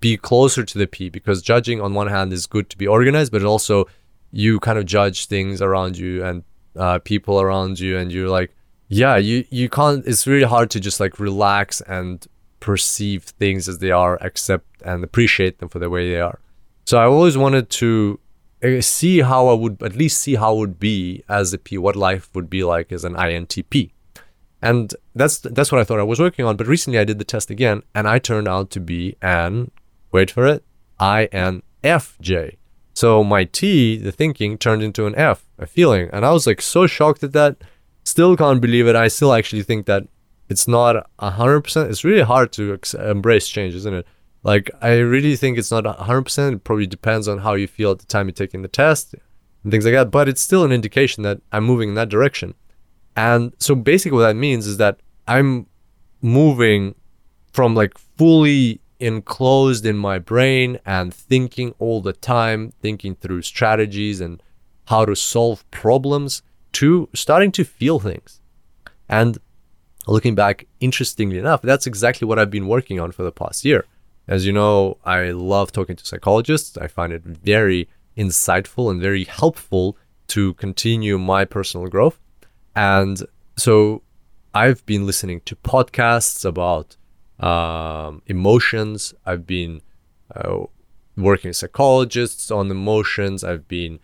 be 0.00 0.16
closer 0.16 0.64
to 0.64 0.78
the 0.78 0.86
P 0.86 1.08
because 1.08 1.42
judging 1.42 1.80
on 1.80 1.94
one 1.94 2.08
hand 2.08 2.32
is 2.32 2.46
good 2.46 2.70
to 2.70 2.78
be 2.78 2.86
organized, 2.86 3.32
but 3.32 3.44
also 3.44 3.86
you 4.30 4.58
kind 4.60 4.78
of 4.78 4.86
judge 4.86 5.26
things 5.26 5.60
around 5.60 5.96
you 5.98 6.24
and 6.24 6.42
uh, 6.76 6.98
people 6.98 7.40
around 7.40 7.78
you, 7.78 7.96
and 7.96 8.12
you're 8.12 8.28
like, 8.28 8.54
yeah, 8.88 9.16
you 9.16 9.44
you 9.50 9.68
can't. 9.68 10.06
It's 10.06 10.26
really 10.26 10.46
hard 10.46 10.70
to 10.70 10.80
just 10.80 11.00
like 11.00 11.18
relax 11.18 11.80
and 11.82 12.26
perceive 12.60 13.24
things 13.24 13.68
as 13.68 13.78
they 13.78 13.90
are, 13.90 14.16
accept 14.22 14.66
and 14.82 15.04
appreciate 15.04 15.58
them 15.58 15.68
for 15.68 15.78
the 15.78 15.90
way 15.90 16.10
they 16.10 16.20
are. 16.20 16.40
So 16.86 16.98
I 16.98 17.04
always 17.04 17.36
wanted 17.36 17.70
to 17.70 18.18
uh, 18.62 18.80
see 18.80 19.20
how 19.20 19.48
I 19.48 19.54
would 19.54 19.82
at 19.82 19.96
least 19.96 20.20
see 20.20 20.34
how 20.34 20.54
it 20.54 20.58
would 20.58 20.80
be 20.80 21.22
as 21.28 21.52
a 21.52 21.58
P, 21.58 21.78
what 21.78 21.96
life 21.96 22.30
would 22.34 22.50
be 22.50 22.64
like 22.64 22.92
as 22.92 23.04
an 23.04 23.14
INTP. 23.14 23.90
And 24.64 24.94
that's 25.14 25.40
that's 25.40 25.70
what 25.70 25.80
I 25.80 25.84
thought 25.84 26.00
I 26.00 26.04
was 26.04 26.18
working 26.18 26.46
on. 26.46 26.56
But 26.56 26.66
recently 26.66 26.98
I 26.98 27.04
did 27.04 27.18
the 27.18 27.24
test 27.24 27.50
again 27.50 27.82
and 27.94 28.08
I 28.08 28.18
turned 28.18 28.48
out 28.48 28.70
to 28.70 28.80
be 28.80 29.14
an 29.20 29.70
wait 30.10 30.30
for 30.30 30.46
it, 30.46 30.64
INFJ. 30.98 32.56
So 32.94 33.22
my 33.22 33.44
T, 33.44 33.98
the 33.98 34.10
thinking, 34.10 34.56
turned 34.56 34.82
into 34.82 35.06
an 35.06 35.14
F, 35.16 35.44
a 35.58 35.66
feeling. 35.66 36.08
And 36.12 36.24
I 36.24 36.32
was 36.32 36.46
like 36.46 36.62
so 36.62 36.86
shocked 36.86 37.22
at 37.22 37.32
that. 37.32 37.58
Still 38.04 38.36
can't 38.36 38.60
believe 38.60 38.86
it. 38.86 38.96
I 38.96 39.08
still 39.08 39.34
actually 39.34 39.64
think 39.64 39.84
that 39.86 40.04
it's 40.48 40.66
not 40.66 41.10
100%. 41.18 41.90
It's 41.90 42.04
really 42.04 42.22
hard 42.22 42.52
to 42.52 42.78
embrace 42.98 43.48
change, 43.48 43.74
isn't 43.74 43.94
it? 43.94 44.06
Like, 44.44 44.70
I 44.80 44.96
really 44.96 45.36
think 45.36 45.58
it's 45.58 45.70
not 45.70 45.84
100%. 45.84 46.52
It 46.52 46.64
probably 46.64 46.86
depends 46.86 47.28
on 47.28 47.38
how 47.38 47.54
you 47.54 47.66
feel 47.66 47.90
at 47.92 47.98
the 47.98 48.06
time 48.06 48.28
you're 48.28 48.34
taking 48.34 48.62
the 48.62 48.68
test 48.68 49.14
and 49.62 49.72
things 49.72 49.84
like 49.84 49.94
that. 49.94 50.10
But 50.10 50.28
it's 50.28 50.42
still 50.42 50.64
an 50.64 50.72
indication 50.72 51.22
that 51.24 51.40
I'm 51.50 51.64
moving 51.64 51.88
in 51.90 51.94
that 51.96 52.10
direction. 52.10 52.54
And 53.16 53.54
so 53.58 53.74
basically, 53.74 54.18
what 54.18 54.26
that 54.26 54.36
means 54.36 54.66
is 54.66 54.76
that 54.78 54.98
I'm 55.26 55.66
moving 56.20 56.94
from 57.52 57.74
like 57.74 57.96
fully 58.16 58.80
enclosed 58.98 59.84
in 59.86 59.96
my 59.96 60.18
brain 60.18 60.78
and 60.84 61.12
thinking 61.12 61.74
all 61.78 62.00
the 62.00 62.12
time, 62.12 62.72
thinking 62.80 63.14
through 63.14 63.42
strategies 63.42 64.20
and 64.20 64.42
how 64.86 65.04
to 65.04 65.14
solve 65.14 65.68
problems 65.70 66.42
to 66.72 67.08
starting 67.14 67.52
to 67.52 67.64
feel 67.64 68.00
things. 68.00 68.40
And 69.08 69.38
looking 70.06 70.34
back, 70.34 70.66
interestingly 70.80 71.38
enough, 71.38 71.62
that's 71.62 71.86
exactly 71.86 72.26
what 72.26 72.38
I've 72.38 72.50
been 72.50 72.66
working 72.66 73.00
on 73.00 73.12
for 73.12 73.22
the 73.22 73.32
past 73.32 73.64
year. 73.64 73.84
As 74.26 74.46
you 74.46 74.52
know, 74.52 74.98
I 75.04 75.30
love 75.30 75.70
talking 75.70 75.96
to 75.96 76.06
psychologists. 76.06 76.76
I 76.78 76.88
find 76.88 77.12
it 77.12 77.22
very 77.22 77.88
insightful 78.16 78.90
and 78.90 79.00
very 79.00 79.24
helpful 79.24 79.96
to 80.28 80.54
continue 80.54 81.18
my 81.18 81.44
personal 81.44 81.86
growth. 81.88 82.18
And 82.76 83.22
so 83.56 84.02
I've 84.54 84.84
been 84.86 85.06
listening 85.06 85.40
to 85.46 85.56
podcasts 85.56 86.44
about 86.44 86.96
um, 87.38 88.22
emotions. 88.26 89.14
I've 89.26 89.46
been 89.46 89.82
uh, 90.34 90.64
working 91.16 91.50
with 91.50 91.56
psychologists 91.56 92.50
on 92.50 92.70
emotions. 92.70 93.44
I've 93.44 93.68
been 93.68 94.00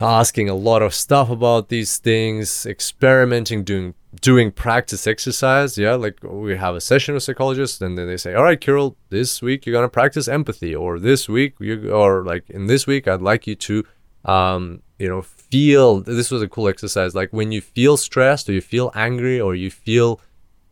asking 0.00 0.48
a 0.48 0.54
lot 0.54 0.82
of 0.82 0.94
stuff 0.94 1.30
about 1.30 1.68
these 1.68 1.98
things, 1.98 2.66
experimenting, 2.66 3.64
doing 3.64 3.94
doing 4.20 4.50
practice 4.50 5.06
exercise. 5.06 5.78
Yeah, 5.78 5.94
like 5.94 6.18
we 6.22 6.56
have 6.56 6.74
a 6.74 6.80
session 6.80 7.14
with 7.14 7.22
psychologists, 7.22 7.80
and 7.80 7.96
then 7.96 8.08
they 8.08 8.16
say, 8.16 8.34
"All 8.34 8.42
right, 8.42 8.60
Kirill, 8.60 8.96
this 9.08 9.40
week 9.40 9.64
you're 9.64 9.72
gonna 9.72 9.88
practice 9.88 10.28
empathy, 10.28 10.74
or 10.74 10.98
this 10.98 11.28
week 11.28 11.54
you, 11.60 11.90
or 11.90 12.24
like 12.24 12.48
in 12.50 12.66
this 12.66 12.86
week, 12.86 13.08
I'd 13.08 13.22
like 13.22 13.46
you 13.46 13.54
to, 13.54 13.84
um, 14.24 14.82
you 14.98 15.08
know, 15.08 15.24
feel." 15.52 16.00
This 16.00 16.30
was 16.34 16.42
a 16.42 16.48
cool 16.54 16.68
exercise. 16.68 17.14
Like 17.14 17.30
when 17.38 17.52
you 17.52 17.60
feel 17.60 17.96
stressed, 17.96 18.48
or 18.48 18.52
you 18.58 18.64
feel 18.74 18.90
angry, 18.94 19.38
or 19.40 19.54
you 19.54 19.70
feel 19.70 20.20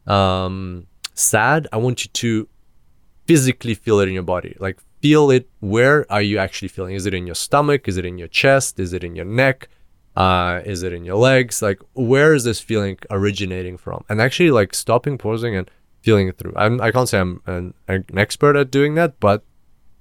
um, 0.07 0.87
sad, 1.15 1.69
I 1.73 1.77
want 1.77 2.05
you 2.05 2.11
to 2.25 2.49
physically 3.27 3.75
feel 3.85 4.01
it 4.01 4.09
in 4.09 4.15
your 4.15 4.29
body. 4.35 4.57
Like 4.59 4.79
feel 5.01 5.31
it. 5.31 5.49
Where 5.61 5.99
are 6.11 6.23
you 6.23 6.39
actually 6.39 6.69
feeling? 6.69 6.95
Is 6.95 7.07
it 7.07 7.15
in 7.15 7.27
your 7.27 7.35
stomach? 7.35 7.89
Is 7.89 7.97
it 7.97 8.05
in 8.05 8.19
your 8.19 8.29
chest? 8.29 8.81
Is 8.81 8.93
it 8.93 9.03
in 9.05 9.15
your 9.17 9.27
neck? 9.43 9.69
Uh, 10.17 10.61
is 10.65 10.83
it 10.83 10.93
in 10.93 11.05
your 11.05 11.17
legs? 11.17 11.63
Like, 11.63 11.81
where 11.95 12.35
is 12.35 12.45
this 12.45 12.61
feeling 12.61 12.99
originating 13.11 13.79
from? 13.79 14.05
And 14.09 14.21
actually, 14.21 14.51
like, 14.51 14.75
stopping, 14.75 15.17
pausing, 15.17 15.55
and 15.55 15.71
feeling 16.03 16.29
it 16.29 16.37
through. 16.37 16.53
I'm, 16.57 16.81
I 16.81 16.91
can't 16.91 17.09
say 17.09 17.21
I'm 17.21 17.41
an, 17.47 17.75
an 17.87 18.05
expert 18.17 18.57
at 18.57 18.71
doing 18.71 18.97
that, 18.97 19.21
but 19.21 19.45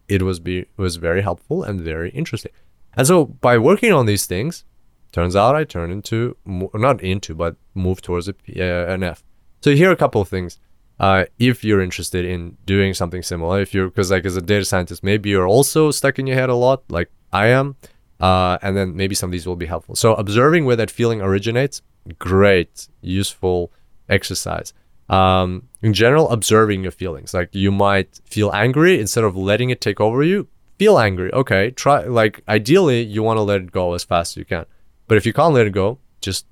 it 0.07 0.23
was 0.23 0.39
be 0.39 0.65
was 0.77 0.95
very 0.95 1.21
helpful 1.21 1.63
and 1.63 1.79
very 1.79 2.09
interesting. 2.11 2.51
And 2.97 3.05
so, 3.05 3.25
by 3.25 3.57
working 3.57 3.93
on 3.93 4.07
these 4.07 4.25
things, 4.25 4.65
turns 5.11 5.35
out 5.35 5.55
I 5.55 5.63
turn 5.63 5.91
into 5.91 6.37
not 6.45 7.01
into, 7.01 7.35
but 7.35 7.55
move 7.73 8.01
towards 8.01 8.27
a, 8.27 8.33
uh, 8.33 8.93
an 8.93 9.03
F. 9.03 9.23
So 9.61 9.75
here 9.75 9.89
are 9.89 9.93
a 9.93 9.97
couple 9.97 10.21
of 10.21 10.29
things 10.29 10.59
uh, 10.99 11.25
if 11.37 11.63
you're 11.63 11.81
interested 11.81 12.25
in 12.25 12.57
doing 12.65 12.93
something 12.93 13.23
similar. 13.23 13.61
If 13.61 13.73
you're, 13.73 13.87
because 13.87 14.11
like 14.11 14.25
as 14.25 14.37
a 14.37 14.41
data 14.41 14.65
scientist, 14.65 15.03
maybe 15.03 15.29
you're 15.29 15.47
also 15.47 15.91
stuck 15.91 16.19
in 16.19 16.27
your 16.27 16.35
head 16.37 16.49
a 16.49 16.55
lot, 16.55 16.83
like 16.89 17.09
I 17.31 17.47
am. 17.47 17.75
Uh, 18.19 18.57
and 18.61 18.75
then 18.75 18.95
maybe 18.95 19.15
some 19.15 19.29
of 19.29 19.31
these 19.31 19.47
will 19.47 19.55
be 19.55 19.65
helpful. 19.65 19.95
So 19.95 20.13
observing 20.15 20.65
where 20.65 20.75
that 20.75 20.91
feeling 20.91 21.21
originates, 21.21 21.81
great, 22.17 22.89
useful 23.01 23.71
exercise. 24.09 24.73
Um, 25.07 25.69
in 25.81 25.93
general, 25.93 26.29
observing 26.29 26.83
your 26.83 26.91
feelings. 26.91 27.33
Like 27.33 27.49
you 27.53 27.71
might 27.71 28.19
feel 28.25 28.51
angry 28.51 28.99
instead 28.99 29.23
of 29.23 29.37
letting 29.37 29.69
it 29.69 29.79
take 29.79 30.01
over 30.01 30.21
you. 30.21 30.47
Feel 30.77 30.99
angry. 30.99 31.31
Okay, 31.33 31.71
try. 31.71 32.03
Like 32.03 32.41
ideally, 32.47 33.03
you 33.03 33.23
want 33.23 33.37
to 33.37 33.41
let 33.41 33.61
it 33.61 33.71
go 33.71 33.93
as 33.93 34.03
fast 34.03 34.33
as 34.33 34.37
you 34.37 34.45
can. 34.45 34.65
But 35.09 35.17
if 35.17 35.25
you 35.25 35.33
can't 35.33 35.53
let 35.53 35.67
it 35.67 35.73
go, 35.73 35.99
just 36.21 36.45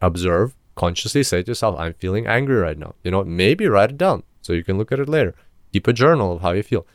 observe 0.00 0.56
consciously 0.78 1.24
say 1.24 1.42
to 1.42 1.50
yourself, 1.50 1.78
I'm 1.78 1.94
feeling 1.94 2.26
angry 2.26 2.56
right 2.56 2.78
now. 2.78 2.94
You 3.02 3.10
know, 3.10 3.24
maybe 3.24 3.66
write 3.66 3.90
it 3.90 3.98
down 3.98 4.22
so 4.40 4.52
you 4.52 4.64
can 4.64 4.78
look 4.78 4.92
at 4.92 5.00
it 5.00 5.08
later. 5.08 5.34
Keep 5.72 5.88
a 5.88 5.92
journal 5.92 6.32
of 6.34 6.40
how 6.40 6.52
you 6.52 6.62
feel. 6.62 6.86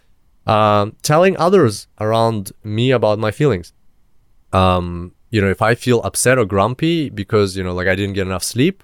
Um, 0.47 0.95
telling 1.03 1.37
others 1.37 1.87
around 1.99 2.53
me 2.63 2.91
about 2.91 3.19
my 3.19 3.31
feelings. 3.31 3.73
Um, 4.53 5.13
you 5.29 5.41
know, 5.41 5.49
if 5.49 5.61
I 5.61 5.75
feel 5.75 6.01
upset 6.01 6.37
or 6.37 6.45
grumpy 6.45 7.09
because, 7.09 7.57
you 7.57 7.63
know, 7.63 7.73
like 7.73 7.87
I 7.87 7.95
didn't 7.95 8.13
get 8.13 8.27
enough 8.27 8.43
sleep, 8.43 8.83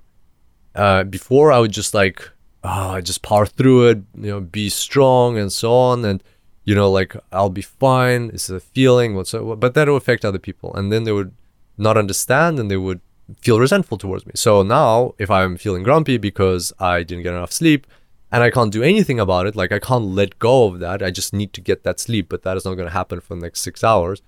uh, 0.76 1.04
before 1.04 1.52
I 1.52 1.60
would 1.60 1.72
just 1.72 1.94
like, 1.94 2.30
I 2.64 3.02
just 3.02 3.22
power 3.22 3.46
through 3.46 3.88
it, 3.90 3.98
you 4.16 4.32
know, 4.32 4.42
be 4.42 4.70
strong 4.70 5.38
and 5.38 5.52
so 5.52 5.74
on. 5.74 6.04
And, 6.04 6.22
you 6.66 6.76
know, 6.76 6.92
like 6.92 7.16
I'll 7.32 7.50
be 7.50 7.62
fine. 7.62 8.32
It's 8.34 8.50
a 8.50 8.60
feeling, 8.60 9.16
whatsoever. 9.16 9.56
But 9.56 9.74
that 9.76 9.88
will 9.88 9.96
affect 9.96 10.26
other 10.26 10.40
people. 10.40 10.76
And 10.76 10.92
then 10.92 11.06
they 11.06 11.14
would 11.14 11.34
not 11.80 11.98
understand 11.98 12.60
and 12.60 12.70
they 12.70 12.78
would 12.78 13.02
feel 13.42 13.60
resentful 13.60 13.98
towards 13.98 14.26
me. 14.26 14.34
So 14.36 14.64
now, 14.64 15.14
if 15.18 15.30
I'm 15.30 15.58
feeling 15.58 15.84
grumpy 15.84 16.18
because 16.18 16.74
I 16.80 17.04
didn't 17.04 17.24
get 17.24 17.34
enough 17.34 17.52
sleep 17.52 17.88
and 18.32 18.44
I 18.44 18.50
can't 18.50 18.72
do 18.72 18.84
anything 18.84 19.20
about 19.20 19.48
it, 19.48 19.56
like 19.56 19.72
I 19.72 19.80
can't 19.80 20.06
let 20.06 20.40
go 20.40 20.66
of 20.66 20.80
that, 20.80 21.02
I 21.02 21.12
just 21.12 21.34
need 21.34 21.54
to 21.54 21.62
get 21.62 21.84
that 21.84 22.00
sleep, 22.00 22.28
but 22.30 22.44
that 22.44 22.58
is 22.58 22.66
not 22.66 22.76
going 22.76 22.88
to 22.88 22.94
happen 22.94 23.22
for 23.22 23.36
the 23.36 23.42
next 23.42 23.62
six 23.62 23.84
hours. 23.84 24.22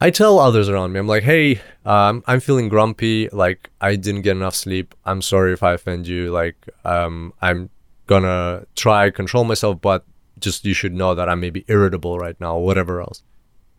I 0.00 0.10
tell 0.10 0.38
others 0.38 0.68
around 0.68 0.92
me, 0.92 0.98
I'm 0.98 1.06
like, 1.06 1.22
hey, 1.22 1.60
um, 1.86 2.22
I'm 2.26 2.40
feeling 2.40 2.68
grumpy. 2.68 3.28
Like, 3.30 3.70
I 3.80 3.96
didn't 3.96 4.22
get 4.22 4.36
enough 4.36 4.54
sleep. 4.54 4.94
I'm 5.04 5.22
sorry 5.22 5.52
if 5.52 5.62
I 5.62 5.72
offend 5.72 6.06
you. 6.06 6.30
Like, 6.30 6.56
um, 6.84 7.32
I'm 7.40 7.70
gonna 8.06 8.66
try 8.74 9.08
control 9.10 9.44
myself, 9.44 9.80
but 9.80 10.04
just 10.40 10.64
you 10.64 10.74
should 10.74 10.92
know 10.92 11.14
that 11.14 11.28
I 11.28 11.36
may 11.36 11.48
be 11.48 11.64
irritable 11.68 12.18
right 12.18 12.38
now, 12.40 12.56
or 12.56 12.64
whatever 12.64 13.00
else. 13.00 13.22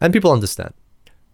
And 0.01 0.13
people 0.13 0.31
understand. 0.31 0.73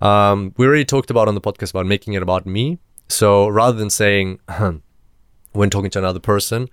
Um, 0.01 0.53
we 0.57 0.65
already 0.65 0.85
talked 0.85 1.09
about 1.09 1.27
on 1.27 1.35
the 1.35 1.41
podcast 1.41 1.71
about 1.71 1.85
making 1.85 2.13
it 2.13 2.23
about 2.23 2.45
me. 2.45 2.79
So 3.07 3.47
rather 3.47 3.77
than 3.77 3.89
saying, 3.89 4.39
when 5.53 5.69
talking 5.69 5.89
to 5.91 5.99
another 5.99 6.19
person. 6.19 6.69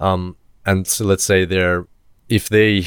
Um, 0.00 0.36
and 0.66 0.86
so 0.86 1.04
let's 1.04 1.24
say 1.24 1.44
they're 1.44 1.86
if 2.28 2.48
they 2.48 2.86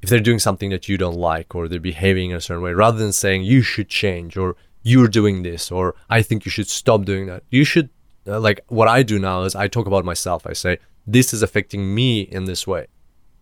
if 0.00 0.08
they're 0.08 0.20
doing 0.20 0.38
something 0.38 0.70
that 0.70 0.88
you 0.88 0.98
don't 0.98 1.16
like 1.16 1.54
or 1.54 1.68
they're 1.68 1.78
behaving 1.78 2.30
in 2.30 2.36
a 2.36 2.40
certain 2.40 2.62
way, 2.62 2.72
rather 2.72 2.98
than 2.98 3.12
saying 3.12 3.42
you 3.42 3.62
should 3.62 3.88
change 3.88 4.36
or 4.36 4.56
you're 4.82 5.08
doing 5.08 5.42
this 5.42 5.70
or 5.70 5.94
I 6.10 6.22
think 6.22 6.44
you 6.44 6.50
should 6.50 6.68
stop 6.68 7.04
doing 7.04 7.26
that, 7.26 7.44
you 7.50 7.64
should 7.64 7.90
uh, 8.26 8.40
like 8.40 8.60
what 8.68 8.88
I 8.88 9.02
do 9.02 9.18
now 9.18 9.42
is 9.42 9.54
I 9.54 9.68
talk 9.68 9.86
about 9.86 10.04
myself. 10.04 10.46
I 10.46 10.54
say 10.54 10.78
this 11.06 11.32
is 11.32 11.42
affecting 11.42 11.94
me 11.94 12.22
in 12.22 12.46
this 12.46 12.66
way. 12.66 12.86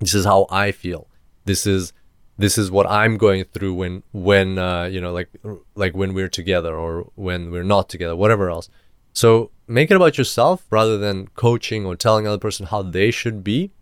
This 0.00 0.14
is 0.14 0.24
how 0.24 0.46
I 0.50 0.72
feel. 0.72 1.08
This 1.44 1.66
is 1.66 1.92
this 2.40 2.56
is 2.56 2.70
what 2.70 2.86
I'm 2.88 3.18
going 3.18 3.44
through 3.44 3.74
when 3.74 4.02
when 4.12 4.58
uh, 4.58 4.84
you 4.84 5.00
know 5.00 5.12
like 5.12 5.28
like 5.74 5.94
when 5.94 6.14
we're 6.14 6.28
together 6.28 6.74
or 6.74 7.10
when 7.14 7.50
we're 7.50 7.70
not 7.76 7.88
together, 7.88 8.16
whatever 8.16 8.50
else. 8.50 8.68
So 9.12 9.50
make 9.66 9.90
it 9.90 9.96
about 9.96 10.16
yourself 10.16 10.64
rather 10.70 10.96
than 10.96 11.28
coaching 11.28 11.84
or 11.84 11.96
telling 11.96 12.26
another 12.26 12.40
person 12.40 12.66
how 12.66 12.82
they 12.82 13.10
should 13.10 13.44
be. 13.44 13.72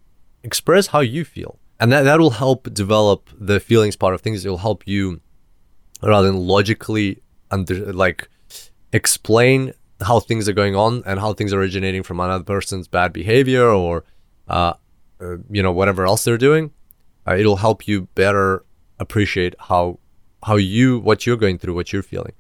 Express 0.43 0.89
how 0.89 1.01
you 1.01 1.25
feel, 1.25 1.59
and 1.79 1.93
that 1.93 2.03
that 2.03 2.19
will 2.19 2.31
help 2.31 2.73
develop 2.73 3.31
the 3.39 3.61
feelings 3.61 3.97
part 3.97 4.15
of 4.15 4.21
things. 4.21 4.45
It 4.45 4.49
will 4.49 4.59
help 4.59 4.87
you 4.87 5.21
rather 6.03 6.27
than 6.27 6.37
logically 6.37 7.23
under 7.51 7.93
like 7.93 8.29
explain 8.93 9.73
how 10.01 10.21
things 10.21 10.49
are 10.49 10.53
going 10.53 10.77
on 10.77 11.03
and 11.07 11.19
how 11.21 11.33
things 11.33 11.53
are 11.53 11.61
originating 11.61 12.03
from 12.03 12.21
another 12.21 12.45
person's 12.45 12.89
bad 12.89 13.13
behavior 13.13 13.69
or 13.69 14.05
uh, 14.49 14.75
uh, 15.21 15.37
you 15.51 15.63
know 15.63 15.73
whatever 15.73 16.07
else 16.07 16.25
they're 16.25 16.39
doing 16.39 16.71
uh, 17.29 17.37
it'll 17.37 17.57
help 17.57 17.87
you 17.87 18.03
better 18.15 18.65
appreciate 18.99 19.55
how 19.69 19.99
how 20.45 20.57
you 20.57 20.99
what 20.99 21.27
you're 21.27 21.37
going 21.37 21.59
through 21.59 21.75
what 21.75 21.93
you're 21.93 22.03
feeling. 22.03 22.33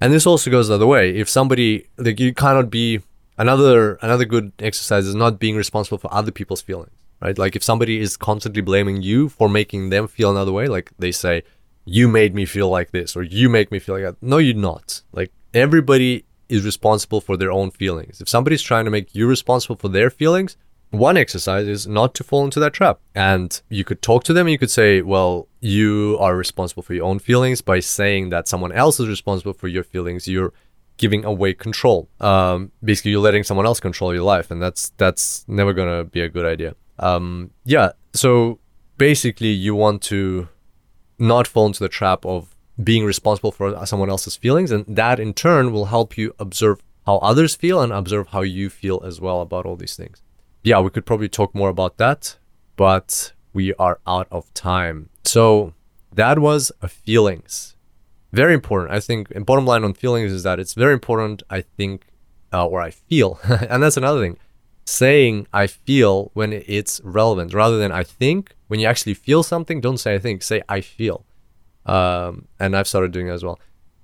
And 0.00 0.12
this 0.12 0.26
also 0.26 0.50
goes 0.50 0.68
the 0.68 0.74
other 0.74 0.86
way. 0.86 1.16
If 1.16 1.28
somebody 1.28 1.86
like 1.96 2.20
you 2.20 2.34
cannot 2.34 2.70
be 2.70 3.00
another 3.36 3.94
another 4.02 4.24
good 4.24 4.52
exercise 4.58 5.06
is 5.06 5.14
not 5.14 5.38
being 5.38 5.56
responsible 5.56 5.98
for 5.98 6.12
other 6.12 6.32
people's 6.32 6.62
feelings 6.62 6.98
right? 7.20 7.38
Like 7.38 7.56
if 7.56 7.62
somebody 7.62 8.00
is 8.00 8.16
constantly 8.16 8.62
blaming 8.62 9.02
you 9.02 9.28
for 9.28 9.48
making 9.48 9.90
them 9.90 10.08
feel 10.08 10.30
another 10.30 10.52
way 10.52 10.66
like 10.68 10.92
they 10.98 11.12
say 11.12 11.42
you 11.84 12.08
made 12.08 12.34
me 12.34 12.44
feel 12.44 12.68
like 12.68 12.90
this 12.90 13.16
or 13.16 13.22
you 13.22 13.48
make 13.48 13.72
me 13.72 13.78
feel 13.78 13.94
like 13.96 14.04
that. 14.04 14.22
No 14.22 14.38
you're 14.38 14.54
not. 14.54 15.02
Like 15.12 15.32
everybody 15.54 16.24
is 16.48 16.64
responsible 16.64 17.20
for 17.20 17.36
their 17.36 17.52
own 17.52 17.70
feelings. 17.70 18.20
If 18.20 18.28
somebody's 18.28 18.62
trying 18.62 18.84
to 18.84 18.90
make 18.90 19.14
you 19.14 19.26
responsible 19.26 19.76
for 19.76 19.88
their 19.88 20.10
feelings, 20.10 20.56
one 20.90 21.16
exercise 21.16 21.66
is 21.66 21.86
not 21.86 22.14
to 22.14 22.24
fall 22.24 22.44
into 22.44 22.60
that 22.60 22.72
trap. 22.72 23.00
And 23.14 23.60
you 23.68 23.84
could 23.84 24.00
talk 24.02 24.24
to 24.24 24.32
them 24.32 24.46
and 24.46 24.52
you 24.52 24.58
could 24.58 24.70
say, 24.70 25.02
well, 25.02 25.48
you 25.60 26.16
are 26.20 26.36
responsible 26.36 26.82
for 26.82 26.94
your 26.94 27.04
own 27.04 27.18
feelings 27.18 27.60
by 27.60 27.80
saying 27.80 28.30
that 28.30 28.48
someone 28.48 28.72
else 28.72 28.98
is 28.98 29.08
responsible 29.08 29.52
for 29.52 29.68
your 29.68 29.84
feelings. 29.84 30.26
You're 30.26 30.52
giving 30.96 31.24
away 31.24 31.54
control. 31.54 32.08
Um, 32.20 32.72
basically, 32.82 33.12
you're 33.12 33.20
letting 33.20 33.44
someone 33.44 33.66
else 33.66 33.80
control 33.80 34.12
your 34.14 34.24
life, 34.24 34.50
and 34.50 34.60
that's 34.60 34.90
that's 34.96 35.44
never 35.46 35.72
gonna 35.72 36.04
be 36.04 36.20
a 36.20 36.28
good 36.28 36.46
idea. 36.46 36.74
Um, 36.98 37.50
yeah. 37.64 37.92
So 38.14 38.58
basically, 38.96 39.50
you 39.50 39.74
want 39.74 40.02
to 40.02 40.48
not 41.18 41.46
fall 41.46 41.66
into 41.66 41.80
the 41.80 41.88
trap 41.88 42.24
of 42.24 42.54
being 42.82 43.04
responsible 43.04 43.50
for 43.50 43.84
someone 43.86 44.08
else's 44.08 44.36
feelings. 44.36 44.70
And 44.70 44.84
that 44.86 45.18
in 45.18 45.34
turn 45.34 45.72
will 45.72 45.86
help 45.86 46.16
you 46.16 46.34
observe 46.38 46.80
how 47.06 47.16
others 47.18 47.56
feel 47.56 47.80
and 47.80 47.92
observe 47.92 48.28
how 48.28 48.42
you 48.42 48.70
feel 48.70 49.02
as 49.04 49.20
well 49.20 49.40
about 49.40 49.66
all 49.66 49.76
these 49.76 49.96
things. 49.96 50.22
Yeah, 50.68 50.80
we 50.80 50.90
could 50.90 51.06
probably 51.06 51.30
talk 51.30 51.54
more 51.54 51.70
about 51.70 51.96
that, 51.96 52.36
but 52.76 53.32
we 53.54 53.72
are 53.74 54.00
out 54.06 54.28
of 54.30 54.52
time. 54.52 55.08
So 55.24 55.72
that 56.12 56.38
was 56.38 56.70
a 56.82 56.88
feelings. 56.88 57.74
Very 58.32 58.52
important. 58.52 58.92
I 58.92 59.00
think, 59.00 59.30
and 59.30 59.46
bottom 59.46 59.64
line 59.64 59.82
on 59.82 59.94
feelings 59.94 60.30
is 60.30 60.42
that 60.42 60.60
it's 60.60 60.74
very 60.74 60.92
important, 60.92 61.42
I 61.48 61.62
think, 61.62 62.08
uh, 62.52 62.66
or 62.66 62.82
I 62.82 62.90
feel. 62.90 63.40
and 63.70 63.82
that's 63.82 63.96
another 63.96 64.20
thing. 64.20 64.36
Saying 64.84 65.46
I 65.54 65.68
feel 65.68 66.30
when 66.34 66.52
it's 66.52 67.00
relevant 67.02 67.54
rather 67.54 67.78
than 67.78 67.90
I 67.90 68.02
think. 68.02 68.54
When 68.66 68.78
you 68.78 68.86
actually 68.86 69.14
feel 69.14 69.42
something, 69.42 69.80
don't 69.80 69.96
say 69.96 70.14
I 70.14 70.18
think, 70.18 70.42
say 70.42 70.60
I 70.68 70.82
feel 70.82 71.24
um, 71.88 72.46
and 72.60 72.76
I've 72.76 72.86
started 72.86 73.10
doing 73.10 73.28
that 73.28 73.32
as 73.32 73.44
well. 73.44 73.58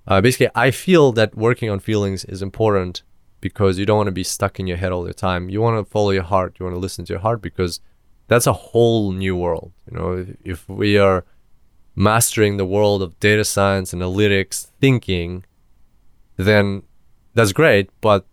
Uh, 0.07 0.23
basically, 0.23 0.49
I 0.55 0.71
feel 0.71 1.13
that 1.13 1.37
working 1.37 1.69
on 1.69 1.79
feelings 1.79 2.25
is 2.25 2.41
important 2.41 3.03
because 3.45 3.79
you 3.79 3.85
don't 3.85 3.99
want 3.99 4.07
to 4.07 4.21
be 4.23 4.25
stuck 4.25 4.59
in 4.59 4.67
your 4.67 4.79
head 4.79 4.91
all 4.91 5.05
the 5.05 5.13
time. 5.13 5.51
You 5.51 5.61
want 5.61 5.77
to 5.79 5.91
follow 5.97 6.13
your 6.13 6.23
heart. 6.23 6.57
You 6.59 6.65
want 6.65 6.77
to 6.77 6.81
listen 6.81 7.05
to 7.05 7.13
your 7.13 7.21
heart 7.21 7.43
because 7.43 7.79
that's 8.27 8.47
a 8.47 8.55
whole 8.55 9.13
new 9.13 9.37
world. 9.37 9.71
You 9.87 9.99
know, 9.99 10.13
if, 10.13 10.29
if 10.53 10.69
we 10.69 10.97
are 10.97 11.27
mastering 11.95 12.57
the 12.57 12.65
world 12.65 13.03
of 13.03 13.21
data 13.21 13.45
science, 13.45 13.93
analytics, 13.93 14.69
thinking, 14.81 15.45
then 16.39 16.85
that's 17.35 17.53
great. 17.53 17.91
But 18.01 18.25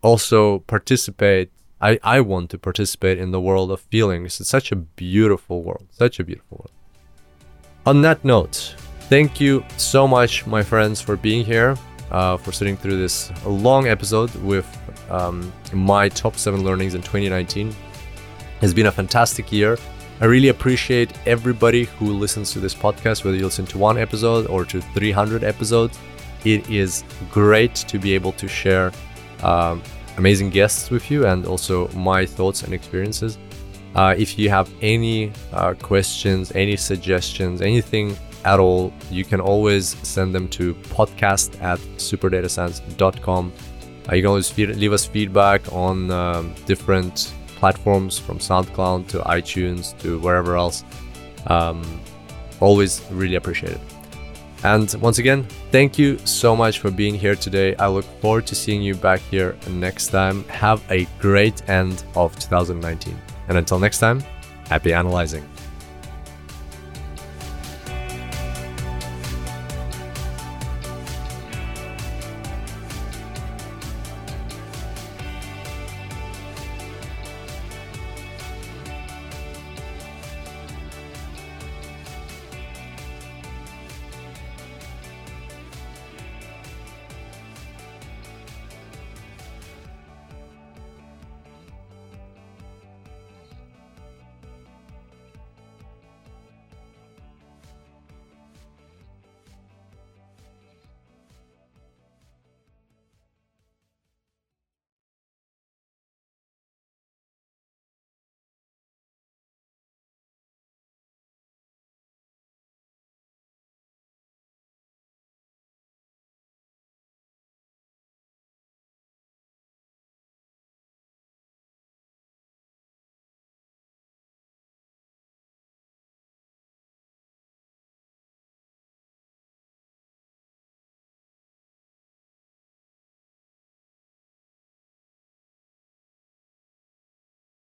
also 0.00 0.60
participate. 0.60 1.50
I, 1.78 1.98
I 2.02 2.22
want 2.22 2.48
to 2.52 2.58
participate 2.58 3.18
in 3.18 3.32
the 3.32 3.42
world 3.42 3.70
of 3.70 3.82
feelings. 3.82 4.40
It's 4.40 4.48
such 4.48 4.72
a 4.72 4.76
beautiful 4.76 5.62
world. 5.64 5.86
Such 5.90 6.18
a 6.18 6.24
beautiful 6.24 6.56
world. 6.62 6.72
On 7.84 8.00
that 8.00 8.24
note, 8.24 8.74
Thank 9.08 9.40
you 9.40 9.64
so 9.76 10.08
much, 10.08 10.48
my 10.48 10.64
friends, 10.64 11.00
for 11.00 11.14
being 11.14 11.44
here, 11.44 11.76
uh, 12.10 12.36
for 12.36 12.52
sitting 12.52 12.76
through 12.76 12.98
this 12.98 13.32
long 13.44 13.88
episode 13.88 14.34
with 14.36 14.66
um, 15.10 15.52
my 15.72 16.08
top 16.08 16.36
seven 16.36 16.64
learnings 16.64 16.94
in 16.94 17.02
2019. 17.02 17.74
It's 18.62 18.72
been 18.72 18.86
a 18.86 18.92
fantastic 18.92 19.52
year. 19.52 19.78
I 20.20 20.24
really 20.24 20.48
appreciate 20.48 21.12
everybody 21.26 21.84
who 21.84 22.12
listens 22.12 22.50
to 22.52 22.60
this 22.60 22.74
podcast, 22.74 23.24
whether 23.24 23.36
you 23.36 23.44
listen 23.44 23.66
to 23.66 23.78
one 23.78 23.98
episode 23.98 24.46
or 24.46 24.64
to 24.64 24.80
300 24.80 25.44
episodes. 25.44 25.98
It 26.44 26.70
is 26.70 27.04
great 27.30 27.74
to 27.74 27.98
be 27.98 28.14
able 28.14 28.32
to 28.32 28.48
share 28.48 28.92
um, 29.42 29.82
amazing 30.16 30.50
guests 30.50 30.90
with 30.90 31.10
you 31.10 31.26
and 31.26 31.44
also 31.44 31.88
my 31.88 32.24
thoughts 32.24 32.62
and 32.62 32.72
experiences. 32.72 33.36
Uh, 33.94 34.14
if 34.16 34.38
you 34.38 34.48
have 34.48 34.70
any 34.80 35.32
uh, 35.52 35.74
questions, 35.74 36.52
any 36.54 36.76
suggestions, 36.76 37.60
anything 37.60 38.16
at 38.46 38.60
all, 38.60 38.92
you 39.10 39.24
can 39.24 39.40
always 39.40 39.96
send 40.06 40.34
them 40.34 40.48
to 40.48 40.74
podcast 40.96 41.60
at 41.60 41.78
superdatascience.com. 41.98 43.52
Uh, 44.08 44.14
you 44.14 44.22
can 44.22 44.28
always 44.28 44.48
feed, 44.48 44.70
leave 44.76 44.92
us 44.92 45.04
feedback 45.04 45.60
on 45.72 46.10
um, 46.12 46.54
different 46.64 47.34
platforms 47.56 48.18
from 48.18 48.38
SoundCloud 48.38 49.08
to 49.08 49.18
iTunes 49.18 49.98
to 49.98 50.20
wherever 50.20 50.56
else. 50.56 50.84
Um, 51.48 52.00
always 52.60 53.02
really 53.10 53.34
appreciate 53.34 53.72
it. 53.72 53.80
And 54.62 54.92
once 54.94 55.18
again, 55.18 55.46
thank 55.70 55.98
you 55.98 56.18
so 56.18 56.56
much 56.56 56.78
for 56.78 56.90
being 56.90 57.14
here 57.14 57.34
today. 57.34 57.74
I 57.76 57.88
look 57.88 58.04
forward 58.20 58.46
to 58.46 58.54
seeing 58.54 58.80
you 58.80 58.94
back 58.94 59.20
here 59.20 59.56
next 59.70 60.08
time. 60.08 60.44
Have 60.44 60.82
a 60.90 61.06
great 61.18 61.68
end 61.68 62.04
of 62.14 62.38
2019. 62.38 63.16
And 63.48 63.58
until 63.58 63.78
next 63.78 63.98
time, 63.98 64.20
happy 64.68 64.92
analyzing. 64.92 65.46